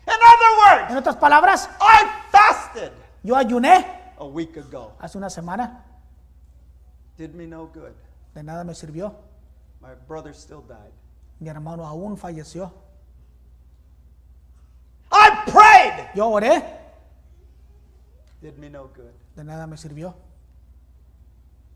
In 0.08 0.14
other 0.14 0.50
words, 0.80 0.90
En 0.90 0.96
otras 0.96 1.16
palabras, 1.16 1.68
I 1.80 2.06
fasted 2.30 2.92
yo 3.22 3.34
ayuné 3.36 3.84
a 4.18 4.24
week 4.24 4.56
ago. 4.56 4.94
hace 4.98 5.18
una 5.18 5.28
semana, 5.30 5.84
Did 7.16 7.34
me 7.34 7.46
no 7.46 7.66
good. 7.66 7.92
de 8.34 8.42
nada 8.42 8.64
me 8.64 8.74
sirvió. 8.74 9.14
My 9.80 9.94
brother 10.06 10.32
still 10.34 10.62
died. 10.62 10.92
Mi 11.40 11.48
hermano 11.48 11.84
aún 11.86 12.16
falleció. 12.16 12.72
I 15.10 15.30
prayed. 15.50 16.10
Yo 16.14 16.28
oré, 16.30 16.62
Did 18.40 18.56
me 18.58 18.68
no 18.70 18.88
good. 18.88 19.12
de 19.36 19.44
nada 19.44 19.66
me 19.66 19.76
sirvió. 19.76 20.14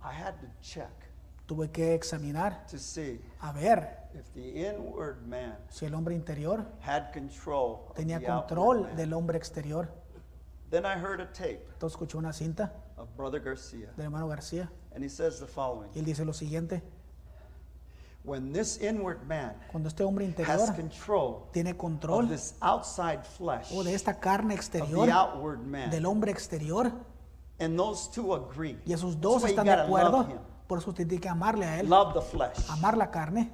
I 0.03 0.13
had 0.13 0.35
to 0.41 0.47
check 0.63 0.91
Tuve 1.53 1.71
que 1.71 1.93
examinar, 1.93 2.67
to 2.69 2.79
see 2.79 3.21
a 3.43 3.53
ver 3.53 3.87
if 4.15 4.25
the 4.33 4.67
inward 4.67 5.27
man 5.27 5.55
si 5.69 5.85
el 5.85 5.95
hombre 5.95 6.15
interior 6.15 6.65
had 6.81 7.13
control 7.13 7.89
of 7.91 7.97
tenía 7.97 8.19
the 8.21 8.27
outward 8.27 8.49
control 8.49 8.83
man. 8.85 8.97
del 8.97 9.13
hombre 9.13 9.37
exterior. 9.37 9.87
Then 10.71 10.87
I 10.87 10.95
heard 10.95 11.21
a 11.21 11.27
tape 11.27 11.61
Entonces 11.75 11.93
escuché 11.95 12.17
una 12.17 12.33
cinta 12.33 12.73
of 12.97 13.15
Brother 13.19 13.41
Garcia, 13.41 13.91
del 13.99 14.07
hermano 14.07 14.29
García 14.29 14.71
and 14.95 15.05
he 15.05 15.11
says 15.11 15.41
the 15.41 15.47
following 15.47 15.91
y 15.95 15.99
él 15.99 16.07
dice 16.07 16.25
lo 16.25 16.33
siguiente, 16.33 16.83
When 18.25 18.55
this 18.55 18.81
inward 18.81 19.27
man 19.29 19.55
cuando 19.71 19.91
este 19.91 20.05
hombre 20.05 20.25
has 20.25 20.31
interior 20.31 20.75
control 20.75 21.51
tiene 21.53 21.73
of 21.73 21.77
control 21.77 22.27
this 22.29 22.55
outside 22.63 23.27
flesh 23.27 23.69
o 23.75 23.83
de 23.83 23.93
esta 23.93 24.19
carne 24.19 24.55
of 24.55 24.59
exterior, 24.59 25.05
the 25.05 25.13
outward 25.13 25.61
man, 25.61 25.91
del 25.91 26.07
hombre 26.07 26.31
exterior, 26.31 26.91
and 27.61 27.79
those 27.79 28.09
two 28.11 28.33
agree, 28.33 28.79
y 28.87 28.95
esos 28.95 29.17
That's 29.17 29.21
dos 29.21 29.43
why 29.43 29.51
you 29.51 29.55
están 29.55 29.67
de 29.67 29.71
gotta 29.77 29.83
love 29.87 30.25
acuerdo. 30.31 30.52
Por 30.67 30.79
eso 30.79 30.91
usted 30.91 31.07
tiene 31.07 31.21
que 31.21 31.29
amarle 31.29 31.67
a 31.67 31.81
él, 31.81 31.89
love 31.89 32.15
the 32.15 32.21
flesh. 32.21 32.57
amar 32.71 32.97
la 32.97 33.11
carne, 33.11 33.53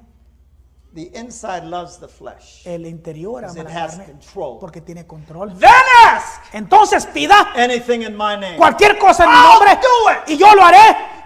The 0.91 1.11
inside 1.19 1.65
loves 1.65 1.99
the 1.99 2.07
flesh. 2.07 2.65
el 2.65 2.85
interior 2.87 3.45
ama 3.45 3.59
it 3.59 3.63
la 3.69 3.83
has 3.85 3.91
carne 3.95 4.05
control. 4.05 4.57
porque 4.59 4.81
tiene 4.81 5.05
control. 5.05 5.53
Then 5.59 5.69
ask 6.07 6.41
Entonces 6.53 7.05
pida 7.05 7.51
anything 7.55 8.01
in 8.01 8.15
my 8.17 8.35
name. 8.35 8.57
cualquier 8.57 8.97
cosa 8.97 9.25
en 9.25 9.29
mi 9.29 9.35
nombre 9.35 9.75
do 9.75 10.11
it. 10.11 10.29
y 10.29 10.37
yo 10.37 10.51
lo 10.55 10.63
haré. 10.63 10.77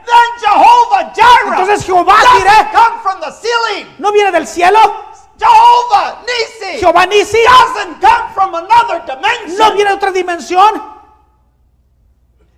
Then 0.05 0.39
Jehovah 0.41 1.13
Jireh 1.15 1.49
Entonces 1.51 1.85
Jehová 1.85 2.13
Jireh 2.33 2.71
come 2.73 3.01
from 3.01 3.21
the 3.21 3.31
ceiling. 3.31 3.95
no 3.99 4.11
viene 4.11 4.31
del 4.33 4.45
cielo, 4.47 4.79
Jehovah 5.39 6.21
Nisi 6.27 6.79
Jehová 6.79 7.05
Nisi 7.05 7.37
doesn't 7.43 8.01
come 8.01 8.33
from 8.33 8.53
another 8.55 9.01
dimension. 9.05 9.57
no 9.57 9.73
viene 9.73 9.91
de 9.91 9.95
otra 9.95 10.11
dimensión, 10.11 10.73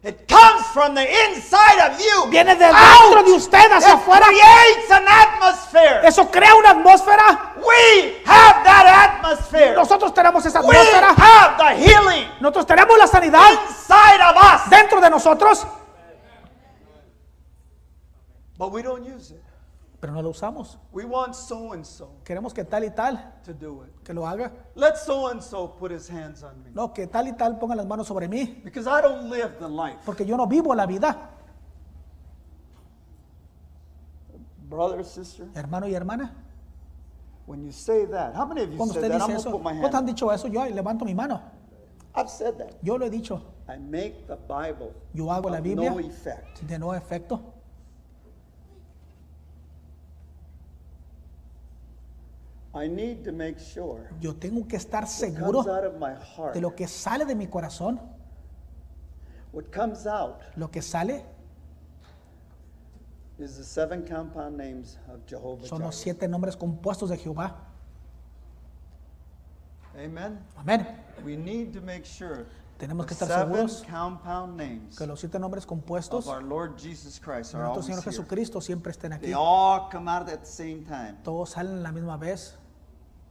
It 0.05 0.27
comes 0.27 0.61
from 0.71 0.93
the 0.93 1.01
inside 1.01 1.79
of 1.81 1.99
you. 1.99 2.29
viene 2.29 2.53
de 2.55 2.65
dentro 2.65 3.23
de 3.23 3.31
usted 3.33 3.71
hacia 3.71 3.89
It 3.89 3.95
afuera. 3.95 4.27
creates 4.27 4.91
an 4.91 5.05
atmosphere. 5.07 6.01
Eso 6.07 6.29
crea 6.29 6.53
una 6.53 6.69
atmósfera. 6.71 7.53
We 7.57 8.21
have 8.23 8.63
that 8.63 8.85
atmosphere. 8.85 9.73
Nosotros 9.73 10.13
tenemos 10.13 10.45
esa 10.45 10.61
We 10.61 10.75
atmósfera. 10.77 11.07
have 11.17 11.57
the 11.57 11.75
healing 11.83 12.29
Nosotros 12.39 12.67
tenemos 12.67 12.95
la 12.99 13.07
sanidad 13.07 13.51
inside 13.67 14.21
of 14.21 14.37
us. 14.37 14.69
dentro 14.69 15.01
de 15.01 15.09
nosotros, 15.09 15.65
But 18.57 18.71
we 18.71 18.83
don't 18.83 19.03
use 19.03 19.31
it. 19.31 19.41
Pero 20.05 20.13
no 20.13 20.21
lo 20.21 20.29
usamos. 20.29 20.77
We 20.91 21.03
want 21.03 21.33
so 21.33 21.73
and 21.73 21.83
so 21.83 22.11
Queremos 22.23 22.53
que 22.53 22.63
tal 22.63 22.83
y 22.83 22.91
tal 22.91 23.41
to 23.43 23.53
do 23.53 23.83
it. 23.83 24.03
que 24.03 24.13
lo 24.13 24.27
haga. 24.27 24.51
Let 24.75 24.97
so 24.97 25.29
and 25.29 25.41
so 25.41 25.67
put 25.67 25.91
his 25.91 26.07
hands 26.07 26.43
on 26.43 26.63
me. 26.63 26.69
No, 26.75 26.93
que 26.93 27.07
tal 27.07 27.27
y 27.27 27.31
tal 27.33 27.57
ponga 27.57 27.75
las 27.75 27.87
manos 27.87 28.05
sobre 28.05 28.27
mí, 28.27 28.61
Because 28.63 28.85
I 28.87 29.01
don't 29.01 29.31
live 29.31 29.57
the 29.59 29.67
life 29.67 29.97
porque 30.05 30.23
yo 30.23 30.37
no 30.37 30.45
vivo 30.45 30.75
la 30.75 30.85
vida. 30.85 31.31
Brother, 34.69 35.03
sister, 35.03 35.47
Hermano 35.55 35.87
y 35.87 35.95
hermana, 35.95 36.35
when 37.47 37.63
you 37.63 37.71
say 37.71 38.05
that, 38.05 38.35
how 38.35 38.45
many 38.45 38.61
of 38.61 38.71
you 38.71 38.77
cuando 38.77 38.93
said 38.93 39.05
usted 39.05 39.11
that? 39.11 39.21
I'm 39.23 39.29
dice 39.35 39.43
going 39.43 39.43
to 39.43 39.49
eso, 39.49 39.57
put 39.57 39.63
my 39.63 39.73
¿cuántos 39.81 39.95
han 39.95 40.05
dicho 40.05 40.29
eso? 40.31 40.47
Yo 40.47 40.61
levanto 40.65 41.03
mi 41.03 41.15
mano. 41.15 41.41
I've 42.13 42.29
said 42.29 42.59
that. 42.59 42.75
Yo 42.83 42.95
lo 42.97 43.07
he 43.07 43.09
dicho. 43.09 43.41
I 43.67 43.77
make 43.77 44.27
the 44.27 44.35
Bible 44.35 44.93
Yo 45.15 45.25
hago 45.31 45.49
la 45.49 45.57
of 45.57 45.63
Biblia 45.63 45.89
no 45.89 45.99
effect. 45.99 46.61
de 46.61 46.77
no 46.77 46.93
efecto. 46.93 47.54
I 52.75 52.87
need 52.89 53.23
to 53.23 53.31
make 53.31 53.57
sure 53.57 54.09
Yo 54.19 54.35
tengo 54.35 54.67
que 54.67 54.75
estar 54.77 55.03
what 55.03 55.09
seguro 55.09 55.63
comes 55.63 55.67
out 55.77 55.85
of 55.85 55.97
my 55.99 56.13
heart, 56.13 56.53
de 56.53 56.61
lo 56.61 56.75
que 56.75 56.87
sale 56.87 57.25
de 57.25 57.33
mi 57.33 57.47
corazón. 57.47 57.99
what 59.53 59.71
comes 59.71 60.05
out 60.05 60.41
Lo 60.57 60.69
que 60.69 60.81
sale 60.81 61.23
is 63.39 63.57
the 63.57 63.63
seven 63.63 64.05
compound 64.05 64.57
names 64.57 64.97
of 65.09 65.25
Jehovah 65.25 65.65
son 65.67 65.81
los 65.81 65.95
Jireh. 65.95 66.03
siete 66.03 66.27
nombres 66.27 66.55
compuestos 66.57 67.09
de 67.09 67.17
Jehová. 67.17 67.55
Amen. 69.97 70.39
Amén. 70.57 70.85
We 71.23 71.37
need 71.37 71.73
to 71.73 71.81
make 71.81 72.05
sure 72.05 72.45
Tenemos 72.77 73.05
que 73.05 73.15
the 73.15 73.23
estar 73.23 73.39
seven 73.47 73.53
seguros 73.69 73.83
compound 73.89 74.57
names 74.57 74.97
que 74.97 75.07
los 75.07 75.21
siete 75.21 75.39
nombres 75.39 75.63
of 75.63 75.69
compuestos 75.69 76.27
our 76.27 76.43
Lord 76.43 76.77
Jesus 76.77 77.17
Christ 77.19 77.53
de 77.53 77.57
are 77.57 77.63
nuestro 77.63 77.81
always 77.81 77.85
Señor 77.85 78.03
here. 78.03 78.11
Jesucristo 78.11 78.59
siempre 78.59 78.91
estén 78.91 79.13
aquí. 79.13 79.27
They 79.27 79.33
all 79.33 79.87
come 79.89 80.09
out 80.09 80.27
at 80.27 80.39
the 80.41 80.45
same 80.45 80.83
time. 80.83 81.15
Todos 81.23 81.51
salen 81.51 81.77
a 81.77 81.81
la 81.81 81.91
misma 81.93 82.17
vez. 82.17 82.57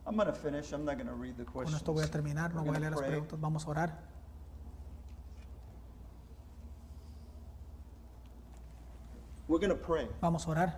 I'm 0.07 0.16
going 0.16 0.26
to 0.26 0.34
finish. 0.34 0.72
I'm 0.72 0.84
not 0.84 0.96
going 0.96 1.09
to 1.09 1.14
read 1.14 1.36
the 1.36 1.44
Con 1.44 1.52
questions. 1.52 1.76
esto 1.80 1.92
voy 1.92 2.05
a 2.05 2.09
terminar, 2.09 2.52
no 2.55 2.62
We're 2.62 2.70
voy 2.72 2.76
a 2.76 2.80
gonna 2.80 2.80
leer 2.80 2.90
las 2.92 3.00
pray. 3.00 3.11
preguntas, 3.11 3.40
vamos 3.40 3.64
a 3.66 3.70
orar. 3.70 3.98
We're 9.48 9.59
going 9.59 9.70
to 9.70 9.76
pray. 9.76 10.09
Vamos 10.20 10.46
a 10.46 10.50
orar. 10.50 10.72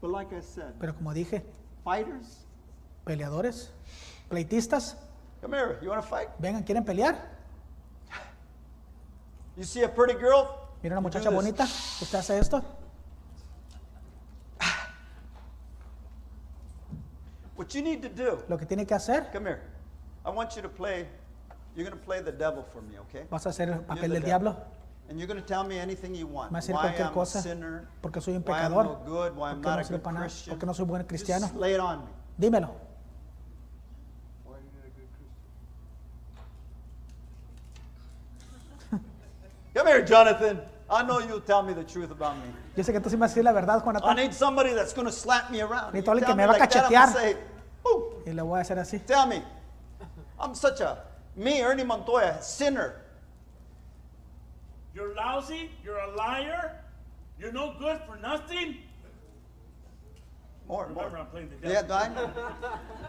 But 0.00 0.10
like 0.10 0.32
I 0.32 0.40
said, 0.40 0.74
Pero 0.78 0.94
como 0.94 1.12
dije, 1.12 1.42
fighters, 1.84 2.44
peleadores, 3.04 3.70
pleitistas, 4.30 4.94
come 5.40 5.54
here. 5.56 5.78
You 5.82 5.88
want 5.90 6.02
to 6.02 6.08
fight? 6.08 6.28
vengan, 6.38 6.62
¿quieren 6.64 6.84
pelear? 6.84 7.16
You 9.56 9.64
see 9.64 9.82
a 9.82 9.88
pretty 9.88 10.14
girl? 10.14 10.46
Mira 10.82 10.94
una 10.94 11.00
muchacha 11.00 11.30
bonita, 11.30 11.64
usted 12.00 12.18
hace 12.18 12.38
esto. 12.38 12.62
What 17.58 17.74
you 17.74 17.82
need 17.82 18.00
to 18.02 18.08
do, 18.08 18.38
Lo 18.48 18.56
que 18.56 18.66
tiene 18.66 18.86
que 18.86 18.94
hacer, 18.94 19.32
come 19.32 19.46
here. 19.46 19.60
I 20.24 20.30
want 20.30 20.54
you 20.54 20.62
to 20.62 20.68
play, 20.68 21.08
you're 21.74 21.84
going 21.84 21.98
to 21.98 22.04
play 22.06 22.20
the 22.22 22.30
devil 22.30 22.62
for 22.62 22.80
me, 22.82 22.98
okay? 23.00 23.26
vas 23.28 23.44
a 23.46 23.48
hacer 23.48 23.68
el 23.68 23.80
papel 23.80 24.12
del 24.12 24.22
diablo. 24.22 24.56
And 25.10 25.18
you're 25.18 25.26
going 25.26 25.40
to 25.40 25.46
tell 25.46 25.64
me 25.64 25.76
anything 25.78 26.14
you 26.14 26.28
want. 26.28 26.52
Me 26.52 26.56
va 26.56 26.58
a 26.58 26.62
decir 26.62 26.74
Why 26.76 26.82
cualquier 26.82 27.06
I'm 27.08 27.12
cosa, 27.14 27.38
a 27.40 27.42
sinner, 27.42 27.88
porque 28.00 28.20
soy 28.20 28.36
un 28.36 28.44
why 28.46 28.52
I'm 28.60 28.72
pecador, 28.72 28.84
no 28.84 28.94
good, 29.04 29.36
why 29.36 29.50
I'm 29.50 29.60
porque 29.60 29.70
not 29.70 29.74
no 29.76 29.80
a 29.80 29.84
sirvo 29.84 29.90
good 29.96 30.02
para 30.04 30.14
nada, 30.14 30.26
Christian. 30.26 30.50
porque 30.54 30.66
no 30.66 30.74
soy 30.74 30.84
buen 30.86 31.04
cristiano. 31.04 31.46
Just 31.48 31.58
lay 31.58 31.74
it 31.74 31.80
on 31.80 31.98
me. 32.04 32.10
Dímelo. 32.38 32.70
Come 39.74 39.86
here, 39.86 40.02
Jonathan. 40.04 40.60
I 40.90 41.02
know 41.02 41.18
you'll 41.20 41.40
tell 41.40 41.62
me 41.62 41.74
the 41.74 41.84
truth 41.84 42.10
about 42.10 42.36
me. 42.36 42.44
Yo 42.76 42.82
sé 42.82 42.92
que 42.92 43.00
tú 43.00 43.10
sí 43.10 43.16
me 43.16 43.20
vas 43.20 43.32
a 43.32 43.34
decir 43.34 43.44
la 43.44 43.52
verdad, 43.52 43.78
I 43.78 43.84
Jonathan. 43.84 44.16
need 44.16 44.32
somebody 44.32 44.72
that's 44.72 44.94
going 44.94 45.06
to 45.06 45.12
slap 45.12 45.50
me 45.50 45.60
around. 45.60 45.94
You 45.94 46.00
Necesito 46.00 46.12
alguien 46.12 46.26
tell 46.26 46.28
que 46.28 46.36
me 46.36 46.42
me 46.42 46.46
va 46.46 46.54
a 46.54 46.58
like 46.58 46.70
that, 46.70 46.84
I'm 46.84 46.90
gonna 46.92 47.06
cachetear. 47.06 47.12
say, 47.12 47.36
Y 48.26 48.32
le 48.32 48.42
voy 48.42 48.58
a 48.58 48.62
hacer 48.62 48.78
así. 48.78 48.98
Tell 49.04 49.26
me. 49.26 49.42
I'm 50.40 50.54
such 50.54 50.80
a, 50.80 51.04
me, 51.36 51.62
Ernie 51.62 51.84
Montoya, 51.84 52.40
sinner. 52.42 53.02
You're 54.94 55.14
lousy. 55.14 55.70
You're 55.84 55.98
a 55.98 56.14
liar. 56.16 56.80
You're 57.38 57.52
no 57.52 57.74
good 57.78 58.00
for 58.06 58.16
nothing. 58.16 58.76
More, 60.68 60.88
more. 60.88 61.04
Remember, 61.06 61.18
I'm 61.18 61.26
playing 61.28 61.50
the 61.62 61.68
Yeah, 61.68 61.82
devil. 61.82 61.96
I 61.96 62.08
know. 62.08 62.30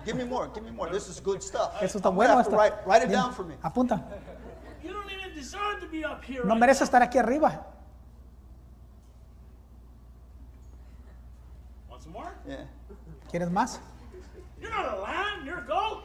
Give 0.06 0.16
me 0.16 0.24
more. 0.24 0.48
Give 0.54 0.64
me 0.64 0.72
more. 0.72 0.90
This 0.90 1.10
is 1.10 1.20
good 1.20 1.44
stuff. 1.44 1.74
Eso 1.82 2.00
está 2.00 2.10
I'm 2.10 2.16
bueno. 2.16 2.40
está- 2.40 2.56
write, 2.56 2.74
write 2.86 3.04
it 3.04 3.10
Bien, 3.10 3.20
down 3.20 3.34
for 3.34 3.44
me. 3.44 3.56
Apunta. 3.64 4.02
You 4.84 4.94
don't 4.94 5.12
even 5.12 5.34
deserve 5.36 5.82
to 5.82 5.88
be 5.88 6.06
up 6.06 6.24
here. 6.24 6.44
No 6.46 6.52
right 6.54 6.60
merece 6.62 6.84
estar 6.84 7.02
aquí 7.02 7.20
arriba. 7.20 7.66
Want 11.90 12.02
some 12.02 12.14
more? 12.14 12.32
Yeah. 12.48 12.66
¿Quieres 13.32 13.50
más? 13.52 13.80
You're 14.70 14.84
not 14.84 14.98
a 14.98 15.02
lamb. 15.02 15.46
You're 15.46 15.60
a 15.60 15.66
goat. 15.66 16.04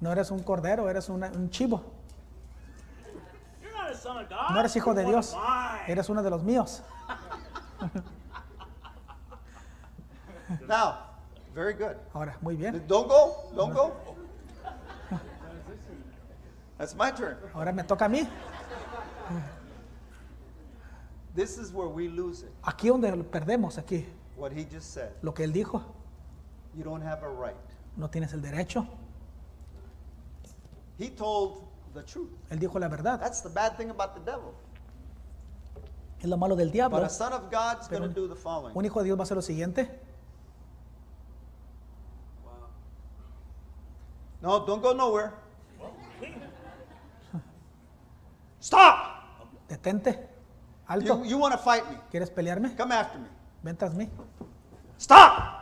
No 0.00 0.10
eres 0.12 0.30
un 0.30 0.40
cordero, 0.42 0.88
eres 0.90 1.08
una- 1.08 1.30
un 1.34 1.48
chivo. 1.50 1.82
You're 3.62 3.72
not 3.72 3.90
a 3.90 3.94
son 3.96 4.18
of 4.18 4.28
God. 4.28 4.50
No 4.52 4.60
eres 4.60 4.74
hijo 4.76 4.92
de 4.94 5.04
Dios. 5.04 5.34
Eres 5.86 6.08
uno 6.08 6.22
de 6.22 6.30
los 6.30 6.42
míos. 6.42 6.82
Now, 10.68 10.98
very 11.54 11.72
good. 11.72 11.96
Ahora, 12.14 12.36
muy 12.42 12.56
bien. 12.56 12.84
Don't 12.86 13.08
go. 13.08 13.50
Don't 13.54 13.72
go. 13.74 13.92
That's 16.78 16.94
my 16.94 17.10
turn. 17.12 17.36
Ahora 17.54 17.72
me 17.72 17.82
toca 17.84 18.04
a 18.06 18.08
mí. 18.08 18.28
This 21.34 21.56
is 21.56 21.72
where 21.72 21.88
we 21.88 22.08
lose 22.08 22.42
it. 22.42 22.52
Aquí 22.62 22.88
donde 22.88 23.10
perdemos, 23.24 23.78
aquí. 23.78 24.04
What 24.36 24.52
he 24.52 24.64
just 24.64 24.92
said. 24.92 25.12
Lo 25.22 25.32
que 25.32 25.44
él 25.44 25.52
dijo, 25.52 25.82
You 26.74 26.82
don't 26.84 27.02
have 27.02 27.22
a 27.22 27.28
right. 27.28 27.56
No 27.96 28.08
tienes 28.08 28.32
el 28.32 28.42
derecho. 28.42 28.86
He 30.98 31.10
told 31.10 31.64
the 31.94 32.02
truth. 32.02 32.30
Él 32.50 32.58
dijo 32.58 32.78
la 32.78 32.88
verdad. 32.88 33.18
That's 33.18 33.42
the 33.42 33.48
bad 33.48 33.76
thing 33.76 33.90
about 33.90 34.14
the 34.14 34.20
devil. 34.20 34.54
Es 36.20 36.28
lo 36.28 36.36
malo 36.36 36.54
del 36.54 36.70
diablo. 36.70 36.98
But 36.98 37.06
a 37.06 37.10
son 37.10 37.32
of 37.32 37.50
God's 37.50 37.88
Pero 37.88 38.08
do 38.08 38.28
the 38.28 38.36
following. 38.36 38.76
Un 38.76 38.84
hijo 38.84 39.00
de 39.00 39.06
Dios 39.06 39.18
va 39.18 39.22
a 39.22 39.24
hacer 39.24 39.36
lo 39.36 39.42
siguiente. 39.42 40.00
No, 44.40 44.60
don't 44.66 44.82
go 44.82 44.92
nowhere. 44.92 45.32
Stop! 48.60 49.68
Detente. 49.68 50.28
Alto. 50.86 51.24
You, 51.24 51.30
you 51.30 51.38
want 51.38 51.52
to 51.52 51.58
fight 51.58 51.88
me. 51.88 51.96
¿Quieres 52.10 52.30
pelearme? 52.30 52.76
Come 52.76 52.92
after 52.92 53.18
me. 53.18 53.28
Ven 53.62 53.76
tras 53.76 53.94
mí. 53.94 54.08
Stop! 54.98 55.61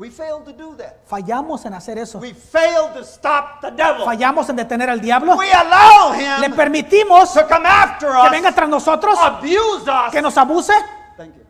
We 0.00 0.08
failed 0.08 0.46
to 0.46 0.52
do 0.54 0.74
that. 0.76 1.06
Fallamos 1.06 1.66
en 1.66 1.74
hacer 1.74 1.98
eso. 1.98 2.18
We 2.20 2.32
failed 2.32 2.94
to 2.94 3.04
stop 3.04 3.60
the 3.60 3.70
devil. 3.70 4.06
Fallamos 4.06 4.48
en 4.48 4.56
detener 4.56 4.88
al 4.88 4.98
diablo. 4.98 5.36
We 5.36 5.52
allow 5.52 6.12
Le 6.14 6.46
him 6.46 6.54
permitimos 6.54 7.34
to 7.34 7.46
come 7.46 7.66
after 7.66 8.08
que 8.10 8.30
venga 8.30 8.48
us, 8.48 8.54
tras 8.54 8.68
nosotros, 8.70 9.18
abuse 9.20 9.86
us. 9.86 10.10
que 10.10 10.22
nos 10.22 10.34
abuse. 10.38 10.72
Thank 11.18 11.36
you. 11.36 11.44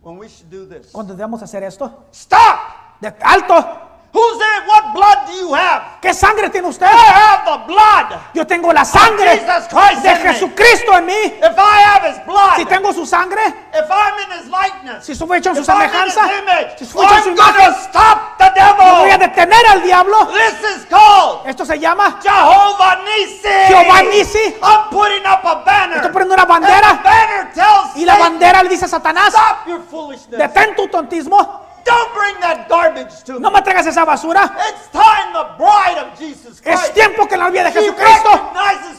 When 0.00 0.16
we 0.16 0.30
should 0.30 0.48
do 0.48 0.64
this. 0.64 0.90
Cuando 0.90 1.14
debemos 1.14 1.42
hacer 1.42 1.62
esto. 1.62 2.06
Stop! 2.10 2.98
De 3.02 3.14
alto. 3.20 3.87
Who's 4.10 4.38
there? 4.38 4.64
What 4.66 4.94
blood 4.94 5.18
do 5.26 5.32
you 5.34 5.52
have? 5.54 6.00
¿Qué 6.00 6.14
sangre 6.14 6.48
tiene 6.48 6.66
usted? 6.68 6.86
I 6.86 7.12
have 7.12 7.44
the 7.44 7.58
blood. 7.66 8.18
Yo 8.32 8.46
tengo 8.46 8.72
la 8.72 8.82
sangre 8.84 9.36
Jesus 9.38 9.68
Christ 9.68 10.02
de 10.02 10.08
in 10.12 10.22
me. 10.22 10.32
Jesucristo 10.32 10.96
en 10.96 11.06
mí. 11.06 11.22
If 11.42 11.58
I 11.58 11.80
have 11.84 12.02
his 12.08 12.18
blood, 12.24 12.56
Si 12.56 12.64
tengo 12.64 12.92
su 12.94 13.04
sangre, 13.04 13.40
if 13.74 13.84
I'm 13.90 14.14
in 14.24 14.38
his 14.38 14.48
likeness, 14.50 15.04
si 15.04 15.14
fui 15.14 15.36
hecho 15.38 15.50
en 15.50 15.56
su 15.56 15.62
if 15.62 15.68
I'm 15.68 15.82
in 15.82 15.90
his 16.06 16.14
semejanza, 16.14 16.38
image, 16.42 16.78
si 16.78 16.84
fui 16.86 17.04
hecho 17.04 17.14
en 17.16 17.22
su 17.22 17.28
I'm 17.30 17.36
imagen, 17.36 17.74
to 17.74 17.80
stop 17.80 18.38
the 18.38 18.44
voy 18.48 19.10
a 19.10 19.18
devil. 19.18 19.28
detener 19.28 19.66
al 19.72 19.82
diablo. 19.82 20.26
This 20.32 20.76
is 20.76 20.86
called 20.88 21.46
Esto 21.46 21.66
se 21.66 21.78
llama 21.78 22.18
Jehovah 22.22 22.96
Nissi. 23.04 23.48
Jehová 23.68 24.02
Nissi. 24.04 24.56
I'm 24.62 24.88
putting 24.90 25.26
up 25.26 25.44
a 25.44 25.62
banner. 25.64 25.96
Estoy 25.96 26.12
poniendo 26.12 26.34
una 26.34 26.42
And 26.44 26.48
the 26.48 26.66
bandera 26.66 27.02
banner 27.04 27.52
tells 27.52 27.94
y 27.96 28.04
la 28.06 28.14
Satan, 28.14 28.32
bandera 28.32 28.62
le 28.62 28.68
dice 28.70 28.86
a 28.86 28.88
Satanás, 28.88 29.34
stop 29.34 29.66
your 29.66 29.82
foolishness. 29.82 30.38
detén 30.38 30.74
tu 30.74 30.88
tontismo, 30.88 31.67
Don't 31.88 32.14
bring 32.14 32.40
that 32.40 32.68
garbage 32.68 33.22
to 33.24 33.40
no 33.40 33.48
me. 33.50 33.56
me 33.56 33.62
traigas 33.62 33.86
esa 33.86 34.04
basura. 34.04 34.44
It's 34.68 34.88
time 34.92 35.32
the 35.32 35.44
bride 35.56 35.98
of 35.98 36.18
Jesus 36.18 36.60
Es 36.62 36.80
Christ. 36.80 36.94
tiempo 36.94 37.26
que 37.26 37.36
la 37.36 37.44
novia 37.48 37.64
de 37.64 37.72
Jesucristo 37.72 38.28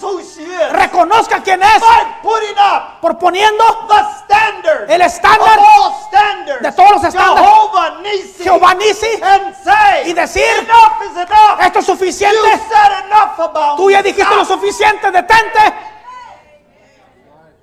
who 0.02 0.22
she 0.24 0.44
is 0.44 0.72
reconozca 0.72 1.41
quién 1.44 1.61
es 1.61 1.80
by 1.82 2.22
putting 2.24 2.57
up 2.57 2.99
por 3.02 3.18
poniendo 3.20 3.64
the 3.88 4.02
standard 4.24 4.90
El 4.90 5.02
estándar 5.02 5.60
of 5.60 5.66
all 5.78 5.94
standards. 6.07 6.61
de 6.64 6.72
todos 6.72 6.91
los 6.94 7.03
estándares. 7.03 7.49
Jehová 7.49 7.98
Nissi. 8.02 8.44
Jehová 8.44 8.72
And 8.72 9.56
say, 9.56 10.10
y 10.10 10.14
decir, 10.14 10.44
enough 10.60 11.02
is 11.03 11.18
enough. 11.18 11.60
esto 11.61 11.80
es 11.80 11.88
You 11.88 11.94
suficiente. 11.95 12.57
said 12.70 13.06
enough 13.06 13.40
about 13.40 13.78
Tú 13.78 13.91
ya 13.91 13.98
me. 13.98 14.03
dijiste 14.03 14.36
lo 14.36 14.44
Stop. 14.44 14.60
suficiente, 14.60 15.11
detente 15.11 15.74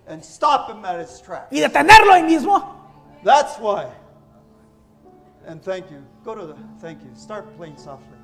And 0.09 0.23
stop 0.23 0.71
him 0.71 0.85
at 0.85 1.01
his 1.01 1.21
tracks. 1.21 1.49
y 1.51 1.61
detenerlo 1.61 2.13
ahí 2.13 2.23
mismo. 2.23 2.63
That's 3.25 3.59
why. 3.59 3.87
And 5.47 5.63
thank 5.63 5.91
you. 5.91 5.99
Go 6.25 6.35
to 6.35 6.47
the, 6.47 6.55
thank 6.81 7.03
you. 7.03 7.11
Start 7.15 7.57
playing 7.57 7.77
softly. 7.79 8.17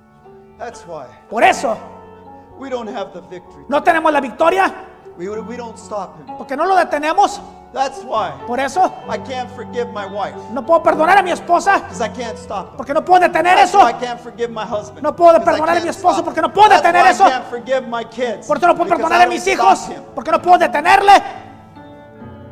That's 0.58 0.82
why. 0.86 1.06
Por 1.30 1.42
eso 1.42 1.76
We 2.58 2.68
don't 2.68 2.88
have 2.88 3.12
the 3.12 3.20
victory. 3.22 3.64
no 3.68 3.80
tenemos 3.82 4.12
la 4.12 4.20
victoria, 4.20 4.72
We, 5.16 5.28
we 5.28 5.56
don't 5.56 5.78
stop 5.78 6.16
him. 6.18 6.36
porque 6.36 6.56
no 6.56 6.66
lo 6.66 6.74
detenemos. 6.76 7.40
That's 7.72 8.02
why 8.04 8.32
Por 8.46 8.60
eso 8.60 8.92
I 9.08 9.16
can't 9.18 9.50
forgive 9.50 9.88
my 9.92 10.04
wife. 10.06 10.36
no 10.52 10.62
puedo 10.64 10.82
perdonar 10.82 11.16
a 11.18 11.22
mi 11.22 11.30
esposa, 11.30 11.78
Because 11.78 12.02
I 12.02 12.08
can't 12.08 12.36
stop 12.36 12.70
him. 12.72 12.76
porque 12.76 12.92
no 12.92 13.02
puedo 13.04 13.20
detener 13.20 13.56
That's 13.56 13.70
eso. 13.70 13.78
why 13.78 13.90
I 13.90 13.92
can't 13.94 14.20
forgive 14.20 14.50
my 14.50 14.64
husband. 14.64 15.02
No 15.02 15.14
puedo 15.16 15.42
perdonar 15.42 15.78
a 15.78 15.80
mi 15.80 15.88
esposo 15.88 16.22
porque 16.22 16.42
no 16.42 16.52
puedo 16.52 16.68
That's 16.68 16.82
detener 16.82 17.04
why 17.04 17.10
eso. 17.10 17.24
I 17.26 17.30
can't 17.30 17.46
forgive 17.46 17.88
my 17.88 18.04
kids. 18.04 18.46
Porque 18.46 18.66
no 18.66 18.74
puedo 18.74 18.88
perdonar 18.90 19.22
a 19.22 19.26
mis 19.26 19.46
hijos, 19.46 19.88
porque 20.14 20.30
no 20.30 20.40
puedo 20.42 20.58
detenerle. 20.58 21.12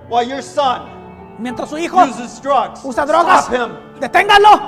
while 0.09 0.25
your 0.27 0.43
son 0.43 0.89
Mientras 1.41 1.71
su 1.71 1.79
hijo 1.79 1.97
uses 2.05 2.41
drugs. 2.43 2.81
usa 2.85 3.07
drogas, 3.07 3.45
Stop 3.47 3.55
him. 3.55 4.01
deténganlo. 4.01 4.61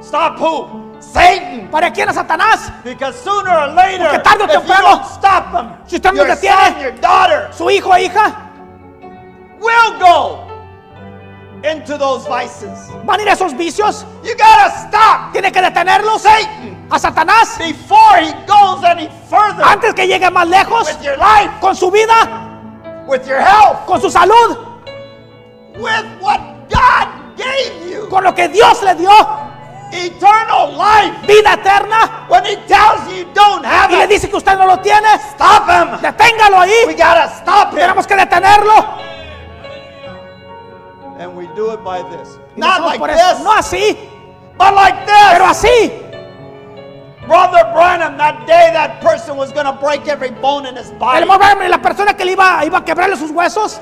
Stop 0.00 0.38
who? 0.40 0.88
Satan. 1.00 1.68
¿Para 1.70 1.92
quién 1.92 2.08
es 2.08 2.14
Satanás? 2.14 2.72
Because 2.84 3.18
sooner 3.22 3.52
or 3.52 3.68
later, 3.74 4.00
Porque 4.02 4.18
tarde 4.20 4.44
o 4.44 4.48
temprano, 4.48 5.02
stop 5.12 5.54
him, 5.54 5.70
si 5.86 5.96
usted 5.96 6.12
no 6.12 6.24
detiene- 6.24 7.52
Su 7.52 7.68
hijo 7.70 7.94
e 7.96 8.04
hija 8.04 8.32
will 9.60 9.98
go 10.00 10.44
into 11.68 11.98
those 11.98 12.28
vices. 12.28 12.90
van 13.04 13.18
a 13.18 13.22
ir 13.24 13.28
a 13.30 13.32
esos 13.32 13.52
vicios. 13.56 14.04
You 14.22 14.32
gotta 14.36 14.70
stop 14.86 15.32
Tiene 15.32 15.50
que 15.50 15.60
detenerlos 15.60 16.22
Satan 16.22 16.86
a 16.90 16.98
Satanás 16.98 17.58
before 17.58 18.20
he 18.20 18.32
goes 18.46 18.84
any 18.84 19.08
further 19.28 19.64
antes 19.64 19.92
que 19.94 20.06
llegue 20.06 20.30
más 20.30 20.46
lejos 20.48 20.86
with 20.86 21.02
your 21.02 21.16
life, 21.18 21.50
con 21.60 21.74
su 21.74 21.90
vida, 21.90 22.14
with 23.08 23.24
your 23.26 23.40
health, 23.40 23.84
con 23.86 24.00
su 24.00 24.08
salud, 24.10 24.56
with 25.78 26.04
what 26.20 26.40
God 26.68 27.08
gave 27.36 27.90
you. 27.90 28.08
con 28.08 28.24
lo 28.24 28.34
que 28.34 28.48
Dios 28.48 28.82
le 28.82 28.94
dio, 28.94 29.10
Eternal 29.90 30.76
life. 30.76 31.26
vida 31.26 31.54
eterna, 31.54 32.26
When 32.28 32.44
he 32.44 32.56
tells 32.66 33.08
you 33.10 33.24
don't 33.32 33.64
have 33.64 33.90
y 33.90 33.96
le 33.96 34.06
dice 34.06 34.28
que 34.28 34.36
usted 34.36 34.56
no 34.58 34.66
lo 34.66 34.78
tiene, 34.80 35.08
stop 35.32 35.66
him. 35.68 35.98
deténgalo 36.02 36.58
We 36.58 36.92
ahí. 36.92 36.96
gotta 36.96 37.28
stop 37.40 37.72
him. 37.72 37.78
Tenemos 37.78 38.06
que 38.06 38.14
detenerlo. 38.16 38.84
And 41.18 41.34
we 41.36 41.46
do 41.56 41.72
it 41.72 41.82
by 41.82 42.02
this. 42.10 42.38
Y 42.56 42.60
Not 42.60 42.82
like 42.82 42.98
por 42.98 43.08
this, 43.08 43.40
No 43.42 43.52
así, 43.52 43.96
but 44.58 44.74
like 44.74 44.94
pero 45.06 45.48
this. 45.48 45.64
así. 45.64 45.92
Brother 47.26 47.64
Branham, 47.74 48.16
that 48.18 48.46
day 48.46 48.70
that 48.72 49.00
person 49.02 49.36
was 49.36 49.52
going 49.52 49.66
to 49.66 49.72
break 49.72 50.06
every 50.08 50.30
bone 50.30 50.64
in 50.66 50.76
his 50.76 50.90
El 50.92 50.98
body. 50.98 51.18
hermano 51.22 51.38
Branham, 51.38 51.68
la 51.70 51.78
persona 51.78 52.14
que 52.14 52.24
le 52.24 52.32
iba, 52.32 52.64
iba 52.64 52.78
a 52.78 52.84
quebrarle 52.84 53.16
sus 53.16 53.30
huesos, 53.30 53.80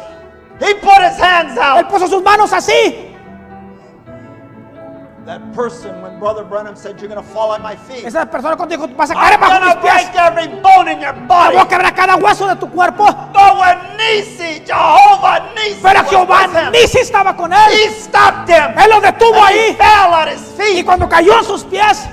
He 0.60 0.74
put 0.74 0.98
his 1.02 1.18
hands 1.20 1.56
él 1.56 1.62
out. 1.62 1.88
puso 1.90 2.08
sus 2.08 2.22
manos 2.22 2.52
así. 2.52 3.12
That 5.26 5.40
person, 5.54 5.90
when 6.02 6.20
Brother 6.20 6.44
Branham 6.44 6.76
said, 6.76 7.00
You're 7.00 7.08
going 7.08 7.20
to 7.20 7.28
fall 7.34 7.52
at 7.52 7.60
my 7.60 7.74
feet, 7.74 8.04
Esa 8.06 8.24
persona 8.26 8.54
cuando 8.56 8.76
dijo, 8.76 8.86
vas 8.96 9.10
a 9.10 9.14
caer 9.14 9.32
I'm 9.34 9.40
bajo 9.40 9.58
going 9.58 9.64
mis 9.64 9.74
to 9.74 9.80
pies, 9.80 10.10
break 10.10 10.16
every 10.22 10.46
bone 10.62 10.88
in 10.88 11.00
your 11.00 11.12
body. 11.26 11.56
voy 11.56 11.62
a 11.64 11.68
quebrar 11.68 11.94
cada 11.96 12.14
hueso 12.16 12.46
de 12.46 12.54
tu 12.60 12.70
cuerpo. 12.70 13.06
But 13.32 13.58
when 13.58 13.96
Nisi, 13.98 14.62
Jehovah 14.64 15.50
Nisi, 15.56 15.80
Pero 15.82 16.04
Jehová 16.04 16.46
with 16.46 16.54
him, 16.56 16.70
ni 16.72 16.86
si 16.86 16.98
estaba 17.00 17.36
con 17.36 17.50
he 17.52 17.56
él. 17.56 17.90
stopped 17.90 18.48
him. 18.48 18.78
Él 18.78 18.88
lo 18.88 19.00
detuvo 19.00 19.34
And 19.34 19.54
he 19.56 19.70
ahí. 19.70 19.76
fell 19.76 20.14
at 20.14 20.28
his 20.28 20.54
Y 20.60 20.62
feet. 20.76 20.86
cuando 20.86 21.08
cayó 21.08 21.38
en 21.38 21.44
sus 21.44 21.64
pies, 21.64 22.06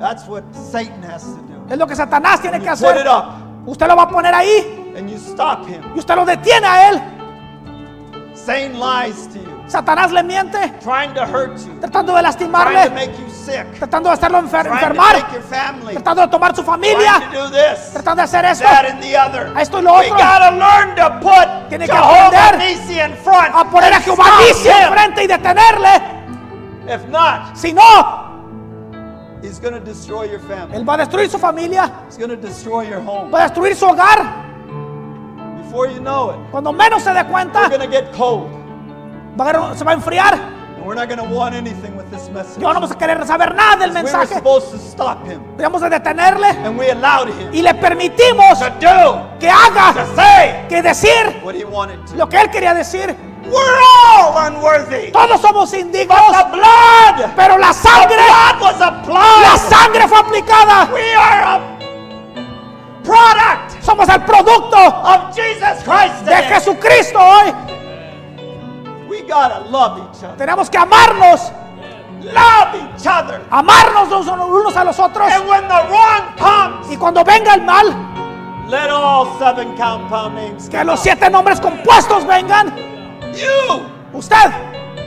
That's 0.00 0.26
what 0.26 0.42
Satan 0.52 1.04
has 1.04 1.22
to 1.22 1.40
do. 1.46 1.64
es 1.72 1.78
lo 1.78 1.86
que 1.86 1.94
Satanás 1.94 2.40
tiene 2.40 2.58
que 2.58 2.64
You 2.66 2.70
put 2.72 2.82
hacer. 2.82 2.96
it 3.02 3.06
up 3.06 3.26
Usted 3.64 3.86
lo 3.86 3.94
va 3.94 4.02
a 4.02 4.08
poner 4.08 4.34
ahí 4.34 4.92
and 4.96 5.08
you 5.08 5.16
stop 5.18 5.68
him 5.68 5.84
y 5.94 6.00
usted 6.00 6.16
lo 6.16 6.24
detiene 6.24 6.66
a 6.66 6.88
él. 6.90 7.00
Saying 8.44 8.74
lies 8.78 9.28
to 9.28 9.38
you, 9.38 9.62
Satanás 9.68 10.10
le 10.12 10.22
miente, 10.22 10.58
trying 10.82 11.14
to 11.14 11.24
hurt 11.24 11.56
you, 11.64 11.72
tratando 11.80 12.12
de 12.12 12.20
trying 12.20 12.38
to 12.38 12.46
lastimarle, 12.46 12.90
make 12.94 13.12
you 13.18 13.28
sick, 13.30 13.66
tratando 13.78 14.08
de 14.10 14.14
hacerlo 14.14 14.38
enfer- 14.38 14.64
trying 14.64 14.78
to 14.80 14.86
enfermar, 14.86 15.12
take 15.14 15.32
your 15.32 15.42
family, 15.42 15.94
tratando 15.94 16.22
de 16.22 16.28
tomar 16.28 16.54
su 16.56 16.62
familia, 16.62 17.14
trying 17.18 17.30
to 17.32 17.38
do 17.38 17.50
this, 17.50 17.92
tratando 17.92 18.16
de 18.16 18.22
hacer 18.22 18.44
esto. 18.44 18.64
that, 18.64 18.84
and 18.86 19.00
the 19.02 19.16
other. 19.16 19.52
A 19.56 19.62
esto 19.62 19.78
y 19.78 19.82
lo 19.82 19.92
We 19.98 20.06
otro. 20.10 20.16
gotta 20.18 20.50
learn 20.50 20.94
to 20.96 21.20
put 21.20 21.68
Tiene 21.68 21.86
que 21.86 21.92
Jehovah 21.94 22.48
aprender 22.48 23.06
in 23.06 23.16
front. 23.18 23.54
A 23.54 23.64
poner 23.64 23.92
a 23.92 24.00
Jehová 24.00 24.24
Nisi 24.40 24.68
enfrente 24.68 25.24
y 25.24 25.26
detenerle. 25.26 26.02
If 26.88 27.06
not, 27.08 27.56
Si 27.56 27.72
no, 27.72 27.80
he's 29.40 29.60
gonna 29.60 29.78
destroy 29.80 30.24
your 30.28 30.40
family. 30.40 30.76
él 30.76 30.84
va 30.88 30.94
a 30.94 30.98
destruir 30.98 31.30
su 31.30 31.38
familia, 31.38 31.90
He's 32.08 32.18
gonna 32.18 32.36
destroy 32.36 32.88
your 32.88 33.00
home. 33.00 33.30
va 33.30 33.38
a 33.38 33.42
destruir 33.44 33.76
su 33.76 33.86
hogar. 33.86 34.51
Before 35.72 35.86
you 35.90 36.00
know 36.00 36.32
it, 36.32 36.50
Cuando 36.50 36.70
menos 36.70 37.02
se 37.02 37.08
dé 37.14 37.22
we're 37.22 37.30
cuenta, 37.30 37.66
gonna 37.70 37.86
get 37.86 38.12
cold, 38.14 38.46
va 39.40 39.70
a- 39.70 39.74
se 39.74 39.82
va 39.84 39.92
a 39.92 39.94
enfriar. 39.94 40.34
and 40.76 40.84
we're 40.84 40.94
not 40.94 41.08
gonna 41.08 41.24
want 41.24 41.54
anything 41.54 41.96
with 41.96 42.10
this 42.10 42.28
message. 42.28 42.60
Ya 42.60 42.68
no 42.68 42.74
vamos 42.74 42.90
a 42.90 42.94
querer 42.94 43.26
saber 43.26 43.54
nada 43.54 43.76
del 43.78 43.88
We 43.88 43.94
were 43.96 44.02
mensaje. 44.02 44.34
supposed 44.34 44.70
to 44.70 44.76
stop 44.78 45.24
him, 45.26 45.40
Debemos 45.56 45.80
de 45.80 45.88
detenerle 45.88 46.48
and 46.62 46.78
we 46.78 46.90
allowed 46.90 47.28
him 47.30 47.48
y 47.54 47.62
le 47.62 47.72
permitimos 47.72 48.58
to 48.58 48.68
do, 48.80 49.38
que 49.40 49.48
haga, 49.48 49.94
to 49.94 50.14
say 50.14 50.66
que 50.68 50.82
decir 50.82 51.40
what 51.42 51.54
he 51.54 51.64
wanted 51.64 52.04
to. 52.06 52.16
lo 52.16 52.28
que 52.28 52.36
él 52.38 52.50
quería 52.50 52.74
decir. 52.74 53.16
We're 53.46 53.80
all 54.12 54.36
unworthy. 54.46 55.10
Todos 55.10 55.40
somos 55.40 55.70
But 55.70 55.80
indignos, 55.80 56.32
the 56.36 56.44
blood, 56.52 57.30
pero 57.34 57.56
la 57.56 57.68
the 57.68 57.74
sangre, 57.74 58.16
blood 58.18 58.60
was 58.60 58.78
la 58.78 58.88
applied. 58.88 59.58
sangre 59.70 60.06
fue 60.06 60.18
aplicada. 60.18 60.90
We 60.92 61.14
are 61.14 61.42
a 61.42 61.60
product 63.02 63.71
Somos 63.82 64.08
el 64.08 64.22
producto 64.22 64.76
of 64.78 65.34
Jesus 65.34 65.82
Christ. 65.84 66.24
de. 66.24 66.34
Jesucristo 66.44 67.18
hoy. 67.18 67.52
We 69.08 69.22
gotta 69.22 69.60
love 69.70 69.98
each 69.98 70.22
other. 70.24 70.36
Tenemos 70.36 70.70
que 70.70 70.78
amarnos, 70.78 71.50
Love 72.22 72.74
each 72.96 73.06
other. 73.06 73.40
amarnos 73.50 74.08
los 74.08 74.26
unos 74.26 74.76
a 74.76 74.84
los 74.84 74.98
otros. 74.98 75.30
And 75.32 75.48
when 75.48 75.66
the 75.68 75.82
wrong 75.88 76.36
comes, 76.38 76.90
Y 76.90 76.96
cuando 76.96 77.24
venga 77.24 77.54
el 77.54 77.62
mal, 77.62 77.86
let 78.68 78.90
all 78.90 79.26
seven 79.38 79.76
compound 79.76 80.34
names 80.36 80.68
que 80.68 80.82
los 80.84 81.00
siete 81.00 81.28
nombres 81.28 81.60
compuestos 81.60 82.24
vengan. 82.24 82.72
You 83.34 83.82
Usted, 84.14 84.52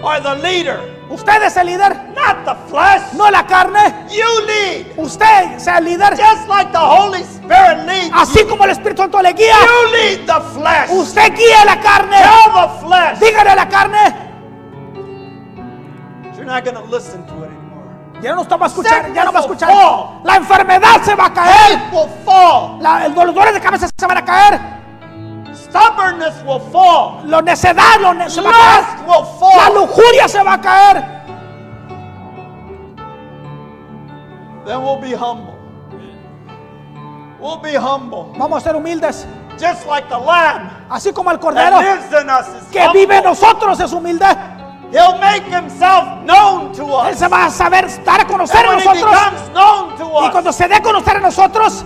are 0.03 0.19
the 0.19 0.35
leader, 0.35 0.79
usted 1.09 1.43
es 1.43 1.55
el 1.57 1.67
líder, 1.67 1.95
not 2.15 2.45
the 2.45 2.55
flesh. 2.69 3.13
no 3.13 3.29
la 3.31 3.45
carne. 3.45 4.05
You 4.09 4.23
lead. 4.47 4.85
Usted 4.97 5.57
sea 5.59 5.77
el 5.77 5.85
líder, 5.85 6.11
Just 6.17 6.47
like 6.47 6.71
the 6.71 6.77
Holy 6.77 7.21
Spirit 7.21 7.85
leads. 7.85 8.11
así 8.13 8.43
como 8.45 8.63
el 8.65 8.71
Espíritu 8.71 9.01
Santo 9.03 9.21
le 9.21 9.33
guía. 9.33 9.55
You 9.61 9.91
lead 9.91 10.25
the 10.25 10.41
flesh. 10.59 10.89
Usted 10.91 11.33
guía 11.35 11.65
la 11.65 11.79
carne. 11.79 12.17
Tell 12.17 12.53
the 12.53 12.85
flesh. 12.85 13.19
Dígale 13.19 13.49
a 13.51 13.55
la 13.55 13.69
carne. 13.69 14.15
You're 16.35 16.45
not 16.45 16.63
going 16.63 16.75
to 16.75 16.83
listen 16.95 17.25
to 17.27 17.33
it 17.43 17.49
anymore. 17.49 18.21
Ya 18.21 18.31
no 18.31 18.43
nos 18.43 18.47
va 18.47 18.65
a 18.65 18.67
escuchar, 18.67 19.13
ya 19.13 19.23
no 19.25 19.31
va 19.31 19.39
a 19.39 19.41
escuchar. 19.41 19.69
Fall. 19.69 20.21
La 20.23 20.35
enfermedad 20.37 21.01
se 21.03 21.15
va 21.15 21.25
a 21.27 21.33
caer. 21.33 21.79
Fall. 22.25 22.81
La- 22.81 23.05
el 23.05 23.13
dolor 23.13 23.53
de 23.53 23.59
cabeza 23.59 23.87
se 23.97 24.05
van 24.07 24.17
a 24.17 24.25
caer. 24.25 24.74
Stubbornness 25.75 26.41
will 26.45 26.59
fall. 26.71 27.21
La 27.25 27.41
necedad 27.41 27.99
lo 27.99 28.13
ne- 28.13 28.29
se 28.29 28.41
va 28.41 28.49
a 28.49 28.53
caer. 28.53 28.85
Will 29.05 29.19
La 29.19 29.25
fall. 29.25 29.73
lujuria 29.75 30.27
se 30.27 30.41
va 30.43 30.53
a 30.53 30.61
caer. 30.61 31.03
Then 34.65 34.81
we'll 34.81 34.99
be 35.01 35.13
humble. 35.13 35.53
We'll 37.39 37.57
be 37.61 37.75
humble. 37.75 38.31
Vamos 38.37 38.63
a 38.65 38.69
ser 38.69 38.75
humildes. 38.75 39.27
Just 39.59 39.85
like 39.87 40.07
the 40.09 40.17
lamb 40.17 40.69
Así 40.89 41.13
como 41.13 41.31
el 41.31 41.37
that 41.37 41.43
cordero 41.45 41.79
lives 41.79 42.11
in 42.21 42.29
us 42.29 42.47
is 42.61 42.67
que 42.71 42.79
vive 42.93 43.15
en 43.17 43.23
humble. 43.23 43.29
nosotros 43.29 43.79
es 43.79 43.91
humilde. 43.93 44.25
He'll 44.91 45.17
make 45.19 45.43
himself 45.43 46.21
known 46.23 46.71
to 46.73 46.83
Él 46.83 47.11
us. 47.13 47.19
se 47.19 47.27
va 47.27 47.45
a 47.45 47.49
saber 47.49 47.87
dar 48.05 48.21
a 48.21 48.25
conocer 48.27 48.65
And 48.65 48.67
a 48.67 48.75
nosotros. 48.75 49.49
known 49.53 49.95
to 49.97 50.05
Y 50.25 50.29
cuando 50.31 50.49
us, 50.49 50.55
se 50.55 50.67
dé 50.67 50.75
a 50.75 50.81
conocer 50.81 51.17
a 51.17 51.19
nosotros, 51.19 51.83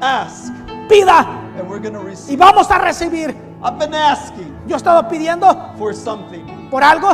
ask, 0.00 0.52
pida 0.88 1.26
and 1.58 1.68
we're 1.68 1.80
going 1.80 1.94
to 1.94 2.00
y 2.00 2.04
receive. 2.06 2.36
vamos 2.38 2.70
a 2.70 2.78
recibir. 2.78 3.34
I've 3.62 3.78
been 3.78 3.94
asking 3.94 4.52
Yo 4.66 4.74
he 4.74 4.78
estado 4.78 5.08
pidiendo 5.08 5.76
for 5.78 5.94
something. 5.94 6.68
por 6.70 6.82
algo. 6.82 7.10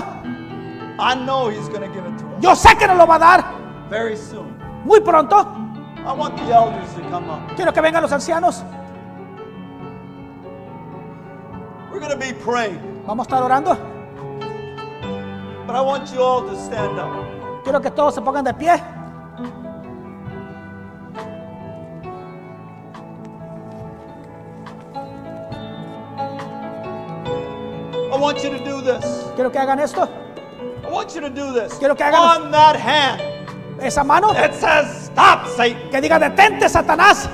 I 1.01 1.15
know 1.15 1.49
he's 1.51 1.69
to 1.83 1.89
give 1.95 2.05
it 2.07 2.19
to 2.19 2.27
us 2.27 2.43
Yo 2.43 2.55
sé 2.57 2.77
que 2.79 2.87
nos 2.87 2.97
lo 2.97 3.07
va 3.07 3.17
a 3.17 3.19
dar 3.19 3.45
very 3.91 4.17
soon. 4.17 4.57
muy 4.85 5.01
pronto. 5.01 5.37
I 6.07 6.13
want 6.13 6.37
the 6.39 6.53
elders 6.55 6.93
to 6.95 7.01
come 7.11 7.29
up. 7.31 7.55
Quiero 7.57 7.73
que 7.73 7.81
vengan 7.83 8.03
los 8.03 8.13
ancianos. 8.13 8.63
We're 11.91 12.01
to 12.13 12.17
be 12.19 12.33
praying, 12.33 12.79
Vamos 13.07 13.27
a 13.27 13.31
estar 13.31 13.43
orando. 13.43 13.77
but 15.67 15.75
I 15.77 15.81
want 15.83 16.11
you 16.13 16.23
all 16.23 16.43
to 16.47 16.57
stand 16.57 16.99
up. 16.99 17.63
Quiero 17.65 17.81
que 17.81 17.91
todos 17.91 18.15
se 18.15 18.21
pongan 18.23 18.45
de 18.45 18.55
pie. 18.55 18.83
I 28.19 28.21
want 28.21 28.43
you 28.43 28.51
to 28.51 28.59
do 28.59 28.81
this. 28.83 29.05
Quiero 29.37 29.49
que 29.53 29.61
hagan 29.61 29.79
esto. 29.79 30.09
I 30.85 30.91
want 30.91 31.15
you 31.15 31.21
to 31.21 31.31
do 31.31 31.53
this. 31.53 31.75
Quiero 31.79 31.95
que 31.95 32.03
hagan- 32.05 32.43
On 32.43 32.51
that 32.51 32.75
hand 32.75 33.23
Esa 33.81 34.03
mano 34.03 34.33
that 34.35 34.53
says, 34.55 35.05
Stop, 35.07 35.47
Satan. 35.57 35.89
que 35.91 36.01
diga 36.01 36.19
detente, 36.19 36.69
Satanás. 36.69 37.29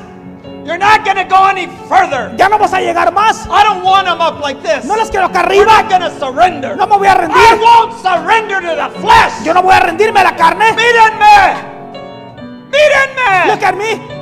You're 0.67 0.77
not 0.77 1.03
going 1.03 1.17
to 1.17 1.25
go 1.25 1.47
any 1.49 1.69
further. 1.89 2.35
Ya 2.37 2.49
no 2.49 2.59
vamos 2.59 2.75
a 2.75 2.81
llegar 2.81 3.11
más. 3.15 3.47
I 3.49 3.65
don't 3.65 3.83
want 3.83 4.05
them 4.07 4.21
up 4.21 4.41
like 4.43 4.61
this. 4.63 4.85
No 4.85 4.95
las 4.95 5.09
quiero 5.11 5.27
acá 5.27 5.47
We're 5.49 5.65
not 5.65 5.85
arriba. 5.87 5.99
going 5.99 6.03
to 6.03 6.19
surrender. 6.21 6.77
No 6.77 6.87
me 6.87 6.99
voy 6.99 7.07
a 7.07 7.13
I 7.13 7.17
rendir. 7.17 7.61
won't 7.63 7.95
surrender 8.03 8.61
to 8.61 8.77
the 8.77 8.91
flesh. 9.01 9.33
Yo 9.43 9.55
no 9.55 9.63
voy 9.63 9.73
a 9.73 9.81
rendirme 9.81 10.21
a 10.21 10.25
la 10.25 10.37
carne. 10.37 10.67
Mírenme. 10.77 11.73
Mírenme. 12.71 13.47
Look 13.49 13.63
at 13.63 13.75
me. 13.77 14.14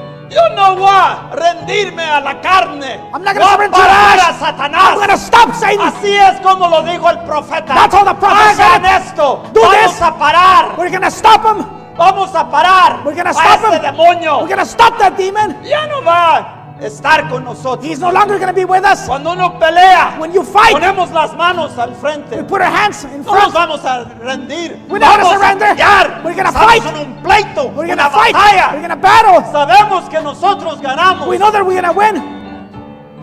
No 1.03 1.33
a 1.33 1.37
rendirme 1.37 2.05
a 2.09 2.21
la 2.21 2.41
carne. 2.41 3.01
I'm 3.13 3.23
not 3.23 3.35
gonna 3.37 3.57
to 3.67 3.71
the 3.71 3.77
parar 3.77 4.15
a 4.15 4.35
flesh. 4.35 4.43
I'm 4.43 4.95
gonna 4.95 5.17
Satanás. 5.17 5.21
stop 5.21 5.55
Satan. 5.55 5.89
Así 5.89 6.15
es 6.17 6.41
como 6.41 6.69
lo 6.69 6.83
dijo 6.83 7.11
el 7.11 7.19
profeta. 7.25 7.75
That's 7.75 7.95
how 7.95 8.05
the 8.05 8.15
prophet 8.15 8.59
Hagan 8.61 8.83
said. 8.85 9.03
esto. 9.03 9.43
Do 9.53 9.61
Vamos 9.61 9.93
this. 9.93 10.03
a 10.03 10.19
parar. 10.19 10.75
We're 10.79 10.91
gonna 10.91 11.11
stop 11.11 11.43
him. 11.45 11.65
Vamos 11.97 12.35
a 12.35 12.49
parar 12.51 13.03
We're 13.05 13.15
gonna 13.15 13.31
a 13.31 13.35
stop 13.35 13.61
este 13.65 13.77
him. 13.77 13.83
demonio. 13.83 14.41
We're 14.41 14.49
gonna 14.49 14.65
stop 14.65 14.97
that 14.99 15.17
demon. 15.17 15.57
Ya 15.63 15.87
no 15.89 16.03
va 16.03 16.62
estar 16.87 17.29
con 17.29 17.45
nosotros. 17.45 17.85
He's 17.87 17.99
no 17.99 18.11
longer 18.11 18.39
going 18.39 18.49
to 18.49 18.53
be 18.55 18.65
with 18.65 18.85
us. 18.85 19.07
Cuando 19.07 19.33
uno 19.33 19.59
pelea, 19.59 20.17
When 20.19 20.33
you 20.33 20.43
fight, 20.43 20.73
ponemos 20.75 21.11
las 21.13 21.35
manos 21.37 21.77
al 21.79 21.91
we 21.91 21.95
frente. 21.97 22.43
put 22.45 22.61
our 22.61 22.71
hands 22.71 23.05
in 23.05 23.23
No 23.25 23.33
nos 23.35 23.53
front. 23.53 23.55
vamos 23.55 23.85
a 23.85 24.05
rendir. 24.21 24.77
We're 24.89 24.99
not 24.99 25.21
gonna 25.21 25.25
vamos 25.25 25.33
surrender. 25.41 25.69
a. 25.81 26.23
We're 26.25 26.35
gonna 26.35 26.49
Estamos 26.51 26.71
fight. 26.73 26.87
en 26.87 26.97
un 26.97 27.23
pleito, 27.23 27.65
We're 27.75 27.87
going 27.87 27.99
to 27.99 28.11
fight. 28.11 28.35
We're 28.35 28.41
batalla. 28.41 28.73
going 28.79 28.89
to 28.91 28.97
battle. 28.97 29.43
Sabemos 29.53 30.09
que 30.11 30.21
nosotros 30.21 30.81
ganamos. 30.81 31.27
We 31.29 31.39
know 31.39 31.51
that 31.51 31.65
we're 31.65 31.81
going 31.81 31.85
to 31.85 31.93
win. 31.93 32.43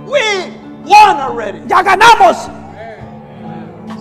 We 0.05 0.21
won 0.85 1.17
already. 1.19 1.59
Ya 1.67 1.81
ganamos. 1.83 2.49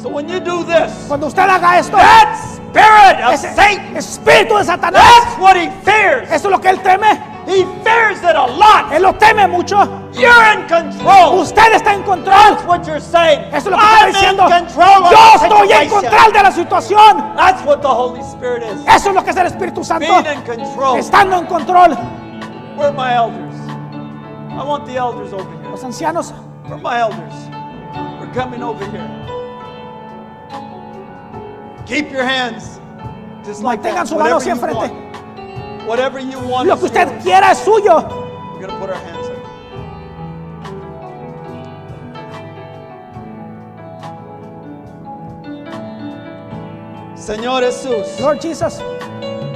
So 0.03 0.09
when 0.09 0.29
you 0.29 0.39
do 0.41 0.63
this, 0.65 0.93
Cuando 1.09 1.27
usted 1.27 1.43
haga 1.49 1.79
esto, 1.79 1.97
that 1.97 2.39
spirit 2.55 3.19
of 3.27 3.35
ese 3.35 3.53
Satan, 3.55 3.97
espíritu 3.97 4.57
de 4.57 4.65
Satanás, 4.65 5.03
that's 5.03 5.39
what 5.41 5.57
he 5.57 5.69
fears. 5.83 6.29
eso 6.31 6.47
es 6.49 6.53
lo 6.53 6.59
que 6.61 6.69
él 6.71 6.81
teme. 6.83 7.19
He 7.49 7.65
fears 7.83 8.19
it 8.23 8.37
a 8.37 8.45
lot. 8.45 8.93
Él 8.93 9.03
lo 9.03 9.15
teme 9.15 9.49
mucho. 9.49 9.79
You're 10.13 10.53
in 10.53 10.69
control. 10.69 11.41
Usted 11.41 11.73
está 11.73 11.95
en 11.95 12.03
control. 12.03 12.37
That's 12.37 12.63
what 12.65 12.87
you're 12.87 13.01
saying. 13.01 13.41
Eso 13.55 13.71
es 13.71 13.73
lo 13.73 13.79
que 13.79 13.85
está 13.85 14.07
diciendo. 14.07 14.45
in 14.45 14.67
control 14.67 15.05
of 15.05 15.11
Yo 15.11 15.35
estoy 15.35 15.73
en 15.73 15.89
control 15.89 16.33
de 16.33 16.43
la 16.43 16.53
situación. 16.53 17.37
That's 17.37 17.65
what 17.65 17.81
the 17.81 17.89
Holy 17.89 18.21
Spirit 18.21 18.65
is. 18.65 18.85
Eso 18.87 19.09
es 19.09 19.15
lo 19.15 19.25
que 19.25 19.31
es 19.31 19.37
el 19.37 19.47
Espíritu 19.47 19.83
Santo. 19.83 20.07
Being 20.07 20.27
in 20.27 20.43
control. 20.43 20.99
Estando 20.99 21.39
en 21.39 21.47
control. 21.47 21.97
Where 22.77 22.89
are 22.89 22.93
my 22.93 23.15
elders? 23.15 23.55
I 24.53 24.63
want 24.63 24.85
the 24.85 24.97
elders 24.97 25.33
over 25.33 25.49
here. 25.51 25.71
Los 25.71 25.85
ancianos, 25.85 26.35
Where 26.65 26.75
are 26.75 26.83
my 26.83 26.99
elders? 26.99 27.33
We're 28.21 28.33
coming 28.35 28.63
over 28.63 28.85
here. 28.91 29.09
Keep 31.87 32.13
your 32.13 32.25
hands 32.25 32.79
just 33.43 33.63
like 33.63 33.81
mantengan 33.81 34.07
su 34.07 34.17
mano 34.17 34.37
hacia 34.37 34.53
enfrente. 34.53 34.93
Want. 35.89 35.99
Whatever 35.99 36.19
you 36.21 36.39
want 36.41 36.69
Lo 36.69 36.75
is 36.75 36.81
que 36.81 36.87
usted 36.87 37.09
yours. 37.09 37.23
quiera 37.25 37.51
es 37.51 37.59
suyo. 37.65 38.09
We're 38.55 38.67
gonna 38.67 38.79
put 38.79 38.91
our 38.91 38.97
hands 38.97 39.29
up. 39.29 39.39
Señor 47.17 47.63
Jesús, 47.63 48.21
Lord 48.21 48.41
Jesus, 48.41 48.81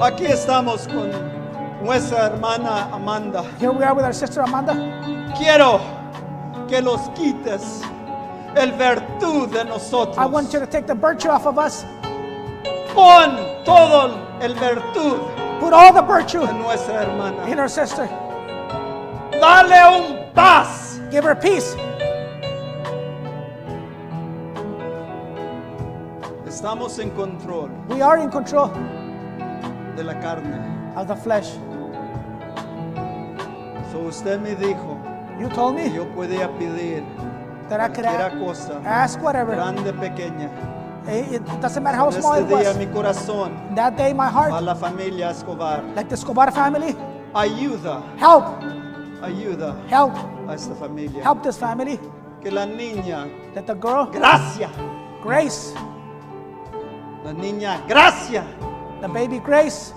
aquí 0.00 0.26
estamos 0.26 0.86
con 0.88 1.10
nuestra 1.82 2.26
hermana 2.26 2.88
Amanda. 2.92 3.42
here 3.59 3.72
we 3.72 3.82
are 3.84 3.94
with 3.94 4.04
our 4.04 4.12
sister 4.12 4.42
Amanda. 4.42 4.74
Quiero 5.38 5.80
que 6.68 6.80
los 6.82 7.00
quites 7.14 7.82
el 8.56 8.72
virtud 8.72 9.48
de 9.50 9.64
nosotros. 9.64 10.18
I 10.18 10.26
want 10.26 10.52
you 10.52 10.60
to 10.60 10.66
take 10.66 10.86
the 10.86 10.94
virtue 10.94 11.28
off 11.28 11.46
of 11.46 11.59
us. 11.59 11.84
Pon 12.94 13.64
todo 13.64 14.38
el 14.42 14.54
virtud 14.54 15.20
Put 15.62 15.72
all 15.72 15.93
the 15.93 16.02
virtue 16.02 16.44
de 16.44 16.52
nuestra 16.52 17.05
hermana. 17.05 17.47
in 17.47 17.59
our 17.60 17.68
sister. 17.68 18.06
Dale 19.40 19.72
un 19.97 20.32
paz. 20.34 21.01
Give 21.10 21.24
her 21.24 21.34
peace. 21.36 21.76
Estamos 26.47 26.98
en 26.98 27.10
control 27.10 27.70
We 27.89 28.02
are 28.02 28.18
in 28.18 28.30
control 28.30 28.68
de 29.97 30.02
la 30.05 30.14
carne. 30.20 30.60
of 30.97 31.06
the 31.09 31.16
flesh. 31.16 31.48
So 33.90 34.01
usted 34.09 34.40
me 34.40 34.55
dijo 34.55 34.98
You 35.40 35.48
told 35.48 35.76
que 35.76 35.89
me 35.89 35.94
yo 35.94 36.05
podía 36.14 36.48
pedir 36.59 37.02
that 37.68 37.80
I 37.80 37.89
could 37.89 38.05
a- 38.05 38.30
cosa, 38.39 38.80
ask 38.84 39.20
whatever. 39.22 39.55
grande, 39.55 39.93
pequeña. 39.94 40.51
It, 41.06 41.32
it 41.34 41.60
doesn't 41.60 41.82
matter 41.82 41.96
how 41.98 42.10
small 42.10 42.34
it 42.34 42.46
día 42.46 42.68
was. 42.68 42.76
mi 42.78 42.86
corazón 42.86 43.74
That 43.74 43.96
day, 43.96 44.12
my 44.14 44.26
a 44.26 44.30
heart, 44.30 44.62
la 44.62 44.74
familia 44.74 45.30
Escobar. 45.30 45.82
like 45.96 46.08
the 46.08 46.14
Escobar 46.14 46.52
family, 46.52 46.94
Ayuda, 47.34 48.02
help, 48.18 48.44
ayuda 49.22 49.74
help, 49.88 50.12
a 50.48 50.54
esta 50.54 50.74
familia. 50.74 51.22
help 51.24 51.42
this 51.42 51.56
family. 51.58 51.98
Que 52.40 52.50
la 52.50 52.66
niña, 52.66 53.26
That 53.54 53.66
the 53.66 53.74
girl, 53.74 54.06
gracia, 54.12 54.68
Grace, 55.22 55.74
la 57.24 57.32
niña, 57.32 57.80
gracia. 57.88 58.44
the 59.00 59.08
baby 59.08 59.38
Grace, 59.40 59.92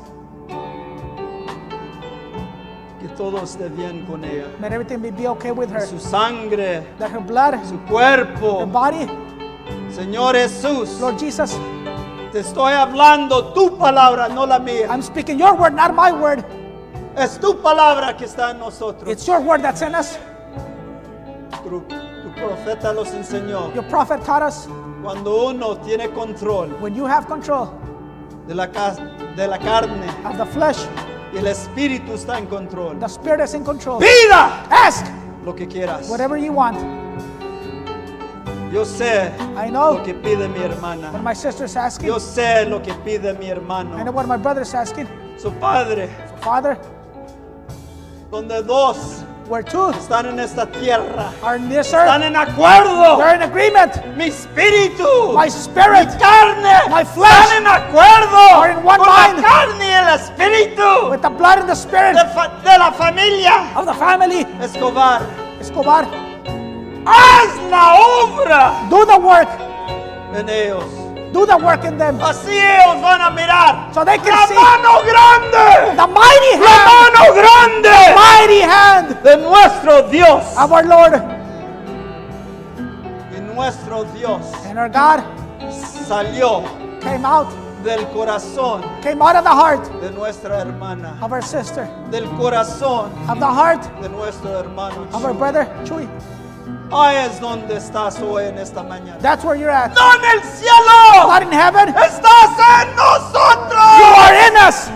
Que 3.00 3.08
todo 3.10 3.44
esté 3.44 3.70
bien 3.70 4.06
con 4.06 4.24
ella. 4.24 4.48
may 4.60 4.70
everything 4.70 5.00
be, 5.02 5.12
be 5.12 5.28
okay 5.28 5.52
with 5.52 5.70
her. 5.72 5.82
Su 5.82 6.00
sangre, 6.00 6.84
That 6.98 7.12
her 7.12 7.20
blood, 7.20 7.64
su 7.66 7.76
her 7.78 7.86
cuerpo. 7.88 8.66
body, 8.66 9.08
Señor 9.96 10.36
Jesús, 10.36 11.00
Lord 11.00 11.18
Jesus, 11.18 11.56
te 12.34 12.40
estoy 12.40 12.74
hablando 12.74 13.54
tu 13.54 13.78
palabra, 13.78 14.28
no 14.28 14.46
la 14.46 14.60
mía. 14.60 14.88
I'm 14.90 15.02
speaking 15.02 15.40
your 15.40 15.56
word, 15.56 15.74
not 15.74 15.94
my 15.96 16.12
word. 16.12 16.44
Es 17.16 17.40
tu 17.40 17.54
palabra 17.62 18.18
que 18.18 18.26
está 18.26 18.52
en 18.52 18.60
nosotros. 18.60 19.10
It's 19.10 19.26
your 19.26 19.40
word 19.40 19.62
that's 19.62 19.82
in 19.82 19.96
us. 19.96 20.18
Tu, 21.64 21.82
tu 21.82 22.32
profeta 22.36 22.92
los 22.94 23.10
enseñó. 23.14 23.74
Your 23.74 23.86
prophet 23.90 24.22
taught 24.26 24.44
us 24.44 24.68
Cuando 25.02 25.48
uno 25.50 25.78
tiene 25.78 26.10
control 26.14 26.68
when 26.82 26.94
you 26.94 27.06
have 27.06 27.26
control 27.28 27.70
de 28.48 28.54
la, 28.56 28.68
de 28.68 29.48
la 29.48 29.58
carne 29.58 30.10
of 30.26 30.38
the 30.38 30.46
flesh, 30.48 30.86
y 31.32 31.38
el 31.38 31.46
espíritu 31.48 32.14
está 32.14 32.38
en 32.38 32.48
control. 32.48 33.00
the 33.00 33.08
spirit 33.08 33.40
is 33.40 33.54
in 33.54 33.64
control. 33.64 34.00
Pida 34.00 34.66
Ask 34.70 35.06
lo 35.46 35.54
que 35.54 35.68
quieras. 35.68 36.10
whatever 36.10 36.36
you 36.38 36.52
want. 36.52 37.05
Yo 38.76 38.84
sé 38.84 39.32
I 39.56 39.70
know 39.70 39.94
lo 39.94 40.04
que 40.04 40.14
pide 40.14 40.50
mi 40.50 40.60
hermana. 40.60 41.10
what 41.14 41.24
my 41.24 41.34
sister's 41.34 41.78
asking. 41.78 42.08
Yo 42.10 42.20
sé 42.20 42.66
lo 42.70 42.82
que 42.82 42.94
pide 43.06 43.34
mi 43.40 43.46
I 43.46 43.54
know 43.54 43.56
hermano. 43.62 44.12
what 44.12 44.28
my 44.28 44.36
brother's 44.36 44.74
asking. 44.74 45.08
Su 45.38 45.50
padre, 45.62 46.10
Father, 46.42 46.78
donde 48.30 48.62
dos 48.64 49.24
where 49.48 49.64
two 49.64 49.92
están 49.92 50.26
en 50.26 50.40
esta 50.42 50.66
tierra, 50.66 51.32
are 51.42 51.56
in 51.56 51.70
this 51.70 51.88
están 51.94 52.22
earth, 52.22 52.26
en 52.26 52.36
acuerdo. 52.36 53.18
they're 53.18 53.36
in 53.36 53.44
agreement. 53.44 53.94
Mi 54.18 54.26
espíritu, 54.28 55.34
My 55.34 55.48
spirit, 55.48 56.10
mi 56.12 56.20
carne, 56.20 56.90
my 56.90 57.06
flesh 57.06 57.32
están 57.32 57.58
en 57.62 57.68
acuerdo 57.68 58.60
are 58.62 58.72
in 58.72 58.84
one 58.84 58.98
con 58.98 59.08
mind. 59.08 59.38
la 59.38 59.48
carne 59.48 59.88
y 59.88 59.94
el 59.94 60.20
espíritu 60.20 61.10
with 61.12 61.22
the 61.22 61.30
blood 61.30 61.60
and 61.60 61.70
the 61.70 61.76
spirit 61.76 62.14
de, 62.16 62.26
fa- 62.34 62.52
de 62.62 62.78
la 62.78 62.92
familia 62.92 63.72
of 63.78 63.86
the 63.86 63.94
family, 63.94 64.46
Escobar. 64.62 65.22
Escobar, 65.62 66.06
Haz 67.06 67.58
la 67.70 67.96
obra. 68.00 68.90
Do 68.90 69.06
the 69.06 69.18
work, 69.20 69.50
en 70.36 70.50
ellos. 70.50 70.84
do 71.34 71.46
the 71.46 71.58
work 71.58 71.84
in 71.84 71.98
them. 71.98 72.18
Así 72.22 72.52
ellos 72.58 73.02
van 73.02 73.22
a 73.22 73.30
mirar. 73.30 73.94
So 73.94 74.04
they 74.06 74.18
can 74.18 74.30
la 74.32 74.48
see. 74.48 74.56
mano 74.56 75.02
grande, 75.04 75.96
The 75.96 76.08
mighty 76.08 76.54
la 76.60 76.68
hand, 76.68 77.14
mano 77.14 77.34
grande. 77.34 78.16
Mighty 78.16 78.62
hand. 78.62 79.24
De 79.24 79.38
nuestro 79.38 80.10
Dios. 80.10 80.44
of 80.58 80.72
our 80.72 80.84
Lord. 80.84 81.14
Y 83.34 83.40
nuestro 83.42 84.04
Dios 84.16 84.42
and 84.66 84.80
our 84.80 84.90
God 84.90 85.24
salió 86.08 86.64
came 87.02 87.26
out, 87.26 87.48
del 87.84 88.06
corazón 88.14 88.82
came 89.02 89.22
out 89.22 89.36
of 89.36 89.44
the 89.44 89.50
heart 89.50 89.84
de 90.02 90.10
nuestra 90.12 90.60
hermana, 90.60 91.18
of 91.22 91.32
our 91.32 91.42
sister, 91.42 91.88
del 92.12 92.26
corazón 92.38 93.12
of 93.30 93.40
the 93.40 93.46
heart 93.46 93.82
de 94.02 94.10
nuestro 94.10 94.52
hermano. 94.62 95.04
of 95.14 95.24
our 95.26 95.34
brother 95.34 95.66
Chuy. 95.84 96.08
Ahí 96.92 97.16
es 97.26 97.40
donde 97.42 97.78
estás 97.78 98.20
hoy 98.22 98.46
en 98.46 98.58
esta 98.60 98.84
mañana. 98.84 99.18
That's 99.20 99.44
where 99.44 99.58
you're 99.60 99.72
at. 99.72 99.94
No 99.96 100.14
en 100.14 100.38
el 100.38 100.44
cielo, 100.44 101.28
Not 101.28 101.42
in 101.44 101.52
heaven. 101.52 101.90
estás 101.90 102.52
en 102.82 102.90
You 102.90 102.96
nosotros. 102.96 104.18
are 104.18 104.48
in 104.48 104.56
us. 104.68 104.90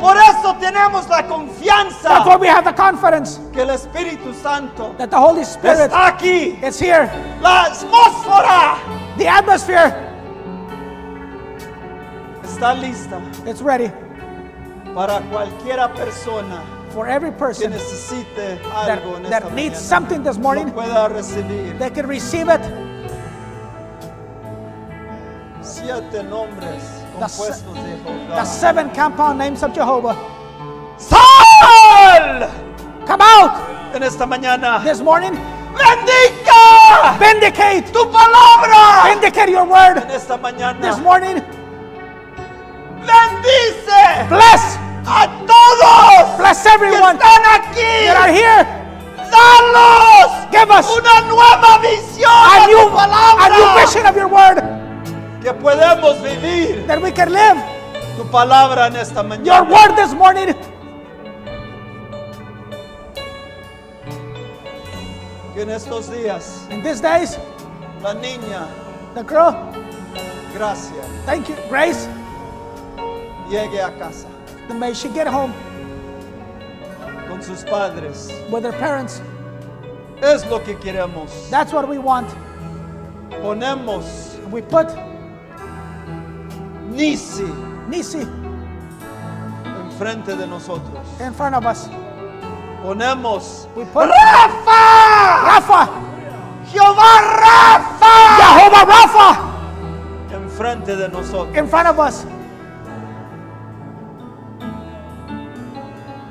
Por 0.00 0.16
eso 0.16 0.54
tenemos 0.60 1.08
la 1.08 1.16
That's 1.22 1.30
why 1.30 1.36
confianza 1.36 2.38
we 2.38 2.48
have 2.48 2.64
the 2.64 2.74
confidence 2.74 3.40
que 3.52 3.62
el 3.62 3.70
Espíritu 3.70 4.34
Santo 4.34 4.94
that 4.98 5.08
the 5.10 5.16
Holy 5.16 5.42
Spirit 5.42 5.90
está 5.90 6.08
aquí. 6.08 6.58
is 6.62 6.78
here. 6.78 7.08
La 7.40 7.64
atmósfera 7.66 8.76
The 9.16 9.26
atmosphere 9.28 9.94
está 12.44 12.74
lista 12.74 13.20
is 13.46 13.62
ready 13.62 13.90
para 14.94 15.20
cualquiera 15.30 15.88
persona 15.94 16.62
for 16.96 17.06
every 17.06 17.30
que 17.30 17.36
person 17.36 17.72
that, 17.72 18.98
algo 19.02 19.16
en 19.18 19.26
esta 19.26 19.40
that 19.40 19.52
needs 19.52 19.76
mañana. 19.76 19.88
something 19.88 20.22
this 20.22 20.38
morning. 20.38 20.66
Lo 20.68 20.72
pueda 20.72 21.08
recibir. 21.08 21.78
They 21.78 21.90
can 21.90 22.06
receive 22.06 22.48
it. 22.48 22.62
Siete 25.60 26.22
nombres 26.24 26.82
The 27.20 27.28
The 28.28 28.44
seven 28.44 28.90
compound 28.94 29.38
names 29.38 29.62
of 29.62 29.74
Jehovah. 29.74 30.16
¡Sal! 30.96 32.48
Come 33.06 33.20
out 33.20 33.94
En 33.94 34.02
esta 34.02 34.24
mañana. 34.26 34.82
this 34.82 35.00
morning. 35.02 35.34
¡Bendica! 35.76 37.18
Vindicate. 37.20 37.92
¡Tu 37.92 38.10
palabra! 38.10 39.04
Vindicate 39.12 39.50
your 39.50 39.66
word 39.66 39.98
En 39.98 40.10
esta 40.10 40.38
this 40.80 40.98
morning. 41.00 41.42
¡Bendice 43.04 44.28
Bless. 44.30 44.85
A 45.06 45.26
todos 45.46 46.36
Bless 46.38 46.62
que 46.62 46.68
everyone 46.68 47.16
están 47.16 47.42
that 47.42 47.70
aquí! 47.70 48.08
are 48.08 48.32
here. 48.32 48.66
¡Danos 49.30 50.50
Give 50.50 50.70
us 50.70 50.86
una 50.96 51.20
nueva 51.22 51.78
visión 51.78 52.30
a 52.30 52.66
new, 52.66 52.90
palabra! 52.90 53.46
a 53.46 53.48
new 53.50 53.80
vision 53.80 54.06
of 54.06 54.16
your 54.16 54.28
word 54.28 54.62
Que 55.42 55.52
podemos 55.54 56.20
vivir 56.22 56.86
that 56.86 57.00
we 57.00 57.12
can 57.12 57.32
live 57.32 57.62
tu 58.16 58.24
palabra 58.30 58.86
en 58.88 58.96
esta 58.96 59.20
your 59.22 59.64
mañana. 59.64 59.70
word 59.70 59.94
this 59.96 60.12
morning. 60.14 60.54
Que 65.54 65.62
en 65.62 65.70
estos 65.70 66.10
días 66.10 66.66
In 66.70 66.82
these 66.82 67.00
days, 67.00 67.38
la 68.02 68.14
niña, 68.14 68.66
the 69.14 69.22
girl, 69.22 69.54
Gracia, 70.54 71.02
thank 71.26 71.48
you, 71.48 71.54
Grace, 71.68 72.08
llegue 73.48 73.80
a 73.82 73.90
casa 73.98 74.26
may 74.74 74.92
she 74.94 75.08
get 75.08 75.26
home 75.26 75.52
con 77.28 77.42
sus 77.42 77.64
padres. 77.64 78.30
with 78.50 78.64
her 78.64 78.72
parents. 78.72 79.20
Es 80.22 80.44
lo 80.46 80.60
que 80.60 80.74
queremos. 80.76 81.50
That's 81.50 81.72
what 81.72 81.88
we 81.88 81.98
want. 81.98 82.28
Ponemos 83.42 84.32
We 84.50 84.62
put 84.62 84.88
Nisi 86.90 87.44
Nisi 87.88 88.26
enfrente 89.90 90.36
de 90.36 90.46
nosotros. 90.46 91.20
in 91.20 91.32
front 91.34 91.54
of 91.54 91.66
us. 91.66 91.88
Ponemos 92.82 93.66
We 93.76 93.84
put 93.86 94.08
Rafa, 94.08 95.42
Rafa, 95.44 95.86
Jehová 96.72 97.20
Rafa 97.42 98.14
Jehovah 98.38 98.84
Rafa 98.86 99.52
enfrente 100.32 100.96
de 100.96 101.08
nosotros. 101.08 101.56
in 101.56 101.66
front 101.68 101.88
of 101.88 101.98
us. 101.98 102.24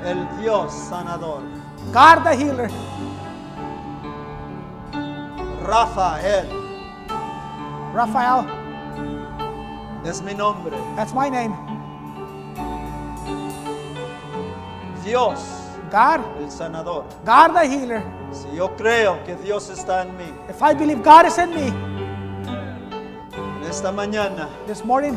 El 0.06 0.24
Dios 0.40 0.72
sanador. 0.72 1.42
God 1.92 2.22
the 2.22 2.36
healer, 2.36 2.70
Rafael 5.62 6.46
Raphael, 7.92 8.46
es 10.04 10.22
mi 10.22 10.32
nombre. 10.32 10.76
that's 10.94 11.12
my 11.12 11.28
name. 11.28 11.52
Dios, 15.02 15.40
God, 15.90 16.20
el 16.40 16.50
sanador. 16.50 17.04
God 17.24 17.54
the 17.54 17.66
healer. 17.66 18.02
Si 18.30 18.46
yo 18.54 18.68
creo 18.76 19.24
que 19.24 19.34
Dios 19.34 19.70
está 19.70 20.02
en 20.02 20.16
mí, 20.16 20.32
If 20.48 20.62
I 20.62 20.72
believe 20.74 21.02
God 21.02 21.26
is 21.26 21.38
in 21.38 21.50
me 21.50 21.68
en 23.32 23.62
esta 23.64 23.90
mañana, 23.90 24.48
this 24.68 24.84
morning, 24.84 25.16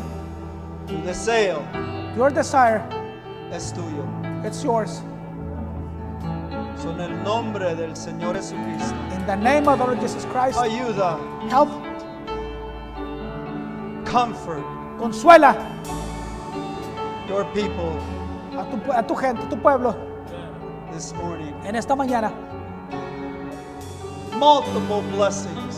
tu 0.88 0.94
deseo 1.02 1.62
your 2.16 2.30
desire, 2.30 2.82
es 3.52 3.72
tuyo. 3.72 4.19
It's 4.44 4.62
yours. 4.64 5.02
Son 6.76 6.98
el 7.00 7.22
nombre 7.22 7.74
del 7.74 7.92
Señor 7.94 8.34
Jesucristo. 8.36 8.94
In 9.12 9.26
the 9.26 9.36
name 9.36 9.68
of 9.68 9.78
the 9.78 9.84
Lord 9.84 10.00
Jesus 10.00 10.24
Christ, 10.26 10.58
Ayuda, 10.58 11.18
help, 11.50 11.68
comfort 14.06 14.64
consuela 14.98 15.54
your 17.28 17.44
people 17.54 17.96
a 18.58 18.64
tu, 18.64 18.92
a 18.92 19.02
tu 19.02 19.14
gente, 19.14 19.42
a 19.44 19.48
tu 19.48 19.56
pueblo, 19.56 19.94
this 20.92 21.12
morning. 21.14 21.54
en 21.64 21.76
esta 21.76 21.94
mañana. 21.94 22.32
Multiple 24.38 25.02
blessings 25.12 25.76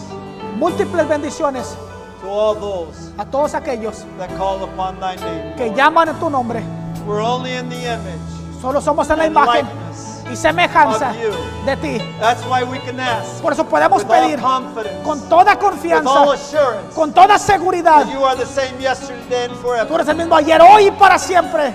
Múltiples 0.59 1.09
bendiciones 1.09 1.77
to 2.21 2.29
all 2.29 2.55
those 2.55 3.13
a 3.19 3.25
todos 3.25 3.55
aquellos 3.55 4.05
that 4.19 4.31
call 4.37 4.63
upon 4.63 5.01
thy 5.01 5.17
name. 5.17 5.57
que 5.57 5.71
llaman 5.75 6.09
en 6.09 6.19
tu 6.21 6.31
nombre. 6.31 6.63
We're 7.07 7.21
only 7.21 7.55
in 7.55 7.69
the 7.69 7.77
image 7.77 8.42
Solo 8.63 8.81
somos 8.81 9.11
en 9.11 9.19
la 9.19 9.27
imagen 9.27 9.69
y 10.31 10.37
semejanza 10.37 11.13
de 11.67 11.77
ti. 11.79 11.99
That's 12.21 12.45
why 12.47 12.63
we 12.63 12.79
can 12.79 13.01
ask 13.01 13.43
Por 13.43 13.53
eso 13.53 13.65
podemos 13.65 14.05
pedir 14.05 14.41
con 15.03 15.29
toda 15.29 15.59
confianza, 15.59 16.25
con 16.95 17.13
toda 17.13 17.39
seguridad. 17.41 18.05
that 18.05 18.13
you 18.13 18.25
are 18.25 18.37
the 18.37 18.47
same 18.47 18.81
yesterday 18.81 19.47
and 19.47 19.89
Tú 19.89 19.97
eres 19.97 20.07
el 20.07 20.15
mismo 20.15 20.37
ayer, 20.37 20.63
hoy 20.63 20.87
y 20.87 20.91
para 20.93 21.19
siempre. 21.19 21.75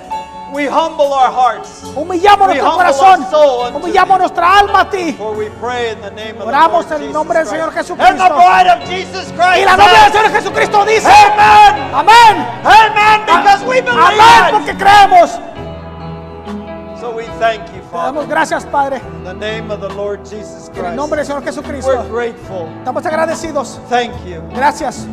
We 0.54 0.66
humble 0.70 1.08
our 1.12 1.30
hearts, 1.30 1.84
Humillamos 1.94 2.48
nuestro 2.48 2.72
corazón, 2.74 3.28
humillamos 3.76 4.20
nuestra 4.20 4.60
alma 4.60 4.80
a 4.80 4.90
ti. 4.90 5.12
for 5.18 5.36
we 5.36 5.50
pray 5.60 5.92
in 5.92 6.00
the 6.00 6.12
name 6.12 6.40
of 6.40 6.46
the 6.48 6.48
Oramos 6.48 6.90
en 6.90 7.02
el 7.04 7.12
nombre 7.12 7.40
del. 7.40 7.48
Señor 7.48 7.74
Jesucristo. 7.74 8.14
Y 8.16 9.66
la 9.66 9.76
novia 9.76 10.04
del 10.04 10.14
Señor 10.14 10.32
Jesucristo 10.32 10.86
dice, 10.86 11.12
amén. 11.94 12.48
believe 13.68 13.90
Amén, 13.92 14.46
it. 14.48 14.52
porque 14.54 14.78
creemos. 14.78 15.38
Thank 17.40 17.68
you, 17.68 17.82
Te 17.82 17.96
damos 17.96 18.26
Father, 18.26 18.28
gracias, 18.28 18.66
Padre, 18.66 18.98
in 18.98 19.24
the 19.24 19.34
name 19.34 19.72
of 19.72 19.80
the 19.80 19.94
Lord 19.94 20.20
Jesus 20.24 20.70
en 20.76 20.86
el 20.86 20.96
nombre 20.96 21.24
del 21.24 21.28
Christ. 21.28 21.28
Señor 21.28 21.42
We're 21.44 21.52
Jesucristo. 21.52 22.10
grateful. 22.12 22.68
Estamos 22.80 23.06
agradecidos. 23.06 23.80
Thank 23.90 24.14
you. 24.26 24.42
Gracias. 24.56 25.06